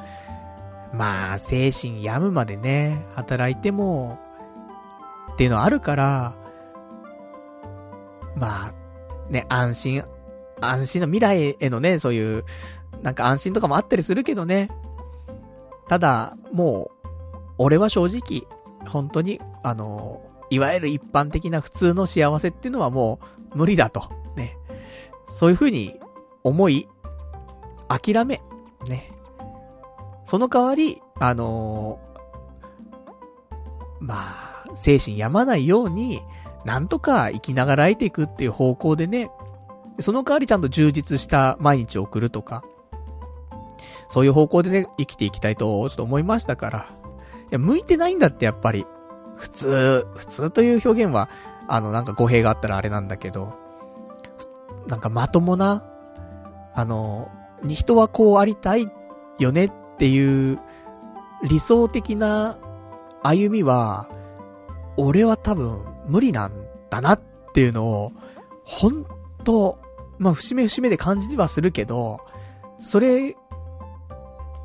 [0.94, 4.20] まあ、精神病むまでね、働いても、
[5.34, 6.36] っていうのはあるから、
[8.36, 8.74] まあ、
[9.30, 10.04] ね、安心、
[10.62, 12.46] 安心の未来へのね、そういう、
[13.02, 14.70] なんか安心とかもあったりするけどね。
[15.88, 17.08] ただ、もう、
[17.58, 18.48] 俺は正直、
[18.86, 23.20] 本当に、あの、いわゆる一般的な普通の幸せっていうのはも
[23.54, 24.12] う無理だと。
[24.36, 24.58] ね。
[25.28, 26.00] そういう風に
[26.44, 26.88] 思い、
[27.88, 28.42] 諦め、
[28.88, 29.12] ね。
[30.26, 32.00] その代わり、あの、
[34.00, 36.22] まあ、精神病まないように、
[36.66, 39.30] なんとか生きながらえていくっていう方向でね、
[40.00, 42.64] その代わりちゃんと充実した毎日を送るとか、
[44.10, 47.05] そういう方向でね、生きていきたいと、ちょっと思いましたから。
[47.46, 48.86] いや、向いてないんだって、やっぱり。
[49.36, 51.30] 普通、普通という表現は、
[51.68, 53.54] あの、なんか語弊があったらあれなんだけど、
[54.88, 55.84] なんかまともな、
[56.74, 57.30] あの、
[57.64, 58.90] に人はこうありたい
[59.40, 60.60] よねっていう
[61.44, 62.58] 理想的な
[63.24, 64.10] 歩みは、
[64.98, 66.54] 俺は多分無理なん
[66.90, 67.22] だなっ
[67.54, 68.12] ていうのを、
[68.64, 69.06] ほん
[69.44, 69.80] と、
[70.18, 72.20] まあ、節目節目で感じはするけど、
[72.80, 73.36] それ、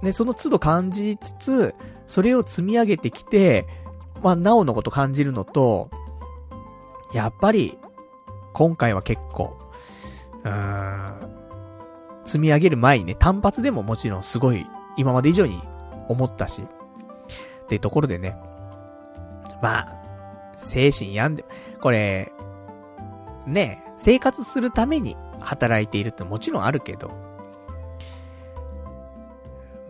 [0.02, 1.74] ね、その都度感じつつ、
[2.10, 3.68] それを積み上げてきて、
[4.20, 5.90] まあ、なおのこと感じるのと、
[7.14, 7.78] やっぱり、
[8.52, 9.56] 今回は結構、
[10.42, 14.66] うーん、積み上げる前にね、単発でももちろんすごい、
[14.96, 15.62] 今まで以上に
[16.08, 18.36] 思ったし、っていうところでね、
[19.62, 19.96] まあ、
[20.56, 21.44] 精神病んで、
[21.80, 22.32] これ、
[23.46, 27.29] ね、生活するために働いているってもちろんあるけど、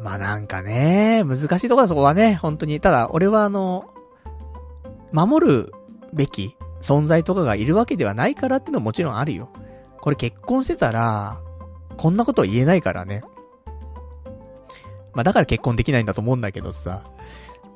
[0.01, 2.81] まあなんかね、難しいところだそこはね、本当に。
[2.81, 3.93] ただ、俺はあの、
[5.13, 5.73] 守る
[6.13, 9.51] べき存在とかがいるわけではないからってのももちろんあるよ。
[10.01, 11.39] これ結婚してたら、
[11.99, 13.23] こんなこと言えないからね。
[15.13, 17.03] まあだから結婚できないんだと思うんだけどさ。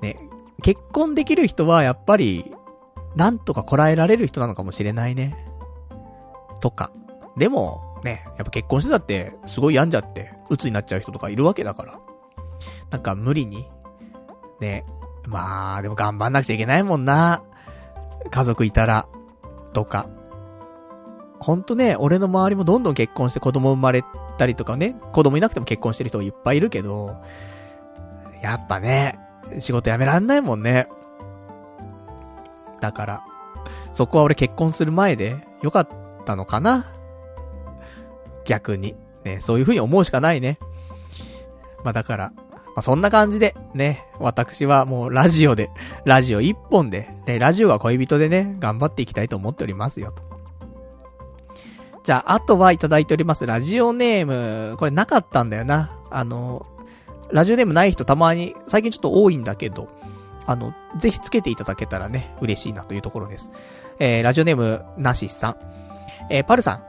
[0.01, 0.17] ね、
[0.63, 2.53] 結婚できる人はやっぱり、
[3.17, 5.37] なんとかこらえられる人なのかもしれないね。
[6.61, 6.91] とか。
[7.37, 12.01] でも、ね、やっぱ結婚してたって、すごい病んじゃって、鬱になっちゃう人とかいるわけだから。
[12.91, 13.69] なんか無理に、
[14.61, 14.85] ね、
[15.27, 17.43] まあ、でも頑張んなくちゃいけないもんな。
[18.31, 19.07] 家族いたら、
[19.73, 20.07] とか。
[21.41, 24.03] ほんとね、俺の周りもどんどん結婚して子供生まれ
[24.39, 27.17] たりとかね、子供いなくても結婚してる人がいっぱいいるけど、
[28.43, 29.19] やっぱね、
[29.59, 30.89] 仕事辞めらんないもんね。
[32.81, 33.25] だから、
[33.93, 35.89] そこは俺結婚する前でよかっ
[36.25, 36.87] たのかな
[38.45, 38.97] 逆に。
[39.25, 40.59] ね、そういう風に思うしかないね。
[41.83, 42.33] まあだから、
[42.75, 45.71] まあ、そんな感じで、ね、私はもうラジオで、
[46.05, 50.23] ラジオ一本で、ね、ラジオが恋人でね、頑張っていきたいと思っておりますよ、と。
[52.03, 54.27] じゃあ、あとはいただいております、ラジオネー
[54.71, 55.97] ム、これなかったんだよな。
[56.11, 56.67] あの、
[57.31, 59.89] ラジオネームない人たまに、最近ちょっと多いんだけど、
[60.47, 63.51] あの、ぜひつけていただけたらね、嬉しいなというところです。
[63.99, 65.57] えー、ラジオネーム、なしさん。
[66.31, 66.83] えー、パルさん、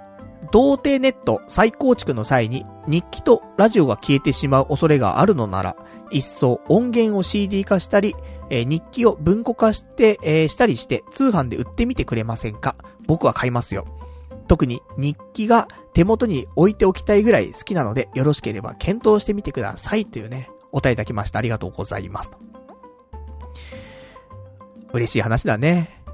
[0.51, 5.75] 童貞ネット再構築の際に日記とラジオが消えてしまう恐れがあるのなら、
[6.11, 8.15] 一層音源を CD 化したり、
[8.49, 12.75] えー、日記を文庫化して、えー、したりして通販で売ってみてくれませんか？
[13.07, 13.88] 僕は買いますよ。
[14.48, 21.40] 特に日記が手元に置いておきたいぐらい好きなので、よろしければ検討してみてくださいというね、お答えいただきました。
[21.40, 22.32] ありがとうございます。
[24.93, 26.05] 嬉しい話だね。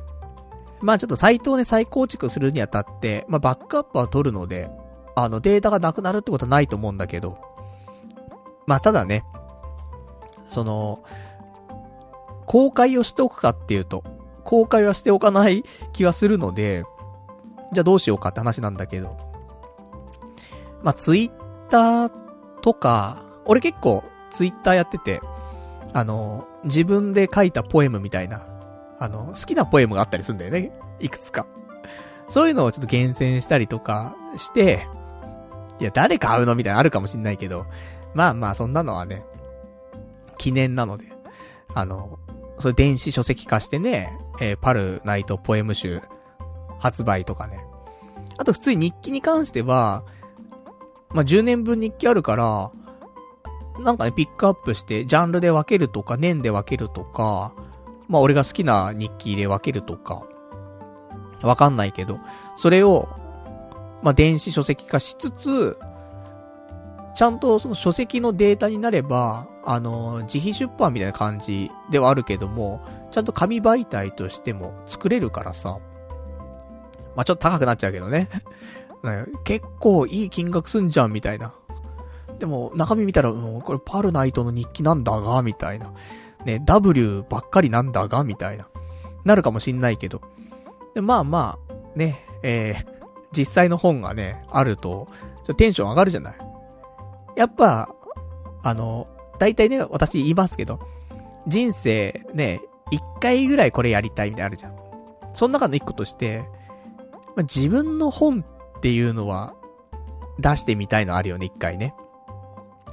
[0.82, 4.70] まあちょっとサイトをね、再構築するにあたって、まあバックアップは取るので、
[5.16, 7.38] あのデータがなくなるってことはないと思うんだけど、
[8.66, 9.24] まあただね、
[10.48, 11.04] その、
[12.46, 14.04] 公開をしておくかっていうと、
[14.44, 16.84] 公開はしておかない気はするので、
[17.74, 19.18] じゃあどうしようかって話なんだけど。
[20.84, 21.32] まあツイッ
[21.70, 22.12] ター
[22.62, 25.22] とか、俺結構ツイッターやってて、
[25.94, 28.46] あの、自分で書いたポエムみたいな、
[29.02, 30.72] あの、好きなポエムがあったりするんだよね。
[31.00, 31.48] いくつか。
[32.30, 34.88] そういうのをちょっと厳選したりとかして、
[35.80, 37.66] いや、誰買うのみたいなのあるかもしんないけど、
[38.14, 39.26] まあまあ、そんなのはね、
[40.38, 41.12] 記念なので、
[41.74, 42.20] あの、
[42.60, 46.00] それ電子書籍化してね、えー、パルナイトポエム集
[46.78, 47.66] 発売とかね。
[48.38, 50.04] あと普通に日記に関しては、
[51.10, 52.72] まあ、10年分日記あるから、
[53.80, 57.56] なんかね、ピックアップして、ジャンルで分けるとか、年で分けるとか、
[58.08, 60.24] まあ俺が好きな日記で分けるとか、
[61.42, 62.20] わかんないけど、
[62.58, 63.10] それを、
[64.02, 65.78] まあ電子書籍化しつつ、
[67.16, 72.82] ちゃんとその書籍のデータになれば、あの、自費出版みたいな感じではあるけども、
[73.12, 75.80] ちゃんと紙媒体としても作れるからさ、
[77.16, 78.30] まあ、ちょっと高くなっちゃうけどね。
[79.44, 81.54] 結構いい金額すんじゃん、みたいな。
[82.40, 85.92] でも、中身見たら、うん、これパルナイトの日記なんだが、みたいな。
[86.46, 88.68] ね、W ばっかりなんだが、みたいな。
[89.24, 90.22] なるかもしんないけど。
[90.96, 92.86] でまあまあ、ね、えー、
[93.32, 95.08] 実際の本がね、あると、
[95.44, 96.36] ちょテンション上がるじゃない。
[97.36, 97.94] やっぱ、
[98.64, 99.08] あの、
[99.40, 100.80] 大体ね、私言いますけど、
[101.48, 102.62] 人生ね、
[102.92, 104.76] 一回ぐらいこれやりたいみたいなあるじゃん。
[105.34, 106.44] その中の一個として、
[107.36, 108.44] まあ、自分の本
[108.78, 109.56] っていうのは、
[110.40, 111.94] 出してみたいのあるよね、一回ね。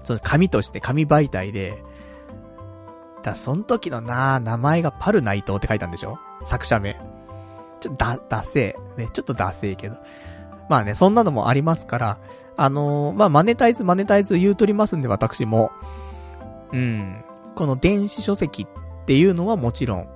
[0.05, 1.83] その紙として、紙媒体で、
[3.29, 6.19] だその時のな名前がパル内藤って書いたんでしょ？
[6.45, 6.95] 作者名。
[7.81, 8.99] ちょっとだ、ダセー。
[8.99, 9.97] ね、ちょっとダセーけど。
[10.69, 12.19] まあね、そんなのもありますから、
[12.57, 15.71] あのー、まあ、マネタイズ、マネタイズ言うとりますんで、私も。
[16.73, 17.25] うん。
[17.55, 20.09] この電子書籍っていうのはもちろん、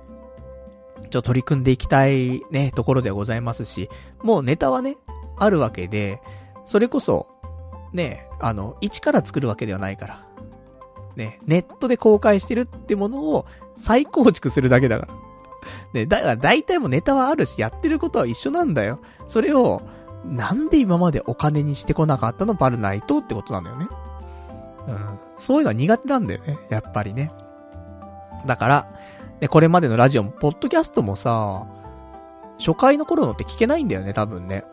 [1.09, 3.89] ちょっと取り組んでいきたいね、ところでございますし、
[4.21, 4.97] もうネタはね、
[5.39, 6.21] あるわけで、
[6.65, 7.27] それこそ、
[7.93, 10.27] ね、あの、一から作るわけではないから。
[11.15, 15.13] ね、ネットで公開してるってものを再構築するだけだから。
[15.93, 18.99] ね、だから大体もネタはあるし、やってることは一緒なんだよ。
[19.27, 19.81] それを、
[20.25, 23.87] なんで今までお金にしてこなかったのバルナイトってことなんだよね。
[24.87, 25.19] うん。
[25.37, 26.57] そういうのは苦手なんだよね。
[26.69, 27.31] やっぱりね。
[28.45, 28.87] だから、
[29.41, 31.65] ね、これまでのラジオも、ポッドキャストもさ、
[32.59, 34.63] 初回の頃のって聞けないんだよね、多分ね。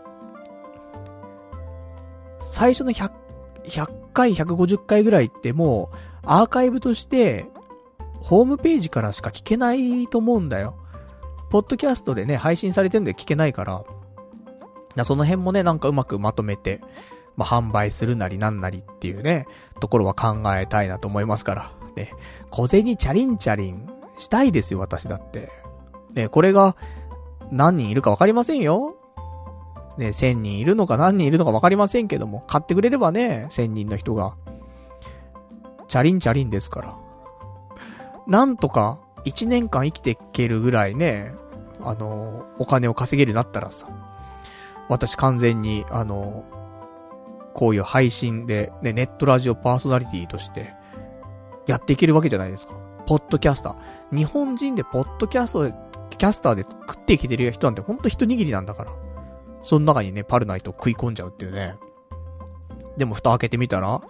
[2.41, 3.11] 最初の100、
[3.65, 7.47] 100回、150回ぐらいってもう、アーカイブとして、
[8.21, 10.77] ホームページからしか聞けないと思うんだよ。
[11.51, 13.83] ポッドキャストでね、配信されてるんで聞けないから。
[14.97, 16.81] らその辺もね、なんかうまくまとめて、
[17.37, 19.47] まあ、販売するなりなんなりっていうね、
[19.81, 21.73] ところは考えたいなと思いますから。
[21.97, 22.13] ね、
[22.51, 25.51] 小銭チャリンチャリンしたいですよ、私だって。
[26.13, 26.77] ね、これが
[27.51, 28.97] 何人いるかわかりませんよ。
[29.99, 34.35] ね、1000人いるのか何人いるのかわかりませんけども、買ってくれればね、1000人の人が。
[35.91, 36.97] チャリンチャリンですから。
[38.29, 41.35] なんとか、1年間生きていけるぐらいね、
[41.83, 43.89] あの、お金を稼げるようになったらさ、
[44.89, 46.45] 私完全に、あの、
[47.55, 50.75] こういう配信で、ね、ネットラジオパーソナリティとして、
[51.67, 52.75] やっていけるわけじゃないですか。
[53.07, 54.17] ポッドキャスター。
[54.17, 55.75] 日本人でポッドキャストで、
[56.17, 58.93] キャスターで食っていけてる人なんてほんと一握りなんだから。
[59.65, 61.75] その中にね、パルナイト食い込んじゃうっていうね。
[62.97, 64.01] でも蓋開けてみたら、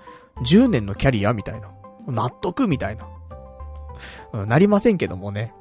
[0.45, 1.73] 10年のキャリアみたいな。
[2.07, 3.09] 納得みたいな。
[4.33, 5.55] うん、なりませんけどもね。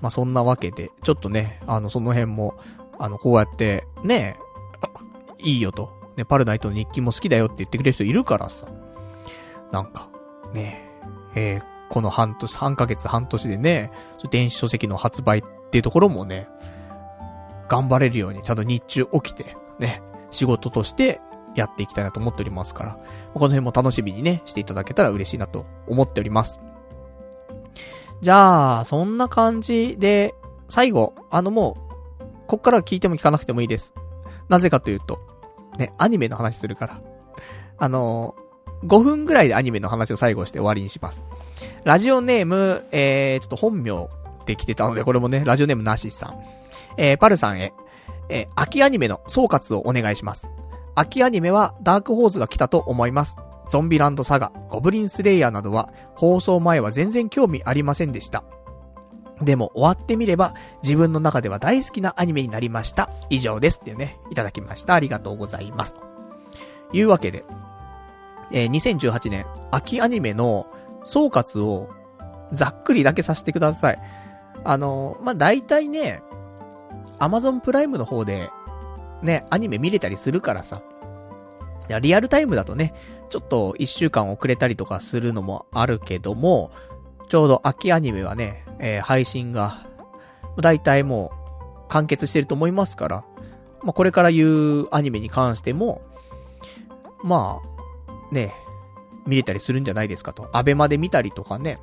[0.00, 2.54] まあ、そんなわけで、ちょっとね、あの、その辺も、
[2.98, 4.36] あの、こうやって、ね、
[5.38, 5.90] いいよと。
[6.16, 8.66] ね、パルナイトの日記も好きだよって言ってくれる人いるからさ。
[9.72, 10.08] なんか、
[10.52, 10.88] ね、
[11.34, 13.92] えー、この半年、3ヶ月半年でね、
[14.30, 16.48] 電子書籍の発売っていうところもね、
[17.68, 21.20] 頑張れるように、ちゃんと日中起きて、ね、仕事として
[21.54, 22.98] やっていきたいなと思っておりますから、
[23.34, 26.60] この辺も楽しみにね、していただけたら嬉しいなと思っております。
[28.20, 30.34] じゃあ、そんな感じで、
[30.68, 31.76] 最後、あのも
[32.20, 33.94] う、こっから聞いても聞かなくてもいいです。
[34.48, 35.20] なぜかというと、
[35.78, 37.00] ね、アニメの話するから。
[37.78, 38.34] あの
[38.84, 41.24] 5分ぐらいでアニメの話を最後して終わりにします。
[41.84, 44.08] ラジオネーム、えー、ちょっと本名
[44.46, 46.42] で来てたので、これもね、ラジオネームなしさん。
[46.96, 47.72] えー、パルさんへ、
[48.28, 50.50] えー、秋アニメの総括をお願いします。
[50.94, 53.38] 秋アニメはダークホーズが来たと思います。
[53.70, 58.42] ゾンビランドサガ、ゴブリンスレイヤーなどは放送前は全然興味ありませんでした。
[59.40, 63.10] でも終わってみれば自分の中では大好きなアニメになりました。
[63.30, 64.94] 以上ですってね、いただきました。
[64.94, 65.94] ありがとうございます。
[65.94, 66.00] と
[66.92, 67.44] いうわけで、
[68.52, 70.66] えー、2018年秋アニメの
[71.04, 71.88] 総括を
[72.52, 73.98] ざっくりだけさせてください。
[74.64, 76.22] あのー、まあ、大体ね、
[77.18, 78.50] アマゾンプライムの方で、
[79.22, 80.82] ね、アニメ見れたりするからさ。
[81.88, 82.94] いや、リアルタイムだとね、
[83.28, 86.70] ちょっと一週間遅れたりとかするのもあるけども、
[87.28, 89.86] ちょうど秋アニメはね、えー、配信が、
[90.60, 91.32] だいたいも
[91.86, 93.24] う、完結してると思いますから、
[93.82, 96.02] まあ、これから言うアニメに関しても、
[97.22, 98.54] まあ、ね、
[99.26, 100.48] 見れたりするんじゃないですかと。
[100.52, 101.78] アベマで見たりとかね、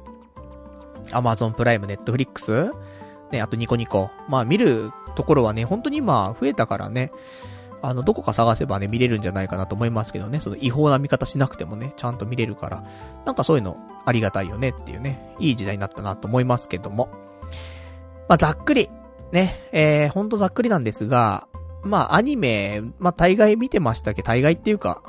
[1.12, 2.72] アマゾンプライム、ネットフリックス
[3.32, 4.10] ね、あとニコニコ。
[4.30, 7.12] まあ見るところはね、本当に今増えたからね、
[7.82, 12.84] あの、どこか探せばね、見れるんじゃないかなと思いますけどね、その違法な見方しなくてもね、ちゃんと見れるから、
[13.26, 17.10] なんかそういうのありがたいよねっていうね、いい時代になったなと思いますけども。
[18.28, 18.90] まあ、ざっくり、
[19.32, 21.48] ね、えー、ほんとざっくりなんですが、
[21.84, 25.02] まあ、アニメ、まあ、大概見てましたけど、大概っていうか、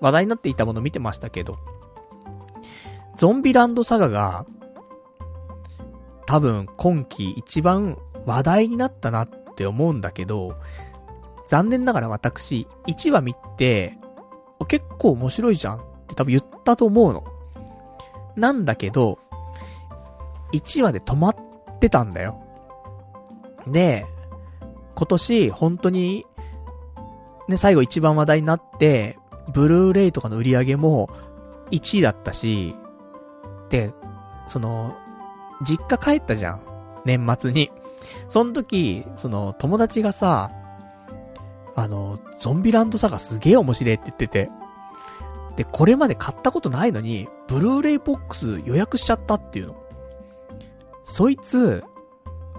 [0.00, 1.58] 話題になっていたもの見てましたけど、
[3.16, 4.44] ゾンビランドサガが、
[6.26, 10.56] 多分今季一番話題になったなって思うんだけど、
[11.46, 13.98] 残念ながら私、1話見て、
[14.68, 17.24] 結構面白いじゃんって多分言ったと思うの。
[18.36, 19.18] なんだけど、
[20.52, 21.36] 1話で止まっ
[21.80, 22.38] てたんだよ。
[23.66, 24.06] で、
[24.94, 26.26] 今年本当に、
[27.48, 29.16] ね、最後一番話題になって、
[29.52, 31.10] ブルーレイとかの売り上げも
[31.70, 32.76] 1位だったし、
[33.68, 33.92] で、
[34.46, 34.96] その、
[35.62, 36.60] 実家帰ったじゃん。
[37.04, 37.70] 年末に。
[38.28, 40.50] その時、その、友達がさ、
[41.74, 44.50] あの、ゾンビランドサガすげえ面白いって言ってて。
[45.56, 49.76] で、これまで買ったことないのに、ブルーレイボックス予約しちゃったっていうの。
[51.04, 51.84] そいつ、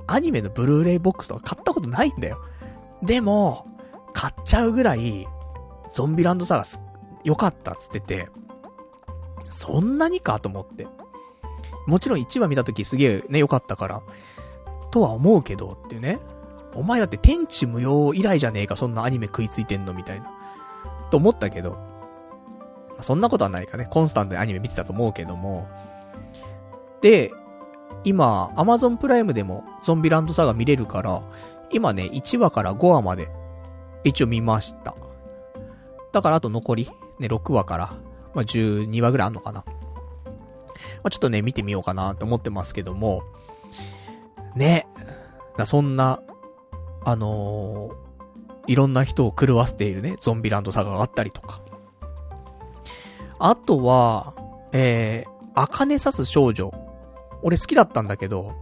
[0.07, 2.39] アニメのブルーレイボックスとか買ったことないんだよ。
[3.01, 3.67] でも、
[4.13, 5.27] 買っちゃうぐらい、
[5.91, 6.81] ゾンビランドサガす、
[7.23, 8.29] 良かったっつってて、
[9.49, 10.87] そんなにかと思って。
[11.85, 14.01] もちろん1話見た時すげえね、良かったから、
[14.93, 16.19] とは思うけど、っていうね。
[16.75, 20.31] お前だって天地無用以来じゃねえか、そんなアニメ食いついてんの、みたいな。
[21.09, 21.79] と思ったけど。
[23.01, 23.87] そんなことはないかね。
[23.89, 25.67] コンスタントにアニメ見てたと思うけども。
[27.01, 27.31] で、
[28.03, 31.23] 今、アマゾンプライムでもゾンビランドサガ見れるから、
[31.71, 33.29] 今ね、1話から5話まで、
[34.03, 34.95] 一応見ました。
[36.11, 37.93] だからあと残り、ね、6話から、
[38.35, 39.63] まあ、12話ぐらいあんのかな。
[39.65, 39.73] ま
[41.05, 43.23] あ、ちょっとね、見てみようかなと思ってますけども、
[44.55, 44.87] ね、
[45.57, 46.21] だそんな、
[47.05, 51.61] あのー、いろんな人を狂わせているね、ゾンビランドサガがあったりとか。
[53.39, 54.35] あとは、
[54.71, 56.71] えー、アカネサス少女。
[57.41, 58.53] 俺好きだったんだけど、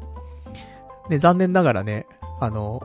[1.10, 2.08] ね、残念ながらね、
[2.40, 2.82] あの、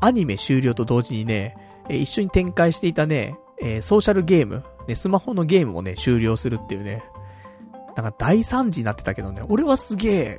[0.00, 1.56] アニメ終了と同時にね、
[1.88, 7.02] え一緒に展開していたね、えー、ソーシャルゲーム、ね、スマホのゲームをね、終了するっていうね、
[7.96, 10.38] なんか大惨事になってたけどね、俺はすげえ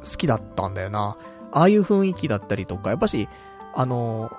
[0.00, 1.16] 好きだったんだよな。
[1.52, 3.28] ああいう雰囲気だったりとか、やっぱし、
[3.74, 4.30] あの、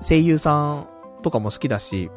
[0.00, 0.88] 声優さん
[1.22, 2.10] とかも好きだし、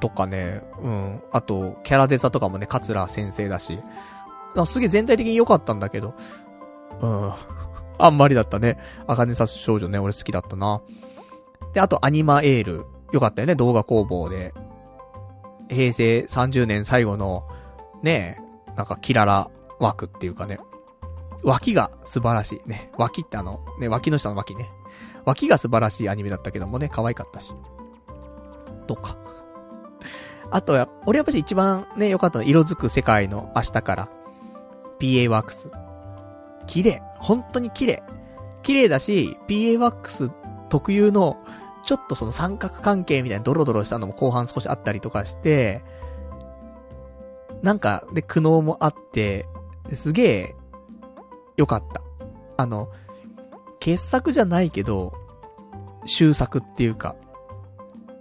[0.00, 1.22] とかね、うん。
[1.32, 3.78] あと、キャラデザとかもね、桂先生だし。
[4.64, 6.14] すげえ全体的に良かったんだけど、
[7.00, 7.32] うん。
[7.98, 8.78] あんまりだったね。
[9.06, 10.82] アカネサス少女ね、俺好きだったな。
[11.72, 12.86] で、あとアニマエール。
[13.12, 14.52] よかったよね、動画工房で。
[15.68, 17.44] 平成30年最後の、
[18.02, 18.40] ね
[18.76, 20.58] なんかキララ枠っていうかね。
[21.42, 22.68] 脇が素晴らしい。
[22.68, 22.90] ね。
[22.98, 24.70] 脇ってあの、ね、脇の下の脇ね。
[25.24, 27.52] 脇が素晴らしいアニメだったけどもね、可愛かったし。
[28.86, 29.16] とか。
[30.50, 34.08] あとや、俺やっぱし一番ね、良かったの色づく世界の明日から。
[34.98, 35.70] PA ワークス。
[36.66, 37.02] 綺麗。
[37.18, 38.02] 本当に綺麗。
[38.62, 40.30] 綺麗だし、PA ワックス
[40.68, 41.36] 特有の、
[41.84, 45.82] ちょっとその三角関係みたいなドロドロしたのも後半少しあったりとかして、
[47.62, 49.46] なんか、で、苦悩もあって、
[49.92, 50.56] すげえ、
[51.56, 52.02] 良かった。
[52.56, 52.90] あの、
[53.80, 55.12] 傑作じゃないけど、
[56.06, 57.16] 終作っていうか、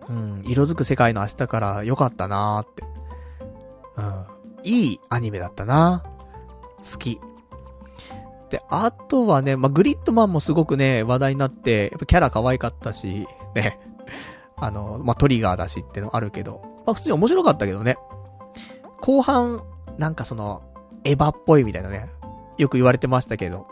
[0.08, 2.84] うん、色づく世界の明日から良かったなーって。
[3.98, 4.26] うん、
[4.64, 6.04] いいアニメだったな
[6.78, 7.20] 好き。
[8.50, 13.80] で、あとはね、まあ、グリッドマンもすごくね、話題になって、やっぱキャラ可愛かったし、ね。
[14.58, 17.98] あの、まあ、トリガーだしってのあるけど、まあ、普通に面白かったけどね。
[19.02, 19.64] 後半、
[19.98, 20.62] なんかその、
[21.04, 22.10] エヴァっぽいみたいなね、
[22.58, 23.68] よく言われてましたけど。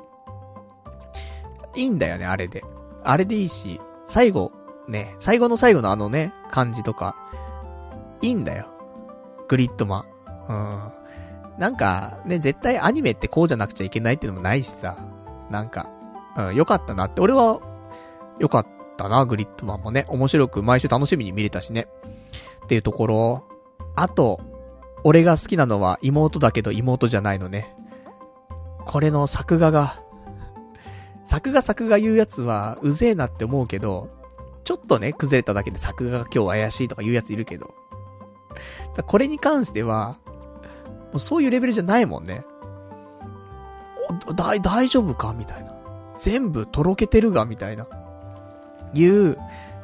[1.75, 2.63] いいんだよね、あれで。
[3.03, 4.51] あれでいいし、最後、
[4.87, 7.15] ね、最後の最後のあのね、感じとか、
[8.21, 8.67] いいんだよ。
[9.47, 10.05] グリッドマ
[10.47, 10.51] ン。
[10.51, 11.59] うん。
[11.59, 14.97] なんか、ね、絶対アニメってこうじゃなくちゃいけないっていうのもないしさ。
[15.49, 15.89] なんか、
[16.37, 17.21] うん、よかったなって。
[17.21, 17.59] 俺は、
[18.39, 20.05] よかったな、グリッドマンもね。
[20.07, 21.87] 面白く毎週楽しみに見れたしね。
[22.65, 23.43] っていうところ。
[23.95, 24.39] あと、
[25.03, 27.75] 俺が好きなのは妹だけど妹じゃないのね。
[28.85, 30.01] これの作画が、
[31.23, 34.09] 作画作画言うやつはうぜえなって思うけど、
[34.63, 37.73] ちょっとね、崩れただけで作画が今日怪しいとか言うやついるけど。
[39.07, 40.17] これに関しては、
[41.11, 42.45] もうそういうレベルじゃないもんね。
[44.35, 45.73] だ、大丈夫かみたいな。
[46.15, 47.87] 全部とろけてるがみたいな。
[48.93, 49.37] いう、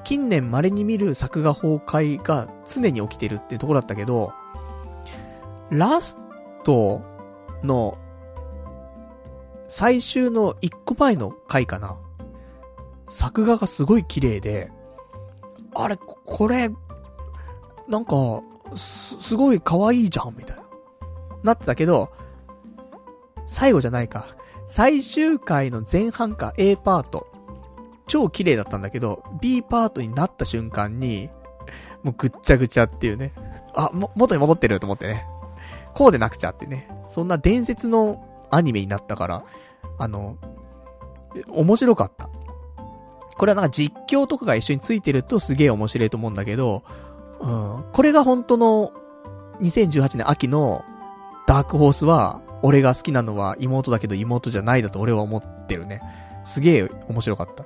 [0.03, 4.33] 近年稀に見る作画崩壊が常に起きてるってところだったけど、
[5.69, 6.17] ラス
[6.63, 7.01] ト
[7.63, 7.97] の
[9.69, 11.95] 最終の一個前の回かな。
[13.07, 14.71] 作画がすごい綺麗で、
[15.75, 16.69] あれ、これ、
[17.87, 18.41] なんか、
[18.75, 20.63] す、すごい可愛いじゃん、みたいな。
[21.43, 22.11] なってたけど、
[23.45, 24.35] 最後じゃないか。
[24.65, 27.27] 最終回の前半か A パート。
[28.07, 31.29] 超綺麗だったんだけど、B パートになった瞬間に、
[32.01, 33.33] もうぐっちゃぐちゃっていうね。
[33.75, 35.27] あ、も、元に戻ってると思ってね。
[35.93, 36.87] こうでなくちゃってね。
[37.09, 39.43] そんな伝説のアニメになったから、
[39.97, 40.37] あの、
[41.49, 42.29] 面白かった。
[43.37, 46.83] これはなんか実況とかが一緒についてるとすげえ面白いと思うんだけど、
[47.39, 47.85] うん。
[47.93, 48.91] これが本当の
[49.61, 50.83] 2018年秋の
[51.47, 56.01] ダークホースは、俺が好きなのは妹だけど妹じゃないだと俺は思ってるね。
[56.43, 57.65] すげえ面白かった。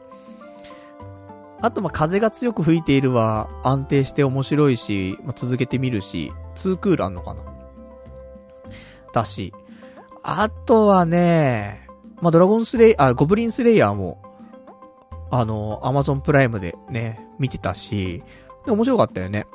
[1.61, 7.41] あと、ま、風が強く吹いているは安定して面白いし、まあ、続けてみるし、ツークールあんのかな
[9.13, 9.53] だし。
[10.23, 11.87] あとはね、
[12.21, 14.21] まあ、ドラゴンスレイ、あ、ゴブリンスレイヤーも、
[15.29, 18.23] あの、アマゾンプライムでね、見てたし、
[18.65, 19.45] で、面白かったよね。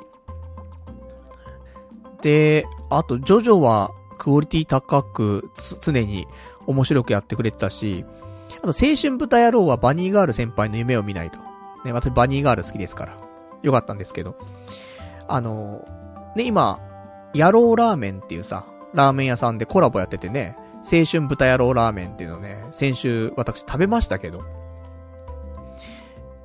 [2.21, 5.49] で、あと、ジョジョは、クオリティ高く、
[5.81, 6.27] 常に
[6.67, 8.05] 面白くやってくれてたし、
[8.57, 11.39] あと、青春豚野郎はバニーガール先輩の夢を見ないと。
[11.83, 13.17] ね、私バニーガール好きですから。
[13.63, 14.35] よかったんですけど。
[15.27, 15.85] あの、
[16.35, 16.79] ね、今、
[17.33, 24.43] 野郎ラーメンっていうさ、ラーメン屋さんでコラボやっててね、青春豚野郎ラーメンっていうのね、先週私食べましたけど、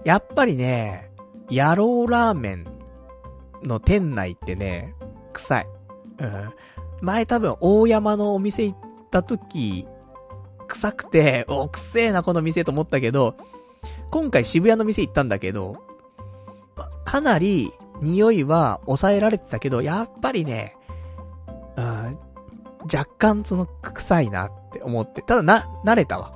[0.05, 1.11] やっぱりね、
[1.51, 2.67] 野郎ラーメン
[3.63, 4.95] の店内ってね、
[5.33, 5.67] 臭い。
[6.19, 6.53] うん。
[7.01, 8.79] 前多分大山のお店行っ
[9.11, 9.87] た時、
[10.69, 13.37] 臭くて、お、くせえなこの店と思ったけど、
[14.11, 15.77] 今回渋谷の店行ったんだけど、
[17.05, 20.77] かなり匂いは抑えられてたけど、やっぱりね、
[21.77, 22.19] うん、
[22.93, 25.23] 若干その臭いなって思って。
[25.23, 26.33] ただな、慣れたわ。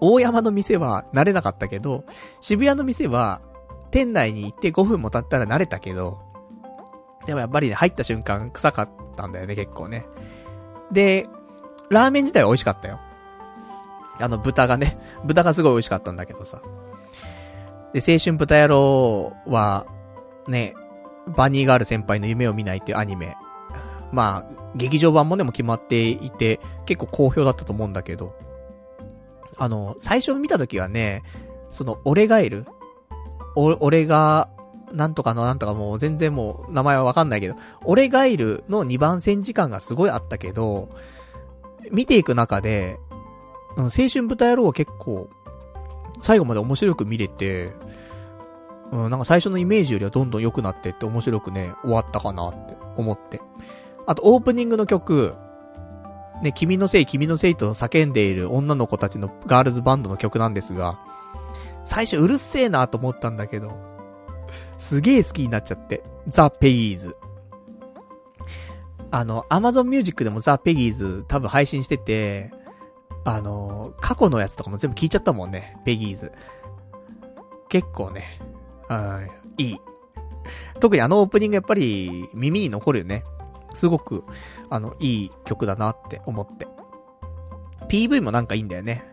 [0.00, 2.04] 大山の店は慣れなかったけど、
[2.40, 3.40] 渋谷の店は
[3.90, 6.20] 店内に行って5分も経ったら慣れたけど、
[7.26, 10.06] でもやっぱりね、入った瞬間臭かったんだよね、結構ね。
[10.92, 11.26] で、
[11.90, 13.00] ラーメン自体は美味しかったよ。
[14.20, 16.60] あの、豚がね、豚がすごい美味しかったんだけどさ。
[17.92, 19.86] で、青春豚野郎は、
[20.46, 20.74] ね、
[21.26, 23.36] バニーガール先輩の夢を見ないっていうアニメ。
[24.12, 28.34] まあ、劇場版もでも決まっていて、結構好評だったと思うんだけど。
[29.56, 31.22] あの、最初見た時はね、
[31.70, 32.66] その、俺がいる
[33.56, 34.50] お、俺が、
[34.92, 40.90] なんとかのなんとかもう全然もう名前はわかんないけど、俺がいるの2番線時間がすごいあったけど、
[41.90, 42.98] 見ていく中で、
[43.76, 45.28] うん、青春豚野郎は結構、
[46.20, 47.72] 最後まで面白く見れて、
[48.92, 53.40] うん、なんか最初のイメージよりはどんどん良くなってって面白くね、終わったかなって思って。
[54.06, 55.34] あと、オープニングの曲、
[56.42, 60.98] ね、君のせい、君のせいと叫んでいる女の子たちのガールズバンドの曲なんですが、
[61.84, 63.76] 最初うるせえなと思ったんだけど、
[64.78, 66.02] すげえ好きになっちゃって。
[66.28, 67.16] ザ・ペギーズ。
[69.10, 72.52] あの、アマゾンミュージックでもザ・ペギーズ多分配信してて、
[73.24, 76.32] あの、過去のやつとかも全部聞いちゃったもんね、ペギーズ。
[77.68, 78.38] 結構ね、
[78.88, 79.80] うん、いい。
[80.80, 83.24] 特にあのオープニングやっぱり耳に残るよね。
[83.76, 84.24] すごく、
[84.70, 86.66] あの、いい曲だなって思って。
[87.88, 89.04] PV もなんかいいんだよね。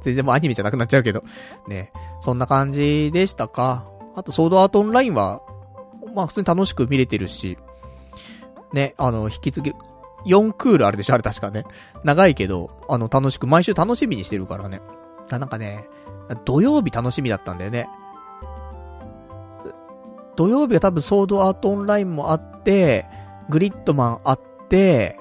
[0.00, 1.24] 全然もうアニメじゃなくなっちゃうけど。
[1.68, 1.92] ね。
[2.20, 3.86] そんな感じでしたか。
[4.16, 5.42] あと、ソードアートオンラインは、
[6.14, 7.56] まあ普通に楽しく見れてるし、
[8.72, 9.74] ね、あの、引き継ぎ、
[10.26, 11.64] 4クールあるでしょあれ確かね。
[12.04, 14.80] 長いけど、あの、楽しく、毎週楽しみにしてるからね。
[15.30, 15.88] なんかね、
[16.44, 17.88] 土曜日楽しみだったんだよね。
[20.36, 23.06] 土曜日は多分ソードアートオンラインもあって、
[23.48, 25.18] グリッドマンあって、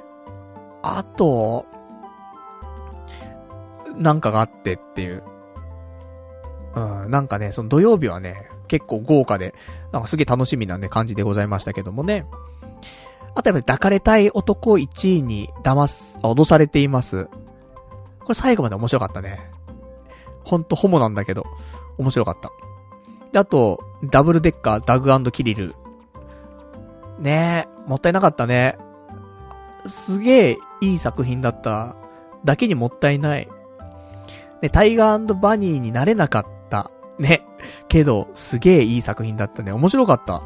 [0.83, 1.65] あと、
[3.95, 5.23] なんかがあってっていう。
[6.75, 9.55] うん、なんかね、その土曜日はね、結構豪華で、
[9.91, 12.25] なんかすげえ楽しみなね、感じでございましたけどもね。
[13.33, 17.25] あとやっぱり抱かれたい男1位に騙す、脅されています。
[17.25, 19.51] これ最後まで面白かったね。
[20.43, 21.45] ほんとホモなんだけど、
[21.97, 22.51] 面白かった。
[23.31, 25.75] で、あと、ダブルデッカー、ダグキリル。
[27.19, 28.77] ねえ、もったいなかったね。
[29.85, 31.95] すげえいい作品だった。
[32.45, 33.47] だけにもったいない。
[34.61, 36.91] ね、タイガーバニーになれなかった。
[37.19, 37.45] ね。
[37.87, 39.71] けど、すげえいい作品だったね。
[39.71, 40.43] 面白かった。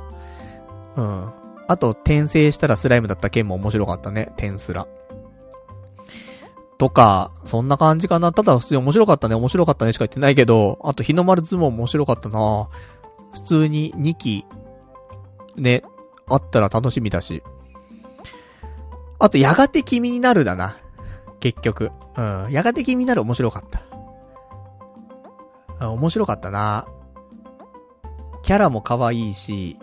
[0.95, 1.30] うん。
[1.67, 4.32] あと、転生したらスライムだった件も面白かったね。
[4.38, 4.88] 転スラ。
[6.77, 8.33] とか、そんな感じかな。
[8.33, 12.69] ただ普通に面白かったね、面白かったねしか言ってないけど、あと日の丸相撲面白かったな
[13.33, 14.48] 普通に2期、
[15.56, 15.83] ね、
[16.27, 17.43] あったら楽しみだし。
[19.19, 20.75] あと、やがて君になるだな。
[21.40, 21.91] 結局。
[22.17, 22.48] うん。
[22.51, 23.82] やがて君になる面白かった。
[25.90, 26.88] 面白かったな。
[28.43, 29.77] キャラも可愛いし、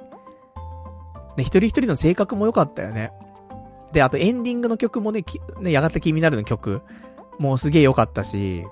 [1.37, 3.13] ね、一人一人の性格も良かったよね。
[3.93, 5.25] で、あとエンディングの曲もね、
[5.61, 6.83] ね、やがて君になるの曲、
[7.39, 8.67] もうすげえ良かったし、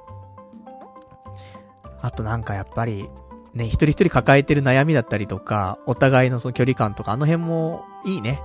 [2.03, 3.09] あとなんかやっぱり、
[3.57, 8.43] ね、一人一人抱えてる悩みだったりとか、お互いのその距離感とか、あの辺もいいね。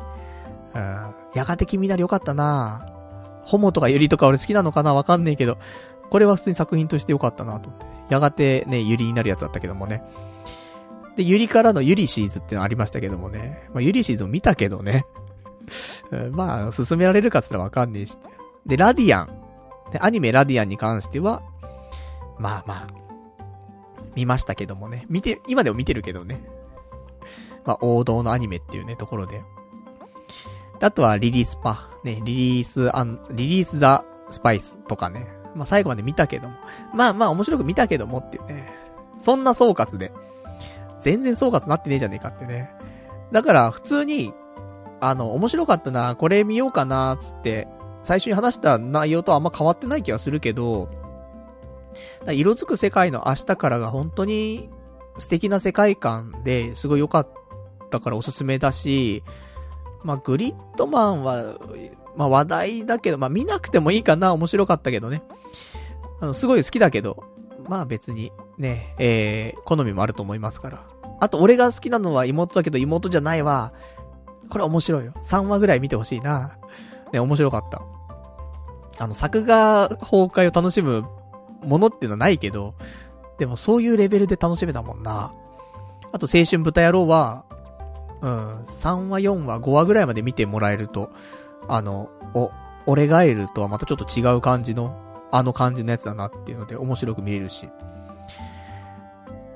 [0.74, 1.14] うん。
[1.36, 2.86] やがて君なり良かったな
[3.44, 5.58] ホモとかユリとか俺好きなのかなわかんねえけど、
[6.10, 7.86] これは普通に作品として良かったなと思って。
[8.10, 10.02] やがてね、ユリになるやつだったけどもね。
[11.18, 13.68] で、ユリからのユリシーズってのありましたけどもね。
[13.74, 15.06] まあ、ユリシーズも見たけどね。
[16.32, 18.18] まあ、進められるかすらわかんねえし。
[18.66, 19.92] で、ラディアン。
[19.92, 21.42] で、アニメラディアンに関しては、
[22.38, 23.11] まあまあ、
[24.16, 25.06] 見ましたけどもね。
[25.10, 26.44] 見て、今でも見てるけどね。
[27.66, 29.42] まあ、王道のアニメっていうね、ところで。
[30.82, 31.90] あとは、リリースパ。
[32.04, 35.28] ね、リリースアン、リリースザスパイスとかね。
[35.56, 36.56] まあ、最後まで見たけども。
[36.94, 38.74] まあまあ、面白く見たけどもっていうね。
[39.20, 40.12] そんな総括で。
[41.00, 42.72] 全然総括なってねえじゃねえかってね。
[43.32, 44.34] だから、普通に、
[45.00, 47.68] あの、面白かったな、これ見ようかな、つって、
[48.04, 50.90] 最初に話した内容とあんま変わってない気がするけど、
[52.28, 54.70] 色づく世界の明日からが本当に
[55.18, 57.30] 素敵な世界観ですごい良かっ
[57.90, 59.24] たからおすすめだし、
[60.04, 61.58] まあ、グリッドマンは、
[62.16, 65.22] まあ話題だけど、まあ見なくてもいいかな、面白かったけどね。
[66.20, 67.24] あの、すごい好きだけど、
[67.68, 70.84] まあ別に、ね、えー、好みもあると思いますから。
[71.20, 73.74] あと、俺が好きなのは妹だけど妹じゃないわ。
[74.50, 75.14] これ面白いよ。
[75.24, 76.58] 3話ぐらい見てほしいな。
[77.14, 77.82] ね、面白かった。
[79.00, 81.06] あの、作画崩壊を楽しむ
[81.64, 82.74] ものっていうのはないけど、
[83.38, 85.32] でもそういうレベルで楽しめたもんな。
[86.12, 87.46] あと、青春豚野郎は、
[88.22, 91.10] うん、3話、4話、5話ぐらいまで見てもらえると、
[91.68, 92.52] あの、お、
[92.86, 94.96] 俺ガエルとはまたちょっと違う感じの、
[95.32, 97.70] あの感じのやつだなっていうので面白く見れるし。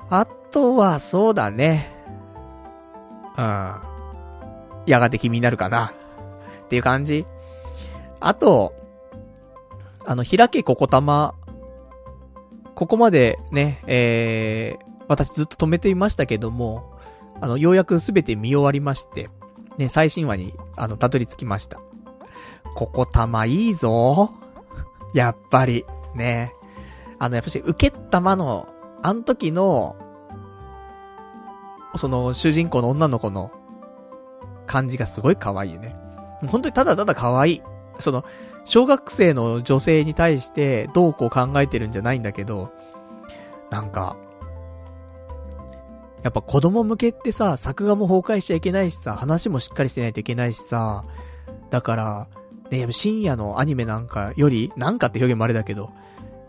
[0.09, 1.91] あとは、そうだね。
[3.37, 3.75] うん。
[4.85, 5.93] やがて君になるかな。
[6.65, 7.25] っていう感じ。
[8.19, 8.73] あと、
[10.05, 11.35] あの、開けここたま、
[12.75, 16.93] ここまでね、えー、私ずっと止めていましたけども、
[17.41, 19.29] あの、ようやくすべて見終わりまして、
[19.77, 21.79] ね、最新話に、あの、たどり着きました。
[22.75, 24.31] ここたまいいぞ。
[25.13, 26.53] やっぱり、ね。
[27.19, 28.67] あの、やっぱし、受けたまの、
[29.01, 29.95] あの時の、
[31.95, 33.51] その、主人公の女の子の、
[34.65, 35.95] 感じがすごい可愛いね。
[36.47, 37.61] 本当にただただ可愛い。
[37.99, 38.25] その、
[38.65, 42.71] 小学生の女性に対してどうこう考えてるんじゃないんだけど、
[43.69, 44.17] なんか、
[46.23, 51.05] やっぱ子供向けってさ、作画も崩壊しちゃいけないしさ、話もしっかりしてないといけないしさ、
[51.69, 52.27] だから、
[52.71, 55.91] ね、深夜のアニメなんかより、なんかって表現もあれだけど、やっ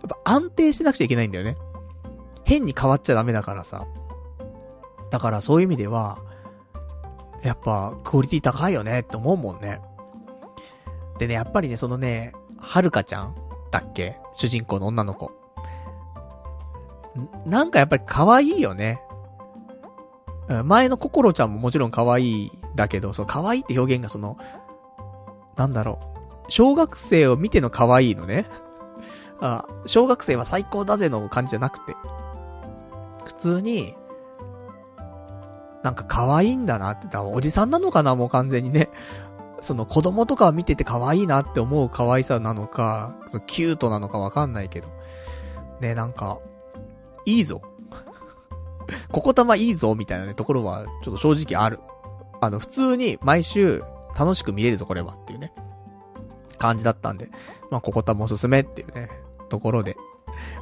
[0.09, 1.57] ぱ安定してなくちゃいけないんだよね。
[2.45, 3.87] 変に変わっちゃダメだからさ。
[5.11, 6.19] だからそういう意味では、
[7.43, 9.81] やっぱクオリティ高いよねって思うもんね。
[11.19, 13.35] でね、やっぱりね、そのね、はるかちゃん？
[13.71, 14.17] だっけ？
[14.33, 15.33] 主人公の女の子。
[17.47, 19.01] なんかやっぱり可愛いよね。
[20.65, 24.37] 前の心ちゃんももちろん可愛いだけど、その可愛いって表現がその、
[25.57, 25.99] なんだろ
[26.47, 26.51] う。
[26.51, 28.47] 小学生を見ての可愛いのね。
[29.41, 31.95] あ、小学生は最高だぜの感じじゃなくて。
[33.25, 33.95] 普通に、
[35.83, 38.15] なんか可愛いんだなって、おじさんなのかな？
[38.15, 38.89] もう完全にね。
[39.61, 44.89] その子供とかを見てて可愛いなって思う可愛さなのか、キュートなのかわかんないけど。
[45.81, 46.39] ね、なんか、
[47.25, 47.63] いいぞ。
[49.13, 51.81] ここたまいいぞ、みたいなね、ところは、ちょっと正直ある。
[52.41, 53.83] あの、普通に毎週
[54.19, 55.53] 楽しく見れるぞ、これはっていうね、
[56.59, 57.31] 感じだったんで、
[57.71, 59.09] まあ、ここたまおすすめっていうね、
[59.49, 59.97] ところで。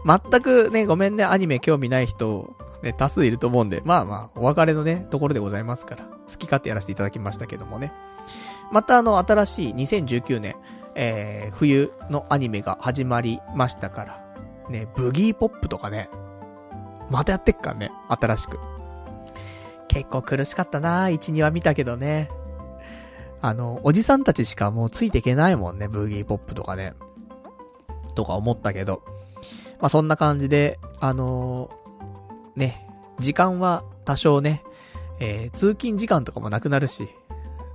[0.05, 7.92] 全くね、ごめんね、アニメ興味ない人、ね、多数いると思うんで、まあまあ、お別れのね、ところでございますから、好き勝手やらせていただきましたけどもね。
[8.72, 10.56] またあの、新しい2019年、
[10.94, 14.24] えー、冬のアニメが始まりましたから、
[14.70, 16.08] ね、ブギーポップとかね、
[17.10, 18.58] またやってっからね、新しく。
[19.88, 22.30] 結構苦しかったな1、2話見たけどね。
[23.40, 26.94] あの、おじさんたちしかもうついていけないもんね、ブギーポップとかね。
[28.14, 29.02] とか思ったけど。
[29.80, 34.62] まあ、そんな感じで、あのー、ね、時間は多少ね、
[35.20, 37.08] えー、通勤時間とかもなくなるし、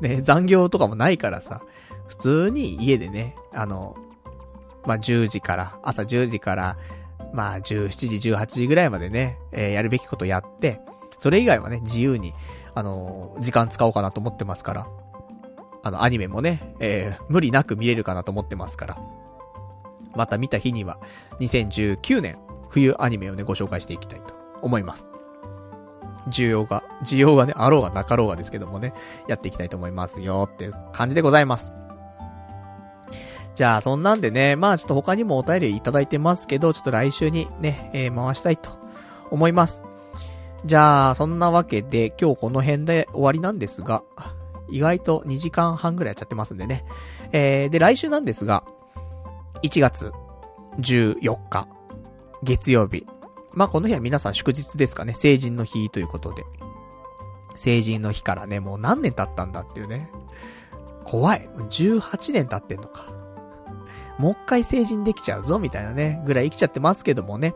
[0.02, 1.62] ね、残業とかもないからさ、
[2.08, 3.96] 普通に家でね、あの、
[4.86, 6.78] まあ、10時から、朝10時から、
[7.34, 10.82] まあ、17時、18時ぐらいまでね、えー、やるべきことやって、
[11.18, 12.34] それ以外はね、自由に、
[12.74, 14.88] あのー、時間使おうかなと思ってますから、
[15.84, 18.98] あの、アニメもね、えー、無理なく見れるかなと思ってますから、
[20.16, 21.00] また見た日には、
[21.40, 22.38] 2019年、
[22.70, 25.10] 冬アニメをね、ご紹介していきたいと思います。
[26.28, 28.94] 需要が、需要がね、あろうがなかろうがですけどもね、
[29.28, 31.72] やっていきたいと思いますよっていう感じでございます。
[33.56, 38.72] じゃあ、そんなんでね、まあちょっと他にもお便りいただいてますけど、ちょっと来週にね、えー、回したいと
[39.32, 39.84] 思います。
[40.66, 44.04] じゃあ、そんなわけで、今日この辺で終わりなんですが、
[44.70, 46.86] 意外と2時間半ぐらいやっちゃってますんでね。
[47.32, 48.64] えー、で、来週なんですが、
[49.64, 50.12] 1月
[50.80, 51.68] 14日、
[52.44, 53.06] 月曜日、
[53.54, 55.14] まあ、この日は皆さん祝日ですかね。
[55.14, 56.46] 成人の日ということで。
[57.56, 60.12] 成人の日からね、もう何年経ったんだっていうね。
[61.04, 61.50] 怖い。
[61.58, 63.06] 18年経ってんのか。
[64.18, 67.56] もう一回成人できちゃうぞ、みたいなね、ぐらい生きちゃってますけどもね。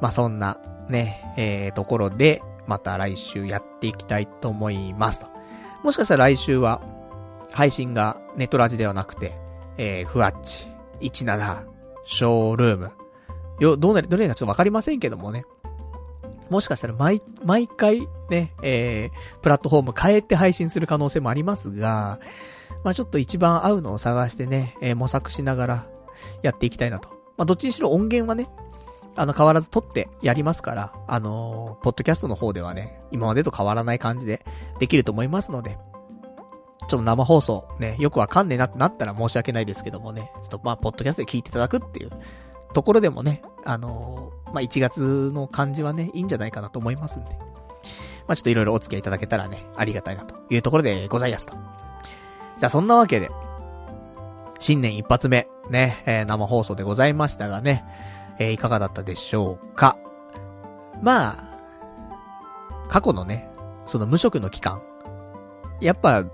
[0.00, 0.58] まあ、そんな、
[0.88, 5.26] ね、えー、ところで、また来週やっていきたいと思いますと。
[5.82, 6.80] もしかしたら来週は、
[7.52, 9.36] 配信がネトラジではなくて、
[9.76, 10.68] えー、ふわっち、
[11.00, 11.64] 17、
[12.04, 12.92] ショールーム、
[13.60, 15.44] よ、どうなる、どれかちょっとわかりませんけどもね。
[16.50, 22.20] もしかしたら毎、毎回ね、えー、プラットフォーム変えて配信する可能性もありますが、
[22.84, 25.86] まあちょっと一番合うのを探してね、えー、模索しながら
[26.42, 27.10] やっていきたいなと。
[27.36, 28.48] まあどっちにしろ音源はね、
[29.14, 34.44] あの変わらず撮ってやりますから、あのー、ポッドキャストの方ではね、今までと変わらない感じで
[34.78, 35.76] できると思いますので、
[36.88, 42.10] ちょっと生放送ね、よくわかんねえなってなったら申し訳ないですけどもね、ちょっとまあ、ポッドキャストで聞いていただくっていう
[42.74, 47.30] ところでもね、あのー、まあ、1月の感じはね、いいんじゃないかなと思いますんで。
[48.26, 51.54] まあ、ちょっといろいろお付き合いいただけたらね、ありがたいなというところでございますと。
[52.58, 53.30] じゃあそんなわけで、
[54.58, 57.84] 新年一発目、ね、えー、生放送でございましたがね、
[58.38, 59.96] えー、いかがだったでしょうか。
[61.02, 63.50] まあ、過去のね、
[63.86, 64.82] その無職の期間、
[65.80, 66.24] やっぱ、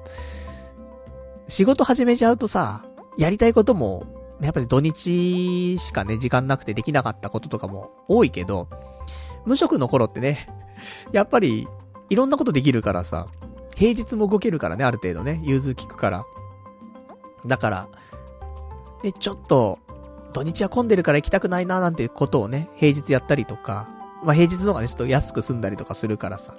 [1.46, 2.84] 仕事始めちゃうとさ、
[3.18, 4.04] やりたいことも、
[4.44, 8.68] やっぱり土日しかね、時間なくてできなかったこととかも多いけど、
[9.44, 10.48] 無職の頃ってね、
[11.12, 11.68] やっぱり、
[12.10, 13.28] いろんなことできるからさ、
[13.74, 16.26] 平日も動けるからね、ある程度ね、融通聞くから。
[17.46, 17.88] だから、
[19.02, 19.78] ね、ちょっと、
[20.32, 23.88] 土日は混んでるから行きたくないななんてことをね、平日やったりとか、
[24.24, 26.54] まあ平日の方がね、ちょっと安く済んだりとかするからさ。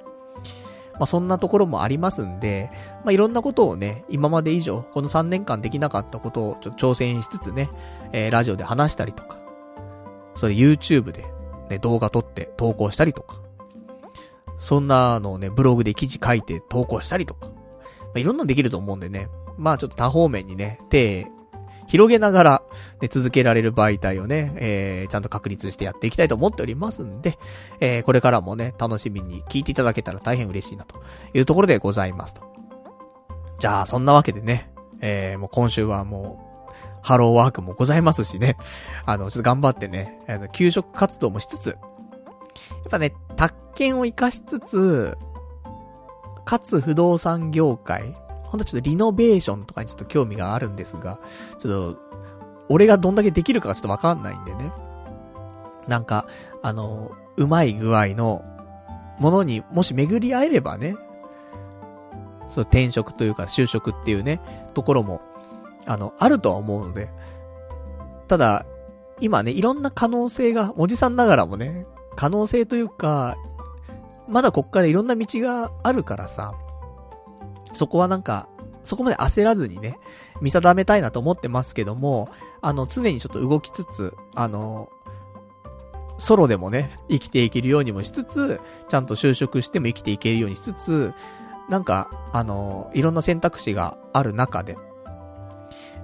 [1.00, 2.72] まあそんなところもありますんで、
[3.04, 7.70] まあいろんなことをね、今まで以上、この3年間できなかったことをちょっと挑戦しつつね、
[8.12, 9.38] えー、ラジオで話したりとか、
[10.36, 11.26] それ YouTube で、
[11.70, 13.42] ね、動画撮って投稿したりとか、
[14.58, 17.54] そんなのをね、ブログで記事書いて投稿したりとか、ま
[18.16, 21.28] あいろんなのできると思うんでね、まあちょっと多方面にね、手
[21.88, 22.62] 広げながら、
[23.02, 27.38] ね、続けられる媒体をね、えー、ちゃんと確立してやっていきたいと思っておりますんで、
[27.80, 31.02] えー、これからもね、楽しみに聞いていただけたら大変嬉しいなと
[31.34, 32.42] いうところでございますと。
[33.60, 36.46] じゃあ、そんなわけでね、えー、もう今週はもう、
[37.02, 38.58] ハローワークもございますしね、
[39.06, 41.78] あの、ちょっと頑張ってね、あの、給食活動もしつつ、やっ
[42.90, 45.18] ぱね、宅建を活かしつつ、
[46.46, 48.16] かつ不動産業界、
[48.50, 51.20] ほんとちょっとリノベーションとかにちょっと興味があるんですが、
[51.60, 52.00] ちょっと、
[52.70, 54.72] 俺がどんだけできるかがちょっとわかんないんでね。
[55.88, 56.28] なんか、
[56.62, 58.44] あの、うまい具合の
[59.20, 60.96] ものにもし巡り合えればね、
[62.48, 64.40] そう転職というか就職っていうね、
[64.74, 65.22] ところも、
[65.86, 67.10] あの、あるとは思うので、
[68.28, 68.66] ただ、
[69.22, 73.36] 今ね、いろんな可能性が、おじさんながらもね、可能性というか、
[74.28, 76.54] まだこっからいろんな道があるからさ、
[77.76, 78.48] そこはなんか、
[78.84, 80.00] そこまで焦らずにね、
[80.42, 82.30] 見定めたいなと思ってますけども、
[82.62, 84.90] あの、常にちょっと動きつつ、あの、
[86.18, 91.14] ソロでもね、生きていけるようにもしつつ、ちゃんと就職しても生きていけるようにしつつ、
[91.70, 94.78] なんか、あの、いろんな選択肢がある中で、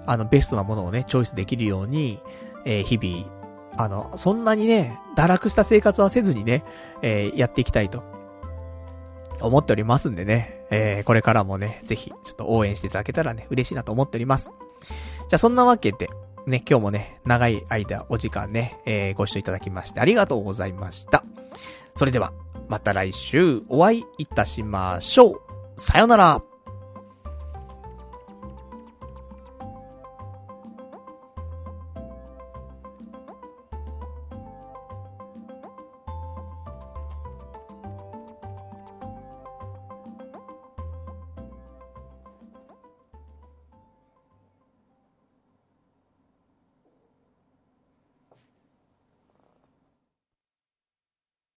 [0.06, 2.20] あの、ベストなものをね、チョイスできるように、
[2.66, 3.42] えー、日々、
[3.78, 6.64] あの、そんなにね、堕落した生活はせずにね、
[7.02, 8.04] えー、やっていきたいと、
[9.40, 14.52] 思っておりますんでね、えー、これからもね、ぜひ、ちょっと応援していただけたらね、嬉しいなと思っております。
[15.28, 16.10] じゃあ、そんなわけで、
[16.48, 21.24] ね、今日もね、長い間、お時間ね、えー、ご視聴いただきましてありがとうございました。
[21.96, 22.34] それでは、
[22.68, 25.42] また来週お会いいたしましょう。
[25.78, 26.51] さよなら。